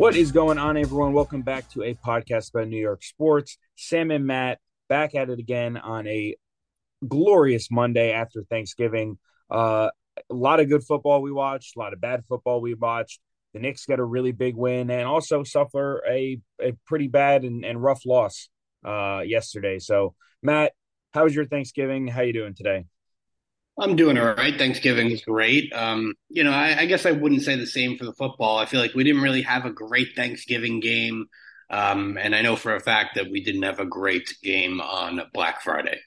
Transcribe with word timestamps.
What 0.00 0.16
is 0.16 0.32
going 0.32 0.56
on, 0.56 0.78
everyone? 0.78 1.12
Welcome 1.12 1.42
back 1.42 1.68
to 1.72 1.82
a 1.82 1.92
podcast 1.92 2.54
about 2.54 2.68
New 2.68 2.80
York 2.80 3.02
sports. 3.02 3.58
Sam 3.76 4.10
and 4.10 4.26
Matt 4.26 4.58
back 4.88 5.14
at 5.14 5.28
it 5.28 5.38
again 5.38 5.76
on 5.76 6.06
a 6.06 6.36
glorious 7.06 7.70
Monday 7.70 8.10
after 8.10 8.42
Thanksgiving. 8.48 9.18
Uh, 9.50 9.90
a 10.30 10.34
lot 10.34 10.58
of 10.58 10.70
good 10.70 10.84
football 10.84 11.20
we 11.20 11.30
watched, 11.30 11.76
a 11.76 11.78
lot 11.80 11.92
of 11.92 12.00
bad 12.00 12.24
football 12.30 12.62
we 12.62 12.72
watched. 12.72 13.20
The 13.52 13.60
Knicks 13.60 13.84
got 13.84 13.98
a 13.98 14.02
really 14.02 14.32
big 14.32 14.56
win 14.56 14.90
and 14.90 15.06
also 15.06 15.44
suffer 15.44 16.02
a, 16.08 16.40
a 16.62 16.72
pretty 16.86 17.08
bad 17.08 17.44
and, 17.44 17.62
and 17.62 17.82
rough 17.82 18.06
loss 18.06 18.48
uh, 18.82 19.20
yesterday. 19.22 19.80
So, 19.80 20.14
Matt, 20.42 20.72
how 21.12 21.24
was 21.24 21.34
your 21.34 21.44
Thanksgiving? 21.44 22.08
How 22.08 22.22
you 22.22 22.32
doing 22.32 22.54
today? 22.54 22.86
I'm 23.80 23.96
doing 23.96 24.18
all 24.18 24.34
right. 24.34 24.56
Thanksgiving 24.56 25.10
was 25.10 25.22
great. 25.22 25.72
Um, 25.72 26.14
you 26.28 26.44
know, 26.44 26.52
I, 26.52 26.80
I, 26.80 26.86
guess 26.86 27.06
I 27.06 27.12
wouldn't 27.12 27.42
say 27.42 27.56
the 27.56 27.66
same 27.66 27.96
for 27.96 28.04
the 28.04 28.12
football. 28.12 28.58
I 28.58 28.66
feel 28.66 28.80
like 28.80 28.94
we 28.94 29.04
didn't 29.04 29.22
really 29.22 29.42
have 29.42 29.64
a 29.64 29.70
great 29.70 30.08
Thanksgiving 30.14 30.80
game. 30.80 31.26
Um, 31.70 32.18
and 32.20 32.34
I 32.34 32.42
know 32.42 32.56
for 32.56 32.74
a 32.74 32.80
fact 32.80 33.14
that 33.14 33.30
we 33.30 33.42
didn't 33.42 33.62
have 33.62 33.80
a 33.80 33.86
great 33.86 34.36
game 34.42 34.80
on 34.80 35.22
Black 35.32 35.62
Friday. 35.62 35.98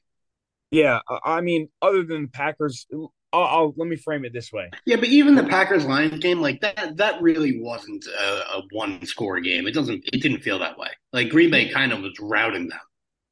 Yeah. 0.72 1.00
I 1.24 1.42
mean, 1.42 1.70
other 1.82 2.04
than 2.04 2.24
the 2.24 2.28
Packers, 2.28 2.86
I'll, 2.92 3.12
I'll, 3.34 3.74
let 3.76 3.88
me 3.88 3.96
frame 3.96 4.26
it 4.26 4.34
this 4.34 4.52
way. 4.52 4.70
Yeah, 4.86 4.98
but 4.98 5.08
even 5.08 5.36
the 5.36 5.44
Packers 5.44 5.86
Lions 5.86 6.20
game, 6.20 6.42
like 6.42 6.62
that, 6.62 6.98
that 6.98 7.22
really 7.22 7.60
wasn't 7.60 8.06
a, 8.06 8.58
a 8.58 8.62
one 8.72 9.04
score 9.06 9.40
game. 9.40 9.66
It 9.68 9.74
doesn't, 9.74 10.04
it 10.14 10.22
didn't 10.22 10.42
feel 10.42 10.60
that 10.60 10.78
way. 10.78 10.90
Like 11.12 11.30
Green 11.30 11.50
Bay 11.50 11.70
kind 11.70 11.92
of 11.92 12.02
was 12.02 12.14
routing 12.20 12.68
them. 12.68 12.80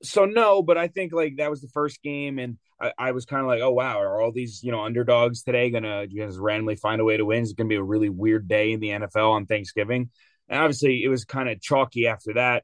So 0.03 0.25
no, 0.25 0.63
but 0.63 0.77
I 0.77 0.87
think 0.87 1.13
like 1.13 1.37
that 1.37 1.49
was 1.49 1.61
the 1.61 1.67
first 1.67 2.01
game, 2.01 2.39
and 2.39 2.57
I, 2.79 2.93
I 2.97 3.11
was 3.11 3.25
kind 3.25 3.41
of 3.41 3.47
like, 3.47 3.61
oh 3.61 3.71
wow, 3.71 3.99
are 3.99 4.21
all 4.21 4.31
these 4.31 4.63
you 4.63 4.71
know 4.71 4.83
underdogs 4.83 5.43
today 5.43 5.69
gonna 5.69 6.07
just 6.07 6.39
randomly 6.39 6.75
find 6.75 6.99
a 7.01 7.03
way 7.05 7.17
to 7.17 7.25
win? 7.25 7.43
It's 7.43 7.53
gonna 7.53 7.69
be 7.69 7.75
a 7.75 7.83
really 7.83 8.09
weird 8.09 8.47
day 8.47 8.71
in 8.71 8.79
the 8.79 8.89
NFL 8.89 9.31
on 9.31 9.45
Thanksgiving, 9.45 10.09
and 10.49 10.59
obviously 10.59 11.03
it 11.03 11.09
was 11.09 11.25
kind 11.25 11.49
of 11.49 11.61
chalky 11.61 12.07
after 12.07 12.33
that. 12.33 12.63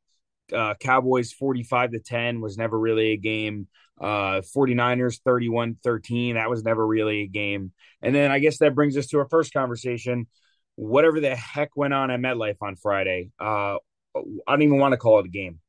Uh, 0.52 0.74
Cowboys 0.80 1.34
45 1.34 1.92
to 1.92 2.00
10 2.00 2.42
was 2.42 2.58
never 2.58 2.80
really 2.80 3.12
a 3.12 3.18
game. 3.18 3.68
Uh, 4.00 4.42
49ers 4.56 5.20
31 5.26 5.78
13, 5.84 6.36
that 6.36 6.50
was 6.50 6.64
never 6.64 6.86
really 6.86 7.24
a 7.24 7.28
game. 7.28 7.72
And 8.02 8.14
then 8.14 8.32
I 8.32 8.40
guess 8.40 8.60
that 8.60 8.76
brings 8.76 8.96
us 8.96 9.08
to 9.08 9.20
our 9.20 9.28
first 9.28 9.54
conversation. 9.54 10.28
Whatever 10.76 11.20
the 11.20 11.36
heck 11.36 11.76
went 11.76 11.94
on 11.94 12.12
at 12.12 12.20
MetLife 12.20 12.58
on 12.62 12.76
Friday, 12.76 13.32
uh, 13.40 13.78
I 14.16 14.22
don't 14.48 14.62
even 14.62 14.78
want 14.78 14.94
to 14.94 14.98
call 14.98 15.20
it 15.20 15.26
a 15.26 15.30
game. 15.30 15.60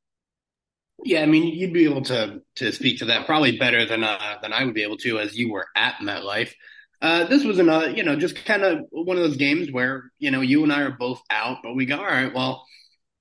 Yeah, 1.05 1.23
I 1.23 1.27
mean, 1.27 1.55
you'd 1.55 1.73
be 1.73 1.85
able 1.85 2.03
to 2.03 2.43
to 2.57 2.73
speak 2.73 2.99
to 2.99 3.07
that 3.07 3.27
probably 3.27 3.57
better 3.57 3.85
than 3.85 4.03
uh, 4.03 4.39
than 4.43 4.53
I 4.53 4.65
would 4.65 4.75
be 4.75 4.83
able 4.83 4.97
to, 4.99 5.19
as 5.19 5.37
you 5.37 5.53
were 5.53 5.67
at 5.77 5.97
MetLife. 6.03 6.53
Uh, 7.01 7.25
this 7.25 7.45
was 7.45 7.61
another, 7.61 7.91
you 7.91 8.03
know, 8.03 8.17
just 8.17 8.45
kind 8.45 8.65
of 8.65 8.81
one 8.91 9.17
of 9.17 9.23
those 9.23 9.37
games 9.37 9.71
where 9.71 10.11
you 10.19 10.31
know 10.33 10.41
you 10.41 10.65
and 10.65 10.73
I 10.73 10.83
are 10.83 10.91
both 10.91 11.23
out, 11.31 11.59
but 11.63 11.75
we 11.77 11.87
go, 11.87 11.99
all 11.99 12.05
right, 12.05 12.35
well, 12.35 12.65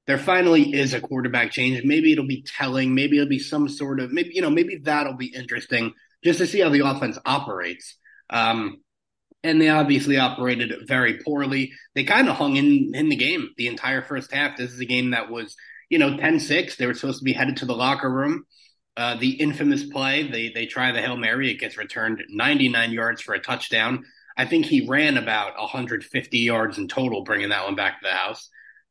there 0.08 0.17
finally 0.17 0.73
is 0.73 0.94
a 0.94 1.02
quarterback 1.02 1.52
change. 1.52 1.83
Maybe 1.83 2.11
it'll 2.11 2.28
be 2.28 2.44
telling. 2.44 2.95
Maybe 2.95 3.17
it'll 3.17 3.30
be 3.30 3.39
some 3.39 3.70
sort 3.70 4.00
of 4.00 4.11
maybe 4.11 4.31
you 4.33 4.42
know 4.42 4.50
maybe 4.50 4.78
that'll 4.78 5.16
be 5.17 5.28
interesting 5.28 5.94
just 6.23 6.39
to 6.39 6.48
see 6.48 6.61
how 6.61 6.70
the 6.70 6.86
offense 6.88 7.20
operates. 7.25 7.95
Um, 8.31 8.81
and 9.44 9.61
they 9.61 9.70
obviously 9.70 10.17
operated 10.17 10.88
very 10.88 11.20
poorly. 11.20 11.72
They 11.95 12.03
kind 12.03 12.28
of 12.30 12.36
hung 12.36 12.55
in 12.55 12.94
in 12.95 13.09
the 13.09 13.16
game 13.16 13.50
the 13.58 13.67
entire 13.67 14.02
first 14.02 14.33
half. 14.33 14.58
This 14.58 14.71
is 14.71 14.80
a 14.80 14.86
game 14.86 15.11
that 15.11 15.30
was 15.30 15.55
you 15.89 15.99
know 15.99 16.11
10-6. 16.11 16.75
They 16.75 16.86
were 16.86 16.93
supposed 16.93 17.20
to 17.20 17.25
be 17.25 17.33
headed 17.33 17.58
to 17.58 17.65
the 17.65 17.75
locker 17.75 18.09
room. 18.09 18.45
Uh, 18.95 19.15
the 19.15 19.31
infamous 19.31 19.83
play, 19.83 20.27
they 20.27 20.49
they 20.49 20.65
try 20.65 20.92
the 20.92 21.02
hail 21.02 21.17
mary. 21.17 21.52
It 21.52 21.59
gets 21.59 21.77
returned 21.77 22.23
99 22.30 22.92
yards 22.92 23.21
for 23.21 23.36
a 23.36 23.39
touchdown. 23.39 24.05
I 24.36 24.45
think 24.45 24.65
he 24.65 24.87
ran 24.87 25.17
about 25.17 25.58
150 25.58 26.37
yards 26.37 26.77
in 26.77 26.87
total, 26.87 27.23
bringing 27.23 27.49
that 27.49 27.65
one 27.65 27.75
back 27.75 28.02
to 28.02 28.08
the 28.08 28.14
house. 28.14 28.49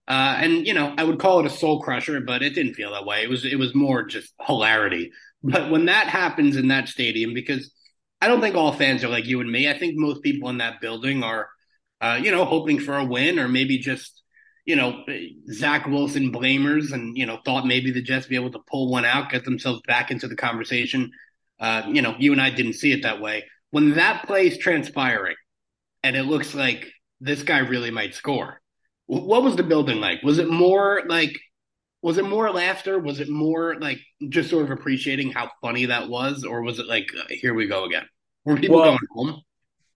Uh, 0.09 0.37
and 0.39 0.67
you 0.67 0.75
know, 0.75 0.95
I 0.97 1.05
would 1.05 1.19
call 1.19 1.41
it 1.41 1.47
a 1.47 1.51
soul 1.51 1.83
crusher, 1.83 2.21
but 2.21 2.43
it 2.43 2.55
didn't 2.55 2.75
feel 2.75 2.93
that 2.93 3.05
way. 3.05 3.23
It 3.23 3.31
was 3.31 3.45
it 3.45 3.59
was 3.59 3.75
more 3.75 4.05
just 4.05 4.33
hilarity. 4.47 5.13
But 5.43 5.71
when 5.71 5.87
that 5.87 6.09
happens 6.09 6.57
in 6.57 6.69
that 6.69 6.89
stadium, 6.89 7.35
because 7.35 7.71
I 8.21 8.29
don't 8.29 8.41
think 8.41 8.57
all 8.57 8.73
fans 8.73 9.05
are 9.05 9.09
like 9.09 9.27
you 9.27 9.41
and 9.41 9.51
me. 9.51 9.69
I 9.69 9.79
think 9.79 9.95
most 9.97 10.23
people 10.23 10.49
in 10.49 10.59
that 10.59 10.81
building 10.81 11.23
are, 11.23 11.49
uh, 12.01 12.19
you 12.21 12.31
know, 12.31 12.45
hoping 12.45 12.81
for 12.81 12.97
a 12.97 13.05
win 13.05 13.39
or 13.39 13.49
maybe 13.49 13.79
just, 13.79 14.23
you 14.67 14.77
know, 14.77 15.05
Zach 15.53 15.87
Wilson 15.87 16.31
blamers 16.33 16.93
and 16.93 17.17
you 17.17 17.25
know 17.25 17.39
thought 17.45 17.67
maybe 17.67 17.91
the 17.91 18.03
Jets 18.03 18.27
be 18.27 18.37
able 18.37 18.53
to 18.53 18.61
pull 18.71 18.91
one 18.91 19.05
out, 19.05 19.31
get 19.31 19.45
themselves 19.45 19.81
back 19.87 20.11
into 20.11 20.29
the 20.29 20.37
conversation. 20.37 21.11
Uh, 21.59 21.83
you 21.87 22.03
know, 22.03 22.15
you 22.19 22.33
and 22.33 22.41
I 22.41 22.51
didn't 22.51 22.75
see 22.75 22.93
it 22.93 23.03
that 23.03 23.21
way. 23.21 23.45
When 23.71 23.95
that 23.95 24.27
play 24.27 24.49
is 24.49 24.59
transpiring, 24.59 25.37
and 26.03 26.17
it 26.17 26.25
looks 26.25 26.55
like 26.55 26.87
this 27.21 27.43
guy 27.43 27.59
really 27.59 27.91
might 27.91 28.15
score 28.15 28.61
what 29.07 29.43
was 29.43 29.57
the 29.57 29.63
building 29.63 30.01
like? 30.01 30.23
Was 30.23 30.39
it 30.39 30.49
more 30.49 31.03
like 31.07 31.39
was 32.03 32.19
it 32.19 32.25
more 32.25 32.51
laughter? 32.51 32.99
Was 32.99 33.21
it 33.21 33.29
more 33.29 33.77
like 33.81 33.99
just 34.29 34.51
sort 34.51 34.65
of 34.65 34.71
appreciating 34.71 35.33
how 35.33 35.51
funny 35.61 35.87
that 35.87 36.09
was, 36.09 36.45
or 36.45 36.63
was 36.63 36.79
it 36.79 36.87
like 36.87 37.09
uh, 37.19 37.25
here 37.29 37.55
we 37.55 37.67
go 37.67 37.85
again? 37.85 38.05
Were 38.45 38.57
people 38.57 38.77
well, 38.77 38.99
going 39.15 39.33
home? 39.33 39.43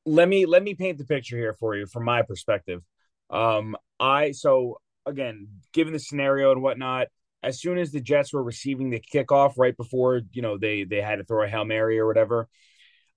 Let 0.06 0.28
me 0.28 0.47
let 0.47 0.62
me 0.62 0.75
paint 0.75 0.98
the 0.98 1.04
picture 1.04 1.36
here 1.36 1.54
for 1.54 1.76
you 1.76 1.86
from 1.86 2.04
my 2.04 2.22
perspective. 2.22 2.82
Um, 3.30 3.76
I 4.00 4.32
so 4.32 4.80
again, 5.06 5.48
given 5.72 5.92
the 5.92 5.98
scenario 5.98 6.52
and 6.52 6.62
whatnot, 6.62 7.08
as 7.42 7.60
soon 7.60 7.78
as 7.78 7.92
the 7.92 8.00
Jets 8.00 8.32
were 8.32 8.42
receiving 8.42 8.90
the 8.90 9.00
kickoff 9.00 9.54
right 9.56 9.76
before 9.76 10.22
you 10.32 10.42
know 10.42 10.58
they 10.58 10.84
they 10.84 11.00
had 11.00 11.16
to 11.16 11.24
throw 11.24 11.44
a 11.44 11.48
hail 11.48 11.64
mary 11.64 11.98
or 11.98 12.06
whatever, 12.06 12.48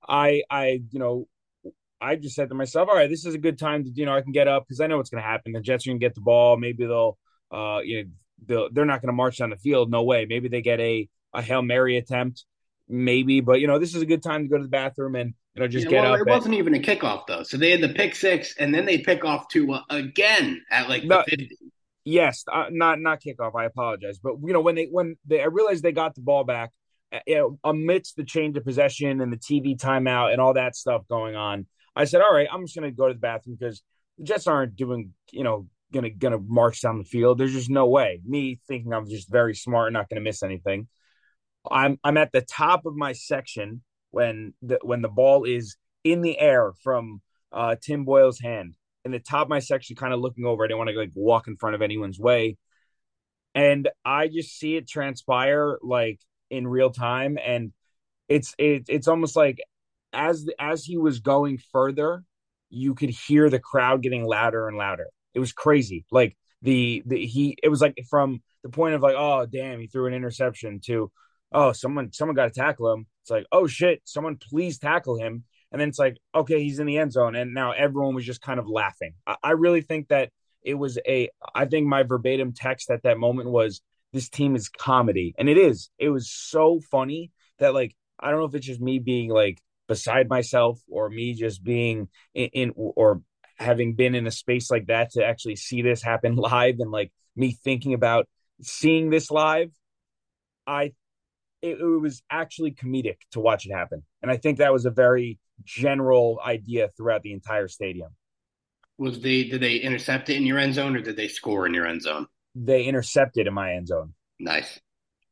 I 0.07 0.43
I 0.49 0.81
you 0.91 0.99
know 0.99 1.27
I 2.03 2.17
just 2.17 2.35
said 2.35 2.49
to 2.49 2.55
myself, 2.55 2.89
all 2.89 2.95
right, 2.95 3.09
this 3.09 3.25
is 3.25 3.33
a 3.33 3.39
good 3.39 3.57
time 3.57 3.85
to, 3.85 3.89
you 3.89 4.05
know, 4.05 4.13
I 4.13 4.21
can 4.21 4.33
get 4.33 4.49
up 4.49 4.65
because 4.67 4.81
I 4.81 4.87
know 4.87 4.97
what's 4.97 5.09
going 5.09 5.23
to 5.23 5.27
happen. 5.27 5.53
The 5.53 5.61
Jets 5.61 5.87
are 5.87 5.91
going 5.91 6.01
to 6.01 6.05
get 6.05 6.15
the 6.15 6.21
ball. 6.21 6.57
Maybe 6.57 6.85
they'll, 6.85 7.17
uh, 7.49 7.79
you 7.81 8.09
know, 8.45 8.67
they're 8.73 8.83
not 8.83 9.01
going 9.01 9.07
to 9.07 9.13
march 9.13 9.37
down 9.37 9.51
the 9.51 9.55
field. 9.55 9.89
No 9.89 10.03
way. 10.03 10.25
Maybe 10.27 10.49
they 10.49 10.61
get 10.61 10.81
a, 10.81 11.07
a 11.33 11.41
Hail 11.41 11.61
Mary 11.61 11.95
attempt. 11.95 12.43
Maybe, 12.89 13.39
but, 13.39 13.61
you 13.61 13.67
know, 13.67 13.79
this 13.79 13.95
is 13.95 14.01
a 14.01 14.05
good 14.05 14.21
time 14.21 14.43
to 14.43 14.49
go 14.49 14.57
to 14.57 14.63
the 14.63 14.69
bathroom 14.69 15.15
and, 15.15 15.33
know, 15.61 15.67
just 15.67 15.85
yeah, 15.85 15.91
get 15.91 16.03
well, 16.03 16.13
up. 16.13 16.19
It 16.19 16.27
wasn't 16.27 16.55
even 16.55 16.73
a 16.73 16.79
kickoff, 16.79 17.27
though. 17.27 17.43
So 17.43 17.57
they 17.57 17.71
had 17.71 17.81
the 17.81 17.89
pick 17.89 18.15
six 18.15 18.55
and 18.57 18.73
then 18.73 18.85
they 18.85 18.99
pick 18.99 19.23
off 19.23 19.47
to 19.49 19.73
uh, 19.73 19.81
again 19.89 20.63
at 20.71 20.89
like 20.89 21.03
no, 21.03 21.23
50. 21.27 21.57
Yes, 22.05 22.43
uh, 22.51 22.65
not 22.69 22.99
not 22.99 23.21
kickoff. 23.21 23.55
I 23.55 23.65
apologize, 23.65 24.17
but 24.17 24.35
you 24.43 24.53
know 24.53 24.61
when 24.61 24.75
they 24.75 24.85
when 24.85 25.15
they 25.25 25.41
I 25.41 25.45
realized 25.45 25.83
they 25.83 25.91
got 25.91 26.15
the 26.15 26.21
ball 26.21 26.43
back, 26.43 26.71
uh, 27.13 27.19
you 27.27 27.35
know, 27.35 27.59
amidst 27.63 28.15
the 28.15 28.23
change 28.23 28.57
of 28.57 28.65
possession 28.65 29.21
and 29.21 29.31
the 29.31 29.37
TV 29.37 29.77
timeout 29.77 30.31
and 30.31 30.41
all 30.41 30.55
that 30.55 30.75
stuff 30.75 31.07
going 31.07 31.35
on, 31.35 31.67
I 31.95 32.05
said, 32.05 32.21
all 32.21 32.33
right, 32.33 32.47
I'm 32.51 32.65
just 32.65 32.75
going 32.75 32.91
to 32.91 32.95
go 32.95 33.07
to 33.07 33.13
the 33.13 33.19
bathroom 33.19 33.55
because 33.59 33.83
the 34.17 34.25
Jets 34.25 34.47
aren't 34.47 34.75
doing, 34.75 35.13
you 35.31 35.43
know, 35.43 35.67
gonna 35.93 36.09
gonna 36.09 36.39
march 36.39 36.81
down 36.81 36.97
the 36.97 37.03
field. 37.03 37.37
There's 37.37 37.53
just 37.53 37.69
no 37.69 37.87
way. 37.87 38.19
Me 38.25 38.59
thinking 38.67 38.91
I'm 38.91 39.07
just 39.07 39.29
very 39.29 39.53
smart 39.53 39.87
and 39.87 39.93
not 39.93 40.09
going 40.09 40.21
to 40.21 40.27
miss 40.27 40.43
anything. 40.43 40.87
I'm 41.69 41.99
I'm 42.03 42.17
at 42.17 42.31
the 42.31 42.41
top 42.41 42.85
of 42.85 42.95
my 42.95 43.13
section 43.13 43.83
when 44.13 44.53
the 44.61 44.77
when 44.83 45.01
the 45.01 45.09
ball 45.09 45.43
is 45.43 45.75
in 46.03 46.21
the 46.21 46.39
air 46.39 46.71
from 46.83 47.21
uh, 47.51 47.75
Tim 47.81 48.05
Boyle's 48.05 48.39
hand. 48.39 48.75
In 49.05 49.11
the 49.11 49.19
top 49.19 49.47
of 49.47 49.49
my 49.49 49.59
section, 49.59 49.97
kind 49.97 50.13
of 50.13 50.21
looking 50.21 50.45
over. 50.45 50.63
I 50.63 50.67
didn't 50.67 50.77
want 50.77 50.91
to 50.91 50.97
like 50.97 51.11
walk 51.13 51.47
in 51.47 51.57
front 51.57 51.75
of 51.75 51.81
anyone's 51.81 52.19
way, 52.19 52.57
and 53.53 53.89
I 54.05 54.27
just 54.27 54.57
see 54.57 54.77
it 54.77 54.87
transpire 54.87 55.77
like 55.81 56.21
in 56.49 56.67
real 56.67 56.91
time, 56.91 57.37
and 57.43 57.73
it's 58.29 58.55
it, 58.57 58.85
it's 58.87 59.07
almost 59.07 59.35
like 59.35 59.59
as 60.13 60.47
as 60.59 60.85
he 60.85 60.97
was 60.97 61.19
going 61.19 61.57
further, 61.71 62.23
you 62.69 62.93
could 62.93 63.09
hear 63.09 63.49
the 63.49 63.59
crowd 63.59 64.03
getting 64.03 64.25
louder 64.25 64.67
and 64.67 64.77
louder. 64.77 65.07
It 65.33 65.39
was 65.39 65.51
crazy. 65.51 66.05
Like 66.11 66.37
the 66.61 67.03
the 67.05 67.25
he 67.25 67.57
it 67.61 67.69
was 67.69 67.81
like 67.81 67.97
from 68.09 68.41
the 68.63 68.69
point 68.69 68.95
of 68.95 69.01
like, 69.01 69.15
oh 69.17 69.45
damn, 69.47 69.79
he 69.79 69.87
threw 69.87 70.07
an 70.07 70.13
interception 70.13 70.79
to 70.85 71.11
oh 71.51 71.73
someone 71.73 72.13
someone 72.13 72.35
got 72.35 72.53
to 72.53 72.59
tackle 72.59 72.93
him. 72.93 73.07
It's 73.23 73.31
like, 73.31 73.45
oh 73.51 73.67
shit, 73.67 74.01
someone 74.03 74.37
please 74.37 74.77
tackle 74.77 75.17
him. 75.17 75.45
And 75.71 75.81
then 75.81 75.89
it's 75.89 75.97
like, 75.97 76.17
okay, 76.35 76.61
he's 76.61 76.79
in 76.79 76.87
the 76.87 76.97
end 76.97 77.13
zone. 77.13 77.35
And 77.35 77.53
now 77.53 77.71
everyone 77.71 78.13
was 78.15 78.25
just 78.25 78.41
kind 78.41 78.59
of 78.59 78.67
laughing. 78.67 79.13
I, 79.25 79.37
I 79.41 79.51
really 79.51 79.81
think 79.81 80.09
that 80.09 80.29
it 80.61 80.75
was 80.75 80.99
a 81.07 81.29
I 81.55 81.65
think 81.65 81.87
my 81.87 82.03
verbatim 82.03 82.53
text 82.53 82.89
at 82.89 83.03
that 83.03 83.17
moment 83.17 83.49
was 83.49 83.81
this 84.11 84.29
team 84.29 84.55
is 84.55 84.69
comedy. 84.69 85.33
And 85.37 85.49
it 85.49 85.57
is. 85.57 85.89
It 85.97 86.09
was 86.09 86.29
so 86.29 86.79
funny 86.91 87.31
that 87.59 87.73
like 87.73 87.95
I 88.19 88.29
don't 88.29 88.39
know 88.39 88.45
if 88.45 88.55
it's 88.55 88.67
just 88.67 88.81
me 88.81 88.99
being 88.99 89.29
like 89.29 89.59
beside 89.87 90.29
myself 90.29 90.79
or 90.89 91.09
me 91.09 91.33
just 91.33 91.63
being 91.63 92.09
in, 92.33 92.49
in 92.53 92.73
or 92.75 93.21
having 93.57 93.95
been 93.95 94.15
in 94.15 94.27
a 94.27 94.31
space 94.31 94.69
like 94.69 94.87
that 94.87 95.11
to 95.11 95.25
actually 95.25 95.55
see 95.55 95.81
this 95.81 96.01
happen 96.01 96.35
live 96.37 96.75
and 96.79 96.91
like 96.91 97.11
me 97.35 97.57
thinking 97.63 97.93
about 97.93 98.27
seeing 98.61 99.09
this 99.09 99.31
live 99.31 99.71
i 100.65 100.91
it, 101.63 101.79
it, 101.79 102.01
was 102.01 102.21
actually 102.29 102.71
comedic 102.71 103.17
to 103.31 103.39
watch 103.39 103.65
it 103.65 103.71
happen. 103.71 104.03
And 104.21 104.29
i 104.31 104.37
think 104.37 104.57
that 104.59 104.73
was 104.73 104.85
a 104.85 104.91
very 104.91 105.39
general 105.63 106.39
idea 106.45 106.89
throughout 106.95 107.21
the 107.21 107.33
entire 107.33 107.67
stadium. 107.67 108.09
Was 108.97 109.19
they 109.19 109.45
did 109.45 109.61
they 109.61 109.77
intercept 109.77 110.29
it 110.29 110.35
in 110.35 110.45
your 110.45 110.59
end 110.59 110.75
zone 110.75 110.95
or 110.95 111.01
did 111.01 111.15
they 111.15 111.27
score 111.27 111.65
in 111.65 111.73
your 111.73 111.87
end 111.87 112.01
zone? 112.03 112.27
They 112.53 112.83
intercepted 112.83 113.47
in 113.47 113.53
my 113.53 113.73
end 113.73 113.87
zone. 113.87 114.13
Nice. 114.39 114.79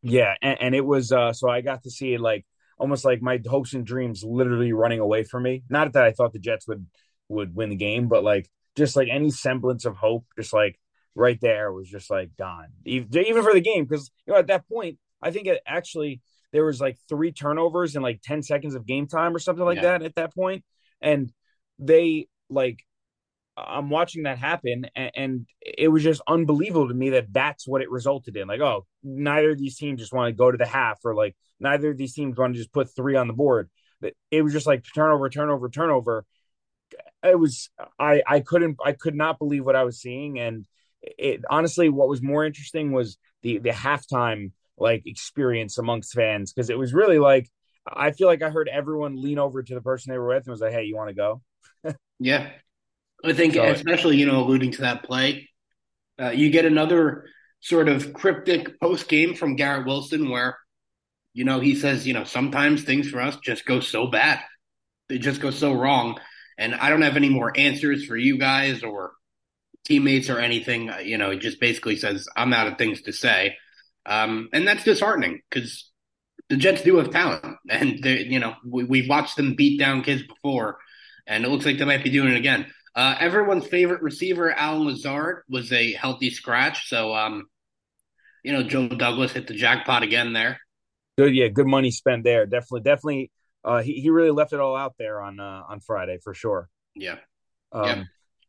Yeah 0.02 0.34
and, 0.42 0.58
and 0.60 0.76
it 0.76 0.86
was 0.86 1.12
uh 1.12 1.34
so 1.34 1.50
i 1.50 1.62
got 1.62 1.84
to 1.84 1.92
see 1.92 2.14
it 2.14 2.22
like 2.22 2.46
almost 2.82 3.06
like 3.06 3.22
my 3.22 3.40
hopes 3.48 3.74
and 3.74 3.86
dreams 3.86 4.24
literally 4.24 4.74
running 4.74 5.00
away 5.00 5.24
from 5.24 5.44
me. 5.44 5.64
Not 5.70 5.94
that 5.94 6.04
I 6.04 6.12
thought 6.12 6.34
the 6.34 6.40
Jets 6.40 6.68
would 6.68 6.88
would 7.30 7.56
win 7.56 7.70
the 7.70 7.76
game, 7.76 8.08
but 8.08 8.24
like 8.24 8.50
just 8.76 8.96
like 8.96 9.08
any 9.10 9.30
semblance 9.30 9.86
of 9.86 9.96
hope, 9.96 10.26
just 10.36 10.52
like 10.52 10.80
right 11.14 11.40
there 11.42 11.72
was 11.72 11.88
just 11.88 12.10
like 12.10 12.32
gone, 12.38 12.70
even 12.84 13.44
for 13.44 13.54
the 13.54 13.62
game. 13.62 13.86
Because 13.86 14.10
you 14.26 14.34
know 14.34 14.40
at 14.40 14.48
that 14.48 14.68
point, 14.68 14.98
I 15.22 15.32
think 15.32 15.48
it 15.48 15.62
actually 15.66 16.22
there 16.52 16.66
was 16.66 16.82
like 16.82 16.98
three 17.08 17.32
turnovers 17.32 17.96
in 17.96 18.02
like 18.02 18.22
ten 18.22 18.44
seconds 18.44 18.76
of 18.76 18.86
game 18.86 19.08
time 19.08 19.36
or 19.36 19.40
something 19.40 19.66
like 19.66 19.78
yeah. 19.78 19.84
that 19.84 20.04
at 20.04 20.16
that 20.16 20.34
point, 20.34 20.64
and 21.02 21.32
they 21.80 22.28
like 22.50 22.84
I'm 23.58 23.90
watching 23.90 24.24
that 24.24 24.38
happen, 24.38 24.86
and, 24.96 25.12
and, 25.16 25.46
it 25.62 25.90
was 25.90 26.04
just 26.04 26.22
unbelievable 26.28 26.88
to 26.88 26.94
me 26.94 27.12
that 27.12 27.32
that's 27.32 27.68
what 27.68 27.82
it 27.82 27.92
resulted 27.92 28.36
in. 28.36 28.48
Like, 28.48 28.62
oh, 28.62 28.86
neither 29.04 29.52
of 29.52 29.58
these 29.58 29.78
teams 29.78 30.00
just 30.00 30.14
want 30.14 30.30
to 30.30 30.38
go 30.38 30.52
to 30.52 30.58
the 30.58 30.66
half, 30.66 31.00
or 31.04 31.14
like 31.14 31.36
neither 31.60 31.92
of 31.92 31.98
these 31.98 32.14
teams 32.14 32.38
want 32.38 32.54
to 32.54 32.60
just 32.60 32.74
put 32.74 32.94
three 32.96 33.16
on 33.16 33.28
the 33.28 33.34
board. 33.34 33.70
It 34.32 34.42
was 34.42 34.54
just 34.54 34.68
like 34.68 34.84
turnover, 34.96 35.30
turnover, 35.30 35.70
turnover. 35.70 36.26
It 37.24 37.38
was 37.38 37.70
I 38.00 38.24
I 38.28 38.40
couldn't 38.40 38.78
I 38.84 38.94
could 38.94 39.16
not 39.16 39.38
believe 39.38 39.66
what 39.66 39.76
I 39.76 39.84
was 39.84 40.02
seeing, 40.02 40.40
and 40.40 40.66
it 41.02 41.42
honestly 41.50 41.90
what 41.90 42.08
was 42.08 42.22
more 42.22 42.46
interesting 42.46 42.92
was 42.92 43.18
the 43.44 43.60
the 43.60 43.70
halftime 43.70 44.52
like 44.82 45.04
experience 45.06 45.78
amongst 45.78 46.14
fans 46.14 46.52
because 46.52 46.70
it 46.70 46.78
was 46.78 46.94
really 46.94 47.20
like 47.20 47.48
I 47.88 48.12
feel 48.12 48.28
like 48.28 48.42
I 48.42 48.50
heard 48.50 48.70
everyone 48.72 49.22
lean 49.22 49.40
over 49.40 49.64
to 49.64 49.74
the 49.74 49.82
person 49.82 50.12
they 50.12 50.20
were 50.20 50.28
with 50.28 50.46
and 50.46 50.52
was 50.52 50.62
like, 50.62 50.74
"Hey, 50.74 50.84
you 50.84 50.96
want 50.96 51.10
to 51.10 51.16
go?" 51.16 51.42
yeah, 52.20 52.50
I 53.24 53.34
think, 53.34 53.56
so, 53.56 53.64
especially 53.64 54.18
you 54.18 54.26
know, 54.26 54.44
alluding 54.44 54.72
to 54.74 54.82
that 54.82 55.04
play, 55.04 55.50
uh, 56.22 56.30
you 56.30 56.50
get 56.50 56.66
another 56.66 57.26
sort 57.60 57.90
of 57.90 58.14
cryptic 58.14 58.80
post 58.80 59.08
game 59.08 59.36
from 59.36 59.56
Garrett 59.56 59.86
Wilson 59.86 60.30
where, 60.30 60.58
you 61.34 61.44
know, 61.44 61.60
he 61.60 61.76
says, 61.76 62.08
you 62.08 62.14
know, 62.14 62.24
sometimes 62.24 62.84
things 62.84 63.10
for 63.10 63.22
us 63.22 63.38
just 63.38 63.66
go 63.66 63.80
so 63.80 64.08
bad, 64.08 64.40
they 65.10 65.18
just 65.18 65.42
go 65.42 65.52
so 65.52 65.74
wrong, 65.74 66.20
and 66.58 66.76
I 66.76 66.90
don't 66.90 67.02
have 67.02 67.18
any 67.18 67.30
more 67.30 67.52
answers 67.56 68.06
for 68.06 68.16
you 68.16 68.38
guys 68.38 68.84
or 68.84 69.12
teammates 69.86 70.30
or 70.30 70.40
anything. 70.40 70.90
Uh, 70.90 71.00
you 71.00 71.18
know, 71.18 71.32
he 71.32 71.40
just 71.40 71.60
basically 71.60 71.96
says, 71.96 72.28
I'm 72.36 72.54
out 72.54 72.68
of 72.68 72.78
things 72.78 73.02
to 73.04 73.14
say, 73.14 73.56
um, 74.06 74.50
and 74.54 74.68
that's 74.68 74.84
disheartening 74.84 75.42
because 75.50 75.90
the 76.50 76.58
Jets 76.58 76.84
do 76.84 76.98
have 76.98 77.12
talent, 77.12 77.44
and 77.70 78.02
they, 78.02 78.24
you 78.24 78.40
know, 78.40 78.56
we, 78.66 78.84
we've 78.84 79.10
watched 79.10 79.38
them 79.38 79.56
beat 79.56 79.80
down 79.80 80.04
kids 80.04 80.24
before, 80.24 80.80
and 81.28 81.46
it 81.46 81.50
looks 81.50 81.66
like 81.66 81.78
they 81.78 81.86
might 81.86 82.04
be 82.04 82.12
doing 82.12 82.32
it 82.32 82.38
again. 82.38 82.68
Uh, 82.94 83.16
everyone's 83.20 83.66
favorite 83.66 84.02
receiver, 84.02 84.52
Allen 84.52 84.86
Lazard, 84.86 85.44
was 85.48 85.72
a 85.72 85.94
healthy 85.94 86.30
scratch. 86.30 86.90
So, 86.90 87.16
um, 87.16 87.46
you 88.44 88.52
know, 88.52 88.64
Joe 88.64 88.90
Douglas 88.90 89.32
hit 89.32 89.48
the 89.48 89.54
jackpot 89.54 90.04
again 90.04 90.34
there. 90.34 90.60
Good, 91.18 91.34
yeah, 91.34 91.48
good 91.48 91.68
money 91.68 91.92
spent 91.92 92.24
there. 92.24 92.46
Definitely, 92.46 92.82
definitely. 92.82 93.32
Uh, 93.64 93.82
he 93.82 94.02
he 94.02 94.10
really 94.10 94.32
left 94.32 94.54
it 94.54 94.60
all 94.60 94.76
out 94.76 94.96
there 94.98 95.22
on 95.22 95.40
uh, 95.40 95.64
on 95.70 95.80
Friday 95.80 96.18
for 96.24 96.34
sure. 96.34 96.68
Yeah. 96.96 97.18
Um, 97.72 97.86
yeah. 97.86 98.04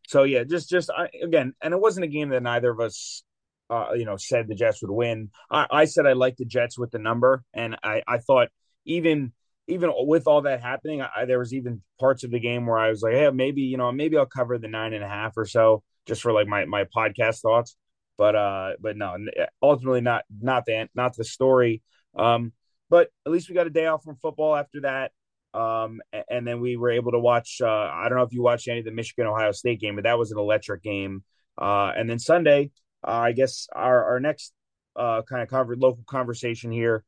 So 0.06 0.24
yeah, 0.24 0.44
just 0.44 0.68
just 0.68 0.90
I, 0.90 1.08
again, 1.22 1.54
and 1.62 1.74
it 1.74 1.80
wasn't 1.80 2.04
a 2.04 2.08
game 2.08 2.30
that 2.30 2.42
neither 2.42 2.70
of 2.70 2.80
us, 2.80 3.22
uh, 3.70 3.92
you 3.94 4.04
know, 4.04 4.16
said 4.16 4.48
the 4.48 4.54
Jets 4.54 4.82
would 4.82 4.90
win. 4.90 5.30
I, 5.50 5.66
I 5.70 5.84
said 5.86 6.06
I 6.06 6.12
liked 6.12 6.38
the 6.38 6.44
Jets 6.44 6.78
with 6.78 6.90
the 6.90 6.98
number, 6.98 7.42
and 7.54 7.76
I 7.82 8.02
I 8.06 8.18
thought 8.18 8.48
even 8.84 9.32
even 9.68 9.90
with 9.94 10.26
all 10.26 10.42
that 10.42 10.60
happening, 10.60 11.02
I, 11.02 11.24
there 11.24 11.38
was 11.38 11.54
even 11.54 11.82
parts 12.00 12.24
of 12.24 12.30
the 12.30 12.40
game 12.40 12.66
where 12.66 12.78
I 12.78 12.90
was 12.90 13.02
like, 13.02 13.14
hey, 13.14 13.30
maybe 13.30 13.62
you 13.62 13.76
know, 13.76 13.92
maybe 13.92 14.16
I'll 14.16 14.26
cover 14.26 14.58
the 14.58 14.68
nine 14.68 14.92
and 14.92 15.04
a 15.04 15.08
half 15.08 15.36
or 15.36 15.46
so 15.46 15.82
just 16.06 16.22
for 16.22 16.32
like 16.32 16.46
my 16.46 16.64
my 16.64 16.84
podcast 16.84 17.40
thoughts. 17.40 17.76
But 18.18 18.36
uh, 18.36 18.72
but 18.80 18.96
no, 18.96 19.16
ultimately 19.62 20.00
not 20.00 20.24
not 20.40 20.66
the 20.66 20.88
not 20.94 21.16
the 21.16 21.24
story. 21.24 21.82
Um, 22.16 22.52
but 22.90 23.08
at 23.24 23.32
least 23.32 23.48
we 23.48 23.54
got 23.54 23.66
a 23.66 23.70
day 23.70 23.86
off 23.86 24.04
from 24.04 24.16
football 24.16 24.54
after 24.54 24.82
that. 24.82 25.12
Um, 25.54 26.00
and 26.30 26.46
then 26.46 26.60
we 26.60 26.76
were 26.76 26.90
able 26.90 27.12
to 27.12 27.18
watch. 27.18 27.60
Uh, 27.62 27.68
I 27.68 28.08
don't 28.08 28.18
know 28.18 28.24
if 28.24 28.32
you 28.32 28.42
watched 28.42 28.68
any 28.68 28.80
of 28.80 28.84
the 28.84 28.90
Michigan 28.90 29.26
Ohio 29.26 29.52
State 29.52 29.80
game, 29.80 29.94
but 29.94 30.04
that 30.04 30.18
was 30.18 30.30
an 30.32 30.38
electric 30.38 30.82
game. 30.82 31.24
Uh, 31.58 31.92
and 31.96 32.08
then 32.08 32.18
Sunday, 32.18 32.70
uh, 33.06 33.10
I 33.10 33.32
guess 33.32 33.68
our 33.74 34.04
our 34.04 34.20
next 34.20 34.52
uh 34.94 35.22
kind 35.22 35.42
of 35.42 35.78
local 35.78 36.04
conversation 36.06 36.70
here 36.70 37.04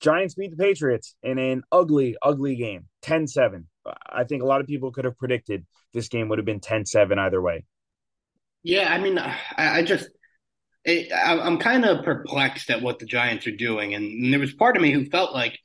Giants 0.00 0.34
beat 0.34 0.50
the 0.50 0.56
Patriots 0.56 1.14
in 1.22 1.38
an 1.38 1.62
ugly, 1.70 2.16
ugly 2.22 2.56
game, 2.56 2.86
10 3.02 3.26
7. 3.26 3.68
I 4.08 4.24
think 4.24 4.42
a 4.42 4.46
lot 4.46 4.60
of 4.60 4.66
people 4.66 4.92
could 4.92 5.04
have 5.04 5.16
predicted 5.18 5.66
this 5.92 6.08
game 6.08 6.28
would 6.28 6.38
have 6.38 6.46
been 6.46 6.60
10 6.60 6.86
7 6.86 7.18
either 7.18 7.40
way. 7.40 7.64
Yeah, 8.62 8.92
I 8.92 8.98
mean, 8.98 9.18
I, 9.18 9.36
I 9.56 9.82
just, 9.82 10.08
it, 10.84 11.12
I, 11.12 11.38
I'm 11.38 11.58
kind 11.58 11.84
of 11.84 12.04
perplexed 12.04 12.70
at 12.70 12.82
what 12.82 12.98
the 12.98 13.06
Giants 13.06 13.46
are 13.46 13.56
doing. 13.56 13.94
And, 13.94 14.04
and, 14.04 14.32
there 14.32 14.40
was 14.40 14.52
part 14.52 14.76
of 14.76 14.82
me 14.82 14.90
who 14.90 15.06
felt 15.06 15.34
like, 15.34 15.58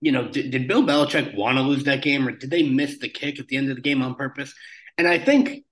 you 0.00 0.12
know, 0.12 0.28
did, 0.28 0.50
did 0.50 0.68
Bill 0.68 0.82
Belichick 0.82 1.34
want 1.36 1.58
to 1.58 1.62
lose 1.62 1.84
that 1.84 2.02
game 2.02 2.26
or 2.26 2.32
did 2.32 2.50
they 2.50 2.62
miss 2.62 2.98
the 2.98 3.08
kick 3.08 3.38
at 3.38 3.48
the 3.48 3.56
end 3.56 3.70
of 3.70 3.76
the 3.76 3.82
game 3.82 4.02
on 4.02 4.14
purpose? 4.14 4.54
And 4.98 5.06
I 5.06 5.18
think 5.18 5.64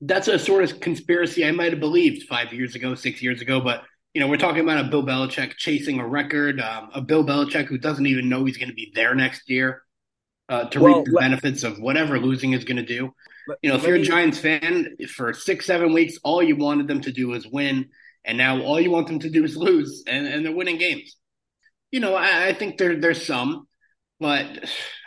that's 0.00 0.28
a 0.28 0.38
sort 0.38 0.64
of 0.64 0.80
conspiracy 0.80 1.44
I 1.46 1.52
might 1.52 1.72
have 1.72 1.80
believed 1.80 2.28
five 2.28 2.52
years 2.52 2.74
ago, 2.74 2.94
six 2.94 3.22
years 3.22 3.40
ago, 3.40 3.60
but 3.60 3.82
you 4.14 4.20
know, 4.20 4.28
we're 4.28 4.38
talking 4.38 4.62
about 4.62 4.82
a 4.82 4.88
Bill 4.88 5.04
Belichick 5.04 5.56
chasing 5.56 6.00
a 6.00 6.06
record, 6.06 6.58
um, 6.58 6.88
a 6.94 7.02
Bill 7.02 7.22
Belichick 7.22 7.66
who 7.66 7.76
doesn't 7.76 8.06
even 8.06 8.30
know 8.30 8.46
he's 8.46 8.56
going 8.56 8.70
to 8.70 8.74
be 8.74 8.90
there 8.94 9.14
next 9.14 9.50
year 9.50 9.82
uh, 10.48 10.64
to 10.70 10.80
well, 10.80 10.96
reap 10.96 11.04
the 11.04 11.12
let, 11.12 11.20
benefits 11.20 11.62
of 11.64 11.78
whatever 11.78 12.18
losing 12.18 12.52
is 12.52 12.64
going 12.64 12.78
to 12.78 12.82
do. 12.82 13.12
Let, 13.46 13.58
you 13.62 13.70
know, 13.70 13.76
if 13.76 13.82
you're 13.82 13.96
me, 13.96 14.02
a 14.02 14.04
Giants 14.04 14.38
fan, 14.38 14.96
for 15.14 15.34
six, 15.34 15.66
seven 15.66 15.92
weeks, 15.92 16.18
all 16.24 16.42
you 16.42 16.56
wanted 16.56 16.88
them 16.88 17.02
to 17.02 17.12
do 17.12 17.28
was 17.28 17.46
win, 17.46 17.90
and 18.24 18.38
now 18.38 18.60
all 18.62 18.80
you 18.80 18.90
want 18.90 19.06
them 19.06 19.18
to 19.18 19.28
do 19.28 19.44
is 19.44 19.56
lose, 19.56 20.02
and, 20.06 20.26
and 20.26 20.44
they're 20.44 20.54
winning 20.54 20.78
games. 20.78 21.16
You 21.90 22.00
know, 22.00 22.14
I, 22.14 22.46
I 22.46 22.52
think 22.54 22.78
there 22.78 22.98
there's 22.98 23.26
some, 23.26 23.68
but 24.18 24.46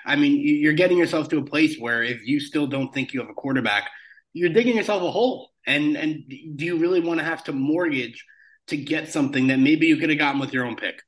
I 0.05 0.15
mean, 0.15 0.39
you're 0.39 0.73
getting 0.73 0.97
yourself 0.97 1.29
to 1.29 1.39
a 1.39 1.43
place 1.45 1.77
where 1.79 2.03
if 2.03 2.25
you 2.27 2.39
still 2.39 2.67
don't 2.67 2.93
think 2.93 3.13
you 3.13 3.21
have 3.21 3.29
a 3.29 3.33
quarterback, 3.33 3.89
you're 4.33 4.49
digging 4.49 4.75
yourself 4.75 5.03
a 5.03 5.11
hole. 5.11 5.49
And 5.65 5.95
and 5.95 6.23
do 6.55 6.65
you 6.65 6.77
really 6.77 6.99
want 6.99 7.19
to 7.19 7.25
have 7.25 7.43
to 7.45 7.51
mortgage– 7.51 8.25
to 8.69 8.77
get 8.77 9.09
something 9.09 9.47
that 9.47 9.59
maybe 9.59 9.87
you 9.87 9.97
could 9.97 10.09
have 10.09 10.17
gotten 10.17 10.39
with 10.39 10.53
your 10.53 10.65
own 10.65 10.75
pick. 10.75 11.01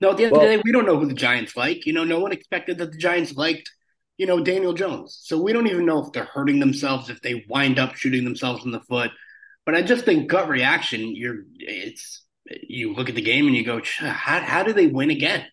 No, 0.00 0.10
at 0.10 0.16
the 0.16 0.24
end 0.24 0.32
well, 0.32 0.42
of 0.42 0.48
the 0.48 0.56
day, 0.56 0.62
we 0.64 0.72
don't 0.72 0.84
know 0.84 0.98
who 0.98 1.06
the 1.06 1.14
Giants 1.14 1.56
like. 1.56 1.86
You 1.86 1.92
know, 1.92 2.04
no 2.04 2.20
one 2.20 2.32
expected 2.32 2.78
that 2.78 2.92
the 2.92 2.98
Giants 2.98 3.34
liked, 3.34 3.70
you 4.18 4.26
know, 4.26 4.42
Daniel 4.42 4.74
Jones. 4.74 5.20
So 5.22 5.40
we 5.40 5.52
don't 5.52 5.68
even 5.68 5.86
know 5.86 6.04
if 6.04 6.12
they're 6.12 6.24
hurting 6.24 6.60
themselves, 6.60 7.08
if 7.08 7.22
they 7.22 7.46
wind 7.48 7.78
up 7.78 7.94
shooting 7.94 8.24
themselves 8.24 8.64
in 8.64 8.72
the 8.72 8.80
foot. 8.80 9.10
But 9.64 9.74
I 9.74 9.82
just 9.82 10.04
think 10.04 10.28
gut 10.28 10.48
reaction, 10.48 11.14
you're 11.14 11.44
it's 11.56 12.24
you 12.44 12.94
look 12.94 13.08
at 13.08 13.14
the 13.14 13.22
game 13.22 13.46
and 13.46 13.56
you 13.56 13.64
go, 13.64 13.80
how 13.98 14.40
how 14.40 14.62
do 14.62 14.72
they 14.72 14.86
win 14.86 15.10
again? 15.10 15.46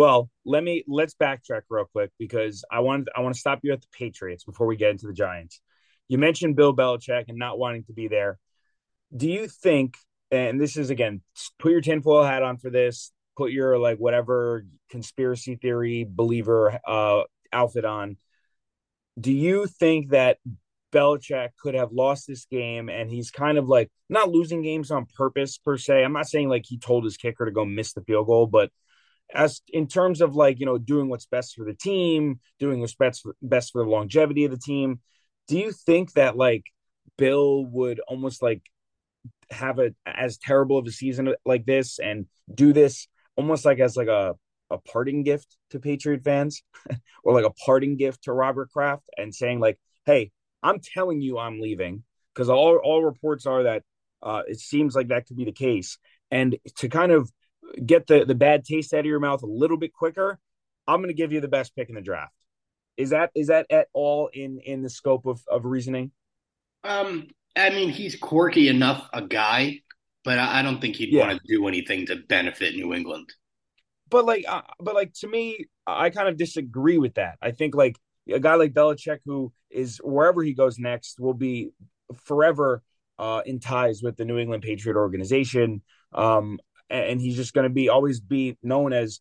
Well, 0.00 0.30
let 0.46 0.64
me 0.64 0.82
let's 0.88 1.14
backtrack 1.14 1.62
real 1.68 1.84
quick 1.84 2.10
because 2.18 2.64
I 2.70 2.80
want 2.80 3.08
I 3.14 3.20
want 3.20 3.34
to 3.34 3.40
stop 3.40 3.60
you 3.62 3.72
at 3.74 3.82
the 3.82 3.86
Patriots 3.92 4.44
before 4.44 4.66
we 4.66 4.76
get 4.76 4.92
into 4.92 5.06
the 5.06 5.12
Giants. 5.12 5.60
You 6.08 6.16
mentioned 6.16 6.56
Bill 6.56 6.74
Belichick 6.74 7.26
and 7.28 7.38
not 7.38 7.58
wanting 7.58 7.84
to 7.84 7.92
be 7.92 8.08
there 8.08 8.38
do 9.14 9.28
you 9.28 9.48
think 9.48 9.96
and 10.30 10.60
this 10.60 10.76
is 10.76 10.90
again 10.90 11.20
put 11.58 11.72
your 11.72 11.80
tinfoil 11.80 12.24
hat 12.24 12.42
on 12.42 12.56
for 12.56 12.70
this 12.70 13.12
put 13.36 13.50
your 13.50 13.78
like 13.78 13.98
whatever 13.98 14.64
conspiracy 14.88 15.56
theory 15.56 16.06
believer 16.08 16.78
uh 16.86 17.22
outfit 17.52 17.84
on 17.84 18.16
do 19.18 19.32
you 19.32 19.66
think 19.66 20.10
that 20.10 20.38
Belichick 20.92 21.50
could 21.60 21.74
have 21.74 21.92
lost 21.92 22.26
this 22.26 22.46
game 22.46 22.88
and 22.88 23.10
he's 23.10 23.30
kind 23.30 23.58
of 23.58 23.68
like 23.68 23.90
not 24.08 24.30
losing 24.30 24.62
games 24.62 24.90
on 24.90 25.06
purpose 25.14 25.56
per 25.56 25.76
se. 25.76 26.02
I'm 26.02 26.12
not 26.12 26.26
saying 26.26 26.48
like 26.48 26.64
he 26.66 26.78
told 26.78 27.04
his 27.04 27.16
kicker 27.16 27.44
to 27.44 27.52
go 27.52 27.64
miss 27.64 27.92
the 27.92 28.00
field 28.00 28.26
goal, 28.26 28.48
but 28.48 28.70
as 29.34 29.60
in 29.68 29.86
terms 29.86 30.20
of 30.20 30.34
like, 30.34 30.60
you 30.60 30.66
know, 30.66 30.78
doing 30.78 31.08
what's 31.08 31.26
best 31.26 31.54
for 31.54 31.64
the 31.64 31.74
team, 31.74 32.40
doing 32.58 32.80
what's 32.80 32.94
best 32.94 33.22
for, 33.22 33.34
best 33.42 33.72
for 33.72 33.84
the 33.84 33.90
longevity 33.90 34.44
of 34.44 34.50
the 34.50 34.58
team, 34.58 35.00
do 35.48 35.58
you 35.58 35.72
think 35.72 36.12
that 36.12 36.36
like 36.36 36.64
Bill 37.18 37.64
would 37.66 38.00
almost 38.08 38.42
like 38.42 38.62
have 39.50 39.78
a 39.78 39.92
as 40.06 40.38
terrible 40.38 40.78
of 40.78 40.86
a 40.86 40.90
season 40.92 41.34
like 41.44 41.66
this 41.66 41.98
and 41.98 42.26
do 42.54 42.72
this 42.72 43.08
almost 43.36 43.64
like 43.64 43.78
as 43.80 43.96
like 43.96 44.08
a 44.08 44.34
a 44.70 44.78
parting 44.78 45.24
gift 45.24 45.56
to 45.70 45.80
Patriot 45.80 46.22
fans 46.22 46.62
or 47.24 47.34
like 47.34 47.44
a 47.44 47.50
parting 47.50 47.96
gift 47.96 48.24
to 48.24 48.32
Robert 48.32 48.70
Kraft 48.70 49.02
and 49.18 49.34
saying 49.34 49.60
like, 49.60 49.78
"Hey, 50.06 50.30
I'm 50.62 50.80
telling 50.80 51.20
you 51.20 51.38
I'm 51.38 51.60
leaving 51.60 52.04
because 52.34 52.48
all 52.48 52.76
all 52.76 53.02
reports 53.02 53.46
are 53.46 53.64
that 53.64 53.82
uh, 54.22 54.42
it 54.46 54.60
seems 54.60 54.94
like 54.94 55.08
that 55.08 55.26
could 55.26 55.36
be 55.36 55.44
the 55.44 55.52
case." 55.52 55.98
And 56.30 56.56
to 56.76 56.88
kind 56.88 57.10
of 57.10 57.30
get 57.84 58.06
the 58.06 58.24
the 58.24 58.34
bad 58.34 58.64
taste 58.64 58.92
out 58.94 59.00
of 59.00 59.06
your 59.06 59.20
mouth 59.20 59.42
a 59.42 59.46
little 59.46 59.76
bit 59.76 59.92
quicker, 59.92 60.38
I'm 60.86 60.98
going 60.98 61.08
to 61.08 61.14
give 61.14 61.32
you 61.32 61.40
the 61.40 61.48
best 61.48 61.74
pick 61.74 61.88
in 61.88 61.94
the 61.94 62.00
draft. 62.00 62.34
Is 62.96 63.10
that 63.10 63.30
is 63.34 63.48
that 63.48 63.66
at 63.70 63.88
all 63.92 64.28
in 64.32 64.60
in 64.60 64.82
the 64.82 64.90
scope 64.90 65.26
of 65.26 65.40
of 65.48 65.64
reasoning? 65.64 66.12
Um, 66.84 67.28
I 67.56 67.70
mean, 67.70 67.90
he's 67.90 68.16
quirky 68.16 68.68
enough 68.68 69.08
a 69.12 69.22
guy, 69.22 69.80
but 70.24 70.38
I, 70.38 70.62
don't 70.62 70.80
think 70.80 70.96
he'd 70.96 71.12
yeah. 71.12 71.26
want 71.26 71.40
to 71.40 71.46
do 71.46 71.66
anything 71.68 72.06
to 72.06 72.16
benefit 72.16 72.74
New 72.74 72.94
England. 72.94 73.32
But 74.08 74.24
like, 74.24 74.44
uh, 74.48 74.62
but 74.78 74.94
like 74.94 75.12
to 75.20 75.28
me, 75.28 75.66
I 75.86 76.10
kind 76.10 76.28
of 76.28 76.36
disagree 76.36 76.98
with 76.98 77.14
that. 77.14 77.36
I 77.40 77.50
think 77.52 77.74
like 77.74 77.96
a 78.30 78.40
guy 78.40 78.54
like 78.54 78.72
Belichick, 78.72 79.18
who 79.24 79.52
is 79.70 79.98
wherever 80.02 80.42
he 80.42 80.52
goes 80.52 80.78
next, 80.78 81.20
will 81.20 81.34
be 81.34 81.70
forever 82.24 82.82
uh, 83.18 83.42
in 83.44 83.60
ties 83.60 84.02
with 84.02 84.16
the 84.16 84.24
New 84.24 84.38
England 84.38 84.62
Patriot 84.62 84.96
organization, 84.96 85.82
um, 86.12 86.58
and 86.90 87.20
he's 87.20 87.36
just 87.36 87.54
going 87.54 87.64
to 87.64 87.70
be 87.70 87.88
always 87.88 88.20
be 88.20 88.58
known 88.62 88.92
as 88.92 89.20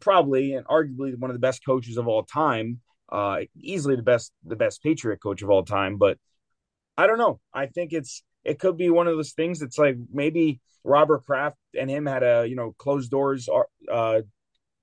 probably 0.00 0.54
and 0.54 0.66
arguably 0.66 1.16
one 1.18 1.30
of 1.30 1.34
the 1.34 1.40
best 1.40 1.64
coaches 1.64 1.96
of 1.96 2.08
all 2.08 2.24
time, 2.24 2.80
uh, 3.10 3.40
easily 3.56 3.96
the 3.96 4.02
best 4.02 4.32
the 4.44 4.56
best 4.56 4.82
Patriot 4.82 5.22
coach 5.22 5.42
of 5.42 5.50
all 5.50 5.64
time. 5.64 5.96
But 5.96 6.18
I 6.96 7.06
don't 7.06 7.18
know. 7.18 7.40
I 7.52 7.66
think 7.66 7.92
it's 7.92 8.22
it 8.44 8.58
could 8.58 8.76
be 8.76 8.90
one 8.90 9.06
of 9.06 9.16
those 9.16 9.32
things 9.32 9.60
that's 9.60 9.78
like 9.78 9.96
maybe 10.12 10.60
Robert 10.84 11.24
Kraft 11.24 11.56
and 11.78 11.90
him 11.90 12.06
had 12.06 12.22
a 12.22 12.46
you 12.46 12.56
know 12.56 12.74
closed 12.78 13.10
doors 13.10 13.48
uh, 13.90 14.20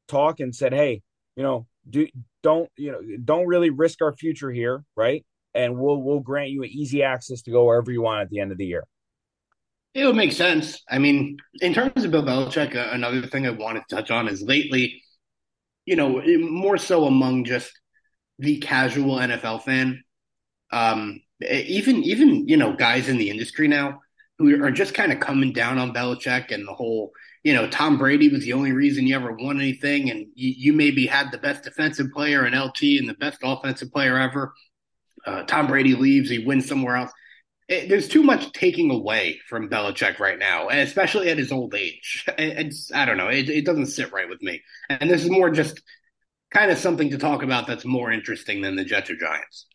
talk 0.08 0.40
and 0.40 0.56
said, 0.56 0.74
hey, 0.74 1.02
you 1.36 1.44
know, 1.44 1.68
do 1.90 2.08
don't 2.44 2.70
you 2.78 2.92
know 2.92 3.02
don't 3.24 3.48
really 3.48 3.70
risk 3.70 4.02
our 4.02 4.14
future 4.14 4.52
here, 4.52 4.84
right? 4.96 5.26
And 5.54 5.78
we'll 5.78 6.02
we'll 6.02 6.20
grant 6.20 6.50
you 6.50 6.64
an 6.64 6.70
easy 6.70 7.04
access 7.04 7.42
to 7.44 7.52
go 7.52 7.66
wherever 7.66 7.92
you 7.92 8.02
want 8.02 8.22
at 8.22 8.30
the 8.30 8.40
end 8.40 8.52
of 8.52 8.58
the 8.58 8.66
year. 8.66 8.84
It 9.94 10.06
would 10.06 10.16
make 10.16 10.32
sense. 10.32 10.82
I 10.90 11.00
mean, 11.00 11.38
in 11.60 11.74
terms 11.74 12.04
of 12.04 12.12
Bill 12.12 12.24
Belichick, 12.24 12.76
uh, 12.76 12.90
another 12.92 13.24
thing 13.24 13.46
I 13.46 13.50
wanted 13.50 13.84
to 13.88 13.96
touch 13.96 14.10
on 14.10 14.30
is 14.30 14.42
lately, 14.42 15.04
you 15.86 15.98
know, 15.98 16.22
more 16.40 16.78
so 16.78 17.06
among 17.06 17.44
just 17.44 17.72
the 18.40 18.58
casual 18.60 19.18
NFL 19.18 19.64
fan, 19.64 20.02
um, 20.72 21.22
even 21.42 22.04
even 22.04 22.48
you 22.48 22.56
know 22.56 22.74
guys 22.74 23.10
in 23.10 23.18
the 23.18 23.30
industry 23.30 23.68
now 23.68 24.00
who 24.38 24.64
are 24.64 24.72
just 24.72 24.94
kind 24.94 25.12
of 25.12 25.20
coming 25.20 25.52
down 25.52 25.78
on 25.78 25.94
Belichick 25.94 26.52
and 26.52 26.68
the 26.68 26.74
whole, 26.74 27.12
you 27.44 27.54
know, 27.54 27.68
Tom 27.68 27.98
Brady 27.98 28.30
was 28.30 28.44
the 28.44 28.54
only 28.54 28.72
reason 28.72 29.06
you 29.06 29.16
ever 29.16 29.34
won 29.34 29.60
anything, 29.60 30.10
and 30.10 30.28
you, 30.36 30.54
you 30.58 30.74
maybe 30.74 31.06
had 31.06 31.32
the 31.32 31.38
best 31.38 31.64
defensive 31.64 32.08
player 32.14 32.48
in 32.48 32.58
LT 32.58 32.82
and 33.00 33.10
the 33.10 33.16
best 33.20 33.40
offensive 33.44 33.92
player 33.92 34.18
ever. 34.18 34.54
Uh, 35.26 35.44
Tom 35.44 35.68
Brady 35.68 35.96
leaves, 35.96 36.30
he 36.30 36.40
wins 36.40 36.66
somewhere 36.66 36.96
else 36.96 37.12
it, 37.72 37.90
there's 37.90 38.08
too 38.08 38.24
much 38.24 38.52
taking 38.52 38.92
away 38.92 39.40
from 39.48 39.70
Belichick 39.70 40.20
right 40.20 40.38
now, 40.38 40.68
and 40.70 40.80
especially 40.80 41.30
at 41.30 41.38
his 41.38 41.52
old 41.52 41.74
age. 41.76 42.26
It, 42.38 42.66
it's 42.66 42.92
I 42.94 43.06
don't 43.06 43.18
know. 43.18 43.28
It, 43.28 43.50
it 43.50 43.66
doesn't 43.66 43.88
sit 43.88 44.12
right 44.12 44.30
with 44.30 44.42
me. 44.42 44.62
And 44.90 45.10
this 45.10 45.24
is 45.24 45.30
more 45.30 45.50
just 45.50 45.82
kind 46.50 46.72
of 46.72 46.78
something 46.78 47.10
to 47.12 47.18
talk 47.18 47.44
about 47.44 47.68
that's 47.68 47.86
more 47.86 48.12
interesting 48.12 48.62
than 48.62 48.76
the 48.76 48.84
Jets 48.84 49.10
or 49.10 49.16
Giants. 49.16 49.68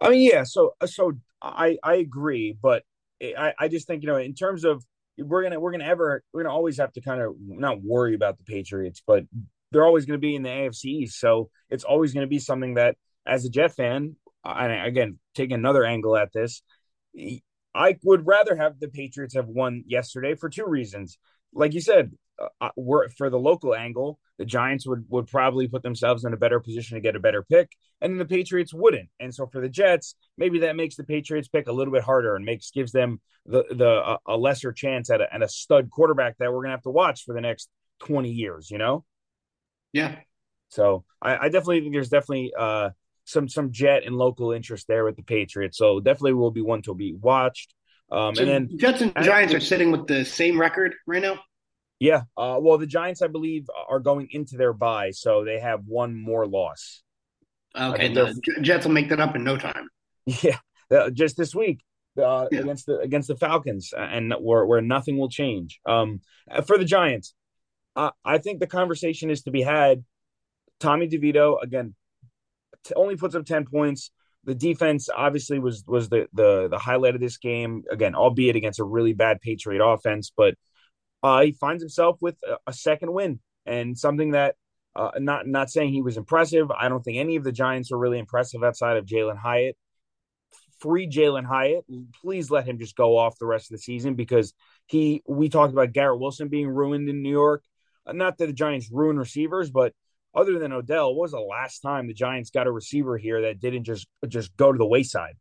I 0.00 0.10
mean, 0.10 0.30
yeah. 0.30 0.44
So 0.44 0.74
so 0.86 1.12
I 1.42 1.78
I 1.82 1.94
agree, 1.96 2.56
but 2.60 2.82
I 3.22 3.52
I 3.58 3.68
just 3.68 3.86
think 3.86 4.02
you 4.02 4.08
know 4.08 4.16
in 4.16 4.34
terms 4.34 4.64
of 4.64 4.84
we're 5.18 5.42
gonna 5.42 5.60
we're 5.60 5.72
gonna 5.72 5.84
ever 5.84 6.22
we're 6.32 6.42
gonna 6.42 6.54
always 6.54 6.78
have 6.78 6.92
to 6.94 7.00
kind 7.00 7.20
of 7.20 7.34
not 7.38 7.82
worry 7.82 8.14
about 8.14 8.38
the 8.38 8.44
Patriots, 8.44 9.02
but 9.06 9.24
they're 9.72 9.84
always 9.84 10.06
going 10.06 10.18
to 10.18 10.24
be 10.24 10.36
in 10.36 10.42
the 10.42 10.48
AFC 10.48 10.84
East, 10.84 11.18
so 11.18 11.50
it's 11.68 11.84
always 11.84 12.14
going 12.14 12.24
to 12.24 12.30
be 12.30 12.38
something 12.38 12.74
that 12.74 12.96
as 13.26 13.44
a 13.44 13.50
Jet 13.50 13.74
fan, 13.74 14.16
and 14.44 14.86
again 14.86 15.18
taking 15.34 15.54
another 15.54 15.84
angle 15.84 16.16
at 16.16 16.32
this, 16.32 16.62
I 17.74 17.96
would 18.02 18.26
rather 18.26 18.56
have 18.56 18.78
the 18.78 18.88
Patriots 18.88 19.34
have 19.34 19.48
won 19.48 19.84
yesterday 19.86 20.34
for 20.34 20.48
two 20.48 20.66
reasons. 20.66 21.18
Like 21.52 21.74
you 21.74 21.80
said, 21.80 22.12
uh, 22.38 22.48
uh, 22.60 22.70
we're, 22.76 23.08
for 23.10 23.30
the 23.30 23.38
local 23.38 23.74
angle, 23.74 24.18
the 24.38 24.44
Giants 24.44 24.86
would 24.86 25.04
would 25.08 25.28
probably 25.28 25.68
put 25.68 25.82
themselves 25.82 26.24
in 26.24 26.32
a 26.32 26.36
better 26.36 26.58
position 26.58 26.96
to 26.96 27.00
get 27.00 27.14
a 27.14 27.20
better 27.20 27.42
pick, 27.42 27.70
and 28.00 28.20
the 28.20 28.24
Patriots 28.24 28.74
wouldn't. 28.74 29.08
And 29.20 29.32
so 29.32 29.46
for 29.46 29.60
the 29.60 29.68
Jets, 29.68 30.16
maybe 30.36 30.60
that 30.60 30.76
makes 30.76 30.96
the 30.96 31.04
Patriots 31.04 31.48
pick 31.48 31.68
a 31.68 31.72
little 31.72 31.92
bit 31.92 32.02
harder 32.02 32.34
and 32.34 32.44
makes 32.44 32.70
gives 32.70 32.90
them 32.90 33.20
the 33.46 33.64
the 33.70 33.88
uh, 33.88 34.16
a 34.26 34.36
lesser 34.36 34.72
chance 34.72 35.10
at 35.10 35.20
a, 35.20 35.32
at 35.32 35.42
a 35.42 35.48
stud 35.48 35.90
quarterback 35.90 36.36
that 36.38 36.52
we're 36.52 36.62
gonna 36.62 36.74
have 36.74 36.82
to 36.82 36.90
watch 36.90 37.24
for 37.24 37.34
the 37.34 37.40
next 37.40 37.68
twenty 38.00 38.30
years. 38.32 38.70
You 38.70 38.78
know? 38.78 39.04
Yeah. 39.92 40.16
So 40.68 41.04
I, 41.22 41.36
I 41.36 41.48
definitely 41.48 41.82
think 41.82 41.92
there's 41.92 42.08
definitely 42.08 42.52
uh, 42.58 42.90
some 43.24 43.48
some 43.48 43.72
jet 43.72 44.04
and 44.04 44.16
local 44.16 44.52
interest 44.52 44.86
there 44.86 45.04
with 45.04 45.16
the 45.16 45.22
Patriots. 45.22 45.78
So 45.78 46.00
definitely 46.00 46.34
will 46.34 46.50
be 46.50 46.60
one 46.60 46.82
to 46.82 46.94
be 46.94 47.14
watched. 47.14 47.74
Um, 48.10 48.34
so 48.34 48.42
and 48.42 48.50
then 48.50 48.78
Jets 48.78 49.00
and 49.00 49.12
Giants 49.22 49.54
are 49.54 49.60
sitting 49.60 49.90
with 49.90 50.06
the 50.06 50.24
same 50.24 50.60
record 50.60 50.94
right 51.06 51.22
now. 51.22 51.40
Yeah. 51.98 52.22
Uh, 52.36 52.58
well, 52.60 52.78
the 52.78 52.86
Giants, 52.86 53.22
I 53.22 53.28
believe, 53.28 53.66
are 53.88 54.00
going 54.00 54.28
into 54.30 54.56
their 54.56 54.72
bye, 54.72 55.10
so 55.12 55.44
they 55.44 55.58
have 55.58 55.80
one 55.86 56.14
more 56.14 56.46
loss. 56.46 57.02
Okay, 57.76 58.12
the 58.12 58.40
Jets 58.60 58.86
will 58.86 58.92
make 58.92 59.08
that 59.08 59.20
up 59.20 59.34
in 59.34 59.44
no 59.44 59.56
time. 59.56 59.88
Yeah, 60.90 61.08
just 61.12 61.36
this 61.36 61.54
week 61.54 61.82
uh, 62.22 62.46
yeah. 62.52 62.60
against 62.60 62.86
the 62.86 62.98
against 62.98 63.28
the 63.28 63.36
Falcons, 63.36 63.92
and 63.96 64.32
where 64.38 64.64
where 64.64 64.80
nothing 64.80 65.18
will 65.18 65.30
change. 65.30 65.80
Um, 65.86 66.20
for 66.66 66.78
the 66.78 66.84
Giants, 66.84 67.34
uh, 67.96 68.10
I 68.24 68.38
think 68.38 68.60
the 68.60 68.66
conversation 68.66 69.30
is 69.30 69.42
to 69.42 69.50
be 69.50 69.62
had. 69.62 70.04
Tommy 70.80 71.08
DeVito 71.08 71.62
again 71.62 71.94
only 72.96 73.16
puts 73.16 73.34
up 73.34 73.44
10 73.44 73.66
points. 73.66 74.10
The 74.44 74.54
defense 74.54 75.08
obviously 75.14 75.58
was 75.58 75.84
was 75.86 76.10
the 76.10 76.28
the 76.34 76.68
the 76.68 76.78
highlight 76.78 77.14
of 77.14 77.20
this 77.20 77.38
game 77.38 77.84
again, 77.90 78.14
albeit 78.14 78.56
against 78.56 78.78
a 78.78 78.84
really 78.84 79.14
bad 79.14 79.40
Patriot 79.40 79.82
offense, 79.82 80.30
but 80.36 80.54
uh, 81.22 81.40
he 81.40 81.52
finds 81.52 81.82
himself 81.82 82.18
with 82.20 82.36
a, 82.46 82.58
a 82.66 82.72
second 82.72 83.10
win 83.10 83.40
and 83.64 83.98
something 83.98 84.32
that 84.32 84.56
uh, 84.94 85.12
not 85.16 85.46
not 85.46 85.70
saying 85.70 85.92
he 85.92 86.02
was 86.02 86.16
impressive. 86.16 86.70
I 86.70 86.88
don't 86.88 87.02
think 87.02 87.18
any 87.18 87.36
of 87.36 87.44
the 87.44 87.52
Giants 87.52 87.90
are 87.90 87.98
really 87.98 88.18
impressive 88.18 88.62
outside 88.62 88.96
of 88.96 89.06
Jalin 89.06 89.38
Hyatt. 89.38 89.76
Free 90.78 91.08
Jalin 91.08 91.46
Hyatt, 91.46 91.84
please 92.20 92.50
let 92.50 92.66
him 92.66 92.78
just 92.78 92.94
go 92.94 93.16
off 93.16 93.38
the 93.38 93.46
rest 93.46 93.70
of 93.70 93.76
the 93.76 93.82
season 93.82 94.14
because 94.14 94.52
he. 94.86 95.22
We 95.26 95.48
talked 95.48 95.72
about 95.72 95.92
Garrett 95.92 96.20
Wilson 96.20 96.48
being 96.48 96.68
ruined 96.68 97.08
in 97.08 97.22
New 97.22 97.30
York. 97.30 97.64
Not 98.06 98.36
that 98.38 98.46
the 98.46 98.52
Giants 98.52 98.90
ruin 98.92 99.18
receivers, 99.18 99.70
but 99.70 99.94
other 100.34 100.58
than 100.58 100.72
Odell, 100.72 101.14
what 101.14 101.22
was 101.22 101.32
the 101.32 101.40
last 101.40 101.80
time 101.80 102.06
the 102.06 102.14
Giants 102.14 102.50
got 102.50 102.66
a 102.66 102.72
receiver 102.72 103.16
here 103.16 103.42
that 103.42 103.60
didn't 103.60 103.84
just 103.84 104.06
just 104.28 104.56
go 104.56 104.72
to 104.72 104.78
the 104.78 104.86
wayside? 104.86 105.34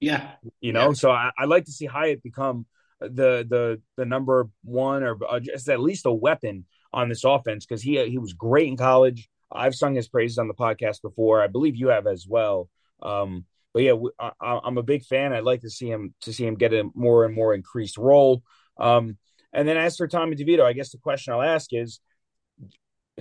Yeah, 0.00 0.30
you 0.60 0.72
know. 0.72 0.88
Yeah. 0.88 0.94
So 0.94 1.10
I, 1.10 1.30
I 1.38 1.44
like 1.44 1.64
to 1.64 1.72
see 1.72 1.86
Hyatt 1.86 2.22
become 2.22 2.66
the 3.00 3.46
the 3.48 3.80
the 3.96 4.04
number 4.04 4.48
one 4.64 5.02
or 5.02 5.18
uh, 5.28 5.40
just 5.40 5.68
at 5.68 5.80
least 5.80 6.06
a 6.06 6.12
weapon 6.12 6.66
on 6.92 7.08
this 7.08 7.24
offense 7.24 7.66
because 7.66 7.82
he 7.82 8.04
he 8.08 8.18
was 8.18 8.32
great 8.32 8.68
in 8.68 8.76
college. 8.76 9.28
I've 9.52 9.74
sung 9.74 9.94
his 9.94 10.08
praises 10.08 10.38
on 10.38 10.48
the 10.48 10.54
podcast 10.54 11.02
before. 11.02 11.42
I 11.42 11.48
believe 11.48 11.76
you 11.76 11.88
have 11.88 12.06
as 12.06 12.26
well. 12.28 12.68
Um, 13.02 13.46
but 13.72 13.82
yeah, 13.82 13.94
I, 14.18 14.60
am 14.64 14.78
a 14.78 14.82
big 14.82 15.04
fan. 15.04 15.32
I'd 15.32 15.44
like 15.44 15.62
to 15.62 15.70
see 15.70 15.88
him 15.88 16.14
to 16.22 16.32
see 16.32 16.46
him 16.46 16.56
get 16.56 16.72
a 16.72 16.88
more 16.94 17.24
and 17.24 17.34
more 17.34 17.54
increased 17.54 17.98
role. 17.98 18.42
Um, 18.78 19.16
and 19.52 19.66
then 19.66 19.76
as 19.76 19.96
for 19.96 20.08
Tommy 20.08 20.36
DeVito, 20.36 20.64
I 20.64 20.72
guess 20.72 20.90
the 20.90 20.98
question 20.98 21.32
I'll 21.32 21.42
ask 21.42 21.72
is, 21.72 22.00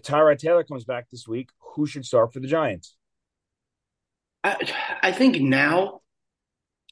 Tyrod 0.04 0.40
Taylor 0.40 0.64
comes 0.64 0.84
back 0.84 1.10
this 1.10 1.28
week, 1.28 1.50
who 1.60 1.86
should 1.86 2.06
start 2.06 2.34
for 2.34 2.40
the 2.40 2.48
Giants? 2.48 2.96
I, 4.44 4.56
I 5.04 5.12
think 5.12 5.40
now 5.42 6.02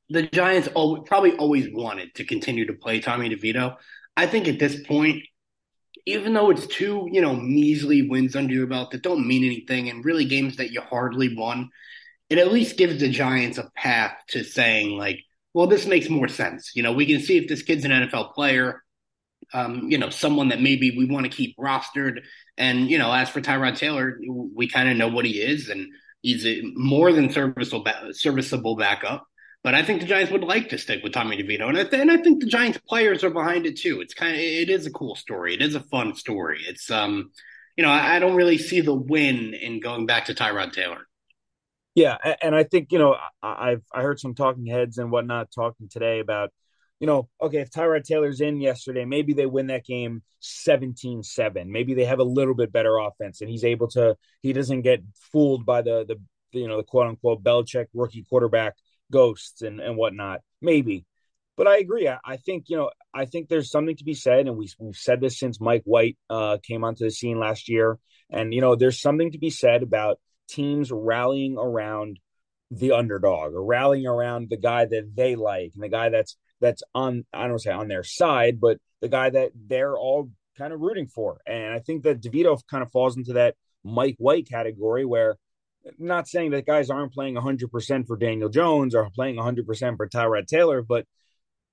the 0.09 0.23
Giants 0.23 0.69
probably 0.73 1.33
always 1.33 1.67
wanted 1.71 2.15
to 2.15 2.25
continue 2.25 2.65
to 2.67 2.73
play 2.73 2.99
Tommy 2.99 3.29
DeVito. 3.29 3.77
I 4.15 4.25
think 4.27 4.47
at 4.47 4.59
this 4.59 4.81
point, 4.85 5.23
even 6.05 6.33
though 6.33 6.49
it's 6.49 6.67
two, 6.67 7.07
you 7.11 7.21
know, 7.21 7.35
measly 7.35 8.07
wins 8.07 8.35
under 8.35 8.53
your 8.53 8.67
belt 8.67 8.91
that 8.91 9.03
don't 9.03 9.27
mean 9.27 9.43
anything 9.43 9.89
and 9.89 10.05
really 10.05 10.25
games 10.25 10.55
that 10.57 10.71
you 10.71 10.81
hardly 10.81 11.35
won, 11.35 11.69
it 12.29 12.37
at 12.37 12.51
least 12.51 12.77
gives 12.77 12.99
the 12.99 13.09
Giants 13.09 13.57
a 13.57 13.69
path 13.75 14.13
to 14.29 14.43
saying, 14.43 14.97
like, 14.97 15.19
well, 15.53 15.67
this 15.67 15.85
makes 15.85 16.09
more 16.09 16.27
sense. 16.27 16.71
You 16.75 16.83
know, 16.83 16.93
we 16.93 17.05
can 17.05 17.19
see 17.19 17.37
if 17.37 17.47
this 17.47 17.61
kid's 17.61 17.83
an 17.83 17.91
NFL 17.91 18.33
player 18.33 18.83
um, 19.53 19.89
you 19.89 19.97
know, 19.97 20.09
someone 20.09 20.49
that 20.49 20.61
maybe 20.61 20.95
we 20.97 21.05
want 21.05 21.25
to 21.25 21.35
keep 21.35 21.57
rostered. 21.57 22.21
And, 22.57 22.89
you 22.89 22.97
know, 22.97 23.11
as 23.11 23.29
for 23.29 23.41
Tyrod 23.41 23.77
Taylor, 23.77 24.19
we 24.27 24.67
kind 24.67 24.89
of 24.89 24.97
know 24.97 25.07
what 25.07 25.25
he 25.25 25.41
is, 25.41 25.69
and 25.69 25.87
he's 26.21 26.45
a 26.45 26.61
more 26.75 27.11
than 27.11 27.31
serviceable, 27.31 27.85
serviceable 28.11 28.75
backup. 28.75 29.25
But 29.63 29.75
I 29.75 29.83
think 29.83 30.01
the 30.01 30.07
Giants 30.07 30.31
would 30.31 30.43
like 30.43 30.69
to 30.69 30.77
stick 30.77 31.03
with 31.03 31.13
Tommy 31.13 31.35
DeVito, 31.35 31.67
and 31.67 31.77
I, 31.77 31.83
th- 31.83 32.01
and 32.01 32.11
I 32.11 32.17
think 32.17 32.39
the 32.39 32.47
Giants 32.47 32.79
players 32.87 33.23
are 33.23 33.29
behind 33.29 33.65
it 33.65 33.77
too. 33.77 34.01
It's 34.01 34.13
kind 34.13 34.33
of 34.33 34.39
it 34.39 34.69
is 34.69 34.85
a 34.85 34.91
cool 34.91 35.15
story. 35.15 35.55
It 35.55 35.61
is 35.61 35.75
a 35.75 35.81
fun 35.81 36.15
story. 36.15 36.61
It's 36.67 36.89
um, 36.89 37.31
you 37.75 37.83
know, 37.83 37.89
I, 37.89 38.15
I 38.15 38.19
don't 38.19 38.35
really 38.35 38.57
see 38.57 38.81
the 38.81 38.93
win 38.93 39.53
in 39.53 39.79
going 39.79 40.05
back 40.05 40.25
to 40.25 40.33
Tyrod 40.33 40.73
Taylor. 40.73 41.07
Yeah, 41.95 42.15
and 42.41 42.55
I 42.55 42.63
think 42.63 42.91
you 42.91 42.99
know 42.99 43.15
I've 43.41 43.81
I 43.91 44.03
heard 44.03 44.19
some 44.19 44.35
talking 44.35 44.67
heads 44.67 44.99
and 44.99 45.11
whatnot 45.11 45.49
talking 45.51 45.89
today 45.89 46.19
about 46.19 46.51
you 46.99 47.07
know, 47.07 47.29
okay, 47.41 47.59
if 47.59 47.69
Tyrod 47.69 48.03
Taylor's 48.03 48.41
in 48.41 48.59
yesterday, 48.59 49.05
maybe 49.05 49.33
they 49.33 49.45
win 49.45 49.67
that 49.67 49.85
game 49.85 50.23
17 50.39 51.23
7. 51.23 51.71
Maybe 51.71 51.93
they 51.93 52.05
have 52.05 52.19
a 52.19 52.23
little 52.23 52.55
bit 52.55 52.71
better 52.71 52.97
offense 52.97 53.41
and 53.41 53.49
he's 53.49 53.63
able 53.63 53.87
to, 53.89 54.15
he 54.41 54.53
doesn't 54.53 54.81
get 54.81 55.03
fooled 55.31 55.65
by 55.65 55.81
the, 55.81 56.05
the, 56.05 56.59
you 56.59 56.67
know, 56.67 56.77
the 56.77 56.83
quote 56.83 57.07
unquote 57.07 57.43
Belichick 57.43 57.87
rookie 57.93 58.25
quarterback 58.27 58.75
ghosts 59.11 59.61
and, 59.61 59.79
and 59.79 59.95
whatnot. 59.95 60.41
Maybe. 60.61 61.05
But 61.55 61.67
I 61.67 61.77
agree. 61.77 62.07
I, 62.07 62.17
I 62.25 62.37
think, 62.37 62.65
you 62.67 62.77
know, 62.77 62.91
I 63.13 63.25
think 63.25 63.47
there's 63.47 63.71
something 63.71 63.95
to 63.97 64.03
be 64.03 64.13
said. 64.13 64.47
And 64.47 64.57
we, 64.57 64.69
we've 64.79 64.95
said 64.95 65.21
this 65.21 65.39
since 65.39 65.61
Mike 65.61 65.83
White 65.85 66.17
uh, 66.29 66.57
came 66.63 66.83
onto 66.83 67.03
the 67.03 67.11
scene 67.11 67.39
last 67.39 67.69
year. 67.69 67.99
And, 68.29 68.53
you 68.53 68.61
know, 68.61 68.75
there's 68.75 69.01
something 69.01 69.31
to 69.31 69.39
be 69.39 69.49
said 69.49 69.83
about 69.83 70.19
teams 70.47 70.91
rallying 70.91 71.57
around 71.57 72.19
the 72.69 72.91
underdog 72.91 73.53
or 73.53 73.63
rallying 73.63 74.07
around 74.07 74.49
the 74.49 74.57
guy 74.57 74.85
that 74.85 75.11
they 75.15 75.35
like 75.35 75.71
and 75.73 75.83
the 75.83 75.89
guy 75.89 76.09
that's 76.09 76.35
that's 76.59 76.83
on 76.95 77.25
I 77.33 77.47
don't 77.47 77.59
say 77.59 77.71
on 77.71 77.87
their 77.87 78.03
side, 78.03 78.59
but 78.59 78.77
the 79.01 79.09
guy 79.09 79.29
that 79.29 79.51
they're 79.55 79.97
all 79.97 80.31
kind 80.57 80.73
of 80.73 80.81
rooting 80.81 81.07
for. 81.07 81.39
And 81.45 81.73
I 81.73 81.79
think 81.79 82.03
that 82.03 82.21
DeVito 82.21 82.59
kind 82.69 82.83
of 82.83 82.91
falls 82.91 83.15
into 83.15 83.33
that 83.33 83.55
Mike 83.83 84.15
White 84.17 84.49
category 84.49 85.05
where 85.05 85.37
not 85.97 86.27
saying 86.27 86.51
that 86.51 86.65
guys 86.65 86.89
aren't 86.89 87.13
playing 87.13 87.35
100% 87.35 88.07
for 88.07 88.17
Daniel 88.17 88.49
Jones 88.49 88.95
or 88.95 89.09
playing 89.11 89.35
100% 89.35 89.97
for 89.97 90.09
Tyrod 90.09 90.47
Taylor, 90.47 90.81
but 90.81 91.05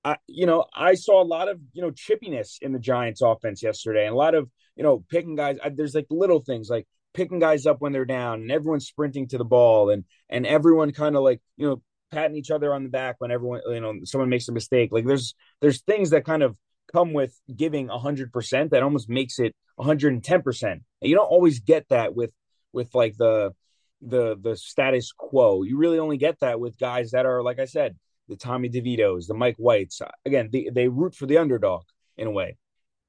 I, 0.03 0.17
you 0.27 0.45
know, 0.45 0.65
I 0.73 0.93
saw 0.93 1.21
a 1.21 1.25
lot 1.25 1.49
of, 1.49 1.59
you 1.73 1.81
know, 1.81 1.91
chippiness 1.91 2.57
in 2.61 2.71
the 2.71 2.79
Giants 2.79 3.21
offense 3.21 3.63
yesterday 3.63 4.05
and 4.05 4.13
a 4.13 4.17
lot 4.17 4.35
of, 4.35 4.49
you 4.75 4.83
know, 4.83 5.03
picking 5.09 5.35
guys. 5.35 5.57
There's 5.73 5.95
like 5.95 6.05
little 6.11 6.41
things 6.41 6.69
like 6.69 6.87
picking 7.13 7.39
guys 7.39 7.65
up 7.65 7.81
when 7.81 7.91
they're 7.91 8.05
down 8.05 8.41
and 8.41 8.51
everyone's 8.51 8.85
sprinting 8.85 9.27
to 9.29 9.39
the 9.39 9.45
ball 9.45 9.89
and, 9.89 10.05
and 10.29 10.45
everyone 10.45 10.91
kind 10.91 11.15
of 11.15 11.23
like, 11.23 11.41
you 11.57 11.67
know, 11.67 11.81
patting 12.15 12.37
each 12.37 12.51
other 12.51 12.73
on 12.73 12.83
the 12.83 12.89
back 12.89 13.15
when 13.19 13.31
everyone 13.31 13.61
you 13.67 13.81
know 13.81 13.93
someone 14.03 14.29
makes 14.29 14.47
a 14.47 14.51
mistake. 14.51 14.91
Like 14.91 15.05
there's 15.05 15.35
there's 15.61 15.81
things 15.81 16.11
that 16.11 16.25
kind 16.25 16.43
of 16.43 16.55
come 16.93 17.13
with 17.13 17.37
giving 17.53 17.87
100% 17.87 18.69
that 18.69 18.83
almost 18.83 19.09
makes 19.09 19.39
it 19.39 19.55
110%. 19.79 20.63
And 20.63 20.81
you 21.01 21.15
don't 21.15 21.25
always 21.25 21.59
get 21.59 21.89
that 21.89 22.15
with 22.15 22.31
with 22.71 22.93
like 22.95 23.17
the 23.17 23.51
the 24.01 24.37
the 24.41 24.55
status 24.55 25.11
quo. 25.11 25.63
You 25.63 25.77
really 25.77 25.99
only 25.99 26.17
get 26.17 26.39
that 26.39 26.59
with 26.59 26.79
guys 26.79 27.11
that 27.11 27.25
are 27.25 27.43
like 27.43 27.59
I 27.59 27.65
said, 27.65 27.97
the 28.29 28.35
Tommy 28.35 28.69
DeVitos, 28.69 29.27
the 29.27 29.33
Mike 29.33 29.57
Whites. 29.57 30.01
Again, 30.25 30.49
they, 30.51 30.69
they 30.73 30.87
root 30.87 31.15
for 31.15 31.25
the 31.25 31.37
underdog 31.37 31.83
in 32.17 32.27
a 32.27 32.31
way. 32.31 32.57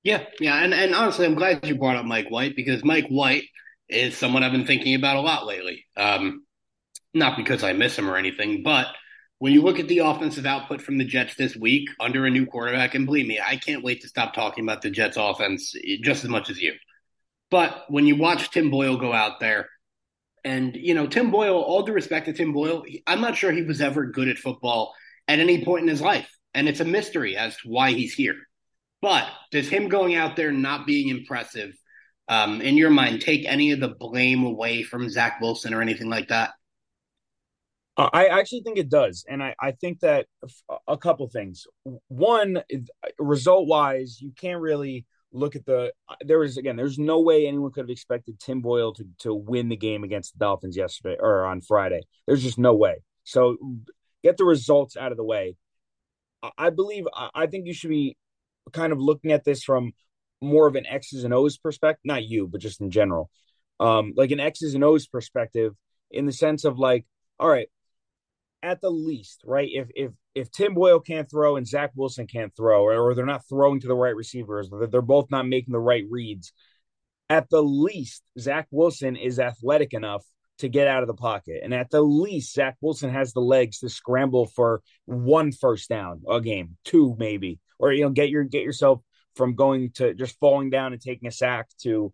Yeah, 0.03 0.25
yeah, 0.41 0.63
and 0.63 0.73
and 0.73 0.95
honestly, 0.95 1.27
I'm 1.27 1.35
glad 1.35 1.67
you 1.67 1.77
brought 1.77 1.97
up 1.97 2.05
Mike 2.05 2.31
White 2.31 2.55
because 2.55 2.85
Mike 2.85 3.09
White 3.09 3.45
is 3.89 4.17
someone 4.17 4.43
I've 4.43 4.53
been 4.53 4.67
thinking 4.67 4.95
about 4.95 5.17
a 5.17 5.21
lot 5.21 5.47
lately. 5.47 5.85
Um, 5.97 6.46
not 7.15 7.37
because 7.37 7.63
I 7.63 7.73
miss 7.73 7.97
him 7.97 8.09
or 8.09 8.17
anything, 8.17 8.63
but 8.63 8.87
when 9.39 9.53
you 9.53 9.63
look 9.63 9.79
at 9.79 9.89
the 9.89 9.99
offensive 9.99 10.47
output 10.47 10.81
from 10.81 10.99
the 10.99 11.05
Jets 11.05 11.35
this 11.35 11.55
week 11.55 11.89
under 12.01 12.25
a 12.25 12.31
new 12.31 12.47
quarterback, 12.47 12.95
and 12.95 13.07
believe 13.07 13.27
me, 13.27 13.39
I 13.39 13.57
can't 13.57 13.85
wait 13.85 14.01
to 14.03 14.09
stop 14.09 14.33
talking 14.33 14.65
about 14.65 14.83
the 14.83 14.91
Jets 14.91 15.17
offense 15.19 15.75
just 16.03 16.25
as 16.25 16.31
much 16.31 16.49
as 16.49 16.61
you. 16.61 16.73
But 17.51 17.85
when 17.89 18.07
you 18.07 18.17
watch 18.17 18.51
Tim 18.51 18.71
Boyle 18.71 18.97
go 18.97 19.13
out 19.13 19.41
there, 19.41 19.69
and 20.43 20.77
you 20.77 20.95
know 20.95 21.07
Tim 21.07 21.31
Boyle, 21.31 21.57
all 21.57 21.83
due 21.83 21.93
respect 21.93 22.27
to 22.27 22.33
Tim 22.33 22.53
Boyle, 22.53 22.85
I'm 23.07 23.21
not 23.21 23.37
sure 23.37 23.53
he 23.53 23.63
was 23.63 23.81
ever 23.81 24.07
good 24.07 24.29
at 24.29 24.39
football 24.39 24.95
at 25.29 25.39
any 25.39 25.65
point 25.65 25.83
in 25.83 25.89
his 25.89 26.01
life, 26.01 26.31
and 26.55 26.69
it's 26.69 26.81
a 26.81 26.85
mystery 26.85 27.37
as 27.37 27.57
to 27.59 27.69
why 27.69 27.93
he's 27.93 28.15
here. 28.15 28.37
But 29.03 29.29
does 29.51 29.69
him 29.69 29.89
going 29.89 30.15
out 30.15 30.37
there 30.37 30.53
not 30.53 30.87
being 30.87 31.09
impressive, 31.09 31.75
um, 32.29 32.61
in 32.61 32.77
your 32.77 32.91
mind, 32.91 33.21
take 33.21 33.45
any 33.45 33.73
of 33.73 33.81
the 33.81 33.89
blame 33.89 34.45
away 34.45 34.83
from 34.83 35.11
Zach 35.11 35.41
Wilson 35.41 35.75
or 35.75 35.83
anything 35.83 36.09
like 36.09 36.29
that? 36.29 36.53
I 37.99 38.27
actually 38.27 38.61
think 38.61 38.79
it 38.79 38.91
does. 38.91 39.25
And 39.27 39.43
I, 39.43 39.55
I 39.61 39.73
think 39.73 40.01
that 40.01 40.27
a 40.87 40.99
couple 40.99 41.29
things. 41.29 41.67
One, 42.09 42.63
result 43.19 43.67
wise, 43.69 44.21
you 44.21 44.33
can't 44.37 44.61
really 44.61 45.07
look 45.33 45.57
at 45.57 45.65
the. 45.65 45.93
There 46.21 46.39
was, 46.39 46.59
again, 46.59 46.77
there's 46.77 46.99
no 46.99 47.21
way 47.21 47.47
anyone 47.47 47.73
could 47.73 47.85
have 47.85 47.91
expected 47.91 48.39
Tim 48.39 48.61
Boyle 48.61 48.93
to, 48.95 49.07
to 49.21 49.35
win 49.35 49.71
the 49.71 49.77
game 49.77 50.05
against 50.05 50.35
the 50.35 50.41
Dolphins 50.41 50.77
yesterday 50.77 51.17
or 51.19 51.47
on 51.47 51.63
Friday. 51.63 52.03
There's 52.27 52.43
just 52.43 52.59
no 52.59 52.75
way. 52.75 53.03
So 53.25 53.57
get 54.23 54.37
the 54.37 54.45
results 54.45 54.97
out 54.97 55.11
of 55.11 55.17
the 55.17 55.25
way. 55.25 55.57
I 56.59 56.71
believe, 56.71 57.07
I 57.35 57.47
think 57.47 57.67
you 57.67 57.73
should 57.73 57.91
be 57.91 58.17
kind 58.73 58.93
of 58.93 59.01
looking 59.01 59.33
at 59.33 59.45
this 59.45 59.65
from 59.65 59.93
more 60.43 60.67
of 60.67 60.77
an 60.77 60.87
X's 60.87 61.25
and 61.25 61.33
O's 61.33 61.57
perspective. 61.57 62.03
Not 62.05 62.25
you, 62.25 62.47
but 62.47 62.61
just 62.61 62.81
in 62.81 62.91
general. 62.91 63.31
Um, 63.81 64.13
like 64.17 64.31
an 64.33 64.41
X's 64.41 64.75
and 64.75 64.85
O's 64.85 65.07
perspective 65.07 65.73
in 66.11 66.27
the 66.27 66.33
sense 66.33 66.65
of 66.65 66.79
like, 66.79 67.05
all 67.39 67.49
right, 67.49 67.69
at 68.67 68.81
the 68.81 68.91
least, 68.91 69.43
right? 69.45 69.69
If 69.73 69.89
if 69.95 70.13
if 70.35 70.51
Tim 70.51 70.75
Boyle 70.75 70.99
can't 71.01 71.31
throw 71.31 71.57
and 71.57 71.67
Zach 71.67 71.93
Wilson 71.95 72.27
can't 72.27 72.55
throw, 72.57 72.83
or, 72.83 72.95
or 72.95 73.15
they're 73.15 73.25
not 73.25 73.49
throwing 73.49 73.81
to 73.81 73.87
the 73.87 73.95
right 73.95 74.15
receivers, 74.15 74.69
they're 74.91 75.01
both 75.01 75.31
not 75.31 75.47
making 75.47 75.73
the 75.73 75.79
right 75.79 76.05
reads. 76.11 76.53
At 77.31 77.49
the 77.49 77.63
least, 77.63 78.23
Zach 78.39 78.67
Wilson 78.71 79.17
is 79.17 79.39
athletic 79.39 79.95
enough 79.95 80.25
to 80.59 80.69
get 80.69 80.89
out 80.89 81.03
of 81.03 81.07
the 81.07 81.15
pocket, 81.15 81.61
and 81.63 81.73
at 81.73 81.91
the 81.91 82.03
least, 82.03 82.55
Zach 82.55 82.77
Wilson 82.81 83.11
has 83.11 83.33
the 83.33 83.41
legs 83.41 83.79
to 83.81 83.89
scramble 83.89 84.47
for 84.47 84.83
one 85.05 85.53
first 85.53 85.89
down 85.89 86.23
a 86.29 86.41
game, 86.41 86.77
two 86.85 87.15
maybe, 87.19 87.61
or 87.79 87.93
you 87.93 88.03
know, 88.03 88.11
get 88.11 88.31
your 88.31 88.43
get 88.45 88.63
yourself 88.63 89.01
from 89.37 89.55
going 89.55 89.91
to 89.93 90.13
just 90.15 90.39
falling 90.41 90.71
down 90.71 90.93
and 90.93 91.01
taking 91.01 91.29
a 91.29 91.33
sack 91.33 91.69
to 91.83 92.13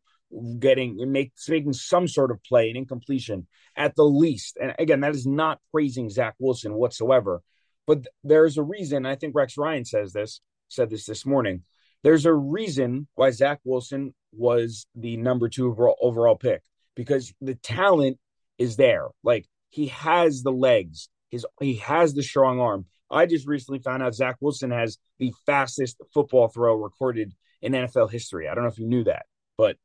getting 0.59 0.97
make, 1.11 1.33
making 1.49 1.73
some 1.73 2.09
sort 2.09 2.31
of 2.31 2.43
play, 2.43 2.71
an 2.71 2.77
incompletion 2.77 3.47
at 3.77 3.95
the 3.97 4.05
least. 4.05 4.59
And 4.61 4.75
again, 4.79 5.01
that 5.01 5.15
is 5.15 5.27
not 5.27 5.61
praising 5.71 6.09
Zach 6.09 6.35
Wilson 6.39 6.75
whatsoever. 6.75 7.43
But 7.87 8.07
there's 8.23 8.59
a 8.59 8.63
reason. 8.63 9.07
I 9.07 9.17
think 9.17 9.35
Rex 9.35 9.57
Ryan 9.59 9.85
says 9.85 10.13
this, 10.13 10.41
said 10.69 10.91
this 10.91 11.07
this 11.07 11.27
morning. 11.27 11.63
There's 12.03 12.27
a 12.27 12.35
reason 12.35 13.07
why 13.15 13.31
Zach 13.31 13.61
Wilson 13.65 14.15
was 14.33 14.87
the 14.95 15.17
number 15.17 15.49
two 15.49 15.69
overall, 15.69 15.97
overall 16.01 16.37
pick 16.37 16.63
because 16.95 17.33
the 17.41 17.55
talent 17.55 18.19
is 18.59 18.77
there. 18.77 19.09
Like 19.23 19.47
he 19.71 19.89
has 19.89 20.43
the 20.43 20.53
legs, 20.53 21.09
his 21.31 21.47
he 21.61 21.77
has 21.77 22.15
the 22.15 22.23
strong 22.23 22.61
arm. 22.61 22.87
I 23.11 23.27
just 23.27 23.47
recently 23.47 23.81
found 23.81 24.03
out 24.03 24.15
Zach 24.15 24.37
Wilson 24.41 24.71
has 24.71 24.99
the 25.19 25.35
fastest 25.47 25.99
football 26.15 26.49
throw 26.49 26.75
recorded 26.75 27.35
in 27.61 27.73
NFL 27.73 28.11
history. 28.11 28.49
I 28.49 28.55
don't 28.55 28.65
know 28.65 28.71
if 28.71 28.79
you 28.79 28.87
knew 28.87 29.05
that, 29.05 29.27
but 29.57 29.77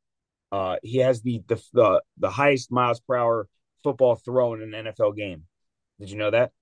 uh, 0.50 0.76
he 0.82 0.98
has 0.98 1.22
the, 1.22 1.42
the 1.46 1.62
the 1.72 2.02
the 2.18 2.30
highest 2.30 2.72
miles 2.72 3.00
per 3.00 3.16
hour 3.16 3.48
football 3.82 4.16
thrown 4.16 4.62
in 4.62 4.74
an 4.74 4.86
NFL 4.86 5.16
game. 5.16 5.44
Did 6.00 6.10
you 6.10 6.16
know 6.16 6.30
that? 6.30 6.52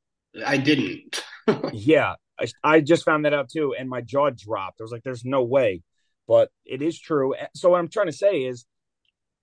I 0.45 0.57
didn't. 0.57 1.23
yeah, 1.73 2.15
I, 2.39 2.47
I 2.63 2.81
just 2.81 3.05
found 3.05 3.25
that 3.25 3.35
out 3.35 3.49
too, 3.49 3.75
and 3.79 3.89
my 3.89 4.01
jaw 4.01 4.31
dropped. 4.31 4.81
I 4.81 4.85
was 4.85 4.93
like, 4.93 5.03
"There's 5.05 5.25
no 5.25 5.43
way," 5.45 5.83
but 6.27 6.51
it 6.65 6.83
is 6.83 6.99
true. 6.99 7.35
So 7.55 7.71
what 7.71 7.79
I'm 7.79 7.89
trying 7.89 8.07
to 8.07 8.13
say 8.13 8.45
is, 8.45 8.67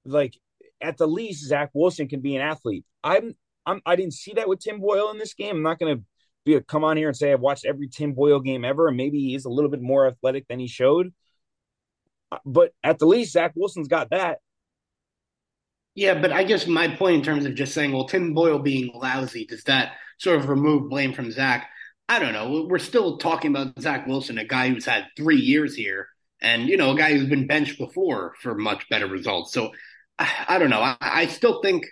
like, 0.05 0.37
at 0.81 0.97
the 0.97 1.07
least, 1.07 1.45
Zach 1.45 1.71
Wilson 1.73 2.07
can 2.07 2.21
be 2.21 2.35
an 2.35 2.41
athlete. 2.41 2.85
I'm, 3.03 3.35
I'm 3.65 3.81
I 3.85 3.95
didn't 3.95 4.13
see 4.13 4.33
that 4.33 4.49
with 4.49 4.59
Tim 4.59 4.79
Boyle 4.79 5.11
in 5.11 5.17
this 5.17 5.33
game. 5.33 5.57
I'm 5.57 5.63
not 5.63 5.79
going 5.79 5.97
to 5.97 6.03
be 6.45 6.55
a, 6.55 6.61
come 6.61 6.83
on 6.83 6.97
here 6.97 7.07
and 7.07 7.17
say 7.17 7.31
I've 7.31 7.39
watched 7.39 7.65
every 7.65 7.87
Tim 7.87 8.13
Boyle 8.13 8.39
game 8.39 8.65
ever, 8.65 8.87
and 8.87 8.97
maybe 8.97 9.19
he's 9.19 9.45
a 9.45 9.49
little 9.49 9.71
bit 9.71 9.81
more 9.81 10.07
athletic 10.07 10.47
than 10.47 10.59
he 10.59 10.67
showed. 10.67 11.13
But 12.45 12.71
at 12.83 12.99
the 12.99 13.05
least, 13.05 13.33
Zach 13.33 13.53
Wilson's 13.55 13.87
got 13.87 14.09
that. 14.11 14.39
Yeah, 15.95 16.19
but 16.19 16.31
I 16.31 16.43
guess 16.43 16.65
my 16.65 16.87
point 16.87 17.17
in 17.17 17.23
terms 17.23 17.45
of 17.45 17.53
just 17.53 17.73
saying, 17.73 17.91
well, 17.91 18.07
Tim 18.07 18.33
Boyle 18.33 18.59
being 18.59 18.91
lousy, 18.95 19.45
does 19.45 19.63
that 19.65 19.93
sort 20.17 20.39
of 20.39 20.49
remove 20.49 20.89
blame 20.89 21.13
from 21.13 21.31
Zach? 21.31 21.69
I 22.09 22.19
don't 22.19 22.33
know. 22.33 22.65
We're 22.67 22.79
still 22.79 23.17
talking 23.17 23.51
about 23.51 23.79
Zach 23.79 24.07
Wilson, 24.07 24.37
a 24.37 24.43
guy 24.43 24.69
who's 24.69 24.85
had 24.85 25.07
three 25.15 25.37
years 25.37 25.75
here, 25.75 26.07
and 26.41 26.67
you 26.67 26.77
know, 26.77 26.91
a 26.91 26.97
guy 26.97 27.13
who's 27.13 27.29
been 27.29 27.47
benched 27.47 27.77
before 27.77 28.33
for 28.41 28.55
much 28.55 28.89
better 28.89 29.07
results. 29.07 29.53
So 29.53 29.71
I, 30.17 30.45
I 30.49 30.59
don't 30.59 30.69
know. 30.69 30.81
I, 30.81 30.97
I, 30.99 31.25
still 31.27 31.61
think, 31.61 31.85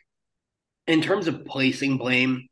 in 0.87 1.01
terms 1.01 1.27
of 1.27 1.45
placing 1.45 1.97
blame, 1.97 2.47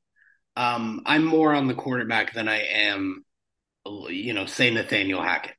um, 0.56 1.02
I'm 1.06 1.25
more 1.25 1.54
on 1.54 1.67
the 1.67 1.73
quarterback 1.73 2.34
than 2.34 2.47
I 2.47 2.60
am, 2.62 3.25
you 4.10 4.34
know, 4.34 4.45
say 4.45 4.69
Nathaniel 4.71 5.21
Hackett. 5.21 5.56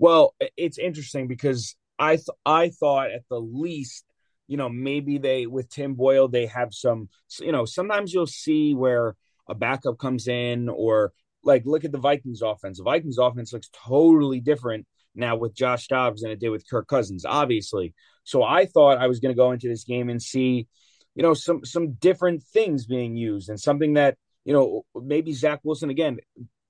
Well, 0.00 0.34
it's 0.56 0.78
interesting 0.78 1.28
because 1.28 1.76
I 1.98 2.16
th- 2.16 2.28
I 2.46 2.70
thought 2.70 3.10
at 3.10 3.28
the 3.28 3.38
least, 3.38 4.06
you 4.48 4.56
know, 4.56 4.70
maybe 4.70 5.18
they 5.18 5.46
with 5.46 5.68
Tim 5.68 5.94
Boyle 5.94 6.26
they 6.26 6.46
have 6.46 6.72
some, 6.72 7.10
you 7.38 7.52
know, 7.52 7.66
sometimes 7.66 8.14
you'll 8.14 8.26
see 8.26 8.74
where 8.74 9.14
a 9.46 9.54
backup 9.54 9.98
comes 9.98 10.26
in 10.26 10.70
or 10.70 11.12
like 11.44 11.66
look 11.66 11.84
at 11.84 11.92
the 11.92 11.98
Vikings 11.98 12.40
offense. 12.40 12.78
The 12.78 12.84
Vikings 12.84 13.18
offense 13.18 13.52
looks 13.52 13.68
totally 13.74 14.40
different 14.40 14.86
now 15.14 15.36
with 15.36 15.54
Josh 15.54 15.86
Dobbs 15.86 16.22
than 16.22 16.30
it 16.30 16.40
did 16.40 16.48
with 16.48 16.68
Kirk 16.68 16.88
Cousins, 16.88 17.26
obviously. 17.26 17.92
So 18.24 18.42
I 18.42 18.64
thought 18.64 18.96
I 18.96 19.06
was 19.06 19.20
going 19.20 19.34
to 19.34 19.38
go 19.38 19.52
into 19.52 19.68
this 19.68 19.84
game 19.84 20.08
and 20.08 20.22
see, 20.22 20.66
you 21.14 21.22
know, 21.22 21.34
some 21.34 21.62
some 21.62 21.92
different 21.92 22.42
things 22.42 22.86
being 22.86 23.16
used 23.16 23.50
and 23.50 23.60
something 23.60 23.92
that 23.94 24.16
you 24.46 24.54
know 24.54 24.86
maybe 24.94 25.34
Zach 25.34 25.60
Wilson 25.62 25.90
again 25.90 26.20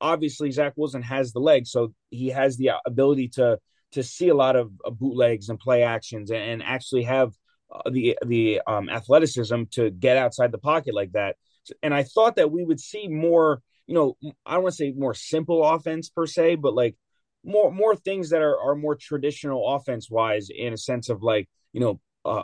obviously 0.01 0.51
Zach 0.51 0.75
Wilson 0.77 1.03
has 1.03 1.33
the 1.33 1.41
legs, 1.41 1.71
so 1.71 1.95
he 2.11 2.29
has 2.29 2.57
the 2.57 2.73
ability 2.87 3.29
to 3.29 3.59
to 3.93 4.03
see 4.03 4.29
a 4.29 4.35
lot 4.35 4.57
of 4.57 4.71
uh, 4.85 4.91
bootlegs 4.91 5.49
and 5.49 5.59
play 5.59 5.83
actions 5.83 6.31
and, 6.31 6.41
and 6.41 6.63
actually 6.63 7.03
have 7.05 7.33
uh, 7.73 7.91
the 7.91 8.19
the 8.27 8.61
um, 8.67 8.89
athleticism 8.89 9.65
to 9.73 9.91
get 9.91 10.17
outside 10.17 10.53
the 10.53 10.59
pocket 10.59 10.95
like 10.95 11.13
that. 11.13 11.37
And 11.83 11.95
I 11.95 12.05
thought 12.05 12.37
that 12.37 12.51
we 12.51 12.65
would 12.65 12.81
see 12.81 13.09
more, 13.09 13.63
you 13.87 13.95
know, 13.95 14.17
I 14.47 14.55
don't 14.55 14.63
want 14.65 14.75
to 14.75 14.77
say 14.77 14.93
more 14.97 15.15
simple 15.15 15.65
offense 15.65 16.09
per 16.09 16.27
se, 16.27 16.57
but 16.57 16.75
like 16.75 16.97
more 17.45 17.71
more 17.73 17.97
things 17.97 18.31
that 18.31 18.43
are 18.43 18.59
are 18.59 18.75
more 18.75 18.97
traditional 18.97 19.75
offense 19.75 20.11
wise 20.11 20.49
in 20.55 20.73
a 20.73 20.79
sense 20.79 21.09
of 21.09 21.23
like 21.23 21.49
you 21.73 21.81
know 21.81 22.01
uh, 22.25 22.43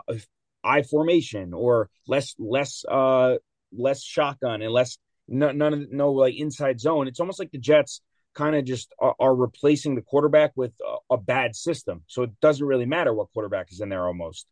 I 0.65 0.83
formation 0.83 1.53
or 1.53 1.91
less 2.07 2.35
less 2.39 2.85
uh 2.89 3.37
less 3.73 4.03
shotgun 4.03 4.63
and 4.63 4.73
less 4.73 4.99
no, 5.29 5.53
none 5.53 5.73
of 5.73 5.93
no 5.93 6.13
like 6.13 6.35
inside 6.37 6.81
zone. 6.81 7.09
It's 7.09 7.21
almost 7.21 7.39
like 7.39 7.51
the 7.51 7.59
Jets 7.59 8.01
kind 8.35 8.55
of 8.55 8.65
just 8.65 8.93
are, 8.99 9.15
are, 9.19 9.35
replacing 9.35 9.95
the 9.95 10.03
quarterback 10.03 10.53
with 10.57 10.73
a, 10.87 11.15
a, 11.15 11.17
bad 11.17 11.57
system. 11.57 12.03
So 12.07 12.23
it 12.23 12.39
doesn't 12.41 12.67
really 12.67 12.85
matter 12.85 13.13
what 13.15 13.33
quarterback 13.33 13.73
is 13.73 13.81
in 13.81 13.89
there 13.89 14.07
almost. 14.07 14.47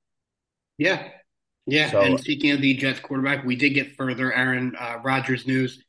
Yeah. 0.79 1.07
Yeah. 1.67 1.91
So, 1.91 2.01
and 2.01 2.19
speaking 2.19 2.51
of 2.53 2.61
the 2.61 2.75
Jets 2.75 3.01
quarterback, 3.01 3.45
we 3.45 3.57
did 3.57 3.71
get 3.71 3.97
further 3.97 4.33
Aaron 4.33 4.75
uh, 4.79 4.99
Rodgers 5.05 5.47
news. 5.47 5.85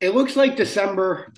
It 0.00 0.14
looks 0.14 0.36
like 0.36 0.56
December 0.56 1.32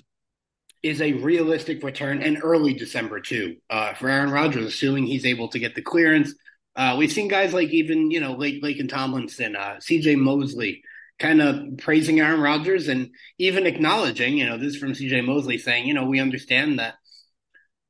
is 0.83 1.01
a 1.01 1.13
realistic 1.13 1.83
return 1.83 2.21
and 2.21 2.39
early 2.43 2.73
December 2.73 3.19
too 3.19 3.55
uh, 3.69 3.93
for 3.93 4.07
Aaron 4.07 4.31
Rodgers, 4.31 4.65
assuming 4.65 5.05
he's 5.05 5.25
able 5.25 5.47
to 5.49 5.59
get 5.59 5.75
the 5.75 5.81
clearance. 5.81 6.33
Uh, 6.75 6.95
we've 6.97 7.11
seen 7.11 7.27
guys 7.27 7.53
like 7.53 7.69
even, 7.69 8.11
you 8.11 8.19
know, 8.19 8.33
Lake, 8.33 8.61
Laken 8.61 8.89
Tomlinson, 8.89 9.55
uh, 9.55 9.77
CJ 9.79 10.17
Mosley, 10.17 10.83
kind 11.19 11.41
of 11.41 11.77
praising 11.77 12.19
Aaron 12.19 12.41
Rodgers 12.41 12.87
and 12.87 13.11
even 13.37 13.65
acknowledging, 13.65 14.37
you 14.37 14.45
know, 14.45 14.57
this 14.57 14.75
is 14.75 14.77
from 14.77 14.93
CJ 14.93 15.25
Mosley 15.25 15.57
saying, 15.57 15.87
you 15.87 15.93
know, 15.93 16.05
we 16.05 16.19
understand 16.19 16.79
that 16.79 16.95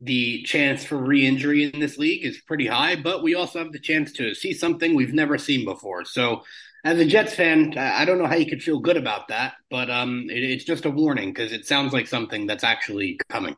the 0.02 0.44
chance 0.44 0.84
for 0.84 0.98
re-injury 0.98 1.64
in 1.64 1.80
this 1.80 1.98
league 1.98 2.26
is 2.26 2.42
pretty 2.42 2.68
high, 2.68 2.96
but 2.96 3.24
we 3.24 3.34
also 3.34 3.60
have 3.60 3.72
the 3.72 3.80
chance 3.80 4.12
to 4.14 4.36
see 4.36 4.54
something 4.54 4.94
we've 4.94 5.14
never 5.14 5.38
seen 5.38 5.66
before. 5.66 6.06
So 6.06 6.44
as 6.84 7.00
a 7.00 7.06
Jets 7.06 7.34
fan, 7.34 7.76
I 7.78 8.06
don't 8.06 8.20
know 8.20 8.28
how 8.28 8.36
you 8.36 8.46
could 8.46 8.62
feel 8.62 8.80
good 8.80 8.98
about 8.98 9.30
that, 9.30 9.54
but 9.72 9.90
um, 9.90 10.28
it, 10.30 10.44
it's 10.44 10.66
just 10.66 10.86
a 10.86 10.92
warning 10.92 11.30
because 11.30 11.52
it 11.52 11.66
sounds 11.66 11.94
like 11.94 12.08
something 12.08 12.46
that's 12.46 12.64
actually 12.64 13.20
coming. 13.30 13.56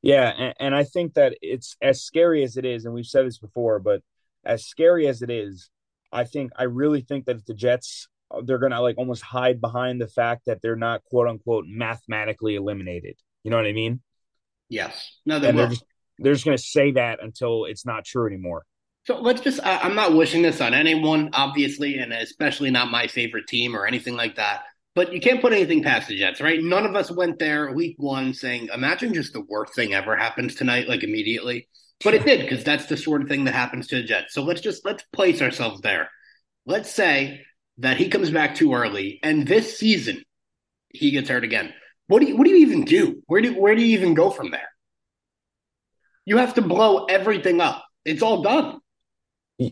Yeah, 0.00 0.32
and, 0.36 0.54
and 0.58 0.74
I 0.74 0.82
think 0.82 1.14
that 1.14 1.36
it's 1.40 1.76
as 1.80 2.02
scary 2.02 2.42
as 2.42 2.56
it 2.56 2.64
is, 2.64 2.84
and 2.84 2.92
we've 2.92 3.06
said 3.06 3.26
this 3.26 3.38
before, 3.38 3.78
but 3.78 4.02
as 4.44 4.66
scary 4.66 5.06
as 5.06 5.22
it 5.22 5.30
is, 5.30 5.70
I 6.10 6.24
think 6.24 6.50
I 6.56 6.64
really 6.64 7.02
think 7.02 7.26
that 7.26 7.36
if 7.36 7.44
the 7.44 7.54
Jets 7.54 8.08
they're 8.44 8.58
gonna 8.58 8.80
like 8.80 8.98
almost 8.98 9.22
hide 9.22 9.60
behind 9.60 10.00
the 10.00 10.08
fact 10.08 10.42
that 10.46 10.62
they're 10.62 10.76
not 10.76 11.04
quote 11.04 11.28
unquote 11.28 11.64
mathematically 11.66 12.56
eliminated. 12.56 13.16
You 13.44 13.50
know 13.50 13.56
what 13.56 13.66
I 13.66 13.72
mean? 13.72 14.00
Yes. 14.68 15.18
No, 15.26 15.38
they 15.38 15.48
and 15.48 15.56
will. 15.56 15.64
they're 15.64 15.70
just 15.70 15.84
they're 16.18 16.32
just 16.32 16.44
gonna 16.44 16.58
say 16.58 16.92
that 16.92 17.22
until 17.22 17.64
it's 17.64 17.84
not 17.84 18.04
true 18.04 18.26
anymore. 18.26 18.64
So 19.04 19.20
let's 19.20 19.40
just, 19.40 19.60
I, 19.64 19.78
I'm 19.78 19.96
not 19.96 20.14
wishing 20.14 20.42
this 20.42 20.60
on 20.60 20.74
anyone, 20.74 21.30
obviously, 21.32 21.98
and 21.98 22.12
especially 22.12 22.70
not 22.70 22.90
my 22.90 23.08
favorite 23.08 23.48
team 23.48 23.74
or 23.74 23.84
anything 23.84 24.16
like 24.16 24.36
that. 24.36 24.62
But 24.94 25.12
you 25.12 25.20
can't 25.20 25.40
put 25.40 25.52
anything 25.52 25.82
past 25.82 26.08
the 26.08 26.18
Jets, 26.18 26.40
right? 26.40 26.62
None 26.62 26.86
of 26.86 26.94
us 26.94 27.10
went 27.10 27.38
there 27.38 27.72
week 27.72 27.96
one 27.98 28.32
saying, 28.32 28.68
imagine 28.72 29.12
just 29.12 29.32
the 29.32 29.40
worst 29.48 29.74
thing 29.74 29.92
ever 29.92 30.16
happens 30.16 30.54
tonight, 30.54 30.86
like 30.86 31.02
immediately. 31.02 31.68
But 32.04 32.14
it 32.14 32.24
did, 32.24 32.42
because 32.42 32.62
that's 32.62 32.86
the 32.86 32.96
sort 32.96 33.22
of 33.22 33.28
thing 33.28 33.44
that 33.44 33.54
happens 33.54 33.88
to 33.88 33.96
the 33.96 34.02
Jets. 34.02 34.34
So 34.34 34.44
let's 34.44 34.60
just, 34.60 34.84
let's 34.84 35.02
place 35.12 35.42
ourselves 35.42 35.80
there. 35.80 36.08
Let's 36.64 36.90
say 36.90 37.40
that 37.78 37.96
he 37.96 38.08
comes 38.08 38.30
back 38.30 38.54
too 38.54 38.74
early 38.74 39.18
and 39.22 39.46
this 39.46 39.78
season 39.78 40.22
he 40.88 41.10
gets 41.10 41.28
hurt 41.28 41.44
again. 41.44 41.72
What 42.06 42.20
do 42.20 42.28
you, 42.28 42.36
what 42.36 42.44
do 42.44 42.50
you 42.50 42.66
even 42.66 42.84
do? 42.84 43.22
Where 43.26 43.40
do, 43.40 43.58
where 43.58 43.74
do 43.74 43.82
you 43.82 43.98
even 43.98 44.14
go 44.14 44.30
from 44.30 44.50
there? 44.50 44.68
You 46.24 46.36
have 46.38 46.54
to 46.54 46.62
blow 46.62 47.06
everything 47.06 47.60
up. 47.60 47.84
It's 48.04 48.22
all 48.22 48.42
done. 48.42 48.78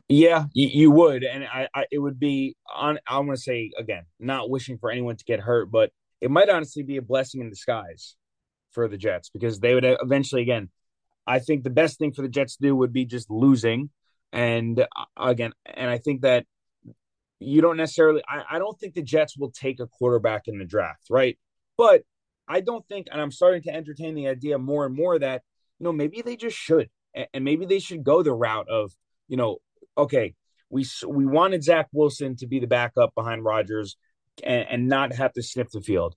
Yeah, 0.09 0.45
you, 0.53 0.91
would, 0.91 1.25
and 1.25 1.45
I, 1.45 1.69
I, 1.75 1.85
it 1.91 1.99
would 1.99 2.21
be 2.21 2.55
on. 2.73 2.99
I'm 3.09 3.25
going 3.25 3.37
to 3.37 3.43
say 3.43 3.71
again, 3.77 4.05
not 4.19 4.51
wishing 4.51 4.79
for 4.79 4.91
anyone 4.91 5.17
to 5.17 5.25
get 5.25 5.41
hurt, 5.41 5.71
but 5.71 5.91
it 6.21 6.31
might 6.31 6.49
honestly 6.49 6.83
be 6.83 6.97
a 6.97 7.03
blessing 7.03 7.41
in 7.41 7.51
disguise 7.51 8.15
for 8.73 8.87
the 8.89 8.97
Jets 8.97 9.31
because 9.31 9.59
they 9.59 9.75
would 9.75 9.85
eventually, 9.85 10.43
again, 10.43 10.69
I 11.27 11.39
think 11.41 11.65
the 11.65 11.71
best 11.71 11.99
thing 11.99 12.13
for 12.13 12.23
the 12.23 12.29
Jets 12.29 12.57
to 12.57 12.63
do 12.63 12.77
would 12.77 12.93
be 12.93 13.05
just 13.05 13.31
losing, 13.31 13.91
and 14.33 14.79
uh, 14.79 15.05
again, 15.17 15.53
and 15.67 15.91
I 15.91 15.99
think 15.99 16.23
that 16.23 16.47
you 17.41 17.61
don't 17.61 17.77
necessarily. 17.77 18.23
I, 18.29 18.45
I 18.53 18.59
don't 18.59 18.79
think 18.79 18.95
the 18.95 19.03
Jets 19.03 19.37
will 19.37 19.51
take 19.51 19.81
a 19.81 19.87
quarterback 19.87 20.47
in 20.47 20.59
the 20.59 20.65
draft, 20.65 21.07
right? 21.11 21.39
But 21.77 22.03
I 22.47 22.61
don't 22.61 22.87
think, 22.87 23.09
and 23.11 23.21
I'm 23.21 23.33
starting 23.33 23.63
to 23.63 23.75
entertain 23.75 24.15
the 24.15 24.29
idea 24.29 24.59
more 24.59 24.87
and 24.87 24.95
more 24.95 25.19
that 25.19 25.43
you 25.79 25.85
know 25.85 25.93
maybe 25.93 26.23
they 26.23 26.37
just 26.37 26.57
should, 26.57 26.91
and 27.35 27.45
maybe 27.45 27.67
they 27.67 27.79
should 27.79 28.05
go 28.05 28.23
the 28.23 28.33
route 28.33 28.69
of 28.69 28.93
you 29.27 29.37
know 29.37 29.59
okay, 29.97 30.35
we 30.69 30.87
we 31.07 31.27
wanted 31.27 31.65
Zach 31.65 31.89
Wilson 31.93 32.37
to 32.37 32.47
be 32.47 32.61
the 32.61 32.67
backup 32.67 33.15
behind 33.15 33.45
Rodgers 33.45 33.97
and, 34.43 34.67
and 34.69 34.89
not 34.89 35.15
have 35.15 35.33
to 35.35 35.43
sniff 35.43 35.71
the 35.71 35.81
field. 35.81 36.15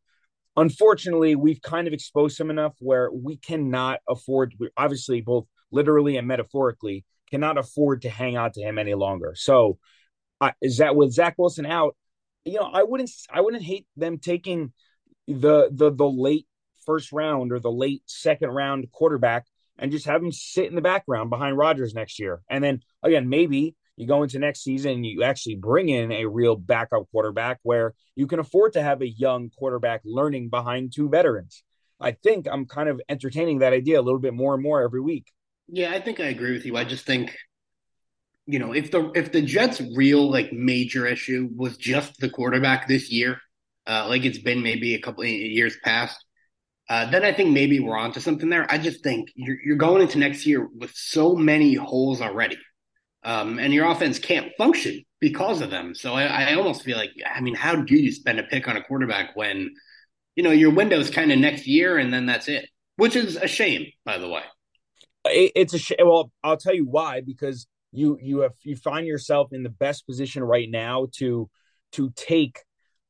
Unfortunately, 0.56 1.36
we've 1.36 1.62
kind 1.62 1.88
of 1.88 1.94
exposed 1.94 2.40
him 2.40 2.52
enough 2.52 2.74
where 2.80 3.12
we 3.12 3.38
cannot 3.38 4.00
afford, 4.08 4.54
obviously, 4.78 5.22
both 5.22 5.48
literally 5.72 6.16
and 6.18 6.28
metaphorically, 6.28 7.06
cannot 7.32 7.58
afford 7.58 8.04
to 8.04 8.10
hang 8.10 8.36
out 8.36 8.54
to 8.54 8.62
him 8.62 8.78
any 8.78 8.94
longer. 8.94 9.34
So, 9.36 9.80
uh, 10.44 10.52
is 10.62 10.78
that 10.78 10.96
with 10.96 11.12
Zach 11.12 11.36
Wilson 11.38 11.66
out? 11.66 11.96
You 12.46 12.60
know, 12.60 12.70
I 12.72 12.84
wouldn't, 12.84 13.10
I 13.32 13.42
wouldn't 13.42 13.64
hate 13.64 13.88
them 13.96 14.18
taking 14.18 14.74
the 15.28 15.70
the 15.72 15.92
the 15.92 16.10
late 16.10 16.48
first 16.86 17.12
round 17.12 17.52
or 17.54 17.60
the 17.60 17.72
late 17.72 18.04
second 18.06 18.50
round 18.50 18.92
quarterback 18.92 19.46
and 19.80 19.92
just 19.92 20.06
have 20.06 20.22
him 20.22 20.32
sit 20.32 20.66
in 20.66 20.76
the 20.76 20.82
background 20.82 21.30
behind 21.30 21.58
Rodgers 21.58 21.94
next 21.94 22.20
year. 22.20 22.42
And 22.50 22.64
then 22.64 22.82
again, 23.02 23.30
maybe 23.30 23.76
you 23.96 24.08
go 24.08 24.24
into 24.24 24.40
next 24.40 24.64
season, 24.64 24.92
and 24.92 25.06
you 25.06 25.24
actually 25.24 25.56
bring 25.56 25.88
in 25.88 26.12
a 26.12 26.26
real 26.26 26.56
backup 26.56 27.10
quarterback 27.12 27.60
where 27.64 27.94
you 28.16 28.28
can 28.28 28.40
afford 28.40 28.74
to 28.74 28.82
have 28.82 29.02
a 29.02 29.08
young 29.08 29.52
quarterback 29.58 30.02
learning 30.04 30.50
behind 30.50 30.92
two 30.94 31.10
veterans. 31.10 31.64
I 32.00 32.12
think 32.12 32.48
I'm 32.52 32.66
kind 32.66 32.90
of 32.90 33.00
entertaining 33.08 33.60
that 33.60 33.72
idea 33.72 34.00
a 34.00 34.02
little 34.02 34.20
bit 34.20 34.34
more 34.34 34.56
and 34.56 34.64
more 34.64 34.82
every 34.82 35.00
week. 35.00 35.32
Yeah, 35.68 35.92
I 35.92 36.02
think 36.02 36.20
I 36.20 36.26
agree 36.26 36.52
with 36.52 36.66
you. 36.66 36.76
I 36.76 36.84
just 36.84 37.06
think 37.06 37.38
you 38.46 38.60
know, 38.60 38.74
if 38.74 38.92
the 38.92 39.12
if 39.16 39.32
the 39.32 39.42
Jets' 39.42 39.82
real 39.96 40.30
like 40.30 40.52
major 40.52 41.06
issue 41.06 41.50
was 41.56 41.78
just 41.78 42.18
the 42.20 42.30
quarterback 42.30 42.88
this 42.88 43.12
year, 43.12 43.40
uh, 43.88 44.06
like 44.08 44.26
it's 44.26 44.40
been 44.40 44.62
maybe 44.62 44.96
a 44.96 45.02
couple 45.02 45.24
of 45.24 45.30
years 45.30 45.78
past, 45.84 46.18
uh, 46.90 47.10
then 47.10 47.24
I 47.24 47.34
think 47.34 47.52
maybe 47.52 47.80
we're 47.80 47.98
onto 47.98 48.20
something 48.20 48.50
there. 48.50 48.70
I 48.70 48.78
just 48.78 49.04
think 49.04 49.30
you're, 49.36 49.58
you're 49.64 49.78
going 49.78 50.02
into 50.02 50.18
next 50.18 50.46
year 50.46 50.68
with 50.68 50.92
so 50.94 51.36
many 51.36 51.76
holes 51.76 52.22
already, 52.22 52.58
um, 53.24 53.60
and 53.60 53.74
your 53.74 53.90
offense 53.90 54.20
can't 54.20 54.52
function 54.58 55.04
because 55.22 55.62
of 55.62 55.70
them. 55.70 55.96
So 55.96 56.14
I, 56.14 56.26
I 56.26 56.56
almost 56.56 56.84
feel 56.84 56.98
like, 56.98 57.12
I 57.26 57.40
mean, 57.40 57.56
how 57.56 57.78
do 57.78 57.96
you 57.96 58.12
spend 58.12 58.42
a 58.42 58.44
pick 58.44 58.68
on 58.68 58.76
a 58.76 58.84
quarterback 58.84 59.38
when, 59.38 59.74
you 60.36 60.44
know, 60.44 60.52
your 60.52 60.72
window 60.72 61.00
is 61.00 61.10
kind 61.10 61.32
of 61.32 61.40
next 61.40 61.66
year 61.66 61.98
and 61.98 62.14
then 62.14 62.26
that's 62.26 62.50
it, 62.50 62.68
which 62.98 63.16
is 63.16 63.38
a 63.38 63.48
shame, 63.48 63.86
by 64.04 64.18
the 64.18 64.28
way. 64.28 64.42
It, 65.24 65.54
it's 65.56 65.74
a 65.74 65.80
shame. 65.80 66.00
Well, 66.02 66.30
I'll 66.44 66.58
tell 66.58 66.76
you 66.76 66.86
why 66.86 67.22
because 67.22 67.68
you 67.94 68.18
you 68.22 68.40
have 68.40 68.54
you 68.64 68.76
find 68.76 69.08
yourself 69.08 69.54
in 69.54 69.64
the 69.64 69.70
best 69.70 70.06
position 70.06 70.44
right 70.44 70.70
now 70.70 71.08
to 71.18 71.50
to 71.94 72.12
take 72.16 72.60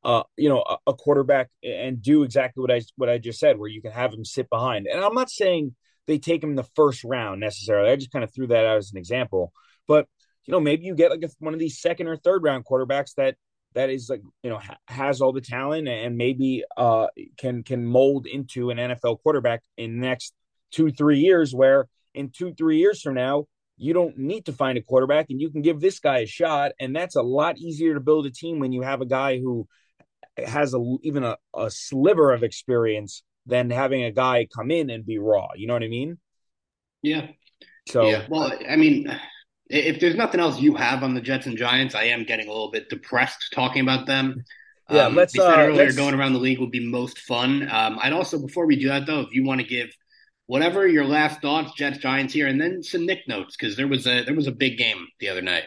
uh, 0.03 0.23
you 0.35 0.49
know, 0.49 0.63
a, 0.67 0.77
a, 0.87 0.93
quarterback 0.93 1.49
and 1.63 2.01
do 2.01 2.23
exactly 2.23 2.59
what 2.59 2.71
I 2.71 2.81
what 2.97 3.09
I 3.09 3.17
just 3.17 3.39
said, 3.39 3.57
where 3.57 3.69
you 3.69 3.81
can 3.81 3.91
have 3.91 4.13
him 4.13 4.25
sit 4.25 4.49
behind. 4.49 4.85
And 4.85 5.03
I'm 5.03 5.13
not 5.13 5.29
saying 5.29 5.75
they 6.07 6.17
take 6.17 6.43
him 6.43 6.51
in 6.51 6.55
the 6.55 6.67
first 6.75 7.03
round 7.03 7.39
necessarily. 7.39 7.89
I 7.89 7.95
just 7.95 8.11
kind 8.11 8.23
of 8.23 8.33
threw 8.33 8.47
that 8.47 8.65
out 8.65 8.77
as 8.77 8.91
an 8.91 8.97
example. 8.97 9.53
But 9.87 10.07
you 10.45 10.51
know, 10.51 10.59
maybe 10.59 10.85
you 10.85 10.95
get 10.95 11.11
like 11.11 11.23
a, 11.23 11.29
one 11.39 11.53
of 11.53 11.59
these 11.59 11.79
second 11.79 12.07
or 12.07 12.17
third 12.17 12.43
round 12.43 12.65
quarterbacks 12.65 13.13
that 13.15 13.35
that 13.75 13.89
is 13.89 14.09
like 14.09 14.21
you 14.43 14.49
know 14.49 14.59
ha- 14.59 14.77
has 14.87 15.21
all 15.21 15.31
the 15.31 15.41
talent 15.41 15.87
and 15.87 16.17
maybe 16.17 16.63
uh 16.75 17.07
can 17.37 17.63
can 17.63 17.85
mold 17.85 18.27
into 18.27 18.71
an 18.71 18.77
NFL 18.77 19.21
quarterback 19.21 19.63
in 19.77 20.01
the 20.01 20.07
next 20.07 20.33
two 20.71 20.91
three 20.91 21.19
years. 21.19 21.55
Where 21.55 21.87
in 22.13 22.29
two 22.29 22.53
three 22.53 22.79
years 22.79 23.01
from 23.01 23.13
now, 23.13 23.45
you 23.77 23.93
don't 23.93 24.17
need 24.17 24.45
to 24.45 24.53
find 24.53 24.77
a 24.77 24.81
quarterback 24.81 25.27
and 25.29 25.41
you 25.41 25.49
can 25.49 25.61
give 25.61 25.79
this 25.79 25.99
guy 25.99 26.19
a 26.19 26.25
shot. 26.25 26.71
And 26.79 26.95
that's 26.95 27.15
a 27.15 27.21
lot 27.21 27.57
easier 27.57 27.93
to 27.93 27.99
build 27.99 28.25
a 28.25 28.31
team 28.31 28.59
when 28.59 28.71
you 28.71 28.81
have 28.81 29.01
a 29.01 29.05
guy 29.05 29.39
who 29.39 29.67
has 30.37 30.73
a 30.73 30.95
even 31.01 31.23
a, 31.23 31.37
a 31.55 31.69
sliver 31.69 32.31
of 32.31 32.43
experience 32.43 33.23
than 33.45 33.69
having 33.69 34.03
a 34.03 34.11
guy 34.11 34.47
come 34.55 34.71
in 34.71 34.89
and 34.89 35.05
be 35.05 35.17
raw. 35.17 35.47
You 35.55 35.67
know 35.67 35.73
what 35.73 35.83
I 35.83 35.89
mean? 35.89 36.17
Yeah. 37.01 37.27
So 37.87 38.07
yeah. 38.07 38.25
Well, 38.29 38.51
I 38.69 38.75
mean, 38.75 39.19
if 39.67 39.99
there's 39.99 40.15
nothing 40.15 40.39
else 40.39 40.59
you 40.59 40.75
have 40.75 41.03
on 41.03 41.13
the 41.13 41.21
Jets 41.21 41.45
and 41.45 41.57
Giants, 41.57 41.95
I 41.95 42.05
am 42.05 42.23
getting 42.23 42.47
a 42.47 42.51
little 42.51 42.71
bit 42.71 42.89
depressed 42.89 43.51
talking 43.53 43.81
about 43.81 44.07
them. 44.07 44.43
Yeah, 44.89 45.05
um, 45.05 45.15
let's. 45.15 45.37
Uh, 45.37 45.43
earlier, 45.43 45.85
let's... 45.85 45.95
going 45.95 46.13
around 46.13 46.33
the 46.33 46.39
league 46.39 46.59
would 46.59 46.71
be 46.71 46.85
most 46.85 47.19
fun. 47.19 47.69
Um, 47.69 47.99
I'd 48.01 48.13
also, 48.13 48.39
before 48.39 48.65
we 48.65 48.75
do 48.75 48.89
that 48.89 49.05
though, 49.05 49.21
if 49.21 49.33
you 49.33 49.43
want 49.43 49.61
to 49.61 49.67
give 49.67 49.89
whatever 50.47 50.87
your 50.87 51.05
last 51.05 51.41
thoughts, 51.41 51.73
Jets 51.73 51.97
Giants 51.97 52.33
here, 52.33 52.47
and 52.47 52.59
then 52.59 52.83
some 52.83 53.05
Knick 53.05 53.27
notes 53.27 53.55
because 53.55 53.75
there 53.75 53.87
was 53.87 54.05
a 54.07 54.23
there 54.23 54.35
was 54.35 54.47
a 54.47 54.51
big 54.51 54.77
game 54.77 55.07
the 55.19 55.29
other 55.29 55.41
night. 55.41 55.63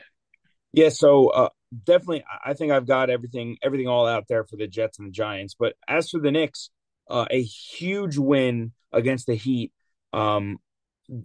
Yeah, 0.73 0.91
so 0.91 1.29
uh, 1.29 1.49
definitely, 1.85 2.25
I 2.45 2.55
think 2.55 2.73
I've 2.73 2.87
got 2.87 3.11
everything 3.11 3.57
everything 3.63 3.89
all 3.89 4.07
out 4.07 4.25
there 4.29 4.45
for 4.45 4.57
the 4.57 4.67
Jets 4.67 4.99
and 4.99 5.09
the 5.09 5.13
Giants. 5.13 5.57
But 5.59 5.75
as 5.89 6.11
for 6.11 6.21
the 6.21 6.31
Knicks, 6.31 6.71
uh, 7.09 7.27
a 7.31 7.43
huge 7.43 8.19
win 8.19 8.73
against 8.93 9.27
the 9.27 9.35
Heat. 9.35 9.73
Um, 10.13 10.59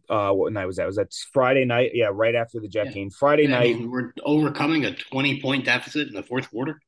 uh, 0.09 0.31
what 0.31 0.53
night 0.53 0.67
was 0.67 0.77
that? 0.77 0.85
Was 0.85 0.97
that 0.97 1.13
Friday 1.33 1.65
night? 1.65 1.91
Yeah, 1.93 2.09
right 2.11 2.35
after 2.35 2.59
the 2.59 2.67
Jet 2.67 2.87
yeah. 2.87 2.91
game. 2.91 3.09
Friday 3.09 3.43
yeah, 3.43 3.49
night. 3.49 3.75
I 3.75 3.79
mean, 3.79 3.91
we're 3.91 4.13
overcoming 4.23 4.85
a 4.85 4.95
twenty 4.95 5.41
point 5.41 5.65
deficit 5.65 6.07
in 6.07 6.13
the 6.13 6.23
fourth 6.23 6.49
quarter. 6.49 6.79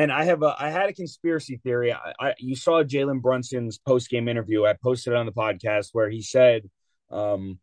And 0.00 0.10
I 0.10 0.24
have 0.24 0.42
a 0.42 0.56
I 0.58 0.70
had 0.70 0.88
a 0.88 0.94
conspiracy 0.94 1.60
theory. 1.62 1.92
I, 1.92 2.14
I 2.18 2.34
you 2.38 2.56
saw 2.56 2.82
Jalen 2.82 3.20
Brunson's 3.20 3.76
post 3.76 4.08
game 4.08 4.28
interview. 4.28 4.64
I 4.64 4.72
posted 4.72 5.12
it 5.12 5.16
on 5.16 5.26
the 5.26 5.32
podcast 5.32 5.88
where 5.92 6.08
he 6.08 6.22
said, 6.22 6.70
um, 7.10 7.58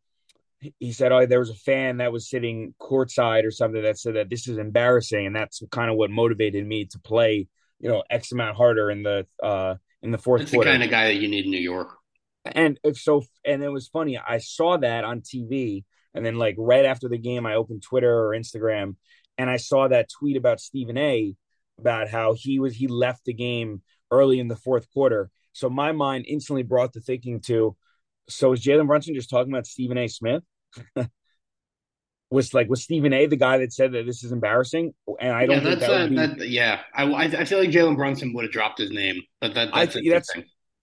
he 0.80 0.92
said, 0.92 1.12
"Oh, 1.12 1.26
there 1.26 1.40
was 1.40 1.50
a 1.50 1.56
fan 1.56 1.98
that 1.98 2.12
was 2.12 2.30
sitting 2.30 2.76
courtside 2.80 3.44
or 3.44 3.50
something 3.50 3.82
that 3.82 3.98
said 3.98 4.18
that 4.18 4.30
this 4.30 4.48
is 4.48 4.60
embarrassing, 4.60 5.26
and 5.26 5.36
that's 5.36 5.64
kind 5.72 5.90
of 5.90 5.98
what 5.98 6.12
motivated 6.12 6.64
me 6.64 6.86
to 6.86 7.00
play, 7.00 7.48
you 7.80 7.90
know, 7.90 8.04
x 8.08 8.32
amount 8.32 8.56
harder 8.56 8.92
in 8.92 9.02
the 9.02 9.26
uh 9.42 9.74
in 10.04 10.12
the 10.12 10.20
fourth 10.20 10.42
that's 10.42 10.52
quarter." 10.52 10.70
the 10.70 10.74
kind 10.74 10.84
of 10.84 10.92
guy 10.92 11.06
that 11.06 11.16
you 11.16 11.28
need 11.28 11.46
in 11.46 11.52
New 11.52 11.58
York. 11.58 11.90
And 12.46 12.80
if 12.84 12.98
so, 12.98 13.24
and 13.46 13.64
it 13.64 13.70
was 13.70 13.88
funny. 13.88 14.20
I 14.20 14.38
saw 14.38 14.78
that 14.78 15.06
on 15.06 15.22
TV, 15.22 15.86
and 16.14 16.24
then 16.24 16.36
like 16.36 16.54
right 16.60 16.86
after 16.86 17.10
the 17.10 17.18
game, 17.18 17.48
I 17.48 17.56
opened 17.56 17.82
Twitter 17.82 18.14
or 18.14 18.36
Instagram, 18.38 18.96
and 19.40 19.50
I 19.50 19.58
saw 19.58 19.88
that 19.88 20.12
tweet 20.20 20.38
about 20.38 20.60
Stephen 20.60 21.00
A. 21.00 21.34
about 21.80 22.10
how 22.10 22.34
he 22.34 22.60
was 22.60 22.76
he 22.76 22.88
left 22.88 23.26
the 23.26 23.34
game 23.34 23.82
early 24.12 24.40
in 24.40 24.48
the 24.48 24.56
fourth 24.56 24.92
quarter. 24.92 25.30
So 25.54 25.70
my 25.70 25.92
mind 25.92 26.26
instantly 26.28 26.64
brought 26.64 26.94
the 26.94 27.02
thinking 27.02 27.42
to 27.42 27.76
so 28.30 28.52
is 28.52 28.64
Jalen 28.64 28.88
Brunson 28.88 29.16
just 29.16 29.30
talking 29.30 29.52
about 29.52 29.68
Stephen 29.68 29.98
A. 29.98 30.08
Smith? 30.08 30.44
was 32.30 32.54
like 32.54 32.70
was 32.70 32.84
Stephen 32.84 33.14
A. 33.14 33.26
the 33.26 33.38
guy 33.38 33.60
that 33.60 33.72
said 33.74 33.94
that 33.94 34.06
this 34.06 34.24
is 34.24 34.32
embarrassing? 34.32 34.94
And 35.20 35.32
I 35.32 35.46
don't 35.46 35.64
yeah, 35.64 35.70
think 35.70 35.80
that, 35.80 35.90
uh, 35.90 36.08
be... 36.08 36.16
that 36.16 36.50
yeah, 36.50 36.82
I, 36.94 37.06
I 37.06 37.46
feel 37.46 37.60
like 37.60 37.70
Jalen 37.70 37.96
Brunson 37.96 38.34
would 38.34 38.44
have 38.44 38.52
dropped 38.52 38.80
his 38.80 38.92
name, 38.92 39.22
but 39.40 39.54
that, 39.54 39.70
that's, 39.74 39.96
I, 39.96 40.02
that's 40.10 40.32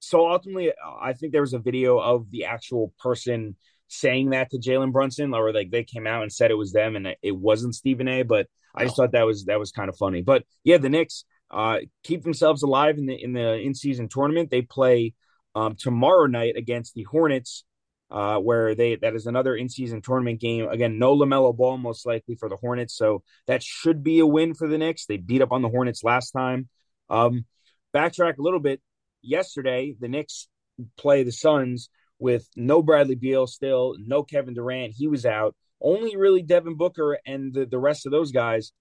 so 0.04 0.30
ultimately, 0.30 0.70
I 1.00 1.14
think 1.14 1.32
there 1.32 1.40
was 1.40 1.54
a 1.54 1.58
video 1.58 1.98
of 1.98 2.30
the 2.30 2.44
actual 2.44 2.92
person 2.98 3.56
saying 3.88 4.30
that 4.30 4.50
to 4.50 4.58
Jalen 4.58 4.92
Brunson, 4.92 5.34
or 5.34 5.52
like 5.52 5.70
they 5.70 5.84
came 5.84 6.06
out 6.06 6.22
and 6.22 6.32
said 6.32 6.50
it 6.50 6.54
was 6.54 6.72
them 6.72 6.96
and 6.96 7.14
it 7.22 7.36
wasn't 7.36 7.74
Stephen 7.74 8.08
A. 8.08 8.22
But 8.22 8.46
I 8.74 8.84
just 8.84 8.96
thought 8.96 9.12
that 9.12 9.26
was 9.26 9.44
that 9.44 9.58
was 9.58 9.70
kind 9.70 9.88
of 9.88 9.96
funny. 9.96 10.22
But 10.22 10.44
yeah, 10.64 10.78
the 10.78 10.88
Knicks 10.88 11.24
uh, 11.50 11.78
keep 12.02 12.22
themselves 12.22 12.62
alive 12.62 12.98
in 12.98 13.06
the 13.06 13.14
in 13.14 13.32
the 13.32 13.54
in 13.54 13.74
season 13.74 14.08
tournament. 14.08 14.50
They 14.50 14.62
play 14.62 15.14
um, 15.54 15.76
tomorrow 15.78 16.26
night 16.26 16.56
against 16.56 16.94
the 16.94 17.04
Hornets, 17.04 17.64
uh, 18.10 18.38
where 18.38 18.74
they 18.74 18.96
that 18.96 19.14
is 19.14 19.26
another 19.26 19.54
in 19.54 19.68
season 19.68 20.02
tournament 20.02 20.40
game. 20.40 20.68
Again, 20.68 20.98
no 20.98 21.16
LaMelo 21.16 21.56
Ball 21.56 21.78
most 21.78 22.06
likely 22.06 22.34
for 22.34 22.48
the 22.48 22.56
Hornets, 22.56 22.96
so 22.96 23.22
that 23.46 23.62
should 23.62 24.02
be 24.02 24.18
a 24.18 24.26
win 24.26 24.54
for 24.54 24.68
the 24.68 24.78
Knicks. 24.78 25.06
They 25.06 25.16
beat 25.16 25.42
up 25.42 25.52
on 25.52 25.62
the 25.62 25.68
Hornets 25.68 26.02
last 26.02 26.32
time. 26.32 26.68
Um, 27.08 27.44
backtrack 27.94 28.38
a 28.38 28.42
little 28.42 28.60
bit. 28.60 28.80
Yesterday, 29.22 29.94
the 29.98 30.08
Knicks 30.08 30.48
play 30.98 31.22
the 31.22 31.32
Suns 31.32 31.88
with 32.18 32.48
no 32.56 32.82
Bradley 32.82 33.14
Beal 33.14 33.46
still, 33.46 33.94
no 33.98 34.22
Kevin 34.22 34.54
Durant. 34.54 34.94
He 34.96 35.06
was 35.08 35.26
out. 35.26 35.54
Only 35.80 36.16
really 36.16 36.42
Devin 36.42 36.76
Booker 36.76 37.18
and 37.26 37.52
the, 37.52 37.66
the 37.66 37.78
rest 37.78 38.06
of 38.06 38.12
those 38.12 38.32
guys. 38.32 38.72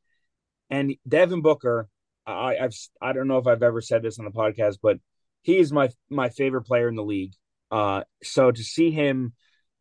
And 0.70 0.96
Devin 1.08 1.42
Booker, 1.42 1.90
I, 2.26 2.58
I've 2.58 2.76
I 3.02 3.14
don't 3.14 3.28
know 3.28 3.38
if 3.38 3.48
I've 3.48 3.64
ever 3.64 3.82
said 3.82 4.02
this 4.02 4.20
on 4.20 4.26
the 4.26 4.32
podcast, 4.32 4.78
but 4.82 4.98
he 5.42 5.58
is 5.58 5.72
my 5.72 5.90
my 6.10 6.30
favorite 6.30 6.64
player 6.64 6.88
in 6.88 6.96
the 6.96 7.04
league. 7.04 7.34
Uh, 7.70 8.04
so 8.24 8.52
to 8.52 8.64
see 8.64 8.92
him 8.92 9.34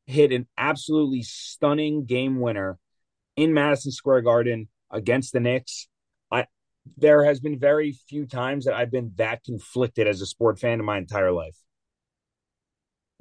hit 0.06 0.32
an 0.32 0.48
absolutely 0.58 1.22
stunning 1.22 2.04
game 2.04 2.40
winner 2.40 2.78
in 3.36 3.54
Madison 3.54 3.92
Square 3.92 4.22
Garden 4.22 4.68
against 4.90 5.32
the 5.32 5.40
Knicks, 5.40 5.88
I 6.30 6.46
there 6.96 7.24
has 7.24 7.38
been 7.40 7.58
very 7.58 7.92
few 8.08 8.26
times 8.26 8.64
that 8.64 8.74
I've 8.74 8.90
been 8.90 9.12
that 9.16 9.44
conflicted 9.44 10.08
as 10.08 10.20
a 10.20 10.26
sport 10.26 10.58
fan 10.58 10.80
in 10.80 10.84
my 10.84 10.98
entire 10.98 11.32
life. 11.32 11.56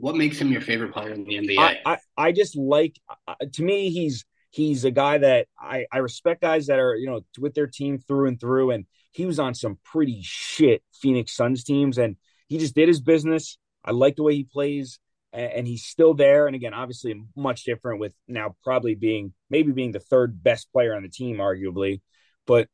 What 0.02 0.16
makes 0.16 0.40
him 0.40 0.52
your 0.52 0.62
favorite 0.62 0.94
player 0.94 1.12
in 1.12 1.24
the 1.24 1.36
NBA? 1.36 1.60
I, 1.60 1.80
I, 1.86 1.98
I 2.18 2.32
just 2.32 2.58
like 2.58 3.00
uh, 3.28 3.36
to 3.54 3.64
me 3.64 3.92
he's 3.92 4.26
he's 4.50 4.84
a 4.84 4.90
guy 4.90 5.20
that 5.20 5.48
I, 5.60 5.86
I 5.92 6.00
respect 6.00 6.42
guys 6.42 6.68
that 6.68 6.80
are 6.80 6.96
you 6.96 7.06
know 7.06 7.22
with 7.38 7.54
their 7.54 7.68
team 7.68 8.00
through 8.00 8.28
and 8.28 8.40
through 8.40 8.72
and 8.72 8.86
he 9.12 9.28
was 9.28 9.38
on 9.40 9.54
some 9.54 9.78
pretty 9.84 10.22
shit 10.24 10.82
Phoenix 10.92 11.36
Suns 11.36 11.64
teams 11.64 12.00
and 12.00 12.16
he 12.48 12.58
just 12.58 12.74
did 12.74 12.88
his 12.88 13.00
business. 13.00 13.60
I 13.86 13.92
like 13.92 14.16
the 14.16 14.24
way 14.24 14.34
he 14.34 14.44
plays 14.44 15.00
and, 15.34 15.52
and 15.52 15.68
he's 15.68 15.84
still 15.84 16.16
there 16.16 16.48
and 16.48 16.56
again 16.56 16.74
obviously 16.74 17.24
much 17.36 17.64
different 17.64 18.00
with 18.00 18.14
now 18.28 18.56
probably 18.64 18.96
being 18.96 19.34
maybe 19.52 19.72
being 19.72 19.92
the 19.92 20.00
third 20.00 20.42
best 20.42 20.72
player 20.74 20.96
on 20.96 21.04
the 21.04 21.10
team 21.10 21.38
arguably 21.38 22.02
but 22.48 22.68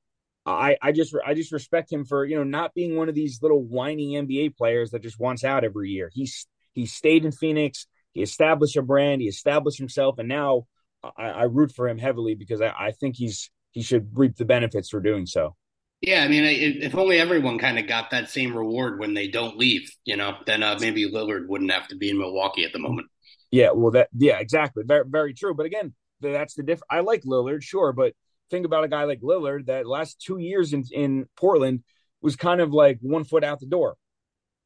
I, 0.46 0.78
I 0.82 0.92
just 0.94 1.13
I 1.26 1.34
just 1.34 1.52
respect 1.52 1.92
him 1.92 2.06
for 2.06 2.24
you 2.24 2.38
know 2.38 2.46
not 2.46 2.74
being 2.74 2.96
one 2.96 3.10
of 3.10 3.16
these 3.16 3.42
little 3.42 3.62
whiny 3.62 4.13
NBA 4.13 4.56
players 4.56 4.92
that 4.92 5.02
just 5.02 5.20
wants 5.20 5.44
out 5.44 5.66
every 5.66 5.90
year. 5.90 6.10
He's 6.13 6.48
he 6.78 6.86
stayed 6.86 7.26
in 7.26 7.32
Phoenix. 7.32 7.88
He 8.13 8.22
established 8.22 8.78
a 8.78 8.84
brand. 8.84 9.20
He 9.22 9.28
established 9.28 9.80
himself, 9.80 10.20
and 10.20 10.30
now 10.30 10.68
I, 11.04 11.30
I 11.30 11.44
root 11.44 11.72
for 11.72 11.90
him 11.90 11.98
heavily 11.98 12.36
because 12.36 12.62
I, 12.62 12.72
I, 12.78 12.92
think 12.92 13.16
he's 13.16 13.50
he 13.72 13.82
should 13.82 14.10
reap 14.13 14.36
the 14.36 14.46
benefits 14.46 14.90
for 14.90 15.00
doing 15.00 15.26
so. 15.26 15.56
Yeah, 16.02 16.24
I 16.24 16.28
mean, 16.28 16.44
if 16.46 16.94
only 16.94 17.20
everyone 17.20 17.58
kind 17.58 17.80
of 17.80 17.88
got 17.88 18.12
that 18.12 18.30
same 18.30 18.56
reward 18.56 19.00
when 19.00 19.16
they 19.16 19.28
don't 19.28 19.58
leave, 19.58 19.92
you 20.06 20.16
know, 20.16 20.38
then 20.46 20.62
uh, 20.62 20.78
maybe 20.80 21.10
Lillard 21.10 21.48
wouldn't 21.48 21.72
have 21.72 21.88
to 21.88 21.96
be 21.96 22.12
in 22.12 22.20
Milwaukee 22.20 22.63
at 22.63 22.74
the 22.74 22.80
moment. 22.80 23.08
Yeah, 23.50 23.72
well, 23.72 23.92
that 23.92 24.10
yeah, 24.16 24.38
exactly, 24.38 24.84
very 24.86 25.06
very 25.08 25.34
true. 25.34 25.56
But 25.56 25.66
again, 25.66 25.96
that's 26.22 26.54
the 26.54 26.62
difference. 26.62 26.88
I 26.92 27.00
like 27.00 27.24
Lillard, 27.24 27.63
sure, 27.63 27.92
but 27.92 28.13
think 28.52 28.68
about 28.68 28.84
a 28.84 28.88
guy 28.88 29.06
like 29.06 29.22
Lillard 29.22 29.66
that 29.66 29.88
last 29.88 30.22
two 30.22 30.38
years 30.38 30.74
in 30.74 30.84
in 30.92 31.26
Portland 31.36 31.84
was 32.22 32.36
kind 32.36 32.62
of 32.62 32.72
like 32.72 33.00
one 33.02 33.24
foot 33.24 33.44
out 33.44 33.60
the 33.60 33.66
door. 33.66 33.96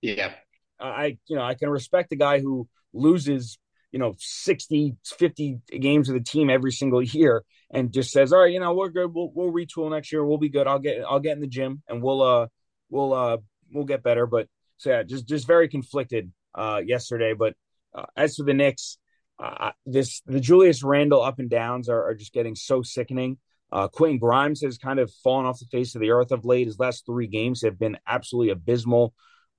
Yeah, 0.01 0.33
I, 0.81 1.17
you 1.27 1.35
know, 1.35 1.43
I 1.43 1.53
can 1.53 1.69
respect 1.69 2.11
a 2.11 2.15
guy 2.15 2.39
who 2.39 2.67
loses, 2.93 3.57
you 3.91 3.99
know, 3.99 4.15
60, 4.17 4.95
50 5.05 5.59
games 5.79 6.09
of 6.09 6.15
the 6.15 6.21
team 6.21 6.49
every 6.49 6.71
single 6.71 7.01
year 7.01 7.43
and 7.71 7.93
just 7.93 8.11
says, 8.11 8.33
all 8.33 8.39
right, 8.39 8.51
you 8.51 8.59
know, 8.59 8.73
we're 8.73 8.89
good. 8.89 9.13
We'll, 9.13 9.31
we'll 9.33 9.53
retool 9.53 9.91
next 9.91 10.11
year. 10.11 10.25
We'll 10.25 10.37
be 10.37 10.49
good. 10.49 10.67
I'll 10.67 10.79
get, 10.79 11.03
I'll 11.07 11.19
get 11.19 11.35
in 11.35 11.41
the 11.41 11.47
gym 11.47 11.83
and 11.87 12.01
we'll, 12.01 12.21
uh, 12.21 12.47
we'll, 12.89 13.13
uh, 13.13 13.37
we'll 13.71 13.85
get 13.85 14.03
better. 14.03 14.25
But 14.25 14.47
so 14.77 14.89
yeah, 14.89 15.03
just, 15.03 15.27
just 15.27 15.47
very 15.47 15.67
conflicted, 15.67 16.31
uh, 16.55 16.81
yesterday. 16.85 17.33
But, 17.33 17.53
uh, 17.93 18.05
as 18.15 18.35
for 18.35 18.43
the 18.43 18.53
Knicks, 18.53 18.97
uh, 19.39 19.71
this, 19.85 20.21
the 20.25 20.39
Julius 20.39 20.83
Randle 20.83 21.21
up 21.21 21.39
and 21.39 21.49
downs 21.49 21.89
are, 21.89 22.09
are 22.09 22.15
just 22.15 22.33
getting 22.33 22.55
so 22.55 22.81
sickening. 22.81 23.37
Uh, 23.71 23.87
Quentin 23.87 24.19
Grimes 24.19 24.61
has 24.61 24.77
kind 24.77 24.99
of 24.99 25.11
fallen 25.23 25.45
off 25.45 25.59
the 25.59 25.65
face 25.71 25.95
of 25.95 26.01
the 26.01 26.11
earth 26.11 26.31
of 26.31 26.43
late. 26.45 26.67
His 26.67 26.79
last 26.79 27.05
three 27.05 27.27
games 27.27 27.61
have 27.61 27.79
been 27.79 27.97
absolutely 28.05 28.51
abysmal. 28.51 29.13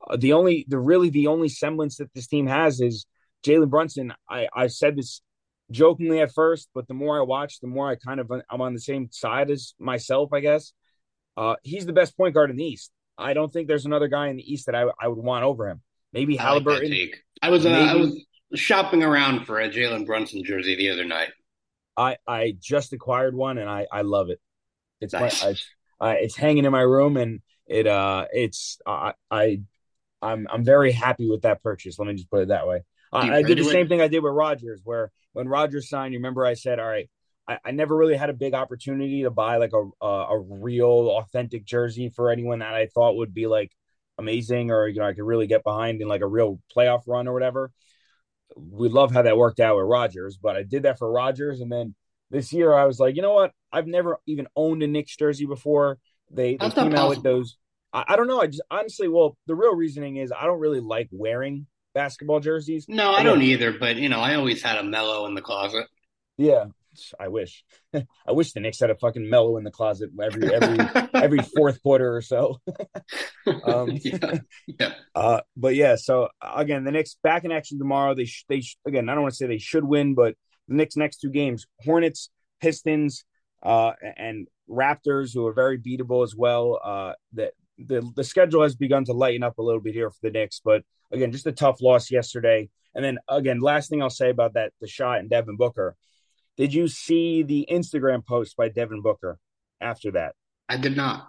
Uh, 0.09 0.17
the 0.17 0.33
only, 0.33 0.65
the 0.69 0.79
really, 0.79 1.11
the 1.11 1.27
only 1.27 1.49
semblance 1.49 1.97
that 1.97 2.13
this 2.15 2.27
team 2.27 2.47
has 2.47 2.81
is 2.81 3.07
Jalen 3.45 3.71
Brunson. 3.71 4.13
I, 4.29 4.49
I 4.55 4.67
said 4.67 4.97
this 4.97 5.21
jokingly 5.71 6.21
at 6.21 6.33
first, 6.33 6.69
but 6.75 6.87
the 6.89 6.95
more 6.95 7.19
I 7.19 7.23
watch, 7.23 7.61
the 7.61 7.67
more 7.67 7.89
I 7.89 7.97
kind 7.97 8.21
of 8.21 8.31
I'm 8.51 8.61
on 8.61 8.75
the 8.75 8.81
same 8.81 9.09
side 9.11 9.51
as 9.51 9.75
myself, 9.79 10.33
I 10.33 10.41
guess. 10.41 10.73
Uh, 11.37 11.57
he's 11.63 11.87
the 11.87 11.93
best 11.93 12.17
point 12.17 12.35
guard 12.35 12.51
in 12.51 12.57
the 12.57 12.65
East. 12.65 12.91
I 13.19 13.35
don't 13.35 13.53
think 13.53 13.69
there's 13.69 13.87
another 13.87 14.09
guy 14.09 14.29
in 14.29 14.37
the 14.37 14.53
East 14.53 14.67
that 14.67 14.75
I, 14.75 14.87
I 15.01 15.09
would 15.09 15.19
want 15.19 15.45
over 15.45 15.69
him. 15.69 15.81
Maybe 16.13 16.39
I 16.39 16.43
Halliburton. 16.43 16.91
Like 16.91 17.25
I 17.41 17.51
was 17.51 17.67
uh, 17.67 17.71
I 17.71 17.95
was 17.95 18.25
shopping 18.55 19.03
around 19.03 19.47
for 19.47 19.61
a 19.61 19.69
Jalen 19.69 20.07
Brunson 20.07 20.45
jersey 20.45 20.77
the 20.77 20.91
other 20.91 21.05
night. 21.05 21.31
I 21.97 22.17
I 22.27 22.55
just 22.61 22.93
acquired 22.93 23.35
one 23.35 23.59
and 23.59 23.69
I 23.69 23.87
I 23.91 24.03
love 24.03 24.31
it. 24.31 24.41
It's 25.01 25.13
nice. 25.13 25.43
my, 25.43 25.55
I, 26.01 26.15
it's 26.17 26.37
hanging 26.37 26.65
in 26.65 26.73
my 26.73 26.81
room 26.81 27.17
and 27.17 27.41
it 27.67 27.87
uh 27.87 28.27
it's 28.33 28.79
I 28.87 29.15
I 29.31 29.63
I'm 30.23 30.47
I'm 30.51 30.65
very 30.65 30.93
happy 30.93 31.29
with 31.29 31.43
that 31.43 31.63
purchase. 31.63 31.99
Let 31.99 32.09
me 32.09 32.15
just 32.15 32.31
put 32.31 32.43
it 32.43 32.49
that 32.49 32.67
way. 32.67 32.83
Uh, 33.13 33.19
I 33.19 33.43
did 33.43 33.59
the 33.59 33.65
same 33.65 33.89
thing 33.89 34.01
I 34.01 34.09
did 34.09 34.23
with 34.23 34.33
Rodgers, 34.33 34.81
where 34.85 35.11
when 35.33 35.49
Rodgers 35.49 35.89
signed, 35.89 36.15
you 36.15 36.19
remember 36.19 36.47
I 36.47 36.55
said, 36.55 36.79
"All 36.79 36.87
right, 36.87 37.11
I, 37.47 37.59
I 37.65 37.71
never 37.73 37.97
really 37.97 38.17
had 38.17 38.31
a 38.31 38.35
big 38.35 38.55
opportunity 38.55 39.25
to 39.25 39.31
buy 39.31 39.57
like 39.57 39.73
a, 39.73 40.05
a, 40.05 40.37
a 40.37 40.39
real 40.41 41.11
authentic 41.19 41.65
jersey 41.65 42.09
for 42.09 42.31
anyone 42.31 42.61
that 42.61 42.75
I 42.75 42.87
thought 42.87 43.17
would 43.17 43.35
be 43.35 43.47
like 43.47 43.73
amazing 44.19 44.71
or 44.71 44.87
you 44.89 45.01
know 45.01 45.07
I 45.07 45.13
could 45.13 45.25
really 45.25 45.47
get 45.47 45.65
behind 45.65 46.01
in 46.01 46.09
like 46.09 46.21
a 46.21 46.27
real 46.27 46.61
playoff 46.75 47.03
run 47.07 47.29
or 47.29 47.33
whatever." 47.33 47.73
We 48.55 48.91
love 48.91 49.13
how 49.13 49.23
that 49.23 49.39
worked 49.39 49.61
out 49.61 49.77
with 49.77 49.87
Rodgers, 49.87 50.37
but 50.37 50.57
I 50.57 50.63
did 50.63 50.83
that 50.83 50.99
for 50.99 51.11
Rodgers, 51.11 51.61
and 51.61 51.73
then 51.73 51.95
this 52.31 52.53
year 52.53 52.75
I 52.75 52.87
was 52.87 52.99
like, 52.99 53.15
you 53.15 53.23
know 53.23 53.35
what? 53.35 53.53
I've 53.71 53.87
never 53.87 54.19
even 54.27 54.47
owned 54.57 54.83
a 54.83 54.87
Knicks 54.87 55.17
jersey 55.17 55.47
before. 55.47 55.99
They, 56.31 56.57
they 56.57 56.71
came 56.71 56.95
out 56.95 57.11
with 57.11 57.23
those 57.23 57.57
I, 57.93 58.05
I 58.09 58.17
don't 58.17 58.27
know. 58.27 58.41
I 58.41 58.47
just 58.47 58.63
honestly, 58.71 59.09
well, 59.09 59.37
the 59.47 59.55
real 59.55 59.75
reasoning 59.75 60.17
is 60.17 60.33
I 60.33 60.47
don't 60.47 60.61
really 60.61 60.81
like 60.81 61.09
wearing 61.13 61.67
basketball 61.95 62.41
jerseys. 62.41 62.87
No, 62.89 63.13
I 63.13 63.23
don't 63.23 63.43
either. 63.43 63.73
But 63.73 63.97
you 63.97 64.09
know, 64.09 64.21
I 64.21 64.35
always 64.35 64.63
had 64.63 64.79
a 64.79 64.83
Melo 64.83 65.27
in 65.27 65.35
the 65.35 65.43
closet. 65.43 65.87
Yeah, 66.37 66.67
I 67.19 67.29
wish. 67.29 67.65
I 67.95 68.33
wish 68.33 68.53
the 68.53 68.61
Knicks 68.61 68.81
had 68.81 68.91
a 68.91 68.97
fucking 68.97 69.29
Melo 69.29 69.57
in 69.57 69.65
the 69.65 69.71
closet 69.71 70.11
every 70.21 70.53
every 70.53 70.79
every 71.15 71.41
fourth 71.57 71.83
quarter 71.83 72.15
or 72.17 72.23
so. 72.23 72.61
um, 73.65 73.99
yeah. 74.03 74.39
yeah. 74.67 74.95
Uh, 75.15 75.41
but 75.57 75.75
yeah. 75.75 75.97
So 75.97 76.29
again, 76.43 76.85
the 76.85 76.93
Knicks 76.93 77.17
back 77.23 77.45
in 77.45 77.53
action 77.53 77.79
tomorrow. 77.79 78.15
They 78.15 78.25
sh- 78.25 78.45
they 78.49 78.61
sh- 78.61 78.77
again. 78.87 79.09
I 79.09 79.15
don't 79.15 79.23
want 79.23 79.33
to 79.33 79.37
say 79.37 79.47
they 79.47 79.59
should 79.59 79.85
win, 79.85 80.15
but 80.15 80.35
the 80.69 80.75
Knicks 80.75 80.97
next 80.97 81.19
two 81.19 81.31
games: 81.31 81.67
Hornets, 81.81 82.31
Pistons, 82.61 83.25
uh, 83.63 83.93
and 84.17 84.49
Raptors, 84.69 85.35
who 85.35 85.47
are 85.47 85.53
very 85.53 85.79
beatable 85.79 86.25
as 86.25 86.35
well. 86.35 86.81
Uh, 86.83 87.13
that 87.35 87.53
the 87.87 88.13
the 88.17 88.25
schedule 88.25 88.63
has 88.63 88.75
begun 88.75 89.05
to 89.07 89.13
lighten 89.13 89.43
up 89.43 89.59
a 89.59 89.63
little 89.63 89.81
bit 89.81 89.95
here 89.95 90.11
for 90.11 90.19
the 90.23 90.31
Knicks, 90.31 90.61
but 90.65 90.83
again, 91.11 91.33
just 91.33 91.47
a 91.47 91.53
tough 91.53 91.81
loss 91.81 92.11
yesterday. 92.11 92.69
And 92.95 93.05
then 93.05 93.19
again, 93.29 93.61
last 93.61 93.89
thing 93.89 94.03
I'll 94.03 94.11
say 94.11 94.31
about 94.31 94.55
that 94.55 94.73
the 94.81 94.89
shot 94.89 95.21
and 95.21 95.31
Devin 95.31 95.57
Booker. 95.57 95.97
Did 96.57 96.75
you 96.75 96.89
see 96.89 97.43
the 97.43 97.67
Instagram 97.71 98.25
post 98.25 98.57
by 98.57 98.69
Devin 98.69 99.01
Booker 99.03 99.39
after 99.81 100.11
that? 100.13 100.35
I 100.69 100.77
did 100.77 100.97
not. 100.97 101.27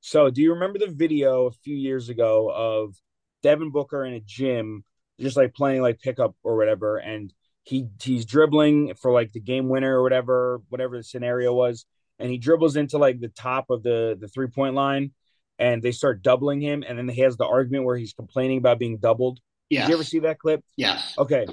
So, 0.00 0.30
do 0.30 0.42
you 0.42 0.54
remember 0.54 0.78
the 0.78 0.92
video 0.92 1.46
a 1.46 1.52
few 1.52 1.76
years 1.76 2.08
ago 2.08 2.50
of 2.50 2.94
Devin 3.42 3.70
Booker 3.70 4.04
in 4.04 4.14
a 4.14 4.20
gym, 4.20 4.84
just 5.20 5.36
like 5.36 5.54
playing 5.54 5.82
like 5.82 6.00
pickup 6.00 6.34
or 6.42 6.56
whatever, 6.56 6.98
and 6.98 7.32
he 7.64 7.88
he's 8.02 8.24
dribbling 8.24 8.94
for 8.94 9.12
like 9.12 9.32
the 9.32 9.40
game 9.40 9.68
winner 9.68 9.98
or 9.98 10.02
whatever, 10.02 10.62
whatever 10.68 10.96
the 10.96 11.02
scenario 11.02 11.52
was, 11.52 11.84
and 12.18 12.30
he 12.30 12.38
dribbles 12.38 12.76
into 12.76 12.98
like 12.98 13.20
the 13.20 13.28
top 13.28 13.70
of 13.70 13.82
the 13.82 14.16
the 14.18 14.28
three 14.28 14.48
point 14.48 14.74
line, 14.74 15.12
and 15.58 15.82
they 15.82 15.92
start 15.92 16.22
doubling 16.22 16.60
him, 16.60 16.84
and 16.86 16.98
then 16.98 17.08
he 17.08 17.20
has 17.22 17.36
the 17.36 17.46
argument 17.46 17.84
where 17.84 17.96
he's 17.96 18.12
complaining 18.12 18.58
about 18.58 18.78
being 18.78 18.98
doubled. 18.98 19.40
Yeah. 19.68 19.82
Did 19.82 19.88
you 19.88 19.94
ever 19.96 20.04
see 20.04 20.18
that 20.20 20.38
clip? 20.38 20.64
Yes. 20.76 21.14
Okay. 21.18 21.46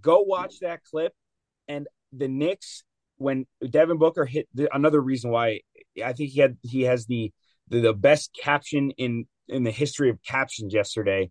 Go 0.00 0.22
watch 0.22 0.60
that 0.60 0.82
clip. 0.82 1.12
And 1.68 1.86
the 2.12 2.28
Knicks, 2.28 2.84
when 3.18 3.46
Devin 3.68 3.98
Booker 3.98 4.24
hit 4.24 4.48
the, 4.54 4.74
another 4.74 5.00
reason 5.00 5.30
why 5.30 5.60
I 6.04 6.12
think 6.12 6.30
he 6.30 6.40
had 6.40 6.56
he 6.62 6.82
has 6.82 7.06
the, 7.06 7.32
the 7.68 7.80
the 7.80 7.94
best 7.94 8.36
caption 8.40 8.90
in 8.92 9.26
in 9.48 9.62
the 9.62 9.70
history 9.70 10.10
of 10.10 10.22
captions 10.22 10.74
yesterday, 10.74 11.30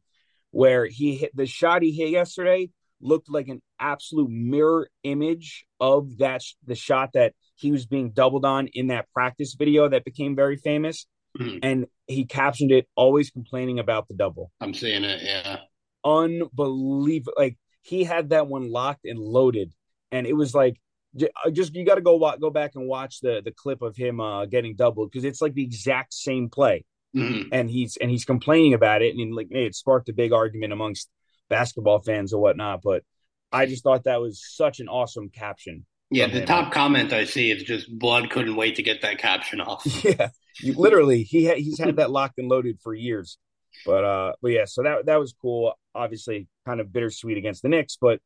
where 0.52 0.86
he 0.86 1.16
hit 1.16 1.36
the 1.36 1.46
shot 1.46 1.82
he 1.82 1.92
hit 1.92 2.10
yesterday 2.10 2.70
looked 3.02 3.30
like 3.30 3.50
an 3.50 3.62
absolute 3.80 4.30
mirror 4.30 4.90
image 5.04 5.66
of 5.80 6.18
that 6.18 6.42
the 6.66 6.76
shot 6.76 7.12
that 7.14 7.34
he 7.56 7.72
was 7.72 7.86
being 7.86 8.12
doubled 8.12 8.46
on 8.46 8.68
in 8.74 8.88
that 8.88 9.12
practice 9.14 9.54
video 9.54 9.88
that 9.90 10.06
became 10.06 10.36
very 10.36 10.58
famous. 10.58 11.06
Mm-hmm. 11.40 11.58
And 11.64 11.88
he 12.08 12.26
captioned 12.26 12.72
it 12.72 12.88
always 12.96 13.30
complaining 13.30 13.80
about 13.80 14.08
the 14.08 14.14
double. 14.14 14.52
I'm 14.62 14.74
seeing 14.74 15.04
it, 15.04 15.22
yeah. 15.24 15.60
Unbelievable. 16.04 17.34
Like 17.38 17.58
he 17.82 18.04
had 18.04 18.30
that 18.30 18.48
one 18.48 18.72
locked 18.72 19.06
and 19.06 19.20
loaded, 19.20 19.74
and 20.12 20.26
it 20.26 20.34
was 20.34 20.54
like 20.54 20.80
uh, 21.22 21.50
just 21.52 21.76
you 21.76 21.86
got 21.86 21.96
to 21.96 22.02
go 22.02 22.20
go 22.40 22.50
back 22.50 22.72
and 22.76 22.88
watch 22.88 23.20
the 23.22 23.42
the 23.44 23.52
clip 23.52 23.82
of 23.82 23.96
him 23.96 24.20
uh, 24.20 24.46
getting 24.46 24.76
doubled 24.76 25.12
because 25.12 25.26
it's 25.26 25.42
like 25.42 25.54
the 25.54 25.64
exact 25.64 26.14
same 26.14 26.50
play, 26.50 26.86
mm-hmm. 27.16 27.50
and 27.52 27.70
he's 27.70 27.98
and 27.98 28.10
he's 28.10 28.26
complaining 28.26 28.74
about 28.74 29.02
it, 29.02 29.16
and 29.16 29.36
like 29.36 29.48
it 29.52 29.76
sparked 29.76 30.10
a 30.10 30.14
big 30.14 30.32
argument 30.32 30.74
amongst 30.74 31.10
basketball 31.50 32.00
fans 32.00 32.34
or 32.34 32.42
whatnot. 32.42 32.82
But 32.84 33.04
I 33.52 33.66
just 33.66 33.84
thought 33.84 34.04
that 34.04 34.22
was 34.22 34.44
such 34.46 34.80
an 34.80 34.88
awesome 34.88 35.30
caption. 35.30 35.86
Yeah, 36.12 36.28
the 36.28 36.46
top 36.46 36.72
comment 36.72 37.14
I 37.14 37.26
see 37.26 37.52
is 37.52 37.64
just 37.64 37.90
blood 37.90 38.30
couldn't 38.30 38.56
wait 38.56 38.76
to 38.76 38.84
get 38.84 39.02
that 39.02 39.18
caption 39.18 39.60
off. 39.60 39.86
Yeah, 40.04 40.30
you, 40.62 40.74
literally, 40.74 41.24
he 41.24 41.48
ha- 41.48 41.56
he's 41.56 41.80
had 41.80 41.96
that 41.98 42.12
locked 42.12 42.38
and 42.38 42.48
loaded 42.48 42.80
for 42.82 42.94
years. 42.94 43.38
But 43.86 44.04
uh, 44.04 44.34
but 44.42 44.52
yeah, 44.52 44.66
so 44.66 44.84
that 44.84 45.08
that 45.08 45.20
was 45.20 45.34
cool. 45.34 45.74
Obviously, 45.94 46.48
kind 46.66 46.80
of 46.80 46.94
bittersweet 46.94 47.38
against 47.38 47.62
the 47.62 47.70
Knicks, 47.70 47.98
but 48.00 48.22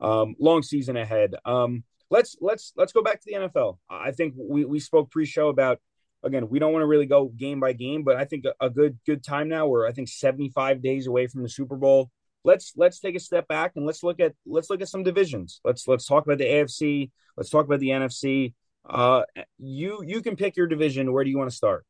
um, 0.00 0.36
long 0.38 0.62
season 0.62 0.96
ahead. 0.96 1.34
Um, 1.44 1.84
let's 2.10 2.36
let's 2.40 2.72
let's 2.76 2.92
go 2.92 3.02
back 3.02 3.20
to 3.20 3.26
the 3.26 3.48
NFL. 3.48 3.78
I 3.90 4.12
think 4.12 4.34
we 4.38 4.64
we 4.64 4.80
spoke 4.80 5.10
pre-show 5.10 5.48
about 5.48 5.80
again, 6.22 6.48
we 6.48 6.58
don't 6.58 6.72
want 6.72 6.82
to 6.82 6.86
really 6.86 7.06
go 7.06 7.26
game 7.26 7.60
by 7.60 7.72
game, 7.72 8.04
but 8.04 8.16
I 8.16 8.24
think 8.24 8.44
a, 8.44 8.66
a 8.66 8.70
good 8.70 8.98
good 9.06 9.24
time 9.24 9.48
now. 9.48 9.66
We're 9.66 9.86
I 9.86 9.92
think 9.92 10.08
75 10.08 10.82
days 10.82 11.06
away 11.06 11.26
from 11.26 11.42
the 11.42 11.48
Super 11.48 11.76
Bowl. 11.76 12.10
Let's 12.44 12.72
let's 12.76 13.00
take 13.00 13.16
a 13.16 13.20
step 13.20 13.48
back 13.48 13.72
and 13.76 13.86
let's 13.86 14.02
look 14.02 14.20
at 14.20 14.34
let's 14.46 14.70
look 14.70 14.80
at 14.80 14.88
some 14.88 15.02
divisions. 15.02 15.60
Let's 15.64 15.86
let's 15.86 16.06
talk 16.06 16.24
about 16.24 16.38
the 16.38 16.44
AFC. 16.44 17.10
Let's 17.36 17.50
talk 17.50 17.66
about 17.66 17.80
the 17.80 17.88
NFC. 17.88 18.54
Uh, 18.88 19.22
you 19.58 20.02
you 20.06 20.22
can 20.22 20.36
pick 20.36 20.56
your 20.56 20.66
division. 20.66 21.12
Where 21.12 21.24
do 21.24 21.30
you 21.30 21.38
want 21.38 21.50
to 21.50 21.56
start? 21.56 21.84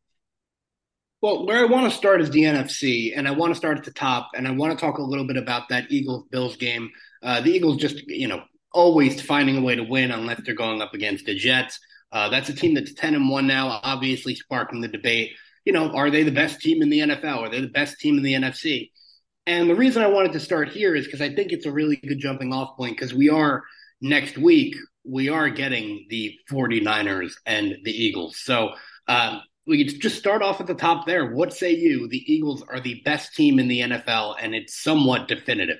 Well, 1.22 1.46
where 1.46 1.58
I 1.58 1.66
want 1.66 1.90
to 1.90 1.96
start 1.96 2.22
is 2.22 2.30
the 2.30 2.44
NFC, 2.44 3.12
and 3.14 3.28
I 3.28 3.32
want 3.32 3.50
to 3.52 3.54
start 3.54 3.76
at 3.76 3.84
the 3.84 3.90
top, 3.90 4.30
and 4.34 4.48
I 4.48 4.52
want 4.52 4.72
to 4.72 4.82
talk 4.82 4.96
a 4.96 5.02
little 5.02 5.26
bit 5.26 5.36
about 5.36 5.68
that 5.68 5.90
Eagles 5.90 6.24
Bills 6.30 6.56
game. 6.56 6.90
Uh, 7.22 7.42
the 7.42 7.50
Eagles 7.50 7.76
just, 7.76 8.08
you 8.08 8.26
know, 8.26 8.42
always 8.72 9.20
finding 9.20 9.58
a 9.58 9.60
way 9.60 9.74
to 9.74 9.82
win 9.82 10.12
unless 10.12 10.40
they're 10.44 10.54
going 10.54 10.80
up 10.80 10.94
against 10.94 11.26
the 11.26 11.34
Jets. 11.34 11.78
Uh, 12.10 12.30
that's 12.30 12.48
a 12.48 12.54
team 12.54 12.74
that's 12.74 12.94
10 12.94 13.14
and 13.14 13.28
1 13.28 13.46
now, 13.46 13.80
obviously 13.82 14.34
sparking 14.34 14.80
the 14.80 14.88
debate. 14.88 15.32
You 15.66 15.74
know, 15.74 15.90
are 15.90 16.10
they 16.10 16.22
the 16.22 16.32
best 16.32 16.60
team 16.60 16.82
in 16.82 16.88
the 16.88 17.00
NFL? 17.00 17.38
Are 17.38 17.50
they 17.50 17.60
the 17.60 17.68
best 17.68 18.00
team 18.00 18.16
in 18.16 18.22
the 18.22 18.32
NFC? 18.32 18.90
And 19.46 19.68
the 19.68 19.74
reason 19.74 20.02
I 20.02 20.06
wanted 20.06 20.32
to 20.32 20.40
start 20.40 20.68
here 20.68 20.94
is 20.94 21.06
because 21.06 21.20
I 21.20 21.34
think 21.34 21.52
it's 21.52 21.66
a 21.66 21.72
really 21.72 21.96
good 21.96 22.18
jumping 22.18 22.52
off 22.52 22.76
point 22.76 22.96
because 22.96 23.14
we 23.14 23.28
are 23.28 23.62
next 24.00 24.38
week, 24.38 24.76
we 25.04 25.28
are 25.28 25.48
getting 25.48 26.06
the 26.10 26.34
49ers 26.50 27.32
and 27.46 27.76
the 27.84 27.90
Eagles. 27.90 28.38
So 28.38 28.70
um, 29.08 29.42
we 29.66 29.84
could 29.84 30.00
just 30.00 30.18
start 30.18 30.42
off 30.42 30.60
at 30.60 30.66
the 30.66 30.74
top 30.74 31.06
there. 31.06 31.32
What 31.32 31.52
say 31.52 31.74
you? 31.74 32.08
The 32.08 32.32
Eagles 32.32 32.62
are 32.68 32.80
the 32.80 33.02
best 33.04 33.34
team 33.34 33.58
in 33.58 33.68
the 33.68 33.80
NFL, 33.80 34.36
and 34.40 34.54
it's 34.54 34.82
somewhat 34.82 35.28
definitive. 35.28 35.78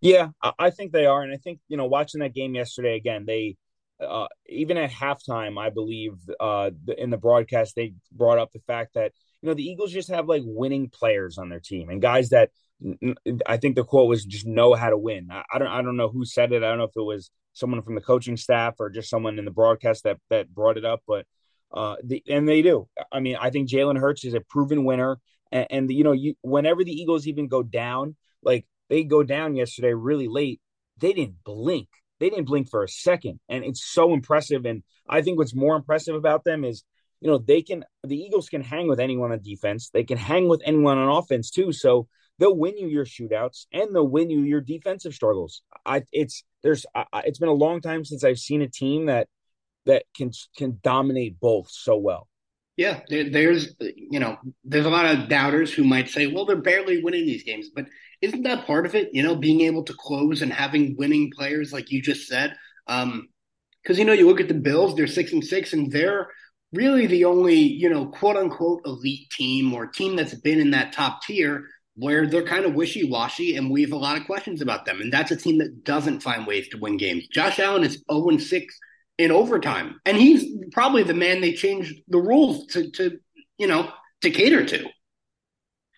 Yeah, 0.00 0.28
I 0.58 0.70
think 0.70 0.92
they 0.92 1.06
are, 1.06 1.22
and 1.22 1.32
I 1.32 1.36
think 1.36 1.60
you 1.68 1.76
know, 1.76 1.86
watching 1.86 2.20
that 2.20 2.34
game 2.34 2.54
yesterday 2.54 2.96
again, 2.96 3.24
they 3.24 3.56
uh, 4.02 4.26
even 4.48 4.76
at 4.76 4.90
halftime, 4.90 5.58
I 5.58 5.70
believe 5.70 6.14
uh, 6.40 6.70
in 6.98 7.10
the 7.10 7.16
broadcast 7.16 7.76
they 7.76 7.94
brought 8.10 8.38
up 8.38 8.50
the 8.52 8.62
fact 8.66 8.94
that 8.94 9.12
you 9.42 9.48
know 9.48 9.54
the 9.54 9.64
Eagles 9.64 9.92
just 9.92 10.08
have 10.08 10.28
like 10.28 10.42
winning 10.44 10.88
players 10.88 11.38
on 11.38 11.48
their 11.48 11.60
team 11.60 11.90
and 11.90 12.00
guys 12.00 12.30
that 12.30 12.50
I 13.46 13.58
think 13.58 13.76
the 13.76 13.84
quote 13.84 14.08
was 14.08 14.24
just 14.24 14.46
know 14.46 14.74
how 14.74 14.90
to 14.90 14.98
win. 14.98 15.28
I, 15.30 15.44
I 15.52 15.58
don't 15.58 15.68
I 15.68 15.82
don't 15.82 15.96
know 15.96 16.08
who 16.08 16.24
said 16.24 16.52
it. 16.52 16.62
I 16.62 16.68
don't 16.68 16.78
know 16.78 16.84
if 16.84 16.96
it 16.96 17.02
was 17.02 17.30
someone 17.52 17.82
from 17.82 17.94
the 17.94 18.00
coaching 18.00 18.36
staff 18.36 18.76
or 18.80 18.90
just 18.90 19.10
someone 19.10 19.38
in 19.38 19.44
the 19.44 19.50
broadcast 19.50 20.04
that 20.04 20.18
that 20.30 20.52
brought 20.52 20.78
it 20.78 20.84
up, 20.84 21.02
but 21.06 21.26
uh, 21.72 21.96
the, 22.02 22.22
and 22.28 22.48
they 22.48 22.62
do. 22.62 22.88
I 23.10 23.20
mean, 23.20 23.36
I 23.40 23.50
think 23.50 23.68
Jalen 23.68 23.98
Hurts 23.98 24.24
is 24.24 24.34
a 24.34 24.40
proven 24.40 24.84
winner, 24.84 25.18
and, 25.50 25.66
and 25.70 25.92
you 25.92 26.04
know, 26.04 26.12
you 26.12 26.34
whenever 26.42 26.84
the 26.84 26.92
Eagles 26.92 27.26
even 27.26 27.48
go 27.48 27.62
down, 27.62 28.16
like 28.42 28.66
they 28.88 29.04
go 29.04 29.22
down 29.22 29.56
yesterday 29.56 29.94
really 29.94 30.28
late. 30.28 30.60
They 30.98 31.12
didn't 31.12 31.42
blink. 31.44 31.88
They 32.20 32.30
didn't 32.30 32.44
blink 32.44 32.68
for 32.70 32.84
a 32.84 32.88
second. 32.88 33.40
And 33.48 33.64
it's 33.64 33.84
so 33.84 34.12
impressive. 34.12 34.64
And 34.64 34.82
I 35.08 35.22
think 35.22 35.38
what's 35.38 35.54
more 35.54 35.74
impressive 35.74 36.14
about 36.14 36.44
them 36.44 36.64
is, 36.64 36.84
you 37.22 37.30
know, 37.30 37.38
they 37.38 37.62
can, 37.62 37.84
the 38.02 38.16
Eagles 38.16 38.48
can 38.48 38.62
hang 38.62 38.88
with 38.88 38.98
anyone 38.98 39.30
on 39.30 39.40
defense. 39.40 39.90
They 39.90 40.04
can 40.04 40.18
hang 40.18 40.48
with 40.48 40.60
anyone 40.64 40.98
on 40.98 41.08
offense 41.08 41.50
too. 41.50 41.72
So 41.72 42.08
they'll 42.38 42.56
win 42.56 42.76
you 42.76 42.88
your 42.88 43.04
shootouts 43.04 43.66
and 43.72 43.94
they'll 43.94 44.08
win 44.08 44.28
you 44.28 44.40
your 44.40 44.60
defensive 44.60 45.14
struggles. 45.14 45.62
I, 45.86 46.02
it's, 46.12 46.42
there's, 46.62 46.84
I, 46.94 47.06
it's 47.24 47.38
been 47.38 47.48
a 47.48 47.52
long 47.52 47.80
time 47.80 48.04
since 48.04 48.24
I've 48.24 48.38
seen 48.38 48.60
a 48.60 48.68
team 48.68 49.06
that, 49.06 49.28
that 49.86 50.02
can, 50.16 50.32
can 50.56 50.80
dominate 50.82 51.38
both 51.38 51.70
so 51.70 51.96
well. 51.96 52.28
Yeah, 52.76 53.00
there, 53.08 53.28
there's 53.28 53.74
you 53.80 54.18
know 54.18 54.38
there's 54.64 54.86
a 54.86 54.90
lot 54.90 55.04
of 55.04 55.28
doubters 55.28 55.74
who 55.74 55.84
might 55.84 56.08
say, 56.08 56.26
well, 56.26 56.46
they're 56.46 56.56
barely 56.56 57.02
winning 57.02 57.26
these 57.26 57.42
games, 57.42 57.68
but 57.68 57.84
isn't 58.22 58.44
that 58.44 58.66
part 58.66 58.86
of 58.86 58.94
it? 58.94 59.10
You 59.12 59.22
know, 59.22 59.36
being 59.36 59.60
able 59.60 59.82
to 59.84 59.92
close 59.92 60.40
and 60.40 60.50
having 60.50 60.96
winning 60.96 61.30
players, 61.36 61.70
like 61.70 61.90
you 61.90 62.00
just 62.00 62.26
said. 62.26 62.56
Um, 62.86 63.28
because 63.82 63.98
you 63.98 64.04
know, 64.04 64.14
you 64.14 64.26
look 64.26 64.40
at 64.40 64.48
the 64.48 64.54
Bills; 64.54 64.96
they're 64.96 65.06
six 65.06 65.32
and 65.32 65.44
six, 65.44 65.74
and 65.74 65.92
they're 65.92 66.30
really 66.72 67.06
the 67.06 67.24
only 67.24 67.56
you 67.56 67.88
know 67.88 68.06
quote 68.06 68.36
unquote 68.36 68.82
elite 68.86 69.30
team 69.30 69.74
or 69.74 69.86
team 69.86 70.16
that's 70.16 70.34
been 70.34 70.60
in 70.60 70.70
that 70.70 70.92
top 70.92 71.22
tier 71.22 71.66
where 71.94 72.26
they're 72.26 72.42
kind 72.42 72.64
of 72.64 72.74
wishy 72.74 73.08
washy, 73.08 73.56
and 73.56 73.70
we 73.70 73.82
have 73.82 73.92
a 73.92 73.96
lot 73.96 74.16
of 74.16 74.24
questions 74.24 74.62
about 74.62 74.86
them. 74.86 75.00
And 75.00 75.12
that's 75.12 75.30
a 75.30 75.36
team 75.36 75.58
that 75.58 75.84
doesn't 75.84 76.22
find 76.22 76.46
ways 76.46 76.68
to 76.68 76.78
win 76.78 76.96
games. 76.96 77.26
Josh 77.28 77.58
Allen 77.58 77.84
is 77.84 77.92
zero 77.92 78.04
oh 78.08 78.28
and 78.30 78.42
six 78.42 78.78
in 79.18 79.30
overtime. 79.30 80.00
And 80.04 80.16
he's 80.16 80.44
probably 80.72 81.02
the 81.02 81.14
man 81.14 81.40
they 81.40 81.52
changed 81.52 81.94
the 82.08 82.18
rules 82.18 82.66
to, 82.68 82.90
to 82.92 83.18
you 83.58 83.66
know, 83.66 83.90
to 84.22 84.30
cater 84.30 84.64
to. 84.64 84.88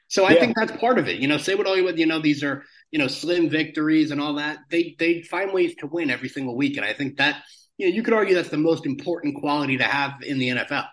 So 0.09 0.25
I 0.25 0.33
yeah. 0.33 0.41
think 0.41 0.57
that's 0.57 0.73
part 0.79 0.99
of 0.99 1.09
it. 1.09 1.21
You 1.21 1.29
know, 1.29 1.39
say 1.39 1.55
what 1.55 1.67
all 1.67 1.77
you 1.77 1.85
would, 1.85 1.99
you 1.99 2.07
know, 2.07 2.21
these 2.21 2.43
are, 2.43 2.65
you 2.91 2.99
know, 2.99 3.09
slim 3.09 3.49
victories 3.49 4.11
and 4.11 4.21
all 4.21 4.35
that. 4.35 4.59
They 4.71 4.97
they 4.99 5.23
find 5.23 5.53
ways 5.53 5.75
to 5.77 5.87
win 5.87 6.11
every 6.11 6.29
single 6.29 6.57
week. 6.57 6.77
And 6.77 6.85
I 6.85 6.93
think 6.93 7.19
that, 7.19 7.43
you 7.79 7.89
know, 7.89 7.95
you 7.95 8.03
could 8.03 8.15
argue 8.15 8.35
that's 8.35 8.49
the 8.49 8.57
most 8.57 8.87
important 8.87 9.37
quality 9.37 9.77
to 9.79 9.85
have 9.85 10.23
in 10.23 10.39
the 10.39 10.49
NFL. 10.49 10.87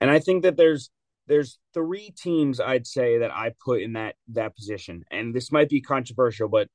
And 0.00 0.10
I 0.10 0.18
think 0.18 0.42
that 0.42 0.56
there's 0.56 0.90
there's 1.26 1.58
three 1.72 2.12
teams 2.16 2.60
I'd 2.60 2.86
say 2.86 3.18
that 3.18 3.30
I 3.30 3.52
put 3.64 3.82
in 3.82 3.94
that 3.94 4.16
that 4.28 4.56
position. 4.56 5.04
And 5.10 5.34
this 5.34 5.50
might 5.50 5.68
be 5.68 5.80
controversial, 5.80 6.48
but 6.48 6.68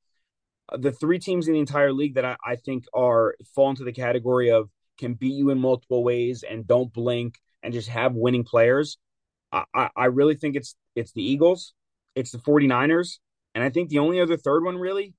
uh, 0.72 0.76
the 0.76 0.92
three 0.92 1.18
teams 1.18 1.46
in 1.46 1.54
the 1.54 1.60
entire 1.60 1.92
league 1.92 2.14
that 2.14 2.24
I, 2.24 2.36
I 2.44 2.56
think 2.56 2.84
are 2.92 3.34
fall 3.54 3.70
into 3.70 3.84
the 3.84 3.92
category 3.92 4.50
of 4.50 4.68
can 4.98 5.14
beat 5.14 5.34
you 5.34 5.50
in 5.50 5.58
multiple 5.58 6.04
ways 6.04 6.44
and 6.48 6.66
don't 6.66 6.92
blink 6.92 7.38
and 7.62 7.72
just 7.72 7.88
have 7.88 8.14
winning 8.14 8.44
players. 8.44 8.98
I, 9.52 9.90
I 9.96 10.04
really 10.06 10.36
think 10.36 10.54
it's 10.54 10.76
it's 10.94 11.12
the 11.12 11.22
Eagles, 11.22 11.74
it's 12.14 12.30
the 12.30 12.38
49ers, 12.38 13.18
and 13.54 13.64
I 13.64 13.70
think 13.70 13.88
the 13.88 13.98
only 13.98 14.20
other 14.20 14.36
third 14.36 14.64
one 14.64 14.76
really 14.76 15.14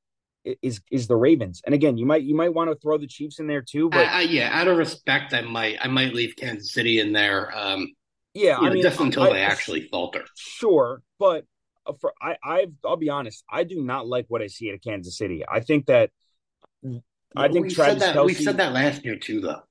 is 0.61 0.81
is 0.91 1.07
the 1.07 1.15
Ravens. 1.15 1.61
And 1.65 1.75
again, 1.75 1.97
you 1.97 2.05
might 2.05 2.23
you 2.23 2.35
might 2.35 2.53
want 2.53 2.69
to 2.69 2.75
throw 2.75 2.97
the 2.97 3.07
Chiefs 3.07 3.39
in 3.39 3.47
there 3.47 3.61
too, 3.61 3.89
but 3.89 4.07
uh, 4.13 4.19
yeah, 4.19 4.49
out 4.51 4.67
of 4.67 4.77
respect, 4.77 5.33
I 5.33 5.41
might 5.41 5.77
I 5.81 5.87
might 5.87 6.13
leave 6.13 6.35
Kansas 6.35 6.71
City 6.71 6.99
in 6.99 7.13
there. 7.13 7.55
Um, 7.57 7.87
yeah, 8.33 8.57
I 8.57 8.65
know, 8.65 8.73
mean, 8.73 8.83
just 8.83 8.99
until 8.99 9.23
I, 9.23 9.33
they 9.33 9.41
actually 9.41 9.87
falter. 9.89 10.25
Sure, 10.35 11.01
but 11.19 11.45
uh, 11.85 11.93
for 11.99 12.13
I 12.21 12.37
I've 12.43 12.73
I'll 12.85 12.97
be 12.97 13.09
honest, 13.09 13.43
I 13.49 13.63
do 13.63 13.81
not 13.81 14.07
like 14.07 14.25
what 14.29 14.41
I 14.41 14.47
see 14.47 14.69
at 14.69 14.81
Kansas 14.81 15.17
City. 15.17 15.43
I 15.47 15.59
think 15.59 15.87
that 15.87 16.11
I 17.35 17.47
think 17.47 17.67
we 17.67 17.73
Travis 17.73 18.01
said 18.01 18.09
that, 18.09 18.15
Kelce, 18.15 18.25
we 18.25 18.33
said 18.33 18.57
that 18.57 18.73
last 18.73 19.05
year 19.05 19.17
too, 19.17 19.41
though. 19.41 19.61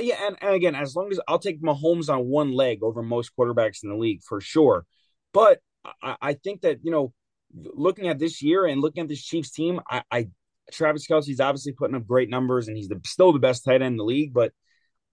Yeah, 0.00 0.14
and, 0.26 0.36
and 0.40 0.54
again, 0.54 0.74
as 0.74 0.94
long 0.94 1.10
as 1.10 1.18
I'll 1.26 1.40
take 1.40 1.60
Mahomes 1.60 2.08
on 2.08 2.26
one 2.26 2.52
leg 2.52 2.82
over 2.82 3.02
most 3.02 3.32
quarterbacks 3.36 3.82
in 3.82 3.90
the 3.90 3.96
league 3.96 4.22
for 4.22 4.40
sure. 4.40 4.86
But 5.32 5.60
I, 6.02 6.16
I 6.20 6.32
think 6.34 6.62
that 6.62 6.78
you 6.82 6.90
know, 6.90 7.12
looking 7.54 8.08
at 8.08 8.18
this 8.18 8.42
year 8.42 8.66
and 8.66 8.80
looking 8.80 9.02
at 9.02 9.08
this 9.08 9.22
Chiefs 9.22 9.50
team, 9.50 9.80
I, 9.88 10.02
I 10.10 10.28
Travis 10.72 11.06
Kelce's 11.06 11.40
obviously 11.40 11.72
putting 11.72 11.96
up 11.96 12.06
great 12.06 12.28
numbers, 12.28 12.68
and 12.68 12.76
he's 12.76 12.88
the, 12.88 13.00
still 13.04 13.32
the 13.32 13.38
best 13.38 13.64
tight 13.64 13.82
end 13.82 13.84
in 13.84 13.96
the 13.96 14.04
league. 14.04 14.34
But 14.34 14.52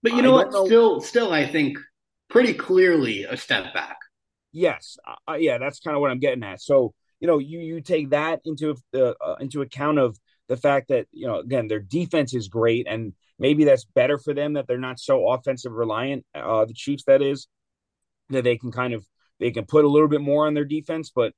but 0.02 0.12
you 0.12 0.22
know 0.22 0.32
what? 0.32 0.52
Know. 0.52 0.66
Still, 0.66 1.00
still, 1.00 1.32
I 1.32 1.46
think 1.46 1.78
pretty 2.28 2.54
clearly 2.54 3.24
a 3.24 3.36
step 3.36 3.72
back. 3.72 3.96
Yes, 4.52 4.96
uh, 5.28 5.34
yeah, 5.34 5.58
that's 5.58 5.80
kind 5.80 5.96
of 5.96 6.00
what 6.00 6.10
I'm 6.10 6.20
getting 6.20 6.44
at. 6.44 6.60
So 6.60 6.94
you 7.20 7.26
know, 7.26 7.38
you 7.38 7.60
you 7.60 7.80
take 7.80 8.10
that 8.10 8.40
into 8.44 8.76
uh, 8.94 9.14
uh, 9.20 9.36
into 9.40 9.62
account 9.62 9.98
of 9.98 10.18
the 10.48 10.56
fact 10.56 10.88
that 10.88 11.06
you 11.12 11.26
know 11.26 11.40
again 11.40 11.68
their 11.68 11.80
defense 11.80 12.34
is 12.34 12.48
great 12.48 12.86
and 12.88 13.12
maybe 13.38 13.64
that's 13.64 13.84
better 13.84 14.18
for 14.18 14.34
them 14.34 14.54
that 14.54 14.66
they're 14.66 14.78
not 14.78 14.98
so 14.98 15.28
offensive 15.28 15.72
reliant 15.72 16.24
uh 16.34 16.64
the 16.64 16.74
chiefs 16.74 17.04
that 17.06 17.22
is 17.22 17.48
that 18.30 18.44
they 18.44 18.56
can 18.56 18.72
kind 18.72 18.94
of 18.94 19.04
they 19.40 19.50
can 19.50 19.64
put 19.64 19.84
a 19.84 19.88
little 19.88 20.08
bit 20.08 20.20
more 20.20 20.46
on 20.46 20.54
their 20.54 20.64
defense 20.64 21.10
but 21.14 21.32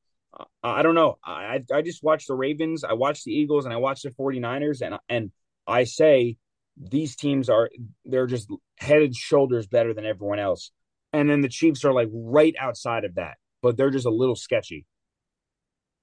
i 0.62 0.82
don't 0.82 0.94
know. 0.94 1.18
I 1.24 1.62
i 1.72 1.82
just 1.82 2.02
watched 2.02 2.28
the 2.28 2.34
ravens 2.34 2.84
i 2.84 2.92
watched 2.92 3.24
the 3.24 3.32
eagles 3.32 3.64
and 3.64 3.74
i 3.74 3.76
watched 3.76 4.04
the 4.04 4.10
49ers 4.10 4.82
and 4.82 4.96
and 5.08 5.32
i 5.66 5.84
say 5.84 6.36
these 6.76 7.16
teams 7.16 7.48
are 7.48 7.70
they're 8.04 8.26
just 8.26 8.48
head 8.76 9.02
and 9.02 9.14
shoulders 9.14 9.66
better 9.66 9.92
than 9.94 10.06
everyone 10.06 10.38
else. 10.38 10.70
And 11.12 11.28
then 11.28 11.40
the 11.40 11.48
chiefs 11.48 11.84
are 11.84 11.92
like 11.92 12.08
right 12.12 12.54
outside 12.58 13.04
of 13.04 13.16
that 13.16 13.36
but 13.62 13.76
they're 13.76 13.90
just 13.90 14.06
a 14.06 14.10
little 14.10 14.36
sketchy. 14.36 14.86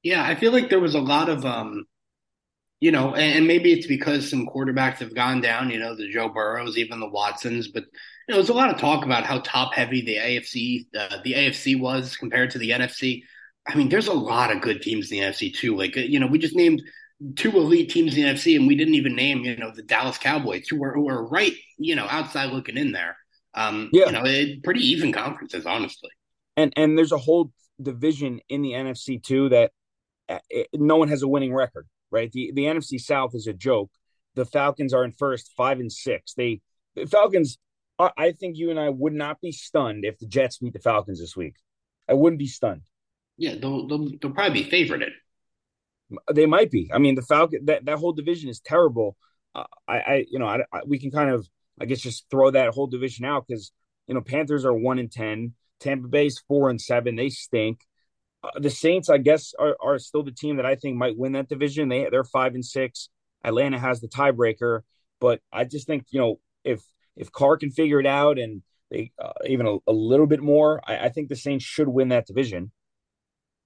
Yeah 0.03 0.23
i 0.23 0.35
feel 0.35 0.51
like 0.51 0.69
there 0.69 0.79
was 0.79 0.95
a 0.95 0.99
lot 0.99 1.29
of 1.29 1.45
um 1.45 1.85
you 2.81 2.91
know, 2.91 3.15
and, 3.15 3.47
maybe 3.47 3.71
it's 3.71 3.87
because 3.87 4.29
some 4.29 4.47
quarterbacks 4.47 4.97
have 4.97 5.15
gone 5.15 5.41
down, 5.41 5.69
you 5.69 5.79
know, 5.79 5.95
the 5.95 6.11
Joe 6.11 6.29
Burrows, 6.29 6.77
even 6.77 6.99
the 6.99 7.09
Watsons, 7.09 7.67
but 7.69 7.83
you 7.83 8.33
know, 8.33 8.35
there's 8.35 8.49
a 8.49 8.53
lot 8.53 8.69
of 8.69 8.79
talk 8.79 9.05
about 9.05 9.23
how 9.23 9.39
top 9.39 9.73
heavy 9.73 10.01
the 10.01 10.17
AFC, 10.17 10.85
uh, 10.95 11.17
the 11.23 11.33
AFC 11.33 11.79
was 11.79 12.17
compared 12.17 12.51
to 12.51 12.59
the 12.59 12.71
NFC. 12.71 13.23
I 13.67 13.75
mean, 13.75 13.89
there's 13.89 14.07
a 14.07 14.13
lot 14.13 14.51
of 14.51 14.61
good 14.61 14.81
teams 14.81 15.11
in 15.11 15.19
the 15.19 15.25
NFC 15.25 15.53
too. 15.53 15.75
Like, 15.75 15.95
you 15.95 16.19
know, 16.19 16.27
we 16.27 16.37
just 16.37 16.55
named 16.55 16.81
two 17.35 17.51
elite 17.51 17.89
teams 17.89 18.15
in 18.15 18.23
the 18.23 18.29
NFC, 18.29 18.55
and 18.55 18.67
we 18.67 18.75
didn't 18.75 18.95
even 18.95 19.15
name, 19.15 19.39
you 19.39 19.55
know, 19.57 19.71
the 19.71 19.81
Dallas 19.81 20.17
Cowboys, 20.17 20.67
who 20.67 20.79
were 20.79 20.93
who 20.93 21.05
were 21.05 21.27
right, 21.27 21.53
you 21.77 21.95
know, 21.95 22.07
outside 22.09 22.51
looking 22.51 22.77
in 22.77 22.91
there. 22.91 23.17
Um, 23.53 23.89
yeah. 23.93 24.07
you 24.07 24.11
know, 24.11 24.23
it, 24.25 24.63
pretty 24.63 24.81
even 24.81 25.11
conferences, 25.11 25.65
honestly. 25.65 26.09
And 26.57 26.73
and 26.75 26.97
there's 26.97 27.11
a 27.11 27.17
whole 27.17 27.51
division 27.81 28.39
in 28.49 28.61
the 28.61 28.71
NFC 28.71 29.21
too 29.21 29.49
that 29.49 29.71
uh, 30.29 30.39
it, 30.49 30.67
no 30.73 30.97
one 30.97 31.07
has 31.07 31.23
a 31.23 31.27
winning 31.27 31.53
record, 31.53 31.87
right? 32.11 32.31
The 32.31 32.51
the 32.53 32.63
NFC 32.63 32.99
South 32.99 33.33
is 33.33 33.47
a 33.47 33.53
joke. 33.53 33.91
The 34.35 34.45
Falcons 34.45 34.93
are 34.93 35.05
in 35.05 35.11
first, 35.11 35.53
five 35.55 35.79
and 35.79 35.91
six. 35.91 36.33
They 36.33 36.61
the 36.95 37.05
Falcons. 37.05 37.57
I 37.97 38.33
think 38.33 38.57
you 38.57 38.71
and 38.71 38.79
I 38.79 38.89
would 38.89 39.13
not 39.13 39.39
be 39.39 39.53
stunned 39.53 40.03
if 40.03 40.19
the 40.19 40.27
Jets 40.27 40.57
beat 40.57 40.73
the 40.73 40.79
Falcons 40.79 41.21
this 41.21 41.37
week. 41.37 41.55
I 42.09 42.13
wouldn't 42.13 42.39
be 42.39 42.45
stunned. 42.45 42.81
Yeah, 43.37 43.55
they'll 43.59 43.87
they'll, 43.87 44.09
they'll 44.21 44.31
probably 44.31 44.63
be 44.63 44.69
favorited. 44.69 45.11
They 46.31 46.45
might 46.45 46.71
be. 46.71 46.89
I 46.93 46.99
mean, 46.99 47.15
the 47.15 47.21
Falcon 47.21 47.65
that 47.65 47.85
that 47.85 47.97
whole 47.97 48.13
division 48.13 48.49
is 48.49 48.59
terrible. 48.59 49.17
Uh, 49.53 49.63
I, 49.87 49.97
I, 49.97 50.25
you 50.29 50.39
know, 50.39 50.47
I, 50.47 50.59
I, 50.71 50.81
we 50.85 50.99
can 50.99 51.11
kind 51.11 51.29
of, 51.29 51.47
I 51.79 51.85
guess, 51.85 52.01
just 52.01 52.25
throw 52.29 52.51
that 52.51 52.73
whole 52.73 52.87
division 52.87 53.25
out 53.25 53.45
because 53.47 53.71
you 54.07 54.13
know 54.13 54.21
Panthers 54.21 54.65
are 54.65 54.73
one 54.73 54.99
and 54.99 55.11
ten, 55.11 55.53
Tampa 55.79 56.07
Bay's 56.07 56.43
four 56.47 56.69
and 56.69 56.79
seven. 56.79 57.15
They 57.15 57.29
stink. 57.29 57.81
Uh, 58.43 58.59
the 58.59 58.69
Saints, 58.69 59.09
I 59.09 59.17
guess, 59.17 59.53
are, 59.57 59.75
are 59.81 59.97
still 59.97 60.23
the 60.23 60.31
team 60.31 60.57
that 60.57 60.65
I 60.65 60.75
think 60.75 60.97
might 60.97 61.17
win 61.17 61.31
that 61.33 61.49
division. 61.49 61.89
They 61.89 62.07
they're 62.09 62.23
five 62.23 62.53
and 62.53 62.65
six. 62.65 63.09
Atlanta 63.43 63.79
has 63.79 64.01
the 64.01 64.07
tiebreaker, 64.07 64.81
but 65.19 65.39
I 65.51 65.65
just 65.65 65.87
think 65.87 66.05
you 66.11 66.19
know 66.19 66.39
if 66.63 66.83
if 67.15 67.31
Carr 67.31 67.57
can 67.57 67.71
figure 67.71 67.99
it 67.99 68.05
out 68.05 68.37
and 68.37 68.61
they 68.91 69.11
uh, 69.21 69.31
even 69.47 69.65
a, 69.65 69.77
a, 69.87 69.93
little 69.93 70.27
bit 70.27 70.41
more, 70.41 70.81
I, 70.85 71.05
I 71.05 71.09
think 71.09 71.29
the 71.29 71.35
Saints 71.35 71.65
should 71.65 71.87
win 71.87 72.09
that 72.09 72.27
division. 72.27 72.71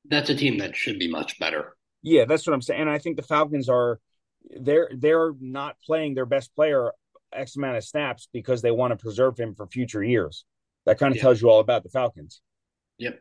That's 0.10 0.30
a 0.30 0.36
team 0.36 0.57
that 0.60 0.76
should 0.76 0.99
be 0.99 1.10
much 1.10 1.39
better. 1.39 1.76
Yeah, 2.01 2.26
that's 2.26 2.45
what 2.47 2.53
I'm 2.53 2.62
saying. 2.62 2.82
And 2.82 2.89
I 2.89 2.97
think 2.97 3.16
the 3.18 3.24
Falcons 3.24 3.70
are 3.70 3.99
they're 4.60 4.89
they're 4.95 5.34
not 5.39 5.78
playing 5.86 6.16
their 6.16 6.26
best 6.26 6.55
player 6.55 6.91
X 7.34 7.55
amount 7.55 7.78
of 7.78 7.84
snaps 7.84 8.28
because 8.34 8.62
they 8.62 8.72
want 8.72 8.91
to 8.91 8.97
preserve 8.97 9.38
him 9.38 9.53
for 9.53 9.68
future 9.68 10.03
years. 10.03 10.45
That 10.86 10.97
kind 10.97 11.12
of 11.12 11.18
yeah. 11.18 11.24
tells 11.24 11.41
you 11.41 11.49
all 11.49 11.60
about 11.60 11.84
the 11.84 11.89
Falcons. 11.89 12.41
Yep. 12.97 13.20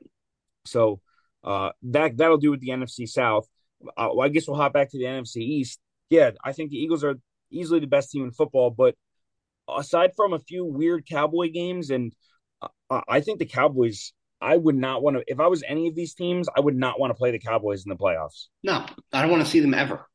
So 0.65 1.01
uh, 1.45 1.71
that 1.83 2.17
that'll 2.17 2.39
do 2.39 2.51
with 2.51 2.61
the 2.61 2.69
NFC 2.69 3.09
South. 3.09 3.47
Uh, 3.97 4.09
well, 4.15 4.23
I 4.23 4.29
guess 4.29 4.49
we'll 4.49 4.57
hop 4.57 4.73
back 4.73 4.91
to 4.91 4.99
the 4.99 5.05
NFC 5.05 5.39
East. 5.39 5.79
Yeah, 6.11 6.31
I 6.43 6.53
think 6.53 6.71
the 6.71 6.79
Eagles 6.79 7.05
are 7.05 7.17
easily 7.51 7.81
the 7.81 7.87
best 7.87 8.11
team 8.11 8.25
in 8.25 8.31
football, 8.33 8.71
but 8.71 8.95
aside 9.69 10.13
from 10.17 10.33
a 10.33 10.39
few 10.39 10.65
weird 10.65 11.07
Cowboy 11.07 11.51
games, 11.51 11.91
and 11.91 12.13
uh, 12.63 13.01
I 13.09 13.21
think 13.21 13.39
the 13.39 13.47
Cowboys, 13.47 14.13
I 14.41 14.57
would 14.57 14.77
not 14.77 15.03
want 15.03 15.17
to. 15.17 15.25
If 15.27 15.41
I 15.41 15.47
was 15.47 15.63
any 15.67 15.89
of 15.89 15.95
these 15.95 16.15
teams, 16.15 16.49
I 16.55 16.61
would 16.61 16.77
not 16.77 17.01
want 17.01 17.11
to 17.11 17.15
play 17.15 17.31
the 17.31 17.39
Cowboys 17.39 17.85
in 17.85 17.91
the 17.91 17.97
playoffs. 17.97 18.47
No, 18.63 18.87
I 19.13 19.23
don't 19.23 19.31
want 19.31 19.45
to 19.45 19.51
see 19.51 19.61
them 19.61 19.75
ever. 19.75 20.07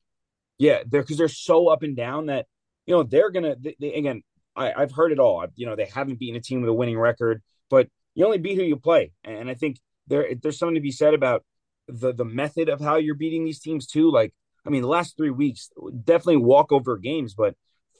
Yeah, 0.57 0.84
they're 0.88 1.01
because 1.01 1.17
they're 1.17 1.28
so 1.28 1.67
up 1.67 1.84
and 1.84 1.95
down 1.95 2.28
that 2.28 2.45
you 2.86 2.93
know 2.93 3.03
they're 3.03 3.32
gonna. 3.32 3.55
They, 3.59 3.76
they, 3.80 3.93
again, 3.93 4.24
I, 4.55 4.71
I've 4.74 4.91
heard 4.91 5.11
it 5.11 5.19
all. 5.19 5.45
You 5.55 5.65
know, 5.65 5.76
they 5.76 5.86
haven't 5.86 6.19
beaten 6.19 6.38
a 6.38 6.41
team 6.41 6.61
with 6.61 6.69
a 6.69 6.74
winning 6.74 6.97
record, 6.97 7.41
but 7.69 7.89
you 8.15 8.26
only 8.26 8.38
beat 8.38 8.55
who 8.55 8.63
you 8.63 8.78
play, 8.78 9.11
and 9.24 9.49
I 9.49 9.55
think 9.55 9.80
there 10.07 10.28
there's 10.41 10.57
something 10.57 10.76
to 10.76 10.82
be 10.82 10.91
said 10.91 11.13
about 11.13 11.43
the 11.88 12.13
the 12.13 12.26
method 12.26 12.69
of 12.69 12.80
how 12.80 12.95
you're 12.95 13.15
beating 13.15 13.43
these 13.43 13.59
teams 13.59 13.88
too. 13.88 14.11
Like, 14.11 14.34
I 14.65 14.69
mean, 14.69 14.84
the 14.84 14.88
last 14.88 15.17
three 15.17 15.32
weeks 15.32 15.69
definitely 16.03 16.38
walkover 16.38 16.97
games, 16.97 17.34
but 17.34 17.55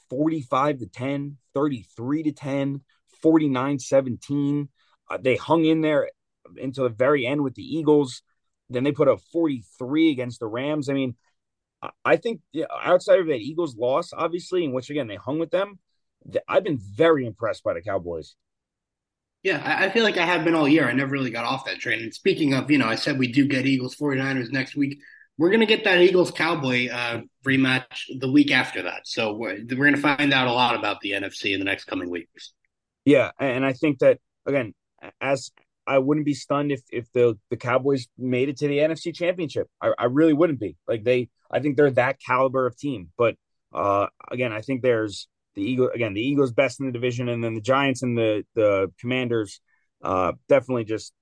45 0.10 0.80
to 0.80 0.88
10, 0.88 1.38
33 1.54 2.24
to 2.24 2.32
10, 2.32 2.82
49 3.22 3.80
17. 3.80 4.70
Uh, 5.10 5.18
they 5.22 5.36
hung 5.36 5.66
in 5.66 5.82
there 5.82 6.10
until 6.62 6.86
the 6.86 6.90
very 6.90 7.26
end 7.26 7.42
with 7.42 7.56
the 7.56 7.64
Eagles. 7.64 8.22
Then 8.70 8.84
they 8.84 8.92
put 8.92 9.08
a 9.08 9.18
43 9.18 10.12
against 10.12 10.40
the 10.40 10.48
Rams. 10.48 10.90
I 10.90 10.94
mean, 10.94 11.16
I 12.06 12.16
think 12.16 12.42
yeah, 12.52 12.66
outside 12.82 13.20
of 13.20 13.28
that 13.28 13.40
Eagles 13.40 13.76
loss, 13.76 14.12
obviously, 14.14 14.64
in 14.64 14.72
which 14.72 14.90
again 14.90 15.08
they 15.08 15.16
hung 15.16 15.40
with 15.40 15.52
them, 15.52 15.80
I've 16.48 16.64
been 16.64 16.80
very 16.80 17.26
impressed 17.26 17.64
by 17.64 17.74
the 17.74 17.82
Cowboys. 17.82 18.36
Yeah, 19.44 19.62
I 19.62 19.90
feel 19.90 20.06
like 20.06 20.16
I 20.16 20.26
have 20.26 20.46
been 20.46 20.56
all 20.56 20.70
year. 20.70 20.88
I 20.88 20.94
never 20.94 21.12
really 21.12 21.30
got 21.30 21.44
off 21.44 21.66
that 21.66 21.80
train. 21.80 22.02
And 22.02 22.14
speaking 22.14 22.54
of, 22.54 22.72
you 22.72 22.78
know, 22.78 22.88
I 22.88 22.96
said 22.96 23.20
we 23.20 23.30
do 23.30 23.46
get 23.46 23.66
Eagles 23.66 23.94
49ers 23.98 24.54
next 24.54 24.78
week. 24.78 25.00
We're 25.38 25.50
going 25.50 25.60
to 25.60 25.66
get 25.66 25.84
that 25.84 26.00
Eagles 26.00 26.32
Cowboy 26.32 26.90
uh, 26.90 27.22
rematch 27.46 28.06
the 28.20 28.32
week 28.32 28.52
after 28.52 28.84
that. 28.84 29.02
So 29.04 29.34
we're, 29.34 29.58
we're 29.70 29.76
going 29.76 29.96
to 29.96 30.02
find 30.02 30.32
out 30.32 30.48
a 30.48 30.54
lot 30.54 30.76
about 30.76 31.02
the 31.02 31.12
NFC 31.12 31.54
in 31.54 31.60
the 31.60 31.66
next 31.66 31.86
coming 31.86 32.10
weeks. 32.10 32.54
Yeah. 33.04 33.32
And 33.38 33.66
I 33.66 33.74
think 33.74 34.00
that, 34.00 34.20
again, 34.46 34.74
as 35.22 35.52
I 35.86 36.00
wouldn't 36.00 36.26
be 36.26 36.34
stunned 36.34 36.72
if, 36.72 36.82
if 36.92 37.12
the, 37.14 37.38
the 37.50 37.58
Cowboys 37.58 38.08
made 38.18 38.50
it 38.50 38.58
to 38.58 38.68
the 38.68 38.78
NFC 38.78 39.14
championship. 39.14 39.68
I, 39.82 39.94
I 39.98 40.06
really 40.06 40.34
wouldn't 40.34 40.60
be. 40.60 40.78
Like 40.88 41.04
they, 41.04 41.30
I 41.52 41.60
think 41.60 41.76
they're 41.76 41.92
that 41.92 42.22
caliber 42.26 42.66
of 42.66 42.78
team. 42.78 43.10
But 43.18 43.36
uh, 43.74 44.08
again, 44.32 44.54
I 44.54 44.62
think 44.62 44.82
there's 44.82 45.28
the 45.56 45.62
Eagle, 45.62 45.90
again, 45.94 46.14
the 46.14 46.22
Eagles 46.22 46.54
best 46.54 46.80
in 46.80 46.86
the 46.86 46.92
division. 46.92 47.30
And 47.30 47.44
then 47.44 47.54
the 47.54 47.62
Giants 47.62 48.02
and 48.02 48.18
the, 48.18 48.46
the 48.56 48.92
Commanders 49.00 49.60
uh, 50.04 50.34
definitely 50.48 50.86
just 50.86 51.14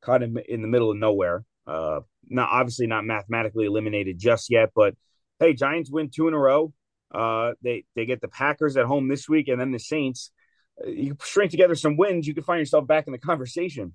caught 0.00 0.22
him 0.22 0.36
in 0.48 0.62
the 0.62 0.68
middle 0.68 0.90
of 0.90 0.96
nowhere. 0.96 1.44
Uh, 1.66 2.00
not 2.28 2.48
obviously 2.50 2.86
not 2.86 3.04
mathematically 3.04 3.66
eliminated 3.66 4.18
just 4.18 4.50
yet, 4.50 4.70
but 4.74 4.94
hey, 5.38 5.54
Giants 5.54 5.90
win 5.90 6.10
two 6.12 6.28
in 6.28 6.34
a 6.34 6.38
row. 6.38 6.72
Uh, 7.12 7.52
they 7.62 7.84
they 7.94 8.06
get 8.06 8.20
the 8.20 8.28
Packers 8.28 8.76
at 8.76 8.86
home 8.86 9.08
this 9.08 9.28
week, 9.28 9.48
and 9.48 9.60
then 9.60 9.70
the 9.70 9.78
Saints. 9.78 10.30
You 10.86 11.16
string 11.20 11.48
together 11.48 11.74
some 11.74 11.96
wins, 11.96 12.26
you 12.26 12.34
can 12.34 12.44
find 12.44 12.58
yourself 12.58 12.86
back 12.86 13.06
in 13.06 13.12
the 13.12 13.18
conversation. 13.18 13.94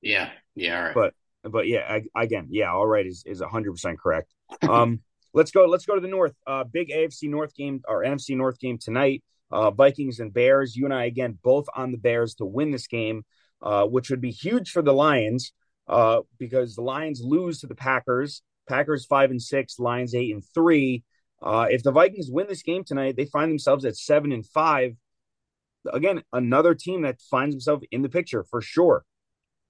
Yeah, 0.00 0.30
yeah, 0.54 0.78
all 0.78 0.84
right. 0.84 0.94
But 0.94 1.14
but 1.50 1.66
yeah, 1.66 1.98
I, 2.14 2.22
again, 2.22 2.48
yeah, 2.50 2.72
all 2.72 2.86
right 2.86 3.06
is 3.06 3.22
is 3.26 3.40
hundred 3.40 3.72
percent 3.72 3.98
correct. 3.98 4.32
Um, 4.68 5.00
let's 5.34 5.50
go. 5.50 5.66
Let's 5.66 5.86
go 5.86 5.94
to 5.94 6.00
the 6.00 6.08
North. 6.08 6.34
Uh, 6.46 6.64
big 6.64 6.90
AFC 6.90 7.28
North 7.28 7.54
game 7.54 7.82
or 7.86 8.02
NFC 8.02 8.36
North 8.36 8.58
game 8.58 8.78
tonight. 8.78 9.22
Uh, 9.50 9.70
Vikings 9.70 10.20
and 10.20 10.32
Bears. 10.32 10.76
You 10.76 10.84
and 10.84 10.94
I 10.94 11.04
again 11.04 11.38
both 11.42 11.66
on 11.74 11.92
the 11.92 11.98
Bears 11.98 12.34
to 12.34 12.44
win 12.44 12.70
this 12.70 12.86
game, 12.86 13.24
uh, 13.62 13.84
which 13.84 14.10
would 14.10 14.20
be 14.20 14.30
huge 14.30 14.70
for 14.70 14.82
the 14.82 14.92
Lions 14.92 15.52
uh, 15.88 16.20
because 16.38 16.74
the 16.74 16.82
Lions 16.82 17.20
lose 17.22 17.60
to 17.60 17.66
the 17.66 17.74
Packers. 17.74 18.42
Packers 18.68 19.06
five 19.06 19.30
and 19.30 19.40
six, 19.40 19.78
Lions 19.78 20.14
eight 20.14 20.32
and 20.32 20.44
three. 20.54 21.04
Uh, 21.40 21.66
if 21.70 21.82
the 21.82 21.92
Vikings 21.92 22.30
win 22.30 22.46
this 22.48 22.62
game 22.62 22.84
tonight, 22.84 23.16
they 23.16 23.24
find 23.24 23.50
themselves 23.50 23.84
at 23.84 23.96
seven 23.96 24.32
and 24.32 24.46
five. 24.46 24.96
Again, 25.92 26.22
another 26.32 26.74
team 26.74 27.02
that 27.02 27.20
finds 27.30 27.54
himself 27.54 27.82
in 27.90 28.02
the 28.02 28.08
picture 28.08 28.44
for 28.44 28.60
sure. 28.60 29.04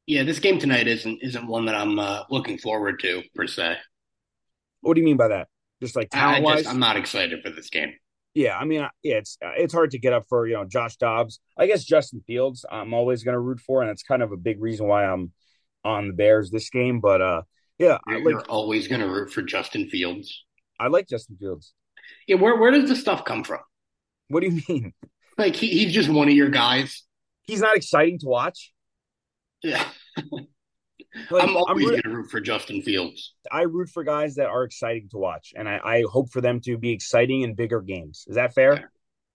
Yeah, 0.06 0.22
this 0.22 0.38
game 0.38 0.58
tonight 0.58 0.88
isn't 0.88 1.18
isn't 1.22 1.46
one 1.46 1.66
that 1.66 1.74
I'm 1.74 1.98
uh, 1.98 2.22
looking 2.30 2.58
forward 2.58 2.98
to 3.00 3.22
per 3.34 3.46
se. 3.46 3.76
What 4.80 4.94
do 4.94 5.00
you 5.00 5.04
mean 5.04 5.18
by 5.18 5.28
that? 5.28 5.48
Just 5.82 5.96
like 5.96 6.10
talent 6.10 6.44
wise, 6.44 6.66
I'm 6.66 6.78
not 6.78 6.96
excited 6.96 7.42
for 7.42 7.50
this 7.50 7.68
game. 7.68 7.92
Yeah, 8.34 8.56
I 8.56 8.64
mean, 8.64 8.86
yeah, 9.02 9.16
it's 9.16 9.36
it's 9.42 9.74
hard 9.74 9.90
to 9.92 9.98
get 9.98 10.12
up 10.12 10.24
for 10.28 10.46
you 10.46 10.54
know 10.54 10.64
Josh 10.64 10.96
Dobbs. 10.96 11.40
I 11.58 11.66
guess 11.66 11.84
Justin 11.84 12.22
Fields, 12.26 12.64
I'm 12.70 12.94
always 12.94 13.22
going 13.22 13.34
to 13.34 13.40
root 13.40 13.60
for, 13.60 13.82
and 13.82 13.90
it's 13.90 14.02
kind 14.02 14.22
of 14.22 14.32
a 14.32 14.36
big 14.36 14.62
reason 14.62 14.86
why 14.86 15.04
I'm 15.04 15.32
on 15.84 16.08
the 16.08 16.14
Bears 16.14 16.50
this 16.50 16.70
game. 16.70 17.00
But 17.00 17.20
uh, 17.20 17.42
yeah, 17.78 17.98
you're, 18.06 18.18
like, 18.18 18.30
you're 18.30 18.44
always 18.46 18.88
going 18.88 19.00
to 19.00 19.08
root 19.08 19.32
for 19.32 19.42
Justin 19.42 19.88
Fields. 19.88 20.44
I 20.80 20.88
like 20.88 21.08
Justin 21.08 21.36
Fields. 21.38 21.74
Yeah, 22.26 22.36
where 22.36 22.56
where 22.56 22.70
does 22.70 22.88
this 22.88 23.00
stuff 23.00 23.24
come 23.24 23.44
from? 23.44 23.60
What 24.28 24.40
do 24.40 24.48
you 24.48 24.62
mean? 24.68 24.92
Like 25.38 25.56
he, 25.56 25.68
he's 25.68 25.94
just 25.94 26.08
one 26.08 26.28
of 26.28 26.34
your 26.34 26.50
guys. 26.50 27.04
He's 27.46 27.60
not 27.60 27.76
exciting 27.76 28.18
to 28.18 28.26
watch. 28.26 28.72
Yeah. 29.62 29.84
like, 31.30 31.42
I'm 31.42 31.56
always 31.56 31.88
going 31.88 32.02
to 32.02 32.10
root 32.10 32.30
for 32.30 32.40
Justin 32.40 32.82
Fields. 32.82 33.34
I 33.50 33.62
root 33.62 33.88
for 33.88 34.04
guys 34.04 34.34
that 34.34 34.48
are 34.48 34.64
exciting 34.64 35.08
to 35.12 35.18
watch, 35.18 35.54
and 35.56 35.68
I, 35.68 35.80
I 35.82 36.04
hope 36.10 36.30
for 36.30 36.40
them 36.40 36.60
to 36.62 36.76
be 36.76 36.90
exciting 36.90 37.42
in 37.42 37.54
bigger 37.54 37.80
games. 37.80 38.24
Is 38.26 38.34
that 38.34 38.52
fair? 38.52 38.92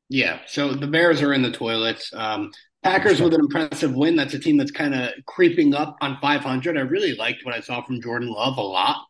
Yeah. 0.10 0.39
So 0.45 0.74
the 0.74 0.88
Bears 0.88 1.22
are 1.22 1.34
in 1.34 1.41
the 1.41 1.51
toilets. 1.51 2.12
Um, 2.14 2.51
Packers 2.84 3.22
with 3.22 3.34
an 3.34 3.39
impressive 3.39 3.95
win. 3.95 4.18
That's 4.18 4.34
a 4.34 4.39
team 4.39 4.58
that's 4.58 4.72
kind 4.72 4.93
of 4.93 5.12
creeping 5.26 5.74
up 5.74 5.95
on 6.01 6.18
500. 6.22 6.78
I 6.78 6.82
really 6.82 7.16
liked 7.16 7.45
what 7.45 7.56
I 7.56 7.62
saw 7.62 7.82
from 7.82 8.01
Jordan 8.01 8.30
Love 8.30 8.58
a 8.58 8.62
lot. 8.62 9.06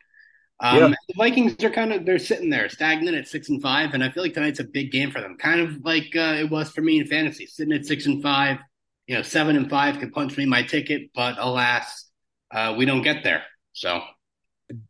Um, 0.60 0.78
yeah. 0.78 0.94
The 1.08 1.14
Vikings 1.16 1.62
are 1.64 1.70
kind 1.70 1.92
of 1.92 2.06
they're 2.06 2.18
sitting 2.18 2.50
there 2.50 2.68
stagnant 2.68 3.16
at 3.16 3.28
six 3.28 3.48
and 3.48 3.60
five, 3.60 3.92
and 3.92 4.04
I 4.04 4.10
feel 4.10 4.22
like 4.22 4.34
tonight's 4.34 4.60
a 4.60 4.64
big 4.64 4.92
game 4.92 5.10
for 5.10 5.20
them. 5.20 5.36
Kind 5.36 5.60
of 5.60 5.84
like 5.84 6.14
uh, 6.14 6.36
it 6.38 6.50
was 6.50 6.70
for 6.70 6.80
me 6.80 7.00
in 7.00 7.06
fantasy, 7.06 7.46
sitting 7.46 7.74
at 7.74 7.86
six 7.86 8.06
and 8.06 8.22
five. 8.22 8.58
You 9.06 9.16
know, 9.16 9.22
seven 9.22 9.56
and 9.56 9.68
five 9.68 9.98
could 9.98 10.12
punch 10.12 10.36
me 10.36 10.46
my 10.46 10.62
ticket, 10.62 11.10
but 11.14 11.36
alas, 11.38 12.08
uh, 12.50 12.74
we 12.76 12.86
don't 12.86 13.02
get 13.02 13.22
there. 13.22 13.42
So, 13.72 14.00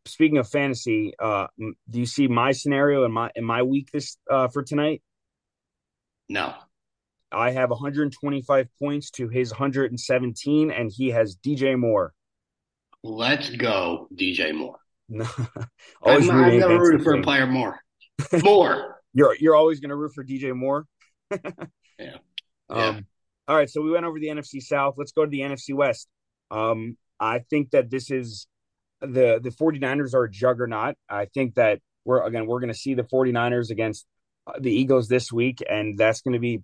speaking 0.05 0.39
of 0.39 0.49
fantasy, 0.49 1.15
uh, 1.19 1.47
do 1.59 1.99
you 1.99 2.07
see 2.07 2.29
my 2.29 2.53
scenario 2.53 3.05
in 3.05 3.13
my 3.13 3.31
in 3.35 3.45
my 3.45 3.63
week 3.63 3.91
this 3.93 4.17
uh, 4.31 4.49
for 4.49 4.63
tonight? 4.63 5.03
No. 6.29 6.55
I 7.33 7.51
have 7.51 7.71
125 7.71 8.69
points 8.79 9.11
to 9.13 9.29
his 9.29 9.51
117, 9.51 10.71
and 10.71 10.93
he 10.95 11.11
has 11.11 11.37
DJ 11.37 11.77
Moore. 11.77 12.15
Let's 13.03 13.51
go, 13.51 14.09
DJ 14.15 14.55
Moore. 14.55 14.79
always 16.03 16.29
I'm, 16.29 16.45
I'm 16.45 16.59
gonna 16.59 16.79
root 16.79 17.03
for 17.03 17.15
a 17.15 17.23
player 17.23 17.47
more. 17.47 17.81
More. 18.45 19.01
you're 19.13 19.37
you're 19.41 19.57
always 19.57 19.81
gonna 19.81 19.97
root 19.97 20.13
for 20.15 20.25
DJ 20.25 20.55
Moore. 20.55 20.87
yeah. 21.99 22.17
Um, 22.71 23.07
All 23.49 23.57
right, 23.57 23.69
so 23.69 23.83
we 23.83 23.91
went 23.91 24.07
over 24.07 24.19
the 24.19 24.29
NFC 24.29 24.63
South. 24.63 24.95
Let's 24.97 25.13
go 25.13 25.25
to 25.25 25.31
the 25.31 25.41
NFC 25.41 25.75
West. 25.75 26.09
Um, 26.51 26.97
I 27.19 27.41
think 27.51 27.71
that 27.71 27.91
this 27.91 28.11
is 28.11 28.47
the 29.01 29.41
the 29.43 29.51
49ers 29.51 30.15
are 30.15 30.25
a 30.25 30.31
juggernaut. 30.31 30.97
I 31.09 31.27
think 31.27 31.55
that 31.57 31.81
we're 32.05 32.23
again 32.23 32.47
we're 32.47 32.61
going 32.61 32.73
to 32.73 32.79
see 32.79 32.95
the 32.95 33.03
49ers 33.03 33.71
against 33.71 34.07
uh, 34.47 34.53
the 34.59 34.73
Eagles 34.73 35.09
this 35.09 35.33
week, 35.33 35.63
and 35.69 35.99
that's 35.99 36.21
going 36.21 36.35
to 36.35 36.39
be 36.39 36.63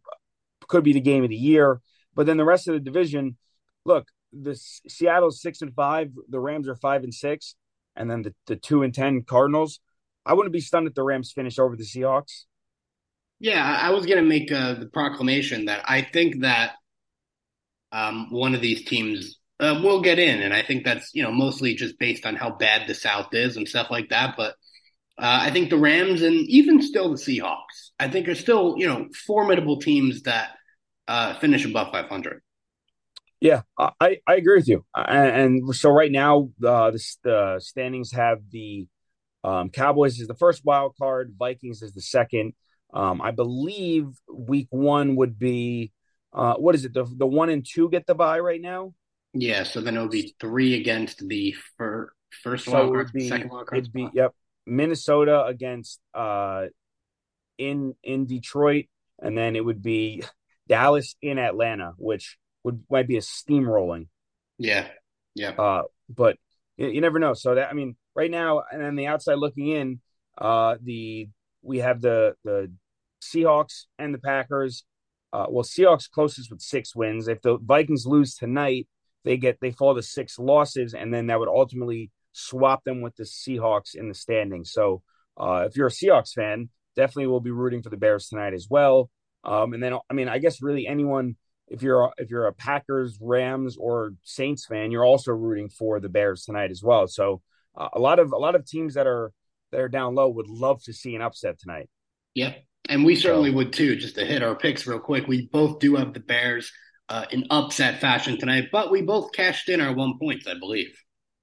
could 0.68 0.84
be 0.84 0.93
the 0.93 1.01
game 1.01 1.24
of 1.24 1.30
the 1.30 1.36
year. 1.36 1.80
But 2.14 2.26
then 2.26 2.36
the 2.36 2.45
rest 2.45 2.68
of 2.68 2.74
the 2.74 2.80
division, 2.80 3.36
look, 3.84 4.09
the 4.32 4.55
Seattle's 4.88 5.41
six 5.41 5.62
and 5.62 5.74
five, 5.74 6.11
the 6.28 6.41
Rams 6.41 6.68
are 6.68 6.76
five 6.76 7.05
and 7.05 7.14
six, 7.14 7.55
and 8.01 8.11
then 8.11 8.22
the, 8.22 8.34
the 8.46 8.57
two 8.57 8.82
and 8.82 8.94
ten 8.94 9.22
Cardinals. 9.22 9.78
I 10.24 10.32
wouldn't 10.32 10.53
be 10.53 10.61
stunned 10.61 10.86
if 10.86 10.94
the 10.94 11.03
Rams 11.03 11.32
finish 11.32 11.59
over 11.59 11.76
the 11.76 11.84
Seahawks. 11.84 12.44
Yeah, 13.38 13.62
I 13.62 13.90
was 13.90 14.07
going 14.07 14.18
to 14.22 14.28
make 14.28 14.51
uh, 14.51 14.74
the 14.74 14.86
proclamation 14.86 15.66
that 15.66 15.82
I 15.86 16.03
think 16.03 16.40
that 16.40 16.72
um, 17.92 18.30
one 18.30 18.55
of 18.55 18.61
these 18.61 18.84
teams 18.84 19.38
uh, 19.61 19.80
will 19.82 20.01
get 20.01 20.18
in, 20.18 20.42
and 20.42 20.55
I 20.55 20.62
think 20.62 20.84
that's 20.84 21.14
you 21.14 21.22
know 21.22 21.30
mostly 21.30 21.74
just 21.74 21.98
based 21.98 22.26
on 22.26 22.36
how 22.36 22.51
bad 22.51 22.88
the 22.88 22.94
South 22.94 23.34
is 23.34 23.57
and 23.57 23.68
stuff 23.68 23.90
like 23.90 24.09
that. 24.09 24.34
But 24.36 24.53
uh, 25.18 25.40
I 25.42 25.51
think 25.51 25.68
the 25.68 25.78
Rams 25.78 26.22
and 26.22 26.34
even 26.48 26.80
still 26.82 27.11
the 27.11 27.16
Seahawks, 27.16 27.90
I 27.98 28.09
think 28.09 28.28
are 28.28 28.34
still 28.34 28.76
you 28.78 28.88
know 28.88 29.09
formidable 29.26 29.78
teams 29.78 30.22
that 30.22 30.51
uh, 31.07 31.34
finish 31.34 31.64
above 31.66 31.92
500. 31.92 32.42
Yeah, 33.41 33.62
I, 33.78 34.18
I 34.26 34.34
agree 34.34 34.57
with 34.57 34.68
you. 34.68 34.84
And, 34.95 35.62
and 35.62 35.74
so 35.74 35.91
right 35.91 36.12
now, 36.12 36.51
uh, 36.64 36.91
the, 36.91 37.03
the 37.22 37.61
standings 37.61 38.12
have 38.12 38.38
the 38.51 38.86
um, 39.43 39.70
Cowboys 39.70 40.20
is 40.20 40.28
the 40.28 40.34
first 40.34 40.62
wild 40.64 40.95
card, 40.99 41.34
Vikings 41.38 41.80
is 41.80 41.93
the 41.93 42.03
second. 42.03 42.53
Um, 42.93 43.22
I 43.22 43.30
believe 43.30 44.09
week 44.28 44.66
one 44.70 45.16
would 45.16 45.38
be 45.38 45.93
uh, 46.32 46.55
what 46.55 46.74
is 46.74 46.84
it? 46.84 46.95
The 46.95 47.05
the 47.05 47.26
one 47.26 47.49
and 47.49 47.66
two 47.66 47.88
get 47.88 48.07
the 48.07 48.14
bye 48.14 48.38
right 48.41 48.61
now. 48.61 48.95
Yeah, 49.32 49.62
so 49.62 49.80
then 49.80 49.97
it 49.97 50.01
would 50.01 50.11
be 50.11 50.34
three 50.41 50.74
against 50.74 51.26
the 51.26 51.55
fir- 51.76 52.12
first 52.43 52.64
so 52.66 52.72
wild 52.72 52.95
card, 52.95 53.12
be, 53.12 53.28
second 53.28 53.51
wild 53.51 53.66
card. 53.66 53.80
It'd 53.80 53.93
be 53.93 54.09
yep, 54.12 54.34
Minnesota 54.66 55.45
against 55.45 56.01
uh, 56.14 56.66
in 57.59 57.95
in 58.03 58.26
Detroit, 58.26 58.86
and 59.20 59.36
then 59.36 59.57
it 59.57 59.64
would 59.64 59.82
be 59.82 60.22
Dallas 60.68 61.16
in 61.22 61.38
Atlanta, 61.38 61.93
which 61.97 62.38
would 62.64 62.82
might 62.90 63.08
be 63.08 63.16
a 63.16 63.20
steamrolling. 63.20 64.06
Yeah, 64.58 64.86
yeah. 65.34 65.50
Uh, 65.50 65.82
but 66.08 66.36
you, 66.76 66.88
you 66.88 67.00
never 67.00 67.18
know. 67.18 67.34
So 67.34 67.54
that 67.54 67.70
I 67.70 67.72
mean, 67.72 67.96
right 68.14 68.30
now, 68.30 68.62
and 68.70 68.82
on 68.82 68.96
the 68.96 69.06
outside 69.06 69.34
looking 69.34 69.68
in, 69.68 70.00
uh, 70.38 70.76
the 70.82 71.28
we 71.62 71.78
have 71.78 72.00
the 72.00 72.34
the 72.44 72.72
Seahawks 73.22 73.84
and 73.98 74.14
the 74.14 74.18
Packers. 74.18 74.84
Uh, 75.32 75.46
well, 75.48 75.64
Seahawks 75.64 76.11
closest 76.11 76.50
with 76.50 76.61
six 76.61 76.94
wins. 76.96 77.28
If 77.28 77.40
the 77.42 77.56
Vikings 77.58 78.06
lose 78.06 78.34
tonight, 78.34 78.88
they 79.24 79.36
get 79.36 79.58
they 79.61 79.70
fall 79.70 79.94
to 79.94 80.02
six 80.02 80.38
losses, 80.38 80.94
and 80.94 81.12
then 81.12 81.28
that 81.28 81.38
would 81.38 81.48
ultimately 81.48 82.11
swap 82.32 82.84
them 82.84 83.00
with 83.00 83.16
the 83.16 83.24
Seahawks 83.24 83.94
in 83.94 84.08
the 84.08 84.14
standings. 84.14 84.72
So, 84.72 85.02
uh, 85.36 85.66
if 85.68 85.76
you're 85.76 85.88
a 85.88 85.90
Seahawks 85.90 86.32
fan, 86.32 86.68
definitely 86.96 87.26
will 87.26 87.40
be 87.40 87.50
rooting 87.50 87.82
for 87.82 87.90
the 87.90 87.96
Bears 87.96 88.28
tonight 88.28 88.54
as 88.54 88.66
well. 88.68 89.11
Um, 89.44 89.72
and 89.72 89.82
then, 89.82 89.94
I 90.08 90.14
mean, 90.14 90.28
I 90.28 90.38
guess 90.38 90.62
really 90.62 90.86
anyone 90.86 91.36
if 91.70 91.82
you're 91.82 92.02
a, 92.02 92.10
if 92.18 92.30
you're 92.30 92.46
a 92.46 92.52
Packers, 92.52 93.16
Rams, 93.20 93.76
or 93.78 94.12
Saints 94.22 94.66
fan, 94.66 94.90
you're 94.90 95.04
also 95.04 95.32
rooting 95.32 95.68
for 95.68 96.00
the 96.00 96.08
Bears 96.08 96.44
tonight 96.44 96.70
as 96.70 96.82
well. 96.82 97.06
So 97.06 97.40
uh, 97.76 97.88
a 97.92 98.00
lot 98.00 98.18
of 98.18 98.32
a 98.32 98.36
lot 98.36 98.56
of 98.56 98.66
teams 98.66 98.94
that 98.94 99.06
are 99.06 99.32
that 99.70 99.80
are 99.80 99.88
down 99.88 100.14
low 100.14 100.28
would 100.28 100.48
love 100.48 100.82
to 100.82 100.92
see 100.92 101.14
an 101.14 101.22
upset 101.22 101.58
tonight. 101.60 101.88
Yeah, 102.34 102.54
and 102.88 103.04
we 103.04 103.14
certainly 103.14 103.50
so, 103.50 103.56
would 103.56 103.72
too. 103.72 103.96
Just 103.96 104.16
to 104.16 104.26
hit 104.26 104.42
our 104.42 104.56
picks 104.56 104.86
real 104.86 104.98
quick, 104.98 105.28
we 105.28 105.48
both 105.52 105.78
do 105.78 105.94
have 105.94 106.12
the 106.12 106.20
Bears 106.20 106.72
uh, 107.08 107.26
in 107.30 107.46
upset 107.50 108.00
fashion 108.00 108.36
tonight, 108.38 108.68
but 108.72 108.90
we 108.90 109.02
both 109.02 109.32
cashed 109.32 109.68
in 109.68 109.80
our 109.80 109.94
one 109.94 110.18
points, 110.20 110.46
I 110.46 110.58
believe. 110.58 110.92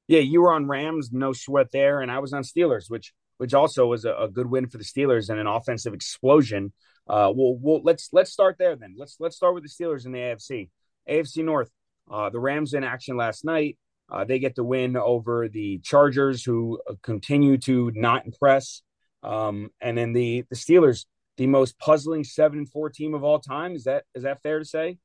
Yeah, 0.07 0.19
you 0.19 0.41
were 0.41 0.53
on 0.53 0.67
Rams, 0.67 1.09
no 1.11 1.33
sweat 1.33 1.67
there, 1.71 2.01
and 2.01 2.11
I 2.11 2.19
was 2.19 2.33
on 2.33 2.43
Steelers, 2.43 2.89
which 2.89 3.13
which 3.37 3.53
also 3.53 3.85
was 3.85 4.03
a, 4.03 4.13
a 4.13 4.27
good 4.27 4.47
win 4.47 4.67
for 4.67 4.77
the 4.77 4.83
Steelers 4.83 5.29
and 5.29 5.39
an 5.39 5.47
offensive 5.47 5.93
explosion 5.93 6.73
uh, 7.09 7.31
well, 7.35 7.57
well, 7.59 7.81
let's 7.83 8.09
let's 8.11 8.31
start 8.31 8.57
there 8.57 8.75
then. 8.75 8.95
Let's 8.97 9.17
let's 9.19 9.35
start 9.35 9.53
with 9.53 9.63
the 9.63 9.69
Steelers 9.69 10.05
in 10.05 10.11
the 10.11 10.19
AFC. 10.19 10.69
AFC 11.09 11.43
North. 11.43 11.69
Uh, 12.09 12.29
the 12.29 12.39
Ravens 12.39 12.73
in 12.73 12.83
action 12.83 13.17
last 13.17 13.43
night. 13.43 13.77
Uh, 14.09 14.23
they 14.23 14.39
get 14.39 14.55
the 14.55 14.63
win 14.63 14.95
over 14.95 15.49
the 15.49 15.79
Chargers, 15.79 16.43
who 16.43 16.79
uh, 16.89 16.93
continue 17.03 17.57
to 17.57 17.91
not 17.93 18.25
impress. 18.25 18.81
Um, 19.23 19.69
and 19.81 19.97
then 19.97 20.13
the 20.13 20.45
the 20.49 20.55
Steelers, 20.55 21.05
the 21.37 21.47
most 21.47 21.77
puzzling 21.79 22.23
seven 22.23 22.59
and 22.59 22.69
four 22.69 22.89
team 22.89 23.13
of 23.13 23.23
all 23.23 23.39
time. 23.39 23.75
Is 23.75 23.85
that 23.85 24.05
is 24.15 24.23
that 24.23 24.41
fair 24.41 24.59
to 24.59 24.65
say? 24.65 24.97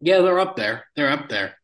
Yeah, 0.00 0.20
they're 0.20 0.40
up 0.40 0.56
there. 0.56 0.86
They're 0.96 1.10
up 1.10 1.28
there. 1.28 1.54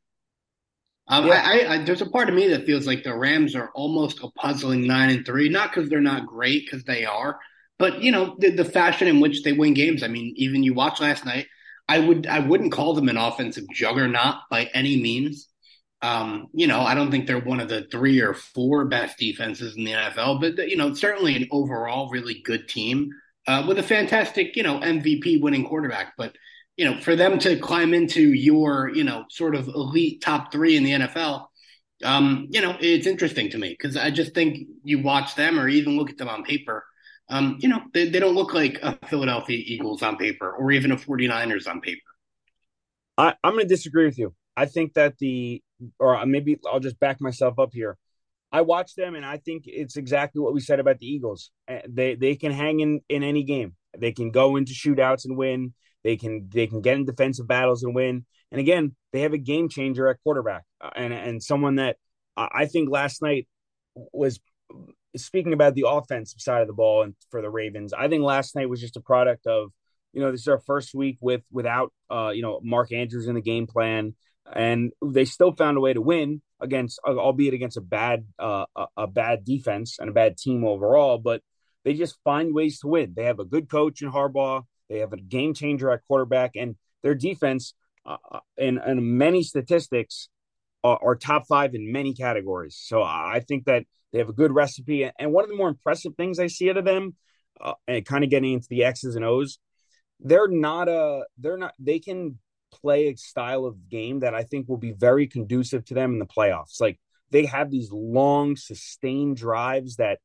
Um, 1.08 1.26
yeah. 1.26 1.42
I, 1.44 1.74
I, 1.74 1.84
there's 1.84 2.02
a 2.02 2.10
part 2.10 2.28
of 2.28 2.34
me 2.34 2.48
that 2.48 2.66
feels 2.66 2.86
like 2.86 3.04
the 3.04 3.14
Ravens 3.14 3.54
are 3.54 3.70
almost 3.74 4.20
a 4.22 4.30
puzzling 4.32 4.86
nine 4.86 5.10
and 5.10 5.24
three, 5.24 5.48
not 5.48 5.72
because 5.72 5.88
they're 5.88 6.00
not 6.00 6.26
great, 6.26 6.64
because 6.64 6.84
they 6.84 7.04
are, 7.04 7.38
but 7.78 8.02
you 8.02 8.12
know 8.12 8.36
the, 8.38 8.50
the 8.50 8.64
fashion 8.64 9.08
in 9.08 9.20
which 9.20 9.42
they 9.42 9.52
win 9.52 9.74
games. 9.74 10.02
I 10.02 10.08
mean, 10.08 10.34
even 10.36 10.62
you 10.62 10.74
watched 10.74 11.00
last 11.00 11.24
night. 11.24 11.46
I 11.88 12.00
would 12.00 12.26
I 12.26 12.40
wouldn't 12.40 12.72
call 12.72 12.94
them 12.94 13.08
an 13.08 13.16
offensive 13.16 13.64
juggernaut 13.72 14.36
by 14.50 14.70
any 14.74 15.00
means. 15.00 15.48
Um, 16.02 16.48
you 16.52 16.66
know, 16.66 16.80
I 16.80 16.94
don't 16.94 17.10
think 17.10 17.26
they're 17.26 17.40
one 17.40 17.60
of 17.60 17.68
the 17.68 17.86
three 17.90 18.20
or 18.20 18.34
four 18.34 18.84
best 18.86 19.18
defenses 19.18 19.76
in 19.76 19.84
the 19.84 19.92
NFL, 19.92 20.40
but 20.40 20.68
you 20.68 20.76
know, 20.76 20.94
certainly 20.94 21.36
an 21.36 21.48
overall 21.50 22.10
really 22.10 22.42
good 22.44 22.68
team 22.68 23.10
uh, 23.46 23.64
with 23.66 23.78
a 23.78 23.82
fantastic, 23.82 24.56
you 24.56 24.62
know, 24.62 24.78
MVP 24.80 25.40
winning 25.40 25.64
quarterback. 25.64 26.14
But 26.18 26.36
you 26.76 26.84
know, 26.84 27.00
for 27.00 27.16
them 27.16 27.38
to 27.40 27.58
climb 27.58 27.94
into 27.94 28.20
your, 28.20 28.90
you 28.90 29.04
know, 29.04 29.24
sort 29.30 29.54
of 29.54 29.68
elite 29.68 30.20
top 30.20 30.52
three 30.52 30.76
in 30.76 30.84
the 30.84 30.92
NFL, 30.92 31.46
um, 32.04 32.48
you 32.50 32.60
know, 32.60 32.76
it's 32.80 33.06
interesting 33.06 33.50
to 33.50 33.58
me 33.58 33.70
because 33.70 33.96
I 33.96 34.10
just 34.10 34.34
think 34.34 34.68
you 34.84 35.02
watch 35.02 35.34
them 35.34 35.58
or 35.58 35.68
even 35.68 35.96
look 35.96 36.10
at 36.10 36.18
them 36.18 36.28
on 36.28 36.44
paper 36.44 36.84
um, 37.28 37.56
you 37.60 37.68
know, 37.68 37.82
they, 37.92 38.08
they 38.08 38.20
don't 38.20 38.34
look 38.34 38.54
like 38.54 38.78
a 38.82 38.98
Philadelphia 39.06 39.60
Eagles 39.64 40.02
on 40.02 40.16
paper 40.16 40.52
or 40.52 40.70
even 40.70 40.92
a 40.92 40.96
49ers 40.96 41.66
on 41.68 41.80
paper. 41.80 42.00
I, 43.18 43.34
I'm 43.42 43.54
going 43.54 43.64
to 43.64 43.68
disagree 43.68 44.06
with 44.06 44.18
you. 44.18 44.34
I 44.56 44.66
think 44.66 44.94
that 44.94 45.18
the, 45.18 45.62
or 45.98 46.24
maybe 46.24 46.58
I'll 46.70 46.80
just 46.80 47.00
back 47.00 47.20
myself 47.20 47.58
up 47.58 47.70
here. 47.72 47.96
I 48.52 48.60
watch 48.62 48.94
them 48.94 49.14
and 49.14 49.26
I 49.26 49.38
think 49.38 49.64
it's 49.66 49.96
exactly 49.96 50.40
what 50.40 50.54
we 50.54 50.60
said 50.60 50.80
about 50.80 50.98
the 50.98 51.06
Eagles. 51.06 51.50
Uh, 51.68 51.80
they 51.88 52.14
they 52.14 52.36
can 52.36 52.52
hang 52.52 52.80
in 52.80 53.00
in 53.08 53.22
any 53.22 53.42
game. 53.42 53.74
They 53.98 54.12
can 54.12 54.30
go 54.30 54.56
into 54.56 54.72
shootouts 54.72 55.24
and 55.24 55.36
win. 55.36 55.74
They 56.04 56.16
can 56.16 56.48
they 56.50 56.66
can 56.66 56.80
get 56.80 56.96
in 56.96 57.04
defensive 57.04 57.48
battles 57.48 57.82
and 57.82 57.94
win. 57.94 58.24
And 58.52 58.60
again, 58.60 58.94
they 59.12 59.22
have 59.22 59.32
a 59.32 59.38
game 59.38 59.68
changer 59.68 60.08
at 60.08 60.22
quarterback 60.22 60.62
uh, 60.80 60.90
and 60.94 61.12
and 61.12 61.42
someone 61.42 61.76
that 61.76 61.96
I 62.36 62.66
think 62.66 62.88
last 62.88 63.20
night 63.20 63.48
was 63.94 64.38
speaking 65.18 65.52
about 65.52 65.74
the 65.74 65.86
offensive 65.88 66.40
side 66.40 66.62
of 66.62 66.66
the 66.66 66.74
ball 66.74 67.02
and 67.02 67.14
for 67.30 67.42
the 67.42 67.50
Ravens, 67.50 67.92
I 67.92 68.08
think 68.08 68.22
last 68.22 68.54
night 68.54 68.68
was 68.68 68.80
just 68.80 68.96
a 68.96 69.00
product 69.00 69.46
of, 69.46 69.70
you 70.12 70.20
know, 70.20 70.30
this 70.30 70.42
is 70.42 70.48
our 70.48 70.60
first 70.60 70.94
week 70.94 71.18
with 71.20 71.42
without 71.50 71.92
uh, 72.10 72.30
you 72.34 72.42
know, 72.42 72.60
Mark 72.62 72.92
Andrews 72.92 73.26
in 73.26 73.34
the 73.34 73.40
game 73.40 73.66
plan. 73.66 74.14
And 74.52 74.92
they 75.04 75.24
still 75.24 75.52
found 75.52 75.76
a 75.76 75.80
way 75.80 75.92
to 75.92 76.00
win 76.00 76.40
against, 76.60 77.00
albeit 77.04 77.54
against 77.54 77.76
a 77.76 77.80
bad, 77.80 78.26
uh, 78.38 78.66
a, 78.96 79.08
bad 79.08 79.44
defense 79.44 79.98
and 79.98 80.08
a 80.08 80.12
bad 80.12 80.36
team 80.36 80.64
overall. 80.64 81.18
But 81.18 81.42
they 81.84 81.94
just 81.94 82.16
find 82.22 82.54
ways 82.54 82.78
to 82.80 82.88
win. 82.88 83.14
They 83.16 83.24
have 83.24 83.40
a 83.40 83.44
good 83.44 83.68
coach 83.68 84.02
in 84.02 84.10
Harbaugh. 84.10 84.62
They 84.88 85.00
have 85.00 85.12
a 85.12 85.16
game 85.16 85.52
changer 85.52 85.90
at 85.90 86.02
quarterback, 86.06 86.52
and 86.54 86.76
their 87.02 87.16
defense, 87.16 87.74
uh, 88.04 88.18
uh 88.30 88.40
in, 88.56 88.78
in 88.78 89.18
many 89.18 89.42
statistics, 89.42 90.28
are, 90.84 90.98
are, 91.02 91.16
top 91.16 91.46
five 91.48 91.74
in 91.74 91.90
many 91.90 92.14
categories. 92.14 92.80
So 92.80 93.02
I 93.02 93.42
think 93.46 93.64
that 93.64 93.84
they 94.16 94.20
have 94.20 94.30
a 94.30 94.32
good 94.32 94.54
recipe. 94.54 95.10
And 95.18 95.30
one 95.30 95.44
of 95.44 95.50
the 95.50 95.56
more 95.56 95.68
impressive 95.68 96.14
things 96.14 96.38
I 96.38 96.46
see 96.46 96.70
out 96.70 96.78
of 96.78 96.86
them, 96.86 97.16
uh, 97.60 97.74
and 97.86 98.02
kind 98.02 98.24
of 98.24 98.30
getting 98.30 98.54
into 98.54 98.66
the 98.70 98.82
X's 98.84 99.14
and 99.14 99.26
O's, 99.26 99.58
they're 100.20 100.48
not 100.48 100.88
a, 100.88 101.24
they're 101.36 101.58
not, 101.58 101.74
they 101.78 101.98
can 101.98 102.38
play 102.72 103.08
a 103.08 103.16
style 103.16 103.66
of 103.66 103.90
game 103.90 104.20
that 104.20 104.34
I 104.34 104.42
think 104.42 104.68
will 104.68 104.78
be 104.78 104.92
very 104.92 105.26
conducive 105.26 105.84
to 105.84 105.94
them 105.94 106.14
in 106.14 106.18
the 106.18 106.24
playoffs. 106.24 106.80
Like 106.80 106.98
they 107.30 107.44
have 107.44 107.70
these 107.70 107.92
long, 107.92 108.56
sustained 108.56 109.36
drives 109.36 109.96
that, 109.96 110.20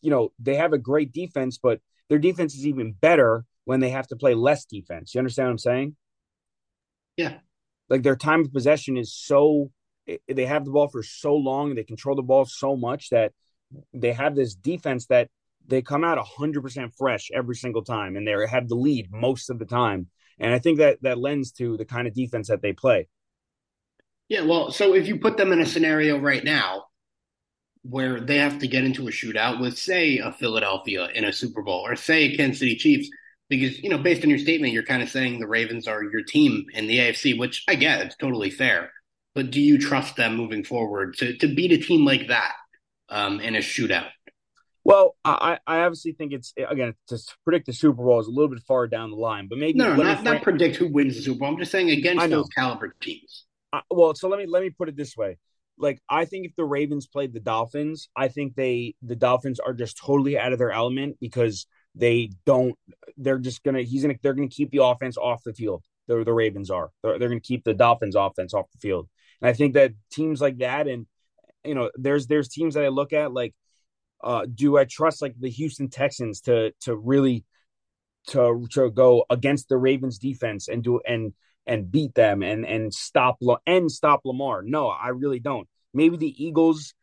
you 0.00 0.10
know, 0.10 0.32
they 0.38 0.54
have 0.54 0.72
a 0.72 0.78
great 0.78 1.12
defense, 1.12 1.58
but 1.62 1.80
their 2.08 2.18
defense 2.18 2.54
is 2.54 2.66
even 2.66 2.92
better 2.92 3.44
when 3.66 3.80
they 3.80 3.90
have 3.90 4.06
to 4.06 4.16
play 4.16 4.32
less 4.32 4.64
defense. 4.64 5.14
You 5.14 5.18
understand 5.18 5.48
what 5.48 5.52
I'm 5.52 5.58
saying? 5.58 5.96
Yeah. 7.18 7.34
Like 7.90 8.04
their 8.04 8.16
time 8.16 8.40
of 8.40 8.54
possession 8.54 8.96
is 8.96 9.14
so 9.14 9.70
they 10.28 10.46
have 10.46 10.64
the 10.64 10.70
ball 10.70 10.88
for 10.88 11.02
so 11.02 11.34
long, 11.34 11.74
they 11.74 11.84
control 11.84 12.16
the 12.16 12.22
ball 12.22 12.44
so 12.44 12.76
much 12.76 13.10
that 13.10 13.32
they 13.92 14.12
have 14.12 14.34
this 14.34 14.54
defense 14.54 15.06
that 15.06 15.28
they 15.66 15.82
come 15.82 16.04
out 16.04 16.18
100% 16.18 16.94
fresh 16.96 17.30
every 17.32 17.56
single 17.56 17.82
time 17.82 18.16
and 18.16 18.26
they 18.26 18.34
have 18.48 18.68
the 18.68 18.74
lead 18.74 19.10
most 19.10 19.50
of 19.50 19.58
the 19.58 19.64
time. 19.64 20.08
And 20.38 20.52
I 20.52 20.58
think 20.58 20.78
that 20.78 21.02
that 21.02 21.18
lends 21.18 21.52
to 21.52 21.76
the 21.76 21.84
kind 21.84 22.06
of 22.06 22.14
defense 22.14 22.48
that 22.48 22.60
they 22.60 22.72
play. 22.72 23.08
Yeah, 24.28 24.42
well, 24.42 24.70
so 24.70 24.94
if 24.94 25.06
you 25.06 25.18
put 25.18 25.36
them 25.36 25.52
in 25.52 25.60
a 25.60 25.66
scenario 25.66 26.18
right 26.18 26.44
now 26.44 26.86
where 27.82 28.20
they 28.20 28.38
have 28.38 28.58
to 28.58 28.66
get 28.66 28.84
into 28.84 29.06
a 29.06 29.10
shootout 29.10 29.60
with, 29.60 29.78
say, 29.78 30.18
a 30.18 30.32
Philadelphia 30.32 31.08
in 31.14 31.24
a 31.24 31.32
Super 31.32 31.62
Bowl 31.62 31.86
or, 31.86 31.94
say, 31.96 32.34
Kansas 32.34 32.58
City 32.58 32.76
Chiefs, 32.76 33.10
because, 33.48 33.78
you 33.82 33.90
know, 33.90 33.98
based 33.98 34.24
on 34.24 34.30
your 34.30 34.38
statement, 34.38 34.72
you're 34.72 34.82
kind 34.82 35.02
of 35.02 35.10
saying 35.10 35.38
the 35.38 35.46
Ravens 35.46 35.86
are 35.86 36.02
your 36.02 36.22
team 36.22 36.64
in 36.72 36.86
the 36.86 36.98
AFC, 36.98 37.38
which 37.38 37.62
I 37.68 37.74
get, 37.74 38.00
it's 38.00 38.16
totally 38.16 38.50
fair 38.50 38.90
but 39.34 39.50
do 39.50 39.60
you 39.60 39.78
trust 39.78 40.16
them 40.16 40.36
moving 40.36 40.64
forward 40.64 41.16
to 41.18 41.36
to 41.38 41.54
beat 41.54 41.72
a 41.72 41.78
team 41.78 42.04
like 42.04 42.28
that 42.28 42.52
um, 43.08 43.40
in 43.40 43.54
a 43.54 43.60
shootout? 43.60 44.08
Well, 44.84 45.16
I, 45.24 45.58
I 45.66 45.80
obviously 45.80 46.12
think 46.12 46.32
it's 46.34 46.52
again 46.56 46.94
to 47.08 47.18
predict 47.44 47.66
the 47.66 47.72
Super 47.72 48.02
Bowl 48.02 48.20
is 48.20 48.26
a 48.26 48.30
little 48.30 48.48
bit 48.48 48.62
far 48.68 48.86
down 48.86 49.10
the 49.10 49.16
line, 49.16 49.48
but 49.48 49.58
maybe 49.58 49.78
no, 49.78 49.96
no 49.96 50.02
not, 50.02 50.22
not 50.22 50.42
predict 50.42 50.76
who 50.76 50.88
wins 50.88 51.16
the 51.16 51.22
Super 51.22 51.40
Bowl. 51.40 51.48
I'm 51.48 51.58
just 51.58 51.72
saying 51.72 51.90
against 51.90 52.28
those 52.28 52.48
caliber 52.48 52.94
teams. 53.00 53.46
Uh, 53.72 53.80
well, 53.90 54.14
so 54.14 54.28
let 54.28 54.38
me 54.38 54.46
let 54.46 54.62
me 54.62 54.70
put 54.70 54.90
it 54.90 54.96
this 54.96 55.16
way: 55.16 55.38
like 55.78 56.00
I 56.08 56.26
think 56.26 56.46
if 56.46 56.54
the 56.54 56.64
Ravens 56.64 57.06
played 57.06 57.32
the 57.32 57.40
Dolphins, 57.40 58.10
I 58.14 58.28
think 58.28 58.56
they 58.56 58.94
the 59.02 59.16
Dolphins 59.16 59.58
are 59.58 59.72
just 59.72 59.96
totally 59.96 60.38
out 60.38 60.52
of 60.52 60.58
their 60.58 60.72
element 60.72 61.16
because 61.18 61.66
they 61.94 62.30
don't. 62.44 62.76
They're 63.16 63.38
just 63.38 63.62
gonna. 63.62 63.82
He's 63.82 64.02
gonna. 64.02 64.14
They're 64.22 64.34
gonna 64.34 64.48
keep 64.48 64.70
the 64.70 64.84
offense 64.84 65.16
off 65.16 65.42
the 65.44 65.54
field. 65.54 65.82
The 66.08 66.24
the 66.24 66.32
Ravens 66.32 66.70
are. 66.70 66.90
They're, 67.02 67.18
they're 67.18 67.28
gonna 67.28 67.40
keep 67.40 67.64
the 67.64 67.74
Dolphins 67.74 68.16
offense 68.16 68.52
off 68.52 68.70
the 68.72 68.78
field. 68.78 69.08
And 69.40 69.48
I 69.48 69.52
think 69.52 69.74
that 69.74 69.92
teams 70.10 70.40
like 70.40 70.58
that, 70.58 70.86
and 70.86 71.06
you 71.64 71.74
know, 71.74 71.90
there's 71.94 72.26
there's 72.26 72.48
teams 72.48 72.74
that 72.74 72.84
I 72.84 72.88
look 72.88 73.12
at 73.12 73.32
like, 73.32 73.54
uh, 74.22 74.46
do 74.52 74.76
I 74.76 74.84
trust 74.84 75.22
like 75.22 75.34
the 75.38 75.50
Houston 75.50 75.88
Texans 75.88 76.40
to 76.42 76.72
to 76.82 76.96
really 76.96 77.44
to 78.28 78.66
to 78.72 78.90
go 78.90 79.24
against 79.30 79.68
the 79.68 79.76
Ravens 79.76 80.18
defense 80.18 80.68
and 80.68 80.82
do 80.82 81.00
and 81.06 81.32
and 81.66 81.90
beat 81.90 82.14
them 82.14 82.42
and 82.42 82.66
and 82.66 82.92
stop 82.92 83.38
and 83.66 83.90
stop 83.90 84.20
Lamar. 84.24 84.62
No, 84.62 84.88
I 84.88 85.08
really 85.08 85.40
don't. 85.40 85.68
Maybe 85.92 86.16
the 86.16 86.44
Eagles 86.44 86.94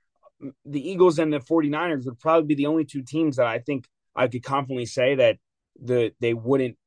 the 0.65 0.89
Eagles 0.89 1.19
and 1.19 1.31
the 1.31 1.39
49ers 1.39 2.05
would 2.05 2.19
probably 2.19 2.47
be 2.47 2.55
the 2.55 2.65
only 2.65 2.85
two 2.85 3.03
teams 3.03 3.35
that 3.35 3.45
I 3.45 3.59
think 3.59 3.87
I 4.15 4.27
could 4.27 4.43
confidently 4.43 4.85
say 4.85 5.15
that 5.15 5.37
the 5.79 6.13
they 6.19 6.33
wouldn't 6.33 6.77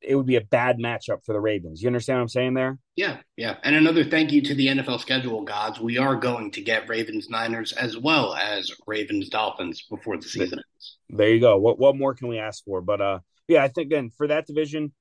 it 0.00 0.16
would 0.16 0.26
be 0.26 0.36
a 0.36 0.40
bad 0.40 0.78
matchup 0.78 1.24
for 1.24 1.32
the 1.32 1.40
Ravens. 1.40 1.82
You 1.82 1.88
understand 1.88 2.18
what 2.18 2.22
I'm 2.22 2.28
saying 2.28 2.54
there? 2.54 2.78
Yeah, 2.96 3.18
yeah. 3.36 3.56
And 3.62 3.76
another 3.76 4.04
thank 4.04 4.32
you 4.32 4.42
to 4.42 4.54
the 4.54 4.66
NFL 4.66 5.00
schedule 5.00 5.42
gods. 5.42 5.80
We 5.80 5.98
are 5.98 6.16
going 6.16 6.50
to 6.52 6.60
get 6.60 6.88
Ravens 6.88 7.28
Niners 7.28 7.72
as 7.72 7.96
well 7.96 8.34
as 8.34 8.70
Ravens 8.86 9.28
Dolphins 9.28 9.82
before 9.88 10.16
the 10.16 10.24
season 10.24 10.58
ends. 10.58 10.98
There 11.08 11.28
you 11.28 11.40
go. 11.40 11.58
What 11.58 11.78
what 11.78 11.96
more 11.96 12.14
can 12.14 12.28
we 12.28 12.38
ask 12.38 12.64
for? 12.64 12.80
But 12.80 13.00
uh 13.00 13.18
yeah, 13.46 13.62
I 13.62 13.68
think 13.68 13.86
again 13.86 14.10
for 14.10 14.26
that 14.26 14.46
division, 14.46 14.92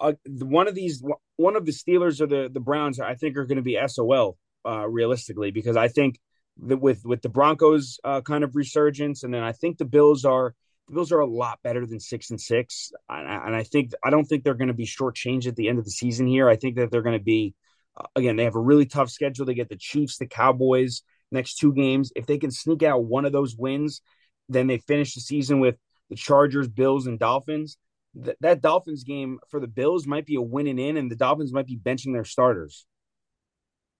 uh, 0.00 0.14
one 0.26 0.68
of 0.68 0.74
these 0.74 1.02
one 1.36 1.56
of 1.56 1.66
the 1.66 1.72
Steelers 1.72 2.20
or 2.20 2.26
the 2.26 2.50
the 2.52 2.60
Browns 2.60 2.98
I 2.98 3.14
think 3.14 3.36
are 3.36 3.46
going 3.46 3.56
to 3.56 3.62
be 3.62 3.78
SOL 3.86 4.38
uh, 4.66 4.88
realistically 4.88 5.50
because 5.50 5.76
I 5.76 5.88
think 5.88 6.18
that 6.62 6.78
with 6.78 7.04
with 7.04 7.22
the 7.22 7.28
Broncos 7.28 8.00
uh, 8.02 8.22
kind 8.22 8.44
of 8.44 8.56
resurgence 8.56 9.22
and 9.22 9.32
then 9.32 9.42
I 9.42 9.52
think 9.52 9.78
the 9.78 9.84
Bills 9.84 10.24
are 10.24 10.54
the 10.88 10.94
Bills 10.94 11.12
are 11.12 11.20
a 11.20 11.26
lot 11.26 11.60
better 11.62 11.86
than 11.86 12.00
six 12.00 12.30
and 12.30 12.40
six 12.40 12.92
and, 13.08 13.56
I 13.56 13.62
think 13.62 13.92
I 14.04 14.10
don't 14.10 14.24
think 14.24 14.44
they're 14.44 14.54
going 14.54 14.68
to 14.68 14.74
be 14.74 14.86
shortchanged 14.86 15.46
at 15.46 15.56
the 15.56 15.68
end 15.68 15.78
of 15.78 15.84
the 15.84 15.90
season 15.90 16.26
here. 16.26 16.48
I 16.48 16.56
think 16.56 16.76
that 16.76 16.90
they're 16.90 17.02
going 17.02 17.18
to 17.18 17.24
be 17.24 17.54
uh, 17.96 18.06
again 18.14 18.36
they 18.36 18.44
have 18.44 18.56
a 18.56 18.60
really 18.60 18.86
tough 18.86 19.10
schedule. 19.10 19.46
They 19.46 19.54
get 19.54 19.68
the 19.68 19.76
Chiefs, 19.76 20.18
the 20.18 20.26
Cowboys 20.26 21.02
next 21.30 21.56
two 21.56 21.72
games. 21.72 22.12
If 22.14 22.26
they 22.26 22.38
can 22.38 22.50
sneak 22.50 22.82
out 22.82 23.04
one 23.04 23.24
of 23.24 23.32
those 23.32 23.56
wins, 23.56 24.00
then 24.48 24.66
they 24.66 24.78
finish 24.78 25.14
the 25.14 25.20
season 25.20 25.60
with 25.60 25.76
the 26.08 26.16
Chargers, 26.16 26.68
Bills, 26.68 27.06
and 27.06 27.18
Dolphins 27.18 27.78
th- 28.24 28.36
that 28.40 28.60
Dolphins 28.60 29.04
game 29.04 29.38
for 29.48 29.60
the 29.60 29.66
Bills 29.66 30.06
might 30.06 30.26
be 30.26 30.36
a 30.36 30.42
winning 30.42 30.78
in, 30.78 30.96
and 30.96 31.10
the 31.10 31.16
Dolphins 31.16 31.52
might 31.52 31.66
be 31.66 31.76
benching 31.76 32.12
their 32.12 32.24
starters. 32.24 32.86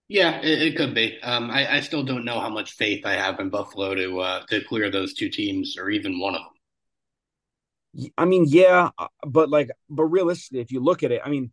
Yeah, 0.07 0.39
it, 0.41 0.61
it 0.61 0.77
could 0.77 0.95
be. 0.95 1.19
Um, 1.21 1.51
I, 1.51 1.77
I, 1.77 1.79
still 1.81 2.03
don't 2.03 2.23
know 2.23 2.39
how 2.39 2.49
much 2.49 2.71
faith 2.71 3.05
I 3.05 3.13
have 3.13 3.41
in 3.41 3.49
Buffalo 3.49 3.93
to 3.93 4.19
uh, 4.19 4.45
to 4.47 4.63
clear 4.63 4.89
those 4.89 5.13
two 5.13 5.29
teams 5.29 5.77
or 5.77 5.89
even 5.89 6.19
one 6.19 6.35
of 6.35 6.41
them. 6.41 6.53
I 8.17 8.25
mean, 8.25 8.45
yeah, 8.47 8.89
uh, 8.97 9.07
but 9.25 9.49
like, 9.49 9.69
but 9.89 10.03
realistically, 10.03 10.59
if 10.59 10.71
you 10.71 10.79
look 10.79 11.03
at 11.03 11.11
it, 11.11 11.21
I 11.23 11.29
mean, 11.29 11.51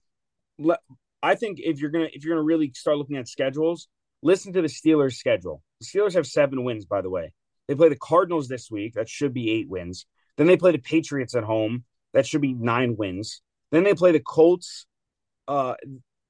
I 1.23 1.35
think 1.35 1.59
if 1.61 1.81
you're 1.81 1.91
gonna 1.91 2.09
if 2.13 2.25
you're 2.25 2.35
gonna 2.35 2.45
really 2.45 2.73
start 2.75 2.99
looking 2.99 3.17
at 3.17 3.29
schedules, 3.29 3.89
listen 4.23 4.53
to 4.53 4.63
the 4.63 4.69
Steelers' 4.69 5.15
schedule. 5.15 5.63
The 5.81 5.87
Steelers 5.87 6.15
have 6.15 6.27
seven 6.27 6.65
wins, 6.65 6.85
by 6.85 7.01
the 7.01 7.11
way. 7.11 7.33
They 7.67 7.75
play 7.75 7.89
the 7.89 7.97
Cardinals 7.97 8.49
this 8.49 8.71
week. 8.71 8.95
That 8.95 9.09
should 9.09 9.33
be 9.33 9.51
eight 9.51 9.69
wins. 9.69 10.07
Then 10.37 10.47
they 10.47 10.57
play 10.57 10.73
the 10.73 10.79
Patriots 10.79 11.35
at 11.35 11.45
home. 11.45 11.85
That 12.13 12.27
should 12.27 12.43
be 12.43 12.53
nine 12.53 12.97
wins. 12.97 13.41
Then 13.71 13.85
they 13.85 13.95
play 13.95 14.13
the 14.13 14.21
Colts. 14.21 14.87
Uh, 15.49 15.75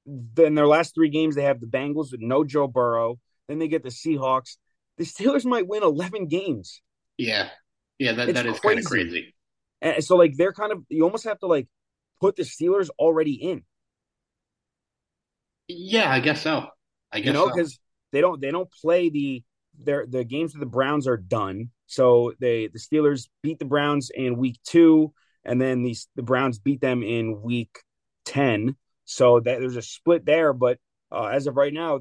then 0.05 0.55
their 0.55 0.67
last 0.67 0.95
three 0.95 1.09
games, 1.09 1.35
they 1.35 1.43
have 1.43 1.59
the 1.59 1.67
Bengals 1.67 2.11
with 2.11 2.21
no 2.21 2.43
Joe 2.43 2.67
Burrow. 2.67 3.19
Then 3.47 3.59
they 3.59 3.67
get 3.67 3.83
the 3.83 3.89
Seahawks. 3.89 4.57
The 4.97 5.03
Steelers 5.03 5.45
might 5.45 5.67
win 5.67 5.83
11 5.83 6.27
games. 6.27 6.81
Yeah. 7.17 7.49
Yeah, 7.99 8.13
that, 8.13 8.33
that 8.33 8.45
is 8.45 8.59
kind 8.59 8.79
of 8.79 8.85
crazy. 8.85 9.34
And 9.85 10.03
so, 10.03 10.15
like, 10.15 10.35
they're 10.35 10.53
kind 10.53 10.71
of, 10.71 10.83
you 10.89 11.03
almost 11.03 11.25
have 11.25 11.39
to, 11.39 11.47
like, 11.47 11.67
put 12.19 12.35
the 12.35 12.43
Steelers 12.43 12.89
already 12.97 13.33
in. 13.33 13.63
Yeah, 15.67 16.11
I 16.11 16.19
guess 16.19 16.41
so. 16.41 16.67
I 17.11 17.19
guess 17.19 17.27
you 17.27 17.33
know 17.33 17.47
because 17.47 17.73
so. 17.73 17.79
they 18.11 18.21
don't 18.21 18.41
they 18.41 18.51
don't 18.51 18.69
play 18.71 19.09
the 19.09 19.43
their 19.79 20.05
the 20.05 20.23
games 20.23 20.53
with 20.53 20.59
the 20.59 20.67
Browns 20.67 21.07
are 21.07 21.17
done. 21.17 21.69
So 21.87 22.33
they 22.39 22.67
the 22.67 22.79
Steelers 22.79 23.27
beat 23.41 23.59
the 23.59 23.65
Browns 23.65 24.11
in 24.13 24.37
week 24.37 24.59
two 24.63 25.13
and 25.45 25.61
then 25.61 25.83
these 25.83 26.07
the 26.15 26.23
Browns 26.23 26.59
beat 26.59 26.81
them 26.81 27.03
in 27.03 27.41
week 27.41 27.79
10. 28.25 28.75
So 29.05 29.39
that 29.39 29.59
there's 29.59 29.75
a 29.75 29.83
split 29.83 30.25
there, 30.25 30.51
but 30.51 30.79
uh, 31.11 31.25
as 31.25 31.45
of 31.45 31.55
right 31.55 31.71
now, 31.71 31.99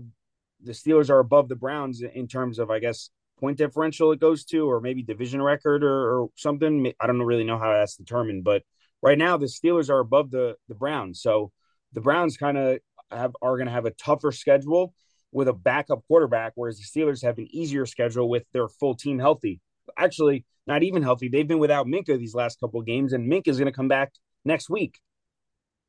the 0.62 0.72
Steelers 0.72 1.11
are 1.11 1.18
above 1.18 1.51
the 1.51 1.57
Browns 1.57 2.03
in 2.03 2.26
terms 2.26 2.59
of 2.59 2.70
I 2.70 2.78
guess 2.78 3.11
point 3.45 3.59
differential 3.59 4.12
it 4.12 4.20
goes 4.20 4.45
to, 4.47 4.70
or 4.70 4.80
maybe 4.80 5.03
division 5.03 5.42
record 5.42 5.84
or, 5.84 6.22
or 6.22 6.28
something. 6.34 6.92
I 6.99 7.07
don't 7.07 7.20
really 7.20 7.45
know 7.45 7.59
how 7.59 7.72
that's 7.72 7.97
determined, 7.97 8.42
but 8.42 8.62
right 9.03 9.18
now 9.18 9.36
the 9.36 9.47
Steelers 9.47 9.90
are 9.90 10.01
above 10.01 10.30
the 10.30 10.57
the 10.68 10.74
Browns. 10.74 11.20
So 11.20 11.53
the 11.92 12.01
Browns 12.01 12.36
kind 12.38 12.57
of 12.57 12.78
have 13.11 13.36
are 13.42 13.57
going 13.57 13.66
to 13.66 13.72
have 13.72 13.84
a 13.84 13.90
tougher 13.90 14.32
schedule 14.32 14.95
with 15.30 15.49
a 15.49 15.53
backup 15.53 16.03
quarterback, 16.07 16.53
whereas 16.55 16.78
the 16.78 16.84
Steelers 16.84 17.22
have 17.22 17.38
an 17.38 17.49
easier 17.51 17.84
schedule 17.84 18.28
with 18.30 18.45
their 18.53 18.68
full 18.68 18.95
team 18.95 19.18
healthy. 19.18 19.61
Actually, 19.99 20.47
not 20.66 20.82
even 20.82 21.03
healthy. 21.03 21.28
They've 21.28 21.47
been 21.47 21.59
without 21.59 21.86
Minkah 21.86 22.18
these 22.18 22.34
last 22.34 22.59
couple 22.61 22.80
of 22.80 22.86
games, 22.86 23.12
and 23.12 23.30
Minkah 23.30 23.49
is 23.49 23.59
going 23.59 23.70
to 23.70 23.76
come 23.76 23.88
back 23.88 24.12
next 24.45 24.70
week. 24.70 24.99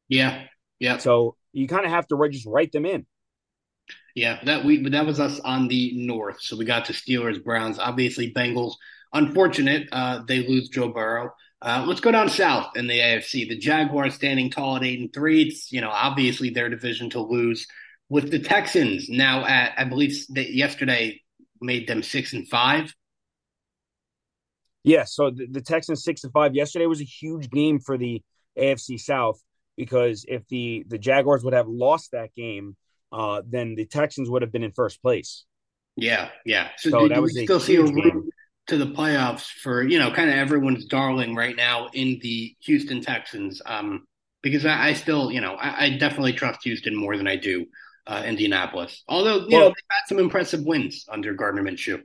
Yeah, 0.09 0.43
yeah. 0.79 0.97
So 0.97 1.37
you 1.53 1.67
kind 1.67 1.85
of 1.85 1.91
have 1.91 2.07
to 2.07 2.29
just 2.29 2.45
write 2.45 2.73
them 2.73 2.85
in. 2.85 3.05
Yeah, 4.15 4.39
that 4.45 4.63
we 4.63 4.87
that 4.89 5.05
was 5.05 5.19
us 5.19 5.39
on 5.41 5.67
the 5.67 5.91
north. 5.95 6.41
So 6.41 6.55
we 6.55 6.65
got 6.65 6.85
to 6.85 6.93
Steelers, 6.93 7.43
Browns, 7.43 7.79
obviously 7.79 8.33
Bengals. 8.33 8.75
Unfortunate, 9.13 9.87
uh, 9.91 10.23
they 10.27 10.47
lose 10.47 10.69
Joe 10.69 10.89
Burrow. 10.89 11.31
Uh, 11.61 11.83
let's 11.87 11.99
go 11.99 12.11
down 12.11 12.29
south 12.29 12.77
in 12.77 12.87
the 12.87 12.99
AFC. 12.99 13.47
The 13.49 13.57
Jaguars 13.57 14.13
standing 14.13 14.49
tall 14.49 14.77
at 14.77 14.83
eight 14.83 14.99
and 14.99 15.13
three. 15.13 15.43
It's 15.43 15.71
you 15.71 15.81
know 15.81 15.89
obviously 15.89 16.49
their 16.49 16.69
division 16.69 17.09
to 17.11 17.21
lose. 17.21 17.67
With 18.07 18.31
the 18.31 18.39
Texans 18.39 19.09
now 19.09 19.45
at 19.45 19.73
I 19.77 19.83
believe 19.83 20.15
that 20.29 20.53
yesterday 20.53 21.21
made 21.59 21.87
them 21.87 22.03
six 22.03 22.33
and 22.33 22.47
five. 22.47 22.93
Yeah, 24.83 25.03
so 25.05 25.31
the, 25.31 25.47
the 25.49 25.61
Texans 25.61 26.03
six 26.03 26.23
and 26.23 26.31
five 26.31 26.53
yesterday 26.53 26.85
was 26.85 27.01
a 27.01 27.05
huge 27.05 27.49
game 27.49 27.79
for 27.79 27.97
the 27.97 28.21
AFC 28.57 28.99
South 28.99 29.41
because 29.75 30.25
if 30.27 30.47
the 30.47 30.85
the 30.87 30.97
Jaguars 30.97 31.43
would 31.43 31.53
have 31.53 31.67
lost 31.67 32.11
that 32.11 32.33
game, 32.35 32.77
uh, 33.11 33.41
then 33.47 33.75
the 33.75 33.85
Texans 33.85 34.29
would 34.29 34.41
have 34.41 34.51
been 34.51 34.63
in 34.63 34.71
first 34.71 35.01
place. 35.01 35.45
Yeah, 35.95 36.29
yeah. 36.45 36.69
So, 36.77 36.89
so 36.89 37.07
that 37.07 37.21
was 37.21 37.37
still 37.37 37.59
see 37.59 37.75
a 37.77 37.83
route 37.83 38.25
to 38.67 38.77
the 38.77 38.87
playoffs 38.87 39.45
for 39.45 39.83
you 39.83 39.99
know 39.99 40.11
kind 40.11 40.29
of 40.29 40.35
everyone's 40.35 40.85
darling 40.85 41.35
right 41.35 41.55
now 41.55 41.89
in 41.93 42.19
the 42.21 42.55
Houston 42.61 43.01
Texans. 43.01 43.61
Um, 43.65 44.05
because 44.41 44.65
I, 44.65 44.89
I 44.89 44.93
still 44.93 45.31
you 45.31 45.41
know 45.41 45.55
I, 45.55 45.85
I, 45.85 45.89
definitely 45.97 46.33
trust 46.33 46.63
Houston 46.63 46.95
more 46.95 47.17
than 47.17 47.27
I 47.27 47.35
do 47.37 47.65
uh, 48.07 48.23
Indianapolis. 48.25 49.03
Although 49.07 49.47
you 49.47 49.47
well, 49.51 49.59
know 49.61 49.67
they've 49.67 49.89
had 49.89 50.07
some 50.07 50.19
impressive 50.19 50.63
wins 50.65 51.05
under 51.09 51.33
Gardner 51.33 51.63
Minshew 51.63 52.01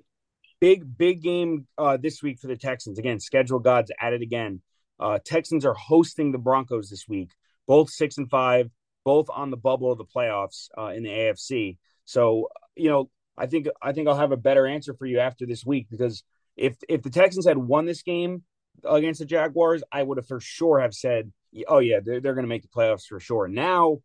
big 0.60 0.96
big 0.96 1.22
game 1.22 1.66
uh, 1.78 1.96
this 1.96 2.22
week 2.22 2.38
for 2.38 2.46
the 2.46 2.56
Texans. 2.56 2.98
Again, 2.98 3.18
schedule 3.18 3.58
gods 3.58 3.90
at 4.00 4.12
it 4.12 4.22
again. 4.22 4.60
Uh, 4.98 5.18
Texans 5.24 5.64
are 5.64 5.74
hosting 5.74 6.30
the 6.30 6.38
Broncos 6.38 6.90
this 6.90 7.08
week. 7.08 7.30
Both 7.66 7.90
six 7.90 8.18
and 8.18 8.28
five, 8.28 8.70
both 9.04 9.28
on 9.30 9.50
the 9.50 9.56
bubble 9.56 9.90
of 9.90 9.98
the 9.98 10.04
playoffs 10.04 10.68
uh, 10.76 10.88
in 10.88 11.02
the 11.02 11.10
AFC. 11.10 11.78
So 12.04 12.48
you 12.76 12.88
know, 12.88 13.10
I 13.36 13.46
think 13.46 13.68
I 13.82 13.92
think 13.92 14.08
I'll 14.08 14.16
have 14.16 14.32
a 14.32 14.36
better 14.36 14.66
answer 14.66 14.94
for 14.94 15.06
you 15.06 15.18
after 15.18 15.46
this 15.46 15.64
week 15.64 15.88
because 15.90 16.24
if 16.56 16.76
if 16.88 17.02
the 17.02 17.10
Texans 17.10 17.46
had 17.46 17.58
won 17.58 17.86
this 17.86 18.02
game 18.02 18.42
against 18.84 19.20
the 19.20 19.26
Jaguars, 19.26 19.82
I 19.92 20.02
would 20.02 20.18
have 20.18 20.26
for 20.26 20.40
sure 20.40 20.80
have 20.80 20.94
said, 20.94 21.32
oh 21.68 21.78
yeah, 21.78 22.00
they're 22.04 22.20
they're 22.20 22.34
going 22.34 22.44
to 22.44 22.48
make 22.48 22.62
the 22.62 22.68
playoffs 22.68 23.06
for 23.06 23.20
sure. 23.20 23.48
Now. 23.48 23.98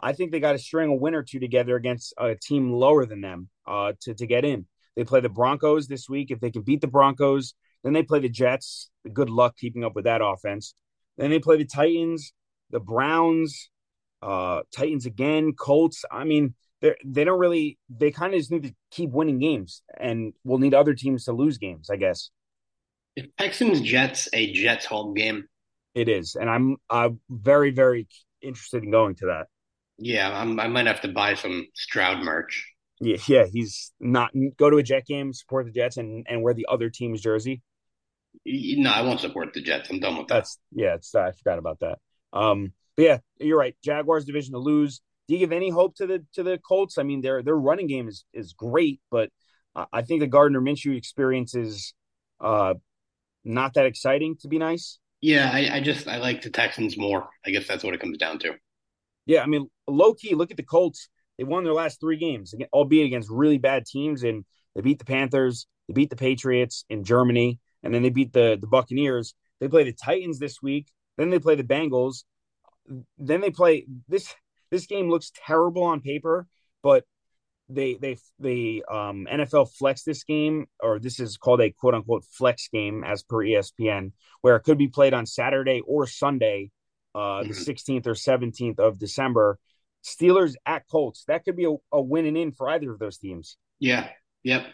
I 0.00 0.12
think 0.12 0.32
they 0.32 0.40
got 0.40 0.52
to 0.52 0.58
string 0.58 0.90
a 0.90 0.94
win 0.94 1.14
or 1.14 1.22
two 1.22 1.38
together 1.38 1.76
against 1.76 2.14
a 2.18 2.34
team 2.34 2.72
lower 2.72 3.06
than 3.06 3.20
them 3.20 3.48
uh, 3.64 3.92
to 4.00 4.12
to 4.14 4.26
get 4.26 4.44
in. 4.44 4.66
They 4.96 5.04
play 5.04 5.20
the 5.20 5.28
Broncos 5.28 5.86
this 5.86 6.08
week. 6.08 6.30
If 6.30 6.40
they 6.40 6.50
can 6.50 6.62
beat 6.62 6.80
the 6.80 6.88
Broncos, 6.88 7.54
then 7.82 7.92
they 7.92 8.02
play 8.02 8.20
the 8.20 8.28
Jets. 8.28 8.90
Good 9.12 9.30
luck 9.30 9.56
keeping 9.56 9.84
up 9.84 9.94
with 9.94 10.04
that 10.04 10.20
offense. 10.22 10.74
Then 11.16 11.30
they 11.30 11.38
play 11.38 11.58
the 11.58 11.64
Titans, 11.64 12.32
the 12.70 12.80
Browns, 12.80 13.70
uh, 14.24 14.62
Titans 14.74 15.06
again, 15.06 15.52
Colts. 15.52 16.04
I 16.10 16.24
mean, 16.24 16.54
they 16.80 16.94
they 17.04 17.24
don't 17.24 17.38
really. 17.38 17.78
They 17.90 18.10
kind 18.10 18.32
of 18.32 18.40
just 18.40 18.50
need 18.50 18.62
to 18.62 18.74
keep 18.90 19.10
winning 19.10 19.38
games, 19.38 19.82
and 19.98 20.32
we'll 20.44 20.58
need 20.58 20.74
other 20.74 20.94
teams 20.94 21.24
to 21.24 21.32
lose 21.32 21.58
games, 21.58 21.90
I 21.90 21.96
guess. 21.96 22.30
If 23.16 23.26
Texans 23.36 23.80
Jets 23.80 24.28
a 24.32 24.52
Jets 24.52 24.86
home 24.86 25.14
game, 25.14 25.44
it 25.94 26.08
is, 26.08 26.36
and 26.36 26.48
I'm 26.48 26.76
I'm 26.88 27.20
very 27.28 27.70
very 27.70 28.08
interested 28.40 28.82
in 28.82 28.90
going 28.90 29.14
to 29.16 29.26
that. 29.26 29.46
Yeah, 29.98 30.36
I'm, 30.36 30.58
I 30.58 30.66
might 30.66 30.86
have 30.86 31.02
to 31.02 31.08
buy 31.08 31.34
some 31.34 31.68
Stroud 31.74 32.24
merch. 32.24 32.66
Yeah, 33.00 33.18
yeah, 33.28 33.44
he's 33.52 33.92
not 34.00 34.32
go 34.56 34.70
to 34.70 34.78
a 34.78 34.82
Jet 34.82 35.06
game, 35.06 35.32
support 35.32 35.66
the 35.66 35.72
Jets, 35.72 35.98
and 35.98 36.26
and 36.28 36.42
wear 36.42 36.54
the 36.54 36.66
other 36.68 36.88
team's 36.88 37.20
jersey. 37.20 37.62
No, 38.46 38.90
I 38.90 39.02
won't 39.02 39.20
support 39.20 39.52
the 39.52 39.60
Jets. 39.60 39.90
I'm 39.90 40.00
done 40.00 40.16
with 40.16 40.28
that. 40.28 40.34
That's 40.34 40.58
yeah. 40.72 40.94
It's 40.94 41.14
I 41.14 41.32
forgot 41.32 41.58
about 41.58 41.80
that. 41.80 41.98
Um, 42.32 42.72
but 42.96 43.02
yeah, 43.02 43.18
you're 43.38 43.58
right. 43.58 43.76
Jaguars 43.84 44.24
division 44.24 44.52
to 44.52 44.58
lose. 44.58 45.00
Do 45.26 45.34
you 45.34 45.40
give 45.40 45.52
any 45.52 45.70
hope 45.70 45.96
to 45.96 46.06
the 46.06 46.24
to 46.34 46.42
the 46.42 46.58
Colts? 46.58 46.98
I 46.98 47.02
mean, 47.02 47.22
their 47.22 47.42
their 47.42 47.56
running 47.56 47.86
game 47.86 48.08
is 48.08 48.24
is 48.32 48.52
great, 48.52 49.00
but 49.10 49.30
I 49.92 50.02
think 50.02 50.20
the 50.20 50.26
Gardner 50.26 50.60
Minshew 50.60 50.96
experience 50.96 51.54
is 51.54 51.94
uh, 52.40 52.74
not 53.44 53.74
that 53.74 53.86
exciting. 53.86 54.36
To 54.40 54.48
be 54.48 54.58
nice. 54.58 54.98
Yeah, 55.20 55.50
I, 55.52 55.76
I 55.76 55.80
just 55.80 56.06
I 56.06 56.18
like 56.18 56.42
the 56.42 56.50
Texans 56.50 56.98
more. 56.98 57.28
I 57.46 57.50
guess 57.50 57.66
that's 57.66 57.82
what 57.82 57.94
it 57.94 58.00
comes 58.00 58.18
down 58.18 58.38
to. 58.40 58.52
Yeah, 59.26 59.42
I 59.42 59.46
mean, 59.46 59.68
low 59.88 60.14
key. 60.14 60.34
Look 60.34 60.50
at 60.50 60.56
the 60.56 60.62
Colts. 60.62 61.08
They 61.38 61.44
won 61.44 61.64
their 61.64 61.72
last 61.72 61.98
three 61.98 62.16
games, 62.16 62.54
albeit 62.72 63.06
against 63.06 63.30
really 63.30 63.58
bad 63.58 63.86
teams, 63.86 64.22
and 64.22 64.44
they 64.74 64.82
beat 64.82 64.98
the 64.98 65.04
Panthers, 65.04 65.66
they 65.88 65.94
beat 65.94 66.10
the 66.10 66.16
Patriots 66.16 66.84
in 66.88 67.02
Germany, 67.04 67.58
and 67.82 67.92
then 67.92 68.02
they 68.02 68.10
beat 68.10 68.32
the 68.32 68.56
the 68.60 68.66
Buccaneers. 68.66 69.34
They 69.60 69.68
play 69.68 69.84
the 69.84 69.92
Titans 69.92 70.38
this 70.38 70.62
week. 70.62 70.92
Then 71.16 71.30
they 71.30 71.38
play 71.38 71.54
the 71.54 71.64
Bengals. 71.64 72.24
Then 73.18 73.40
they 73.40 73.50
play 73.50 73.86
this. 74.08 74.34
This 74.70 74.86
game 74.86 75.08
looks 75.08 75.32
terrible 75.46 75.84
on 75.84 76.00
paper, 76.00 76.46
but 76.82 77.04
they 77.68 77.94
they 77.94 78.18
they 78.38 78.82
um 78.90 79.26
NFL 79.30 79.72
flex 79.74 80.02
this 80.02 80.24
game, 80.24 80.66
or 80.82 80.98
this 80.98 81.20
is 81.20 81.36
called 81.36 81.60
a 81.60 81.70
quote 81.70 81.94
unquote 81.94 82.24
flex 82.24 82.68
game 82.68 83.04
as 83.04 83.22
per 83.22 83.38
ESPN, 83.38 84.12
where 84.42 84.56
it 84.56 84.62
could 84.64 84.78
be 84.78 84.88
played 84.88 85.14
on 85.14 85.26
Saturday 85.26 85.80
or 85.86 86.06
Sunday, 86.06 86.70
uh, 87.14 87.42
the 87.42 87.50
16th 87.50 88.02
mm-hmm. 88.02 88.08
or 88.08 88.14
17th 88.14 88.78
of 88.78 88.98
December. 88.98 89.58
Steelers 90.04 90.54
at 90.66 90.86
Colts. 90.90 91.24
That 91.28 91.44
could 91.44 91.56
be 91.56 91.64
a, 91.64 91.74
a 91.90 92.00
win 92.00 92.26
and 92.26 92.36
in 92.36 92.52
for 92.52 92.68
either 92.68 92.92
of 92.92 92.98
those 92.98 93.16
teams. 93.16 93.56
Yeah. 93.80 94.08
Yep. 94.42 94.66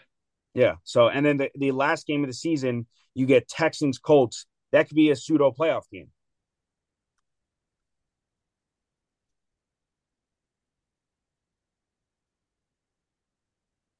Yeah. 0.53 0.73
So, 0.83 1.07
and 1.07 1.25
then 1.25 1.37
the, 1.37 1.49
the 1.55 1.71
last 1.71 2.05
game 2.05 2.23
of 2.23 2.29
the 2.29 2.33
season, 2.33 2.85
you 3.13 3.25
get 3.25 3.47
Texans 3.47 3.97
Colts. 3.97 4.45
That 4.73 4.87
could 4.87 4.95
be 4.95 5.09
a 5.09 5.15
pseudo 5.15 5.51
playoff 5.51 5.83
game. 5.91 6.09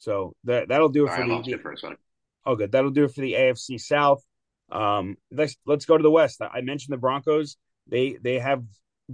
So 0.01 0.33
that 0.45 0.69
that'll 0.69 0.89
do 0.89 1.05
it 1.05 1.11
for 1.11 1.23
the, 1.27 1.41
the 1.43 1.57
for 1.57 1.75
Oh, 2.43 2.55
good. 2.55 2.71
That'll 2.71 2.89
do 2.89 3.03
it 3.03 3.13
for 3.13 3.21
the 3.21 3.33
AFC 3.33 3.79
South. 3.79 4.23
Um, 4.71 5.15
let's 5.31 5.55
let's 5.67 5.85
go 5.85 5.95
to 5.95 6.01
the 6.01 6.09
West. 6.09 6.41
I 6.41 6.61
mentioned 6.61 6.91
the 6.91 6.97
Broncos. 6.97 7.55
They 7.87 8.17
they 8.19 8.39
have 8.39 8.63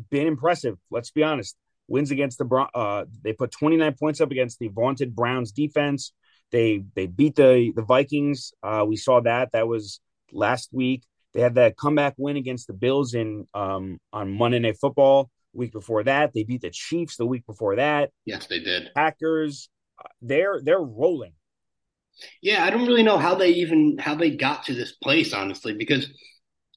been 0.10 0.28
impressive. 0.28 0.78
Let's 0.90 1.12
be 1.12 1.24
honest. 1.24 1.58
Wins 1.90 2.12
against 2.12 2.38
the 2.38 2.46
Bron- 2.46 2.70
uh, 2.74 3.04
they 3.22 3.34
put 3.34 3.52
29 3.52 3.96
points 4.00 4.22
up 4.22 4.32
against 4.32 4.60
the 4.60 4.70
vaunted 4.70 5.14
Browns 5.14 5.52
defense. 5.52 6.14
They 6.54 6.84
they 6.96 7.06
beat 7.06 7.36
the 7.36 7.74
the 7.76 7.82
Vikings. 7.82 8.54
Uh, 8.64 8.86
we 8.88 8.96
saw 8.96 9.20
that. 9.22 9.52
That 9.52 9.68
was 9.68 10.00
last 10.32 10.70
week. 10.72 11.04
They 11.34 11.42
had 11.42 11.56
that 11.56 11.76
comeback 11.76 12.14
win 12.18 12.38
against 12.38 12.68
the 12.68 12.74
Bills 12.74 13.14
in 13.14 13.46
um, 13.54 14.00
on 14.14 14.32
Monday 14.32 14.60
Night 14.60 14.78
Football. 14.80 15.30
Week 15.52 15.74
before 15.74 16.04
that, 16.04 16.32
they 16.34 16.44
beat 16.44 16.62
the 16.62 16.70
Chiefs. 16.70 17.18
The 17.18 17.26
week 17.26 17.46
before 17.46 17.76
that, 17.76 18.12
yes, 18.26 18.48
they 18.48 18.60
did. 18.60 18.92
Packers. 18.96 19.70
They're 20.22 20.62
they're 20.62 20.80
rolling. 20.80 21.34
Yeah, 22.42 22.66
I 22.66 22.72
don't 22.72 22.88
really 22.88 23.04
know 23.04 23.18
how 23.18 23.36
they 23.36 23.50
even 23.50 23.98
how 24.00 24.16
they 24.16 24.32
got 24.32 24.66
to 24.66 24.74
this 24.74 24.94
place, 24.94 25.34
honestly, 25.34 25.74
because 25.74 26.10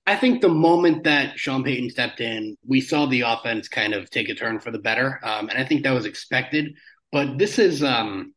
I 0.07 0.16
think 0.16 0.41
the 0.41 0.49
moment 0.49 1.05
that 1.05 1.39
Sean 1.39 1.62
Payton 1.64 1.91
stepped 1.91 2.21
in, 2.21 2.57
we 2.66 2.81
saw 2.81 3.07
the 3.07 3.23
offense 3.23 3.68
kind 3.68 3.95
of 3.95 4.11
take 4.11 4.29
a 4.29 4.35
turn 4.35 4.61
for 4.61 4.71
the 4.71 4.79
better, 4.79 5.21
um, 5.23 5.49
and 5.49 5.59
I 5.59 5.64
think 5.64 5.83
that 5.83 5.93
was 5.93 6.07
expected. 6.07 6.75
But 7.12 7.39
this 7.39 7.59
is 7.59 7.83
um, 7.83 8.35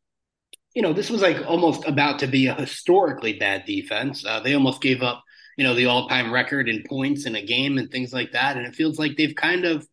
you 0.74 0.82
know, 0.82 0.92
this 0.92 1.08
was 1.10 1.22
like 1.22 1.38
almost 1.46 1.86
about 1.86 2.18
to 2.18 2.26
be 2.26 2.48
a 2.48 2.54
historically 2.54 3.34
bad 3.34 3.64
defense. 3.64 4.24
Uh, 4.26 4.40
they 4.40 4.54
almost 4.54 4.82
gave 4.82 5.02
up, 5.02 5.22
you 5.56 5.64
know, 5.64 5.74
the 5.74 5.86
all 5.86 6.08
time 6.08 6.32
record 6.32 6.68
in 6.68 6.84
points 6.88 7.26
in 7.26 7.36
a 7.36 7.44
game 7.44 7.78
and 7.78 7.90
things 7.90 8.12
like 8.12 8.32
that. 8.32 8.56
And 8.56 8.66
it 8.66 8.74
feels 8.74 8.98
like 8.98 9.16
they've 9.16 9.34
kind 9.34 9.64
of, 9.64 9.86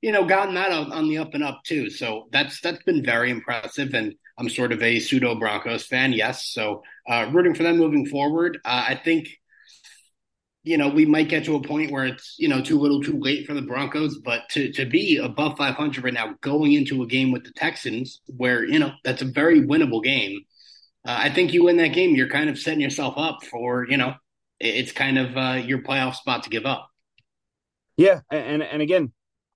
you 0.00 0.12
know, 0.12 0.24
gotten 0.24 0.54
that 0.54 0.70
on, 0.70 0.92
on 0.92 1.08
the 1.08 1.18
up 1.18 1.34
and 1.34 1.42
up 1.42 1.62
too. 1.64 1.90
So 1.90 2.28
that's 2.30 2.60
that's 2.60 2.82
been 2.84 3.04
very 3.04 3.30
impressive. 3.30 3.92
And 3.92 4.14
I'm 4.40 4.48
sort 4.48 4.72
of 4.72 4.82
a 4.82 4.98
pseudo 4.98 5.34
Broncos 5.34 5.84
fan, 5.84 6.12
yes. 6.12 6.46
So 6.46 6.82
uh, 7.08 7.30
rooting 7.32 7.54
for 7.54 7.62
them 7.62 7.76
moving 7.76 8.06
forward. 8.06 8.58
Uh, 8.64 8.86
I 8.88 8.94
think 8.94 9.28
you 10.62 10.76
know, 10.76 10.88
we 10.88 11.06
might 11.06 11.28
get 11.28 11.44
to 11.46 11.56
a 11.56 11.62
point 11.62 11.90
where 11.90 12.04
it's, 12.04 12.36
you 12.38 12.48
know, 12.48 12.60
too 12.60 12.78
little 12.78 13.02
too 13.02 13.18
late 13.18 13.46
for 13.46 13.54
the 13.54 13.62
Broncos, 13.62 14.18
but 14.18 14.42
to, 14.50 14.70
to 14.72 14.84
be 14.84 15.16
above 15.16 15.56
500 15.56 16.04
right 16.04 16.12
now, 16.12 16.34
going 16.42 16.74
into 16.74 17.02
a 17.02 17.06
game 17.06 17.32
with 17.32 17.44
the 17.44 17.52
Texans, 17.52 18.20
where, 18.26 18.64
you 18.64 18.78
know, 18.78 18.92
that's 19.02 19.22
a 19.22 19.26
very 19.26 19.62
winnable 19.62 20.04
game. 20.04 20.40
Uh, 21.06 21.16
I 21.18 21.30
think 21.30 21.54
you 21.54 21.64
win 21.64 21.78
that 21.78 21.94
game, 21.94 22.14
you're 22.14 22.28
kind 22.28 22.50
of 22.50 22.58
setting 22.58 22.82
yourself 22.82 23.14
up 23.16 23.42
for, 23.44 23.86
you 23.88 23.96
know, 23.96 24.14
it's 24.58 24.92
kind 24.92 25.18
of 25.18 25.36
uh, 25.36 25.62
your 25.64 25.78
playoff 25.78 26.16
spot 26.16 26.42
to 26.42 26.50
give 26.50 26.66
up. 26.66 26.88
Yeah. 27.96 28.20
And, 28.30 28.62
and 28.62 28.82
again, 28.82 29.12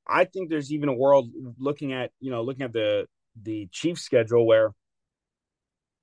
I 0.08 0.24
think 0.24 0.48
there's 0.48 0.72
even 0.72 0.88
a 0.88 0.94
world 0.94 1.30
looking 1.58 1.92
at, 1.92 2.12
you 2.18 2.30
know, 2.30 2.42
looking 2.42 2.62
at 2.62 2.72
the, 2.72 3.06
the 3.40 3.68
Chiefs 3.72 4.02
schedule 4.02 4.46
where 4.46 4.72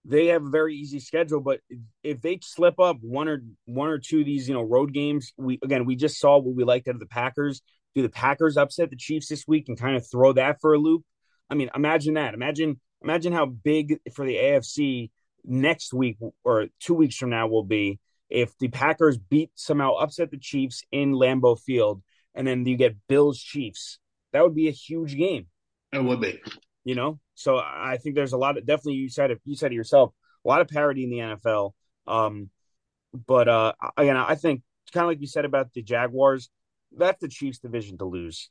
they 0.03 0.27
have 0.27 0.43
a 0.43 0.49
very 0.49 0.75
easy 0.75 0.99
schedule, 0.99 1.41
but 1.41 1.59
if 2.03 2.21
they 2.21 2.39
slip 2.41 2.79
up 2.79 2.97
one 3.01 3.27
or 3.27 3.43
one 3.65 3.89
or 3.89 3.99
two 3.99 4.21
of 4.21 4.25
these, 4.25 4.47
you 4.47 4.53
know, 4.53 4.63
road 4.63 4.93
games, 4.93 5.31
we 5.37 5.59
again 5.63 5.85
we 5.85 5.95
just 5.95 6.19
saw 6.19 6.37
what 6.37 6.55
we 6.55 6.63
liked 6.63 6.87
out 6.87 6.95
of 6.95 6.99
the 6.99 7.05
Packers. 7.05 7.61
Do 7.93 8.01
the 8.01 8.09
Packers 8.09 8.57
upset 8.57 8.89
the 8.89 8.95
Chiefs 8.95 9.27
this 9.27 9.47
week 9.47 9.65
and 9.67 9.79
kind 9.79 9.95
of 9.95 10.09
throw 10.09 10.33
that 10.33 10.57
for 10.61 10.73
a 10.73 10.77
loop? 10.77 11.03
I 11.49 11.55
mean, 11.55 11.69
imagine 11.75 12.15
that. 12.15 12.33
Imagine 12.33 12.79
imagine 13.01 13.33
how 13.33 13.45
big 13.45 13.99
for 14.13 14.25
the 14.25 14.35
AFC 14.35 15.11
next 15.43 15.93
week 15.93 16.17
or 16.43 16.67
two 16.79 16.93
weeks 16.93 17.17
from 17.17 17.29
now 17.29 17.47
will 17.47 17.63
be 17.63 17.99
if 18.29 18.57
the 18.57 18.69
Packers 18.69 19.17
beat 19.17 19.51
somehow 19.55 19.95
upset 19.95 20.31
the 20.31 20.37
Chiefs 20.37 20.83
in 20.91 21.13
Lambeau 21.13 21.59
Field, 21.59 22.01
and 22.33 22.47
then 22.47 22.65
you 22.65 22.77
get 22.77 22.95
Bills 23.07 23.39
Chiefs. 23.39 23.99
That 24.31 24.43
would 24.43 24.55
be 24.55 24.69
a 24.69 24.71
huge 24.71 25.15
game. 25.15 25.47
It 25.91 26.03
would 26.03 26.21
be. 26.21 26.41
You 26.83 26.95
know, 26.95 27.19
so 27.35 27.57
I 27.57 27.97
think 28.01 28.15
there's 28.15 28.33
a 28.33 28.37
lot 28.37 28.57
of 28.57 28.65
definitely 28.65 28.95
you 28.95 29.09
said 29.09 29.31
it 29.31 29.41
you 29.45 29.55
said 29.55 29.71
it 29.71 29.75
yourself 29.75 30.13
a 30.43 30.47
lot 30.47 30.61
of 30.61 30.67
parity 30.67 31.03
in 31.03 31.09
the 31.09 31.17
NFL. 31.17 31.71
Um, 32.07 32.49
but 33.13 33.47
uh, 33.47 33.73
again, 33.97 34.17
I 34.17 34.35
think 34.35 34.61
kind 34.93 35.05
of 35.05 35.09
like 35.09 35.21
you 35.21 35.27
said 35.27 35.45
about 35.45 35.73
the 35.73 35.81
Jaguars, 35.81 36.49
that's 36.95 37.19
the 37.21 37.27
Chiefs' 37.27 37.59
division 37.59 37.97
to 37.99 38.05
lose. 38.05 38.49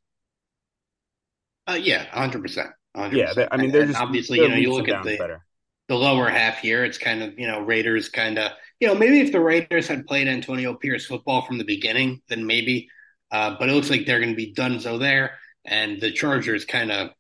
Uh, 1.67 1.79
yeah, 1.81 2.05
hundred 2.05 2.43
percent. 2.43 2.71
Yeah, 3.13 3.33
I 3.51 3.57
mean, 3.57 3.71
they're 3.71 3.87
just 3.87 4.01
obviously 4.01 4.39
you 4.39 4.49
know 4.49 4.57
you 4.57 4.73
look 4.73 4.89
at 4.89 5.05
the 5.05 5.17
better. 5.17 5.47
the 5.89 5.95
lower 5.95 6.29
half 6.29 6.59
here. 6.59 6.85
It's 6.85 6.99
kind 6.99 7.23
of 7.23 7.39
you 7.39 7.47
know 7.47 7.61
Raiders 7.61 8.09
kind 8.09 8.39
of 8.39 8.53
you 8.81 8.89
know 8.89 8.95
maybe 8.95 9.21
if 9.21 9.33
the 9.33 9.41
Raiders 9.41 9.87
had 9.87 10.07
played 10.07 10.27
Antonio 10.27 10.75
Pierce 10.75 11.07
football 11.07 11.43
from 11.43 11.59
the 11.59 11.65
beginning, 11.65 12.23
then 12.29 12.47
maybe. 12.47 12.89
Uh, 13.31 13.55
but 13.61 13.69
it 13.69 13.73
looks 13.73 13.91
like 13.91 14.07
they're 14.07 14.19
going 14.19 14.33
to 14.33 14.37
be 14.37 14.53
done 14.53 14.81
so 14.81 14.99
there, 14.99 15.39
and 15.65 16.01
the 16.01 16.11
Chargers 16.11 16.65
kind 16.65 16.91
of 16.91 17.11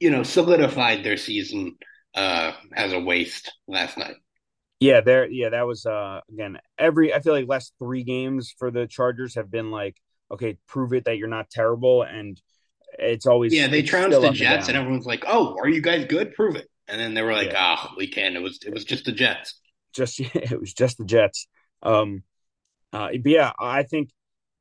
you 0.00 0.10
know, 0.10 0.22
solidified 0.22 1.04
their 1.04 1.16
season 1.16 1.76
uh, 2.14 2.52
as 2.74 2.92
a 2.92 3.00
waste 3.00 3.52
last 3.66 3.98
night. 3.98 4.16
Yeah, 4.80 5.00
there. 5.00 5.28
Yeah, 5.28 5.50
that 5.50 5.66
was 5.66 5.86
uh, 5.86 6.20
again 6.32 6.58
every. 6.78 7.12
I 7.12 7.20
feel 7.20 7.32
like 7.32 7.48
last 7.48 7.72
three 7.78 8.04
games 8.04 8.54
for 8.58 8.70
the 8.70 8.86
Chargers 8.86 9.34
have 9.34 9.50
been 9.50 9.70
like, 9.70 9.96
okay, 10.30 10.56
prove 10.68 10.92
it 10.92 11.06
that 11.06 11.18
you're 11.18 11.28
not 11.28 11.50
terrible, 11.50 12.02
and 12.02 12.40
it's 12.96 13.26
always 13.26 13.52
yeah. 13.52 13.66
They 13.66 13.82
trounced 13.82 14.20
the 14.20 14.30
Jets, 14.30 14.68
and, 14.68 14.76
and, 14.76 14.84
everyone's 14.84 15.06
like, 15.06 15.24
oh, 15.26 15.56
are 15.58 15.68
you 15.68 15.80
guys 15.80 16.04
good? 16.04 16.34
Prove 16.34 16.54
it. 16.54 16.68
And 16.86 17.00
then 17.00 17.14
they 17.14 17.22
were 17.22 17.32
like, 17.32 17.52
ah, 17.56 17.82
yeah. 17.82 17.90
oh, 17.90 17.94
we 17.96 18.06
can. 18.06 18.36
It 18.36 18.42
was 18.42 18.60
it 18.64 18.72
was 18.72 18.84
just 18.84 19.04
the 19.04 19.12
Jets. 19.12 19.58
Just 19.92 20.20
it 20.20 20.58
was 20.58 20.72
just 20.72 20.98
the 20.98 21.04
Jets. 21.04 21.48
Um, 21.82 22.22
uh, 22.92 23.08
but 23.20 23.30
yeah, 23.32 23.52
I 23.58 23.82
think 23.82 24.10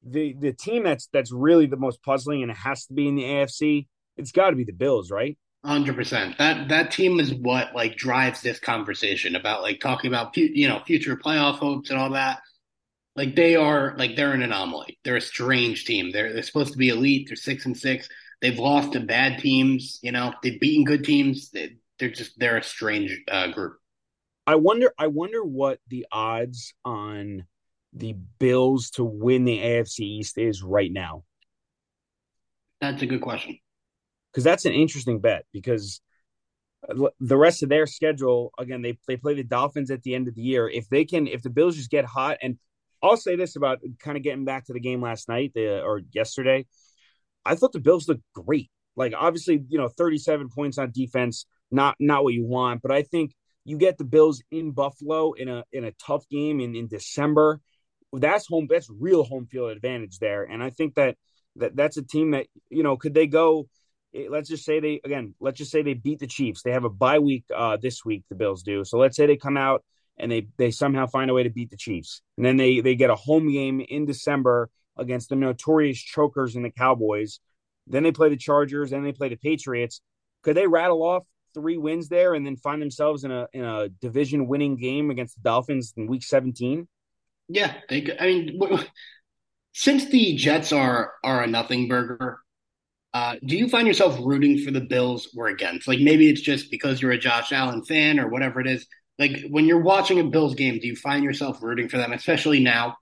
the 0.03 0.35
the 0.37 0.51
team 0.51 0.83
that's 0.83 1.09
that's 1.13 1.31
really 1.31 1.67
the 1.67 1.77
most 1.77 2.01
puzzling, 2.01 2.41
and 2.41 2.51
it 2.51 2.57
has 2.57 2.85
to 2.87 2.93
be 2.93 3.07
in 3.07 3.15
the 3.15 3.23
AFC 3.23 3.87
it's 4.17 4.31
got 4.31 4.49
to 4.49 4.55
be 4.55 4.63
the 4.63 4.73
Bills, 4.73 5.11
right? 5.11 5.37
Hundred 5.65 5.95
percent. 5.95 6.37
That 6.37 6.69
that 6.69 6.91
team 6.91 7.19
is 7.19 7.33
what 7.33 7.73
like 7.75 7.97
drives 7.97 8.41
this 8.41 8.59
conversation 8.59 9.35
about 9.35 9.63
like 9.63 9.79
talking 9.79 10.07
about 10.07 10.37
you 10.37 10.67
know 10.67 10.81
future 10.85 11.17
playoff 11.17 11.55
hopes 11.55 11.89
and 11.89 11.99
all 11.99 12.11
that. 12.11 12.39
Like 13.15 13.35
they 13.35 13.55
are 13.55 13.95
like 13.97 14.15
they're 14.15 14.33
an 14.33 14.43
anomaly. 14.43 14.99
They're 15.03 15.17
a 15.17 15.21
strange 15.21 15.85
team. 15.85 16.11
They're 16.11 16.31
they're 16.31 16.43
supposed 16.43 16.73
to 16.73 16.77
be 16.77 16.89
elite. 16.89 17.27
They're 17.27 17.35
six 17.35 17.65
and 17.65 17.75
six. 17.75 18.07
They've 18.39 18.57
lost 18.57 18.93
to 18.93 18.99
bad 18.99 19.39
teams. 19.39 19.99
You 20.03 20.11
know 20.11 20.33
they've 20.43 20.59
beaten 20.59 20.85
good 20.85 21.03
teams. 21.03 21.49
They, 21.49 21.75
are 22.01 22.09
just 22.09 22.39
they're 22.39 22.57
a 22.57 22.63
strange 22.63 23.19
uh, 23.29 23.47
group. 23.47 23.77
I 24.45 24.55
wonder. 24.55 24.93
I 24.97 25.07
wonder 25.07 25.43
what 25.43 25.79
the 25.87 26.05
odds 26.11 26.75
on 26.85 27.45
the 27.93 28.13
Bills 28.39 28.91
to 28.91 29.03
win 29.03 29.43
the 29.43 29.57
AFC 29.57 29.99
East 30.01 30.37
is 30.37 30.61
right 30.61 30.91
now. 30.91 31.23
That's 32.79 33.01
a 33.01 33.07
good 33.07 33.21
question 33.21 33.59
because 34.37 34.43
that's 34.43 34.65
an 34.65 34.73
interesting 34.73 35.19
bet 35.19 35.45
because 35.51 35.99
uh, 36.87 37.09
the 37.19 37.35
rest 37.35 37.63
of 37.63 37.69
their 37.69 37.87
schedule 37.87 38.51
again 38.59 38.83
they 38.83 38.95
they 39.07 39.17
play 39.17 39.33
the 39.33 39.43
Dolphins 39.43 39.89
at 39.89 40.03
the 40.03 40.13
end 40.13 40.27
of 40.27 40.35
the 40.35 40.43
year. 40.43 40.69
If 40.69 40.87
they 40.89 41.05
can, 41.05 41.25
if 41.25 41.41
the 41.41 41.49
Bills 41.49 41.75
just 41.75 41.89
get 41.89 42.05
hot, 42.05 42.37
and 42.43 42.59
I'll 43.01 43.17
say 43.17 43.35
this 43.35 43.55
about 43.55 43.79
kind 43.97 44.15
of 44.15 44.21
getting 44.21 44.45
back 44.45 44.65
to 44.65 44.73
the 44.73 44.79
game 44.79 45.01
last 45.01 45.27
night 45.27 45.53
the, 45.55 45.81
or 45.81 46.01
yesterday, 46.11 46.67
I 47.45 47.55
thought 47.55 47.73
the 47.73 47.79
Bills 47.79 48.07
looked 48.07 48.21
great. 48.35 48.69
Like 48.95 49.13
obviously, 49.17 49.63
you 49.69 49.79
know, 49.79 49.87
37 49.87 50.49
points 50.49 50.77
on 50.77 50.91
defense, 50.91 51.47
not 51.71 51.95
not 51.99 52.23
what 52.23 52.35
you 52.35 52.45
want, 52.45 52.83
but 52.83 52.91
I 52.91 53.01
think 53.01 53.33
you 53.65 53.75
get 53.75 53.97
the 53.97 54.05
Bills 54.05 54.43
in 54.51 54.69
Buffalo 54.69 55.33
in 55.33 55.49
a 55.49 55.63
in 55.71 55.83
a 55.83 55.93
tough 55.93 56.29
game 56.29 56.59
in 56.59 56.75
in 56.75 56.87
December. 56.87 57.59
that's 58.13 58.45
home. 58.45 58.67
That's 58.69 58.87
real 58.87 59.23
home 59.23 59.47
field 59.47 59.71
advantage 59.71 60.19
there, 60.19 60.43
and 60.43 60.61
I 60.61 60.69
think 60.69 60.93
that 60.93 61.15
that 61.55 61.75
that's 61.75 61.97
a 61.97 62.03
team 62.03 62.31
that 62.31 62.45
you 62.69 62.83
know 62.83 62.97
could 62.97 63.15
they 63.15 63.25
go. 63.25 63.67
Eh, 64.17 64.27
let's 64.29 64.49
just 64.49 64.65
say 64.65 64.79
they 64.79 65.01
again. 65.03 65.35
Let's 65.39 65.57
just 65.57 65.71
say 65.71 65.81
they 65.81 65.93
beat 65.93 66.19
the 66.19 66.27
Chiefs. 66.27 66.63
They 66.63 66.71
have 66.71 66.83
a 66.83 66.89
bye 66.89 67.19
week 67.19 67.45
uh, 67.55 67.77
this 67.77 68.03
week. 68.03 68.23
The 68.29 68.35
Bills 68.35 68.63
do. 68.63 68.83
So 68.83 68.97
let's 68.97 69.15
say 69.15 69.25
they 69.25 69.37
come 69.37 69.57
out 69.57 69.83
and 70.17 70.31
they 70.31 70.47
they 70.57 70.71
somehow 70.71 71.07
find 71.07 71.29
a 71.29 71.33
way 71.33 71.43
to 71.43 71.49
beat 71.49 71.69
the 71.69 71.77
Chiefs, 71.77 72.21
and 72.37 72.45
then 72.45 72.57
they 72.57 72.81
they 72.81 72.95
get 72.95 73.09
a 73.09 73.15
home 73.15 73.51
game 73.51 73.81
in 73.81 74.05
December 74.05 74.69
against 74.97 75.29
the 75.29 75.35
notorious 75.35 75.99
chokers 75.99 76.55
and 76.55 76.65
the 76.65 76.71
Cowboys. 76.71 77.39
Then 77.85 78.03
they 78.03 78.11
play 78.11 78.29
the 78.29 78.37
Chargers, 78.37 78.91
and 78.91 79.05
they 79.05 79.11
play 79.11 79.29
the 79.29 79.35
Patriots. 79.35 80.01
Could 80.43 80.57
they 80.57 80.67
rattle 80.67 81.03
off 81.03 81.23
three 81.53 81.77
wins 81.77 82.09
there 82.09 82.33
and 82.33 82.45
then 82.45 82.55
find 82.55 82.81
themselves 82.81 83.23
in 83.23 83.31
a 83.31 83.47
in 83.53 83.63
a 83.63 83.89
division 83.89 84.47
winning 84.47 84.77
game 84.77 85.09
against 85.11 85.35
the 85.35 85.41
Dolphins 85.41 85.93
in 85.95 86.07
Week 86.07 86.23
17? 86.23 86.87
Yeah, 87.49 87.73
they. 87.89 88.07
I 88.19 88.25
mean, 88.25 88.59
since 89.73 90.05
the 90.05 90.35
Jets 90.35 90.71
are 90.71 91.13
are 91.23 91.43
a 91.43 91.47
nothing 91.47 91.87
burger, 91.87 92.39
uh, 93.13 93.35
do 93.45 93.57
you 93.57 93.67
find 93.69 93.87
yourself 93.87 94.17
rooting 94.21 94.59
for 94.59 94.71
the 94.71 94.81
Bills 94.81 95.29
or 95.35 95.47
against? 95.47 95.87
Like 95.87 95.99
maybe 95.99 96.29
it's 96.29 96.41
just 96.41 96.69
because 96.69 97.01
you're 97.01 97.11
a 97.11 97.17
Josh 97.17 97.51
Allen 97.51 97.83
fan 97.83 98.19
or 98.19 98.29
whatever 98.29 98.59
it 98.59 98.67
is. 98.67 98.85
Like 99.17 99.45
when 99.49 99.65
you're 99.65 99.81
watching 99.81 100.19
a 100.19 100.23
Bills 100.23 100.55
game, 100.55 100.79
do 100.79 100.87
you 100.87 100.95
find 100.95 101.23
yourself 101.23 101.63
rooting 101.63 101.89
for 101.89 101.97
them, 101.97 102.13
especially 102.13 102.59
now? 102.59 102.97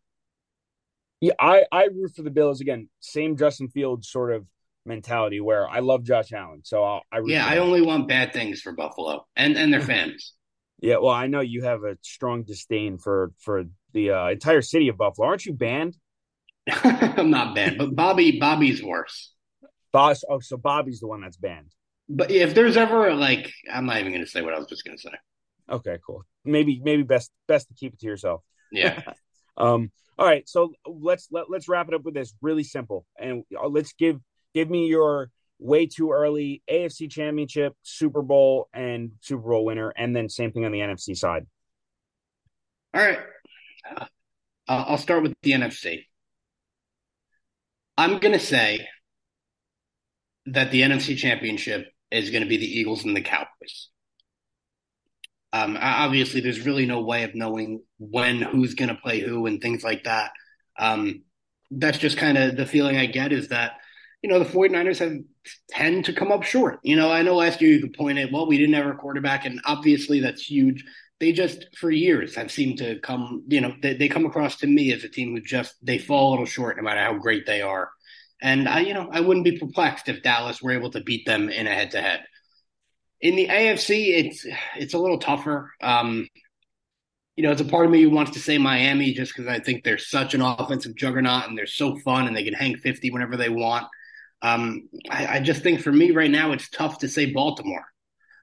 Yeah, 1.21 1.33
I 1.39 1.63
I 1.71 1.85
root 1.85 2.15
for 2.15 2.21
the 2.21 2.29
Bills 2.29 2.61
again. 2.61 2.89
Same 2.99 3.35
Justin 3.37 3.69
Fields 3.69 4.09
sort 4.09 4.33
of 4.33 4.45
mentality 4.85 5.41
where 5.41 5.67
I 5.67 5.79
love 5.79 6.03
Josh 6.03 6.31
Allen, 6.31 6.61
so 6.63 6.83
I'll, 6.83 7.01
I 7.11 7.21
yeah 7.25 7.45
I 7.45 7.57
only 7.57 7.81
want 7.81 8.07
bad 8.07 8.31
things 8.33 8.61
for 8.61 8.73
Buffalo 8.73 9.25
and 9.35 9.57
and 9.57 9.73
their 9.73 9.81
fans. 9.81 10.33
Yeah, 10.81 10.97
well, 10.97 11.13
I 11.13 11.27
know 11.27 11.39
you 11.39 11.63
have 11.63 11.83
a 11.83 11.97
strong 12.01 12.43
disdain 12.43 12.97
for 12.97 13.31
for 13.39 13.63
the 13.93 14.11
uh, 14.11 14.29
entire 14.29 14.61
city 14.61 14.89
of 14.89 14.97
Buffalo. 14.97 15.27
Aren't 15.27 15.45
you 15.45 15.53
banned? 15.53 15.97
I'm 16.67 17.31
not 17.31 17.55
banned, 17.55 17.77
but 17.77 17.95
Bobby 17.95 18.39
Bobby's 18.39 18.83
worse. 18.83 19.31
Boss. 19.95 20.25
Oh, 20.29 20.39
so 20.39 20.57
Bobby's 20.57 20.99
the 20.99 21.07
one 21.07 21.21
that's 21.21 21.37
banned. 21.37 21.71
But 22.09 22.29
if 22.29 22.53
there's 22.53 22.75
ever 22.75 23.13
like, 23.13 23.49
I'm 23.71 23.85
not 23.85 23.99
even 23.99 24.11
going 24.11 24.25
to 24.25 24.29
say 24.29 24.41
what 24.41 24.53
I 24.53 24.59
was 24.59 24.67
just 24.67 24.83
going 24.83 24.97
to 24.97 25.01
say. 25.01 25.13
Okay, 25.69 25.97
cool. 26.05 26.23
Maybe 26.43 26.81
maybe 26.83 27.03
best 27.03 27.31
best 27.47 27.69
to 27.69 27.73
keep 27.73 27.93
it 27.93 27.99
to 28.01 28.05
yourself. 28.05 28.41
Yeah. 28.71 29.01
um. 29.57 29.91
All 30.19 30.25
right. 30.25 30.47
So 30.49 30.73
let's 30.85 31.29
let, 31.31 31.49
let's 31.49 31.69
wrap 31.69 31.87
it 31.87 31.93
up 31.93 32.03
with 32.03 32.13
this. 32.13 32.33
Really 32.41 32.65
simple, 32.65 33.05
and 33.17 33.43
uh, 33.57 33.67
let's 33.67 33.93
give 33.93 34.19
give 34.53 34.69
me 34.69 34.87
your 34.87 35.31
way 35.59 35.87
too 35.87 36.11
early 36.11 36.61
AFC 36.69 37.09
Championship, 37.09 37.73
Super 37.81 38.21
Bowl, 38.21 38.67
and 38.73 39.11
Super 39.21 39.49
Bowl 39.49 39.63
winner, 39.63 39.93
and 39.95 40.13
then 40.13 40.27
same 40.27 40.51
thing 40.51 40.65
on 40.65 40.73
the 40.73 40.79
NFC 40.79 41.15
side. 41.15 41.47
All 42.93 43.01
right. 43.01 43.19
Uh, 43.89 44.05
I'll 44.67 44.97
start 44.97 45.23
with 45.23 45.33
the 45.41 45.51
NFC. 45.51 46.03
I'm 47.97 48.19
going 48.19 48.33
to 48.33 48.39
say 48.39 48.85
that 50.47 50.71
the 50.71 50.81
NFC 50.81 51.17
Championship 51.17 51.91
is 52.11 52.29
going 52.29 52.43
to 52.43 52.49
be 52.49 52.57
the 52.57 52.79
Eagles 52.79 53.03
and 53.03 53.15
the 53.15 53.21
Cowboys. 53.21 53.89
Um, 55.53 55.77
obviously, 55.79 56.41
there's 56.41 56.65
really 56.65 56.85
no 56.85 57.01
way 57.01 57.23
of 57.23 57.33
knowing 57.33 57.81
when 57.97 58.41
who's 58.41 58.73
going 58.73 58.89
to 58.89 58.95
play 59.01 59.21
who 59.21 59.45
and 59.45 59.61
things 59.61 59.83
like 59.83 60.03
that. 60.03 60.31
Um, 60.77 61.23
that's 61.71 61.97
just 61.97 62.17
kind 62.17 62.37
of 62.37 62.57
the 62.57 62.65
feeling 62.65 62.97
I 62.97 63.05
get 63.05 63.31
is 63.31 63.47
that, 63.49 63.73
you 64.21 64.29
know, 64.29 64.39
the 64.39 64.45
49ers 64.45 64.99
have 64.99 65.13
tend 65.69 66.05
to 66.05 66.13
come 66.13 66.31
up 66.31 66.43
short. 66.43 66.79
You 66.83 66.95
know, 66.95 67.11
I 67.11 67.21
know 67.21 67.35
last 67.35 67.61
year 67.61 67.71
you 67.71 67.81
could 67.81 67.93
point 67.93 68.17
at, 68.17 68.31
well, 68.31 68.47
we 68.47 68.57
didn't 68.57 68.75
have 68.75 68.87
a 68.87 68.93
quarterback, 68.95 69.45
and 69.45 69.61
obviously 69.65 70.19
that's 70.19 70.41
huge. 70.41 70.83
They 71.21 71.31
just, 71.31 71.65
for 71.77 71.89
years, 71.89 72.35
have 72.35 72.51
seemed 72.51 72.79
to 72.79 72.99
come, 72.99 73.43
you 73.47 73.61
know, 73.61 73.73
they, 73.81 73.93
they 73.93 74.09
come 74.09 74.25
across 74.25 74.57
to 74.57 74.67
me 74.67 74.91
as 74.91 75.05
a 75.05 75.09
team 75.09 75.33
who 75.33 75.41
just, 75.41 75.75
they 75.81 75.97
fall 75.97 76.29
a 76.29 76.31
little 76.31 76.45
short 76.45 76.75
no 76.75 76.83
matter 76.83 76.99
how 76.99 77.13
great 77.13 77.45
they 77.45 77.61
are. 77.61 77.89
And 78.41 78.67
I, 78.67 78.81
you 78.81 78.93
know, 78.93 79.09
I 79.11 79.21
wouldn't 79.21 79.45
be 79.45 79.57
perplexed 79.57 80.09
if 80.09 80.23
Dallas 80.23 80.61
were 80.61 80.71
able 80.71 80.91
to 80.91 81.01
beat 81.01 81.25
them 81.25 81.49
in 81.49 81.67
a 81.67 81.73
head 81.73 81.91
to 81.91 82.01
head. 82.01 82.23
In 83.21 83.35
the 83.35 83.47
AFC, 83.47 84.25
it's 84.25 84.45
it's 84.75 84.93
a 84.93 84.99
little 84.99 85.19
tougher. 85.19 85.71
Um, 85.81 86.27
you 87.35 87.43
know, 87.43 87.51
it's 87.51 87.61
a 87.61 87.65
part 87.65 87.85
of 87.85 87.91
me 87.91 88.01
who 88.01 88.09
wants 88.09 88.31
to 88.31 88.39
say 88.39 88.57
Miami 88.57 89.13
just 89.13 89.35
because 89.35 89.47
I 89.47 89.59
think 89.59 89.83
they're 89.83 89.97
such 89.97 90.33
an 90.33 90.41
offensive 90.41 90.95
juggernaut 90.95 91.47
and 91.47 91.57
they're 91.57 91.65
so 91.65 91.97
fun 91.97 92.27
and 92.27 92.35
they 92.35 92.43
can 92.43 92.53
hang 92.53 92.77
50 92.77 93.11
whenever 93.11 93.35
they 93.35 93.49
want. 93.49 93.87
Um, 94.41 94.89
I, 95.09 95.27
I 95.27 95.39
just 95.39 95.61
think 95.61 95.81
for 95.81 95.91
me 95.91 96.11
right 96.11 96.31
now, 96.31 96.51
it's 96.51 96.69
tough 96.69 96.99
to 96.99 97.09
say 97.09 97.31
Baltimore. 97.31 97.85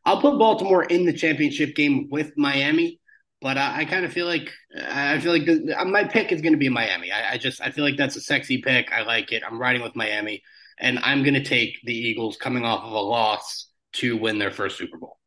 I'll 0.05 0.21
put 0.21 0.39
Baltimore 0.39 0.85
in 0.85 1.07
the 1.07 1.13
championship 1.13 1.75
game 1.75 2.09
with 2.11 2.33
Miami, 2.37 3.01
but 3.43 3.59
I, 3.59 3.81
I 3.81 3.85
kind 3.85 4.05
of 4.05 4.13
feel 4.13 4.27
like 4.27 4.53
I 4.89 5.19
feel 5.19 5.33
like 5.33 5.87
my 5.87 6.05
pick 6.05 6.33
is 6.33 6.41
going 6.41 6.53
to 6.53 6.59
be 6.59 6.69
Miami. 6.69 7.11
I, 7.11 7.33
I, 7.33 7.39
just 7.39 7.61
I 7.61 7.71
feel 7.71 7.85
like 7.85 7.97
that's 7.97 8.17
a 8.17 8.21
sexy 8.21 8.63
pick. 8.63 8.93
I 8.93 9.03
like 9.03 9.33
it. 9.33 9.43
I'm 9.47 9.61
riding 9.61 9.83
with 9.83 9.97
Miami, 9.97 10.43
and 10.79 10.99
I'm 11.03 11.23
going 11.23 11.35
to 11.35 11.45
take 11.45 11.79
the 11.85 11.95
Eagles 11.95 12.37
coming 12.37 12.65
off 12.65 12.85
of 12.85 12.93
a 12.93 13.01
loss 13.01 13.69
to 13.95 14.17
win 14.17 14.39
their 14.39 14.51
first 14.51 14.79
Super 14.79 14.97
Bowl. 14.97 15.19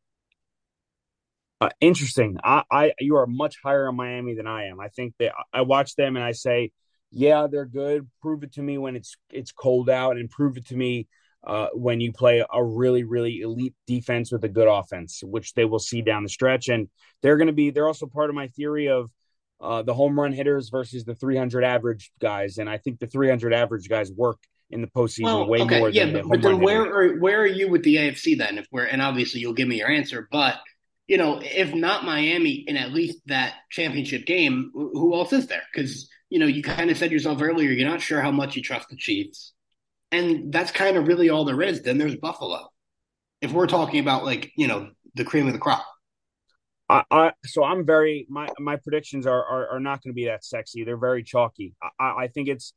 Uh, 1.60 1.68
interesting. 1.80 2.38
I, 2.42 2.64
I 2.70 2.92
you 2.98 3.16
are 3.16 3.26
much 3.26 3.56
higher 3.62 3.88
on 3.88 3.96
Miami 3.96 4.34
than 4.34 4.46
I 4.46 4.66
am. 4.66 4.80
I 4.80 4.88
think 4.88 5.14
that 5.18 5.32
I 5.52 5.62
watch 5.62 5.94
them 5.94 6.16
and 6.16 6.24
I 6.24 6.32
say, 6.32 6.72
yeah, 7.10 7.46
they're 7.50 7.66
good. 7.66 8.08
Prove 8.20 8.42
it 8.42 8.54
to 8.54 8.62
me 8.62 8.78
when 8.78 8.96
it's 8.96 9.16
it's 9.30 9.52
cold 9.52 9.88
out, 9.88 10.16
and 10.16 10.30
prove 10.30 10.56
it 10.56 10.66
to 10.68 10.76
me 10.76 11.06
uh, 11.46 11.68
when 11.74 12.00
you 12.00 12.12
play 12.12 12.44
a 12.52 12.64
really 12.64 13.04
really 13.04 13.40
elite 13.40 13.74
defense 13.86 14.32
with 14.32 14.44
a 14.44 14.48
good 14.48 14.68
offense, 14.68 15.22
which 15.24 15.54
they 15.54 15.64
will 15.64 15.78
see 15.78 16.02
down 16.02 16.22
the 16.22 16.28
stretch. 16.28 16.68
And 16.68 16.88
they're 17.22 17.36
going 17.36 17.46
to 17.46 17.52
be. 17.52 17.70
They're 17.70 17.86
also 17.86 18.06
part 18.06 18.30
of 18.30 18.36
my 18.36 18.48
theory 18.48 18.88
of 18.88 19.10
uh, 19.60 19.82
the 19.82 19.94
home 19.94 20.18
run 20.18 20.32
hitters 20.32 20.68
versus 20.68 21.04
the 21.04 21.14
300 21.14 21.64
average 21.64 22.10
guys, 22.20 22.58
and 22.58 22.68
I 22.68 22.78
think 22.78 22.98
the 22.98 23.06
300 23.06 23.54
average 23.54 23.88
guys 23.88 24.12
work 24.12 24.38
in 24.70 24.80
the 24.80 24.86
postseason 24.88 25.24
well, 25.24 25.46
way 25.46 25.60
okay, 25.60 25.78
more 25.78 25.88
yeah, 25.88 26.06
than 26.06 26.28
but, 26.28 26.28
but 26.28 26.42
then 26.42 26.60
where 26.60 26.82
are 26.82 27.18
where 27.18 27.40
are 27.40 27.46
you 27.46 27.68
with 27.68 27.82
the 27.84 27.96
AFC 27.96 28.36
then? 28.36 28.58
If 28.58 28.66
we're 28.70 28.84
and 28.84 29.00
obviously 29.00 29.40
you'll 29.40 29.54
give 29.54 29.68
me 29.68 29.78
your 29.78 29.90
answer, 29.90 30.28
but 30.30 30.56
you 31.06 31.16
know 31.16 31.40
if 31.42 31.72
not 31.72 32.04
Miami 32.04 32.64
in 32.66 32.76
at 32.76 32.92
least 32.92 33.20
that 33.26 33.54
championship 33.70 34.26
game, 34.26 34.70
who 34.74 35.14
else 35.14 35.32
is 35.32 35.46
there? 35.46 35.62
Because 35.72 36.08
you 36.28 36.38
know 36.38 36.46
you 36.46 36.62
kind 36.62 36.90
of 36.90 36.98
said 36.98 37.12
yourself 37.12 37.40
earlier 37.40 37.70
you're 37.70 37.88
not 37.88 38.00
sure 38.00 38.20
how 38.20 38.32
much 38.32 38.56
you 38.56 38.62
trust 38.62 38.88
the 38.88 38.96
Chiefs, 38.96 39.52
and 40.12 40.52
that's 40.52 40.70
kind 40.70 40.96
of 40.96 41.06
really 41.06 41.30
all 41.30 41.44
there 41.44 41.62
is. 41.62 41.82
Then 41.82 41.98
there's 41.98 42.16
Buffalo. 42.16 42.68
If 43.40 43.52
we're 43.52 43.66
talking 43.66 44.00
about 44.00 44.24
like 44.24 44.52
you 44.56 44.66
know 44.66 44.90
the 45.14 45.24
cream 45.24 45.46
of 45.46 45.52
the 45.52 45.58
crop. 45.58 45.84
I, 46.88 47.02
I, 47.10 47.32
so 47.44 47.64
I'm 47.64 47.84
very 47.84 48.26
my 48.28 48.48
my 48.58 48.76
predictions 48.76 49.26
are 49.26 49.44
are, 49.44 49.68
are 49.70 49.80
not 49.80 50.02
going 50.02 50.12
to 50.12 50.14
be 50.14 50.26
that 50.26 50.44
sexy. 50.44 50.84
They're 50.84 50.96
very 50.96 51.22
chalky. 51.22 51.74
I, 51.98 52.24
I 52.24 52.28
think 52.28 52.48
it's 52.48 52.72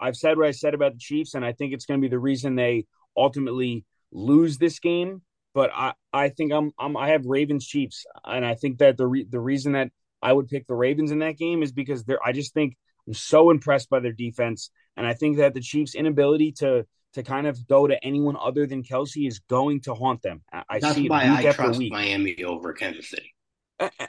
I've 0.00 0.16
said 0.16 0.36
what 0.36 0.46
I 0.46 0.52
said 0.52 0.74
about 0.74 0.92
the 0.92 0.98
Chiefs, 0.98 1.34
and 1.34 1.44
I 1.44 1.52
think 1.52 1.72
it's 1.72 1.86
going 1.86 2.00
to 2.00 2.04
be 2.04 2.10
the 2.10 2.18
reason 2.18 2.54
they 2.54 2.86
ultimately 3.16 3.84
lose 4.12 4.58
this 4.58 4.78
game. 4.78 5.22
But 5.54 5.70
I, 5.74 5.94
I 6.12 6.28
think 6.28 6.52
I'm, 6.52 6.72
I'm 6.78 6.96
I 6.96 7.08
have 7.08 7.26
Ravens 7.26 7.66
Chiefs, 7.66 8.04
and 8.24 8.44
I 8.44 8.54
think 8.54 8.78
that 8.78 8.96
the 8.96 9.06
re, 9.06 9.26
the 9.28 9.40
reason 9.40 9.72
that 9.72 9.90
I 10.22 10.32
would 10.32 10.48
pick 10.48 10.66
the 10.66 10.74
Ravens 10.74 11.10
in 11.10 11.20
that 11.20 11.38
game 11.38 11.62
is 11.62 11.72
because 11.72 12.04
they're 12.04 12.24
I 12.24 12.32
just 12.32 12.54
think 12.54 12.76
I'm 13.06 13.14
so 13.14 13.50
impressed 13.50 13.88
by 13.88 14.00
their 14.00 14.12
defense, 14.12 14.70
and 14.98 15.06
I 15.06 15.14
think 15.14 15.38
that 15.38 15.54
the 15.54 15.60
Chiefs' 15.60 15.94
inability 15.94 16.52
to 16.58 16.86
to 17.14 17.22
kind 17.22 17.46
of 17.46 17.66
go 17.66 17.86
to 17.86 18.04
anyone 18.04 18.36
other 18.38 18.66
than 18.66 18.82
Kelce 18.82 19.26
is 19.26 19.38
going 19.38 19.80
to 19.82 19.94
haunt 19.94 20.20
them. 20.20 20.42
I 20.52 20.78
That's 20.78 20.96
see 20.96 21.08
why 21.08 21.34
I 21.34 21.52
trust 21.52 21.78
week. 21.78 21.90
Miami 21.90 22.44
over 22.44 22.74
Kansas 22.74 23.08
City 23.08 23.34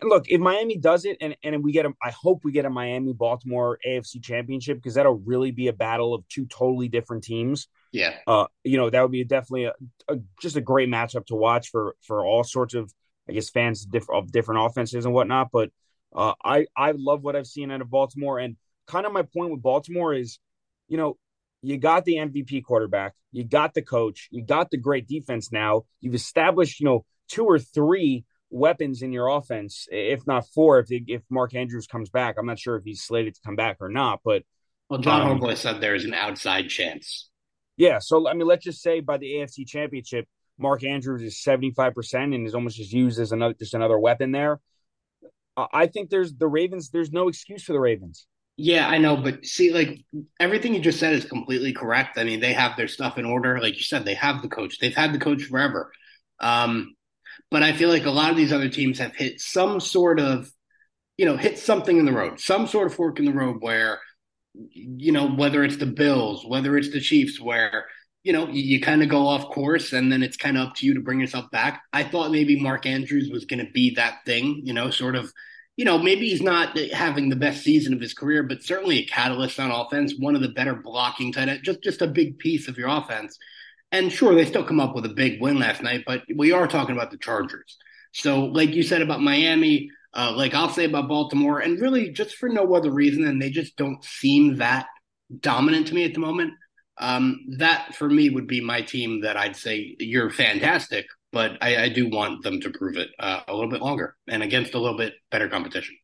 look, 0.04 0.26
if 0.28 0.40
Miami 0.40 0.78
does 0.78 1.06
it, 1.06 1.18
and 1.22 1.36
and 1.44 1.64
we 1.64 1.72
get 1.72 1.86
a, 1.86 1.94
I 2.02 2.12
hope 2.12 2.42
we 2.44 2.52
get 2.52 2.66
a 2.66 2.70
Miami 2.70 3.14
Baltimore 3.14 3.78
AFC 3.88 4.24
Championship 4.24 4.78
because 4.78 4.96
that'll 4.96 5.22
really 5.26 5.52
be 5.52 5.68
a 5.68 5.74
battle 5.74 6.14
of 6.14 6.28
two 6.28 6.46
totally 6.46 6.88
different 6.88 7.24
teams. 7.24 7.68
Yeah, 7.92 8.16
uh, 8.28 8.48
you 8.64 8.78
know 8.78 8.90
that 8.90 9.02
would 9.02 9.12
be 9.12 9.24
definitely 9.24 9.66
a, 9.66 9.74
a, 10.08 10.18
just 10.42 10.56
a 10.56 10.62
great 10.62 10.90
matchup 10.90 11.28
to 11.28 11.36
watch 11.36 11.70
for 11.70 11.96
for 12.02 12.26
all 12.26 12.44
sorts 12.44 12.74
of 12.74 12.92
I 13.28 13.34
guess 13.34 13.50
fans 13.50 13.88
of 14.12 14.32
different 14.32 14.66
offenses 14.66 15.06
and 15.06 15.14
whatnot. 15.14 15.50
But 15.52 15.70
uh, 16.16 16.34
I 16.44 16.66
I 16.76 16.92
love 16.92 17.24
what 17.24 17.36
I've 17.36 17.48
seen 17.48 17.72
out 17.72 17.82
of 17.82 17.90
Baltimore, 17.90 18.40
and 18.40 18.58
kind 18.88 19.06
of 19.06 19.14
my 19.14 19.24
point 19.24 19.52
with 19.52 19.62
Baltimore 19.62 20.14
is, 20.14 20.40
you 20.90 20.98
know, 20.98 21.18
you 21.62 21.78
got 21.78 22.04
the 22.04 22.16
MVP 22.16 22.64
quarterback, 22.64 23.14
you 23.32 23.44
got 23.44 23.74
the 23.74 23.82
coach, 23.82 24.28
you 24.32 24.44
got 24.44 24.72
the 24.72 24.78
great 24.78 25.08
defense. 25.08 25.52
Now 25.52 25.84
you've 26.02 26.16
established, 26.16 26.80
you 26.80 26.86
know, 26.86 27.06
two 27.30 27.46
or 27.46 27.60
three 27.60 28.26
weapons 28.50 29.02
in 29.02 29.14
your 29.14 29.28
offense, 29.28 29.88
if 29.92 30.26
not 30.28 30.48
four, 30.48 30.80
if 30.80 30.88
if 30.90 31.22
Mark 31.30 31.56
Andrews 31.56 31.88
comes 31.88 32.10
back. 32.10 32.36
I'm 32.38 32.46
not 32.46 32.60
sure 32.60 32.76
if 32.76 32.84
he's 32.84 33.02
slated 33.02 33.36
to 33.36 33.42
come 33.46 33.56
back 33.56 33.78
or 33.80 33.90
not, 33.90 34.20
but 34.24 34.44
well, 34.90 35.00
John 35.00 35.42
um, 35.42 35.56
said 35.56 35.82
there 35.82 35.96
is 35.96 36.06
an 36.06 36.14
outside 36.14 36.70
chance. 36.70 37.30
Yeah, 37.78 38.00
so 38.00 38.28
I 38.28 38.34
mean, 38.34 38.48
let's 38.48 38.66
just 38.66 38.82
say 38.82 39.00
by 39.00 39.18
the 39.18 39.28
AFC 39.28 39.68
Championship, 39.68 40.28
Mark 40.58 40.84
Andrews 40.84 41.22
is 41.22 41.42
75 41.42 41.94
percent 41.94 42.34
and 42.34 42.48
is 42.48 42.56
almost 42.56 42.78
just 42.78 42.92
used 42.92 43.20
as 43.20 43.32
another 43.32 43.54
just 43.54 43.74
another 43.74 44.00
weapon 44.00 44.32
there. 44.32 44.60
I 45.56 45.88
think 45.88 46.10
there's 46.10 46.34
the 46.34 46.48
Ravens. 46.48 46.90
There's 46.90 47.12
no 47.12 47.28
excuse 47.28 47.64
for 47.64 47.74
the 47.74 47.80
Ravens. 47.80 48.26
Yeah, 48.62 48.90
I 48.90 48.98
know, 48.98 49.16
but 49.16 49.46
see, 49.46 49.72
like 49.72 50.04
everything 50.38 50.74
you 50.74 50.82
just 50.82 51.00
said 51.00 51.14
is 51.14 51.24
completely 51.24 51.72
correct. 51.72 52.18
I 52.18 52.26
mean, 52.26 52.42
they 52.42 52.52
have 52.52 52.76
their 52.76 52.90
stuff 52.90 53.18
in 53.18 53.24
order. 53.26 53.60
Like 53.62 53.78
you 53.78 53.84
said, 53.84 54.04
they 54.04 54.16
have 54.16 54.42
the 54.42 54.50
coach. 54.50 54.80
They've 54.80 54.94
had 54.94 55.14
the 55.14 55.20
coach 55.20 55.44
forever. 55.44 55.94
Um, 56.42 56.94
but 57.50 57.64
I 57.64 57.72
feel 57.74 57.88
like 57.90 58.06
a 58.06 58.12
lot 58.12 58.32
of 58.32 58.38
these 58.38 58.52
other 58.52 58.68
teams 58.70 59.00
have 59.00 59.16
hit 59.16 59.40
some 59.40 59.80
sort 59.80 60.20
of 60.20 60.52
you 61.18 61.26
know, 61.26 61.36
hit 61.36 61.60
something 61.60 61.98
in 61.98 62.06
the 62.06 62.14
road, 62.14 62.40
some 62.40 62.66
sort 62.66 62.88
of 62.88 62.94
fork 62.96 63.20
in 63.20 63.26
the 63.26 63.34
road 63.34 63.58
where, 63.60 64.00
you 64.54 65.12
know, 65.12 65.28
whether 65.28 65.64
it's 65.64 65.78
the 65.78 65.86
Bills, 65.86 66.46
whether 66.46 66.78
it's 66.78 66.92
the 66.92 67.02
Chiefs, 67.02 67.40
where 67.40 67.86
you 68.24 68.34
know, 68.34 68.48
you, 68.48 68.62
you 68.62 68.82
kind 68.82 69.02
of 69.04 69.10
go 69.10 69.28
off 69.28 69.50
course 69.50 69.94
and 69.94 70.12
then 70.12 70.24
it's 70.24 70.38
kind 70.38 70.58
of 70.58 70.68
up 70.68 70.76
to 70.76 70.86
you 70.86 70.94
to 70.94 71.02
bring 71.02 71.20
yourself 71.20 71.50
back. 71.52 71.82
I 71.94 72.04
thought 72.04 72.32
maybe 72.32 72.60
Mark 72.62 72.86
Andrews 72.86 73.30
was 73.32 73.46
going 73.46 73.66
to 73.66 73.72
be 73.72 73.96
that 73.96 74.20
thing, 74.26 74.62
you 74.64 74.74
know, 74.74 74.90
sort 74.90 75.16
of, 75.16 75.32
you 75.80 75.86
know, 75.86 75.98
maybe 75.98 76.28
he's 76.28 76.42
not 76.42 76.78
having 76.78 77.30
the 77.30 77.38
best 77.38 77.64
season 77.64 77.94
of 77.94 78.02
his 78.02 78.14
career, 78.14 78.44
but 78.44 78.62
certainly 78.62 78.98
a 78.98 79.06
catalyst 79.06 79.62
on 79.62 79.72
offense, 79.72 80.14
one 80.20 80.36
of 80.36 80.42
the 80.42 80.50
better 80.50 80.76
blocking 80.76 81.32
tight 81.32 81.48
end, 81.48 81.62
just, 81.64 81.82
just 81.82 82.02
a 82.02 82.08
big 82.08 82.38
piece 82.38 82.68
of 82.68 82.78
your 82.78 82.90
offense. 82.90 83.38
And 83.90 84.12
sure, 84.12 84.36
they 84.36 84.44
still 84.44 84.66
come 84.66 84.82
up 84.82 84.94
with 84.94 85.06
a 85.06 85.14
big 85.16 85.42
win 85.42 85.58
last 85.58 85.82
night, 85.82 86.04
but 86.06 86.24
we 86.36 86.52
are 86.52 86.68
talking 86.68 86.98
about 86.98 87.12
the 87.12 87.18
Chargers. 87.18 87.78
So, 88.12 88.44
like 88.44 88.72
you 88.72 88.84
said 88.84 89.02
about 89.02 89.22
Miami, 89.22 89.90
uh, 90.14 90.34
like 90.36 90.54
I'll 90.54 90.68
say 90.68 90.84
about 90.84 91.08
Baltimore, 91.08 91.60
and 91.60 91.80
really 91.80 92.12
just 92.12 92.36
for 92.36 92.50
no 92.50 92.74
other 92.76 92.92
reason, 92.92 93.24
and 93.24 93.42
they 93.42 93.50
just 93.50 93.78
don't 93.78 94.04
seem 94.04 94.58
that 94.58 94.88
dominant 95.40 95.88
to 95.88 95.96
me 95.96 96.04
at 96.04 96.14
the 96.14 96.20
moment. 96.20 96.56
Um, 96.98 97.40
that 97.58 97.96
for 97.96 98.10
me 98.10 98.30
would 98.30 98.48
be 98.48 98.60
my 98.60 98.82
team 98.82 99.22
that 99.22 99.38
I'd 99.38 99.56
say 99.56 99.96
you're 99.98 100.30
fantastic, 100.30 101.06
but 101.32 101.58
I, 101.62 101.84
I 101.84 101.90
do 101.90 102.10
want 102.10 102.44
them 102.44 102.60
to 102.62 102.70
prove 102.70 102.98
it 102.98 103.10
uh, 103.20 103.42
a 103.48 103.54
little 103.54 103.70
bit 103.70 103.82
longer 103.82 104.16
and 104.28 104.44
against 104.44 104.74
a 104.74 104.80
little 104.80 104.98
bit 104.98 105.14
better 105.32 105.48
competition. 105.48 105.96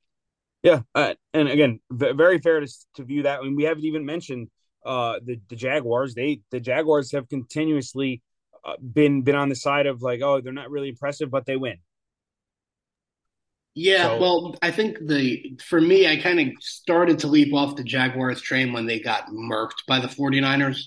Yeah, 0.63 0.82
uh, 0.95 1.13
and 1.34 1.47
again, 1.47 1.80
v- 1.91 2.13
very 2.13 2.39
fair 2.39 2.59
to, 2.59 2.67
to 2.95 3.03
view 3.03 3.23
that. 3.23 3.39
I 3.39 3.43
mean, 3.43 3.55
we 3.55 3.63
haven't 3.63 3.86
even 3.86 4.05
mentioned 4.05 4.49
uh, 4.86 5.19
the 5.23 5.39
the 5.49 5.55
Jaguars. 5.55 6.15
They 6.15 6.41
the 6.51 6.59
Jaguars 6.59 7.11
have 7.11 7.30
continuously 7.30 8.21
uh, 8.63 8.73
been 8.78 9.21
been 9.21 9.36
on 9.36 9.49
the 9.49 9.55
side 9.55 9.86
of 9.86 10.01
like, 10.01 10.21
oh, 10.21 10.41
they're 10.41 10.53
not 10.53 10.71
really 10.71 10.89
impressive, 10.89 11.30
but 11.30 11.45
they 11.45 11.55
win. 11.55 11.78
Yeah, 13.76 14.07
so, 14.07 14.21
well, 14.21 14.55
I 14.61 14.71
think 14.71 14.97
the 15.05 15.59
for 15.63 15.82
me, 15.82 16.07
I 16.07 16.15
kind 16.15 16.39
of 16.39 16.47
started 16.61 17.19
to 17.19 17.28
leap 17.28 17.53
off 17.53 17.76
the 17.76 17.84
Jaguars 17.84 18.41
train 18.41 18.71
when 18.71 18.86
they 18.86 18.99
got 18.99 19.28
murked 19.28 19.86
by 19.88 19.99
the 19.99 20.07
49ers. 20.07 20.80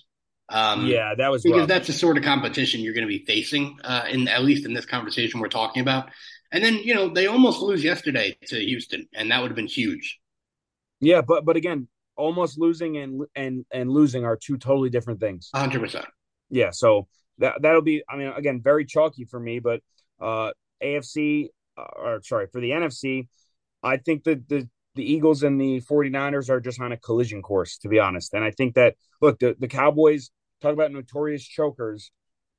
Um, 0.51 0.87
yeah, 0.87 1.15
that 1.17 1.31
was 1.31 1.43
because 1.43 1.61
rough. 1.61 1.69
that's 1.69 1.87
the 1.87 1.93
sort 1.93 2.17
of 2.17 2.25
competition 2.25 2.81
you're 2.81 2.95
going 2.95 3.07
to 3.07 3.09
be 3.09 3.25
facing, 3.25 3.79
uh, 3.85 4.05
in 4.09 4.29
at 4.29 4.45
least 4.45 4.65
in 4.65 4.73
this 4.73 4.87
conversation 4.87 5.41
we're 5.41 5.49
talking 5.49 5.83
about. 5.83 6.11
And 6.53 6.65
then 6.65 6.75
you 6.77 6.95
know 6.95 7.09
they 7.09 7.27
almost 7.27 7.61
lose 7.61 7.85
yesterday 7.85 8.37
to 8.47 8.59
Houston, 8.59 9.07
and 9.15 9.31
that 9.31 9.43
would 9.43 9.51
have 9.51 9.57
been 9.57 9.67
huge. 9.67 10.19
Yeah, 11.01 11.21
but 11.21 11.45
but 11.45 11.57
again, 11.57 11.89
almost 12.17 12.59
losing 12.59 12.97
and 12.97 13.23
and 13.35 13.67
and 13.71 13.91
losing 13.91 14.25
are 14.25 14.37
two 14.37 14.57
totally 14.57 14.91
different 14.91 15.21
things. 15.21 15.51
Hundred 15.55 15.81
percent. 15.81 16.07
Yeah, 16.49 16.71
so 16.71 17.09
that 17.39 17.61
that'll 17.61 17.83
be. 17.83 18.03
I 18.09 18.17
mean, 18.17 18.29
again, 18.29 18.63
very 18.63 18.87
chalky 18.87 19.25
for 19.25 19.39
me, 19.39 19.59
but 19.59 19.83
uh, 20.21 20.53
AFC 20.83 21.49
uh, 21.79 21.85
or 21.97 22.23
sorry, 22.23 22.47
for 22.51 22.61
the 22.61 22.71
NFC, 22.71 23.29
I 23.83 23.97
think 23.99 24.25
that 24.25 24.49
the 24.49 24.69
the 24.99 25.11
Eagles 25.11 25.43
and 25.43 25.61
the 25.61 25.81
49ers 25.81 26.51
are 26.51 26.61
just 26.61 26.81
on 26.81 26.93
a 26.93 26.97
collision 26.97 27.41
course, 27.43 27.79
to 27.79 27.89
be 27.89 27.99
honest. 27.99 28.35
And 28.35 28.45
I 28.45 28.51
think 28.51 28.75
that 28.75 28.95
look, 29.21 29.39
the, 29.39 29.57
the 29.59 29.69
Cowboys 29.69 30.31
talk 30.61 30.73
about 30.73 30.93
notorious 30.93 31.45
chokers. 31.45 32.11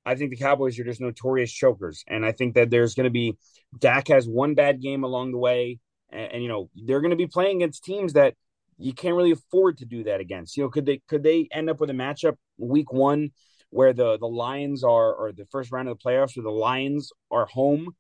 I 0.05 0.15
think 0.15 0.31
the 0.31 0.37
Cowboys 0.37 0.79
are 0.79 0.83
just 0.83 1.01
notorious 1.01 1.51
chokers. 1.51 2.03
And 2.07 2.25
I 2.25 2.31
think 2.31 2.55
that 2.55 2.69
there's 2.69 2.95
going 2.95 3.05
to 3.05 3.11
be 3.11 3.37
Dak 3.77 4.07
has 4.07 4.27
one 4.27 4.55
bad 4.55 4.81
game 4.81 5.03
along 5.03 5.31
the 5.31 5.37
way. 5.37 5.79
And, 6.11 6.33
and, 6.33 6.43
you 6.43 6.49
know, 6.49 6.69
they're 6.75 7.01
going 7.01 7.11
to 7.11 7.17
be 7.17 7.27
playing 7.27 7.57
against 7.57 7.83
teams 7.83 8.13
that 8.13 8.33
you 8.77 8.93
can't 8.93 9.15
really 9.15 9.31
afford 9.31 9.77
to 9.77 9.85
do 9.85 10.05
that 10.05 10.21
against. 10.21 10.57
You 10.57 10.63
know, 10.63 10.69
could 10.69 10.85
they 10.85 11.01
could 11.07 11.23
they 11.23 11.47
end 11.51 11.69
up 11.69 11.79
with 11.79 11.89
a 11.89 11.93
matchup 11.93 12.35
week 12.57 12.91
one 12.91 13.31
where 13.69 13.93
the 13.93 14.17
the 14.17 14.27
Lions 14.27 14.83
are 14.83 15.13
or 15.13 15.31
the 15.31 15.45
first 15.51 15.71
round 15.71 15.87
of 15.87 15.97
the 15.97 16.03
playoffs 16.03 16.35
where 16.35 16.43
the 16.43 16.49
Lions 16.49 17.11
are 17.29 17.45
home 17.45 17.95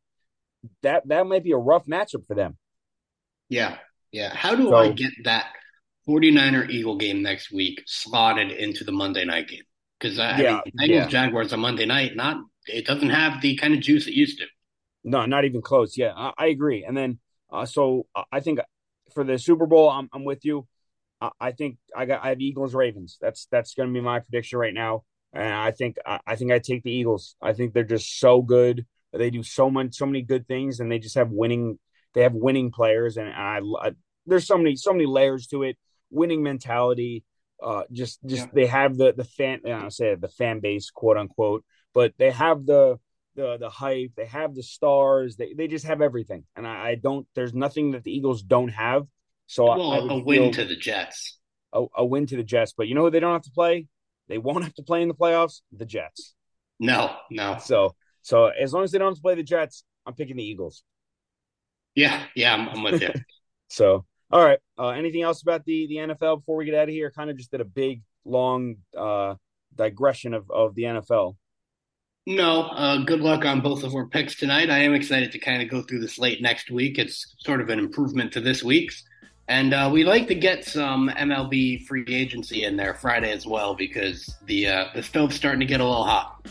that 0.81 1.07
that 1.07 1.27
might 1.27 1.43
be 1.43 1.51
a 1.51 1.57
rough 1.57 1.85
matchup 1.85 2.25
for 2.27 2.35
them. 2.35 2.57
Yeah. 3.49 3.77
Yeah. 4.11 4.33
How 4.33 4.55
do 4.55 4.69
so, 4.69 4.75
I 4.75 4.91
get 4.91 5.11
that 5.23 5.47
49er 6.07 6.69
Eagle 6.69 6.97
game 6.97 7.21
next 7.21 7.51
week 7.51 7.83
slotted 7.85 8.51
into 8.51 8.83
the 8.83 8.91
Monday 8.91 9.25
night 9.25 9.47
game? 9.47 9.63
Because 9.99 10.17
uh, 10.17 10.37
yeah, 10.39 10.57
I 10.57 10.61
mean, 10.65 10.73
Bengals 10.89 10.95
yeah. 10.95 11.07
Jaguars 11.07 11.53
on 11.53 11.59
Monday 11.59 11.85
night, 11.85 12.15
not 12.15 12.37
it 12.67 12.85
doesn't 12.85 13.09
have 13.09 13.41
the 13.41 13.55
kind 13.55 13.73
of 13.73 13.81
juice 13.81 14.07
it 14.07 14.13
used 14.13 14.39
to. 14.39 14.45
No, 15.03 15.25
not 15.25 15.45
even 15.45 15.61
close. 15.61 15.97
Yeah, 15.97 16.13
I, 16.15 16.31
I 16.37 16.45
agree. 16.47 16.83
And 16.85 16.95
then, 16.95 17.19
uh, 17.51 17.65
so 17.65 18.05
uh, 18.15 18.23
I 18.31 18.39
think 18.39 18.59
for 19.13 19.23
the 19.23 19.37
Super 19.37 19.65
Bowl, 19.65 19.89
I'm, 19.89 20.09
I'm 20.13 20.23
with 20.23 20.45
you. 20.45 20.67
I, 21.21 21.29
I 21.39 21.51
think 21.51 21.77
I 21.95 22.05
got 22.05 22.23
I 22.23 22.29
have 22.29 22.39
Eagles 22.39 22.73
Ravens. 22.73 23.17
That's 23.21 23.47
that's 23.51 23.73
going 23.73 23.89
to 23.89 23.93
be 23.93 24.01
my 24.01 24.19
prediction 24.19 24.59
right 24.59 24.73
now. 24.73 25.03
And 25.33 25.53
I 25.53 25.71
think 25.71 25.97
I, 26.05 26.19
I 26.25 26.35
think 26.35 26.51
I 26.51 26.59
take 26.59 26.83
the 26.83 26.91
Eagles. 26.91 27.35
I 27.41 27.53
think 27.53 27.73
they're 27.73 27.83
just 27.83 28.19
so 28.19 28.41
good. 28.41 28.85
They 29.11 29.29
do 29.29 29.43
so 29.43 29.71
much, 29.71 29.95
so 29.95 30.05
many 30.05 30.21
good 30.21 30.47
things, 30.47 30.79
and 30.79 30.91
they 30.91 30.99
just 30.99 31.15
have 31.15 31.31
winning. 31.31 31.79
They 32.13 32.23
have 32.23 32.33
winning 32.33 32.71
players, 32.71 33.17
and 33.17 33.29
I, 33.29 33.61
I 33.81 33.91
there's 34.25 34.47
so 34.47 34.57
many, 34.57 34.75
so 34.75 34.93
many 34.93 35.05
layers 35.05 35.47
to 35.47 35.63
it. 35.63 35.77
Winning 36.09 36.43
mentality. 36.43 37.23
Uh, 37.61 37.83
just, 37.91 38.19
just 38.25 38.45
yeah. 38.45 38.51
they 38.53 38.65
have 38.65 38.97
the 38.97 39.13
the 39.13 39.25
fan. 39.25 39.61
I 39.65 39.89
say 39.89 40.15
the 40.15 40.29
fan 40.29 40.59
base, 40.59 40.89
quote 40.91 41.17
unquote, 41.17 41.63
but 41.93 42.13
they 42.17 42.31
have 42.31 42.65
the 42.65 42.99
the 43.35 43.57
the 43.57 43.69
hype. 43.69 44.11
They 44.15 44.25
have 44.25 44.55
the 44.55 44.63
stars. 44.63 45.35
They 45.35 45.53
they 45.53 45.67
just 45.67 45.85
have 45.85 46.01
everything, 46.01 46.45
and 46.55 46.65
I, 46.65 46.89
I 46.89 46.95
don't. 46.95 47.27
There's 47.35 47.53
nothing 47.53 47.91
that 47.91 48.03
the 48.03 48.11
Eagles 48.11 48.41
don't 48.41 48.69
have. 48.69 49.05
So 49.47 49.65
well, 49.65 49.91
I, 49.91 49.97
I 49.97 50.19
a 50.19 50.23
win 50.23 50.51
to 50.53 50.65
the 50.65 50.75
Jets. 50.75 51.37
A, 51.73 51.85
a 51.97 52.05
win 52.05 52.25
to 52.27 52.37
the 52.37 52.43
Jets, 52.43 52.73
but 52.75 52.87
you 52.87 52.95
know 52.95 53.05
who 53.05 53.11
they 53.11 53.19
don't 53.19 53.33
have 53.33 53.43
to 53.43 53.51
play? 53.51 53.87
They 54.27 54.37
won't 54.37 54.63
have 54.63 54.73
to 54.75 54.83
play 54.83 55.01
in 55.01 55.07
the 55.07 55.13
playoffs. 55.13 55.61
The 55.71 55.85
Jets. 55.85 56.33
No, 56.79 57.15
no. 57.29 57.57
So 57.59 57.95
so 58.21 58.47
as 58.47 58.73
long 58.73 58.83
as 58.83 58.91
they 58.91 58.99
don't 58.99 59.09
have 59.09 59.15
to 59.15 59.21
play 59.21 59.35
the 59.35 59.43
Jets, 59.43 59.83
I'm 60.05 60.13
picking 60.13 60.37
the 60.37 60.43
Eagles. 60.43 60.83
Yeah, 61.95 62.23
yeah, 62.35 62.53
I'm, 62.53 62.69
I'm 62.69 62.83
with 62.83 63.01
you. 63.01 63.09
so, 63.69 64.05
all 64.31 64.43
right. 64.43 64.59
Uh, 64.77 64.89
anything 64.89 65.21
else 65.21 65.41
about 65.41 65.65
the 65.65 65.87
the 65.87 65.95
NFL 65.95 66.39
before 66.39 66.57
we 66.57 66.65
get 66.65 66.75
out 66.75 66.89
of 66.89 66.93
here? 66.93 67.11
Kind 67.11 67.29
of 67.29 67.37
just 67.37 67.51
did 67.51 67.61
a 67.61 67.65
big, 67.65 68.01
long 68.25 68.77
uh, 68.97 69.35
digression 69.75 70.33
of 70.33 70.49
of 70.51 70.75
the 70.75 70.83
NFL. 70.83 71.35
No, 72.25 72.61
uh, 72.61 72.97
good 73.05 73.21
luck 73.21 73.43
on 73.43 73.61
both 73.61 73.83
of 73.83 73.95
our 73.95 74.05
picks 74.05 74.35
tonight. 74.35 74.69
I 74.69 74.79
am 74.79 74.93
excited 74.93 75.31
to 75.31 75.39
kind 75.39 75.63
of 75.63 75.69
go 75.69 75.81
through 75.81 76.01
the 76.01 76.07
slate 76.07 76.41
next 76.41 76.69
week. 76.69 76.99
It's 76.99 77.35
sort 77.39 77.59
of 77.59 77.69
an 77.69 77.79
improvement 77.79 78.33
to 78.33 78.39
this 78.39 78.63
week's. 78.63 79.03
And 79.47 79.73
uh, 79.73 79.89
we 79.91 80.03
like 80.03 80.27
to 80.27 80.35
get 80.35 80.63
some 80.63 81.09
MLB 81.09 81.87
free 81.87 82.05
agency 82.07 82.65
in 82.65 82.77
there 82.77 82.93
Friday 82.93 83.31
as 83.31 83.47
well 83.47 83.73
because 83.73 84.37
the 84.45 84.67
uh, 84.67 84.85
the 84.93 85.01
stove's 85.01 85.35
starting 85.35 85.61
to 85.61 85.65
get 85.65 85.81
a 85.81 85.83
little 85.83 86.03
hot. 86.03 86.47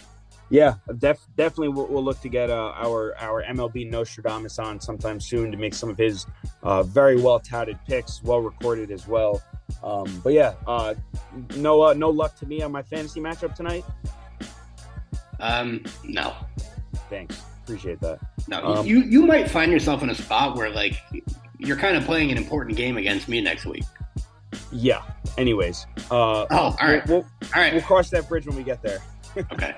Yeah, 0.51 0.75
def- 0.97 1.27
definitely 1.37 1.69
we'll, 1.69 1.87
we'll, 1.89 2.05
look 2.05 2.21
to 2.23 2.29
get 2.29 2.49
uh, 2.49 2.73
our 2.75 3.15
our 3.19 3.43
MLB 3.45 3.91
Nostradamus 3.91 4.59
on 4.59 4.81
sometime 4.81 5.21
soon 5.21 5.53
to 5.53 5.59
make 5.59 5.75
some 5.75 5.91
of 5.91 5.99
his 5.99 6.27
uh, 6.63 6.83
very 6.83 7.21
well 7.21 7.39
touted 7.39 7.79
picks, 7.87 8.23
well 8.23 8.41
recorded 8.41 8.91
as 8.91 9.07
well. 9.07 9.43
Um, 9.83 10.21
but 10.25 10.33
yeah, 10.33 10.55
uh, 10.67 10.95
no 11.57 11.83
uh, 11.83 11.93
no 11.93 12.09
luck 12.09 12.35
to 12.37 12.47
me 12.47 12.63
on 12.63 12.73
my 12.73 12.83
fantasy 12.83 13.21
matchup 13.21 13.55
tonight. 13.55 13.85
Um, 15.41 15.85
no. 16.05 16.35
Thanks, 17.11 17.43
appreciate 17.63 18.01
that. 18.01 18.19
No, 18.49 18.65
um, 18.65 18.87
you 18.87 19.03
you 19.03 19.27
might 19.27 19.51
find 19.51 19.71
yourself 19.71 20.03
in 20.03 20.11
a 20.11 20.15
spot 20.15 20.57
where 20.57 20.71
like 20.71 20.99
you're 21.59 21.77
kind 21.77 21.97
of 21.97 22.05
playing 22.05 22.31
an 22.31 22.39
important 22.39 22.77
game 22.77 22.97
against 22.97 23.29
me 23.29 23.41
next 23.41 23.67
week. 23.67 23.85
Yeah. 24.73 25.03
Anyways. 25.37 25.87
Uh, 26.11 26.47
oh, 26.47 26.47
all 26.51 26.77
right. 26.81 27.07
We'll, 27.07 27.19
we'll, 27.19 27.27
all 27.55 27.63
right. 27.63 27.73
We'll 27.73 27.83
cross 27.83 28.11
that 28.11 28.29
bridge 28.29 28.47
when 28.47 28.57
we 28.57 28.63
get 28.63 28.83
there. 28.83 29.01
okay. 29.53 29.77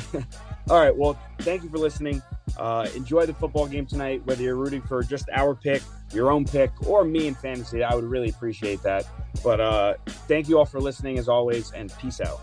All 0.70 0.78
right. 0.78 0.96
Well, 0.96 1.18
thank 1.40 1.62
you 1.62 1.68
for 1.68 1.78
listening. 1.78 2.22
Uh, 2.56 2.86
enjoy 2.94 3.26
the 3.26 3.34
football 3.34 3.66
game 3.66 3.86
tonight, 3.86 4.22
whether 4.24 4.42
you're 4.42 4.56
rooting 4.56 4.82
for 4.82 5.02
just 5.02 5.28
our 5.32 5.54
pick, 5.54 5.82
your 6.12 6.30
own 6.30 6.44
pick, 6.44 6.70
or 6.86 7.04
me 7.04 7.26
in 7.26 7.34
fantasy. 7.34 7.82
I 7.82 7.94
would 7.94 8.04
really 8.04 8.28
appreciate 8.28 8.82
that. 8.82 9.06
But 9.42 9.60
uh, 9.60 9.94
thank 10.28 10.48
you 10.48 10.58
all 10.58 10.66
for 10.66 10.80
listening 10.80 11.18
as 11.18 11.28
always, 11.28 11.72
and 11.72 11.92
peace 11.98 12.20
out. 12.20 12.40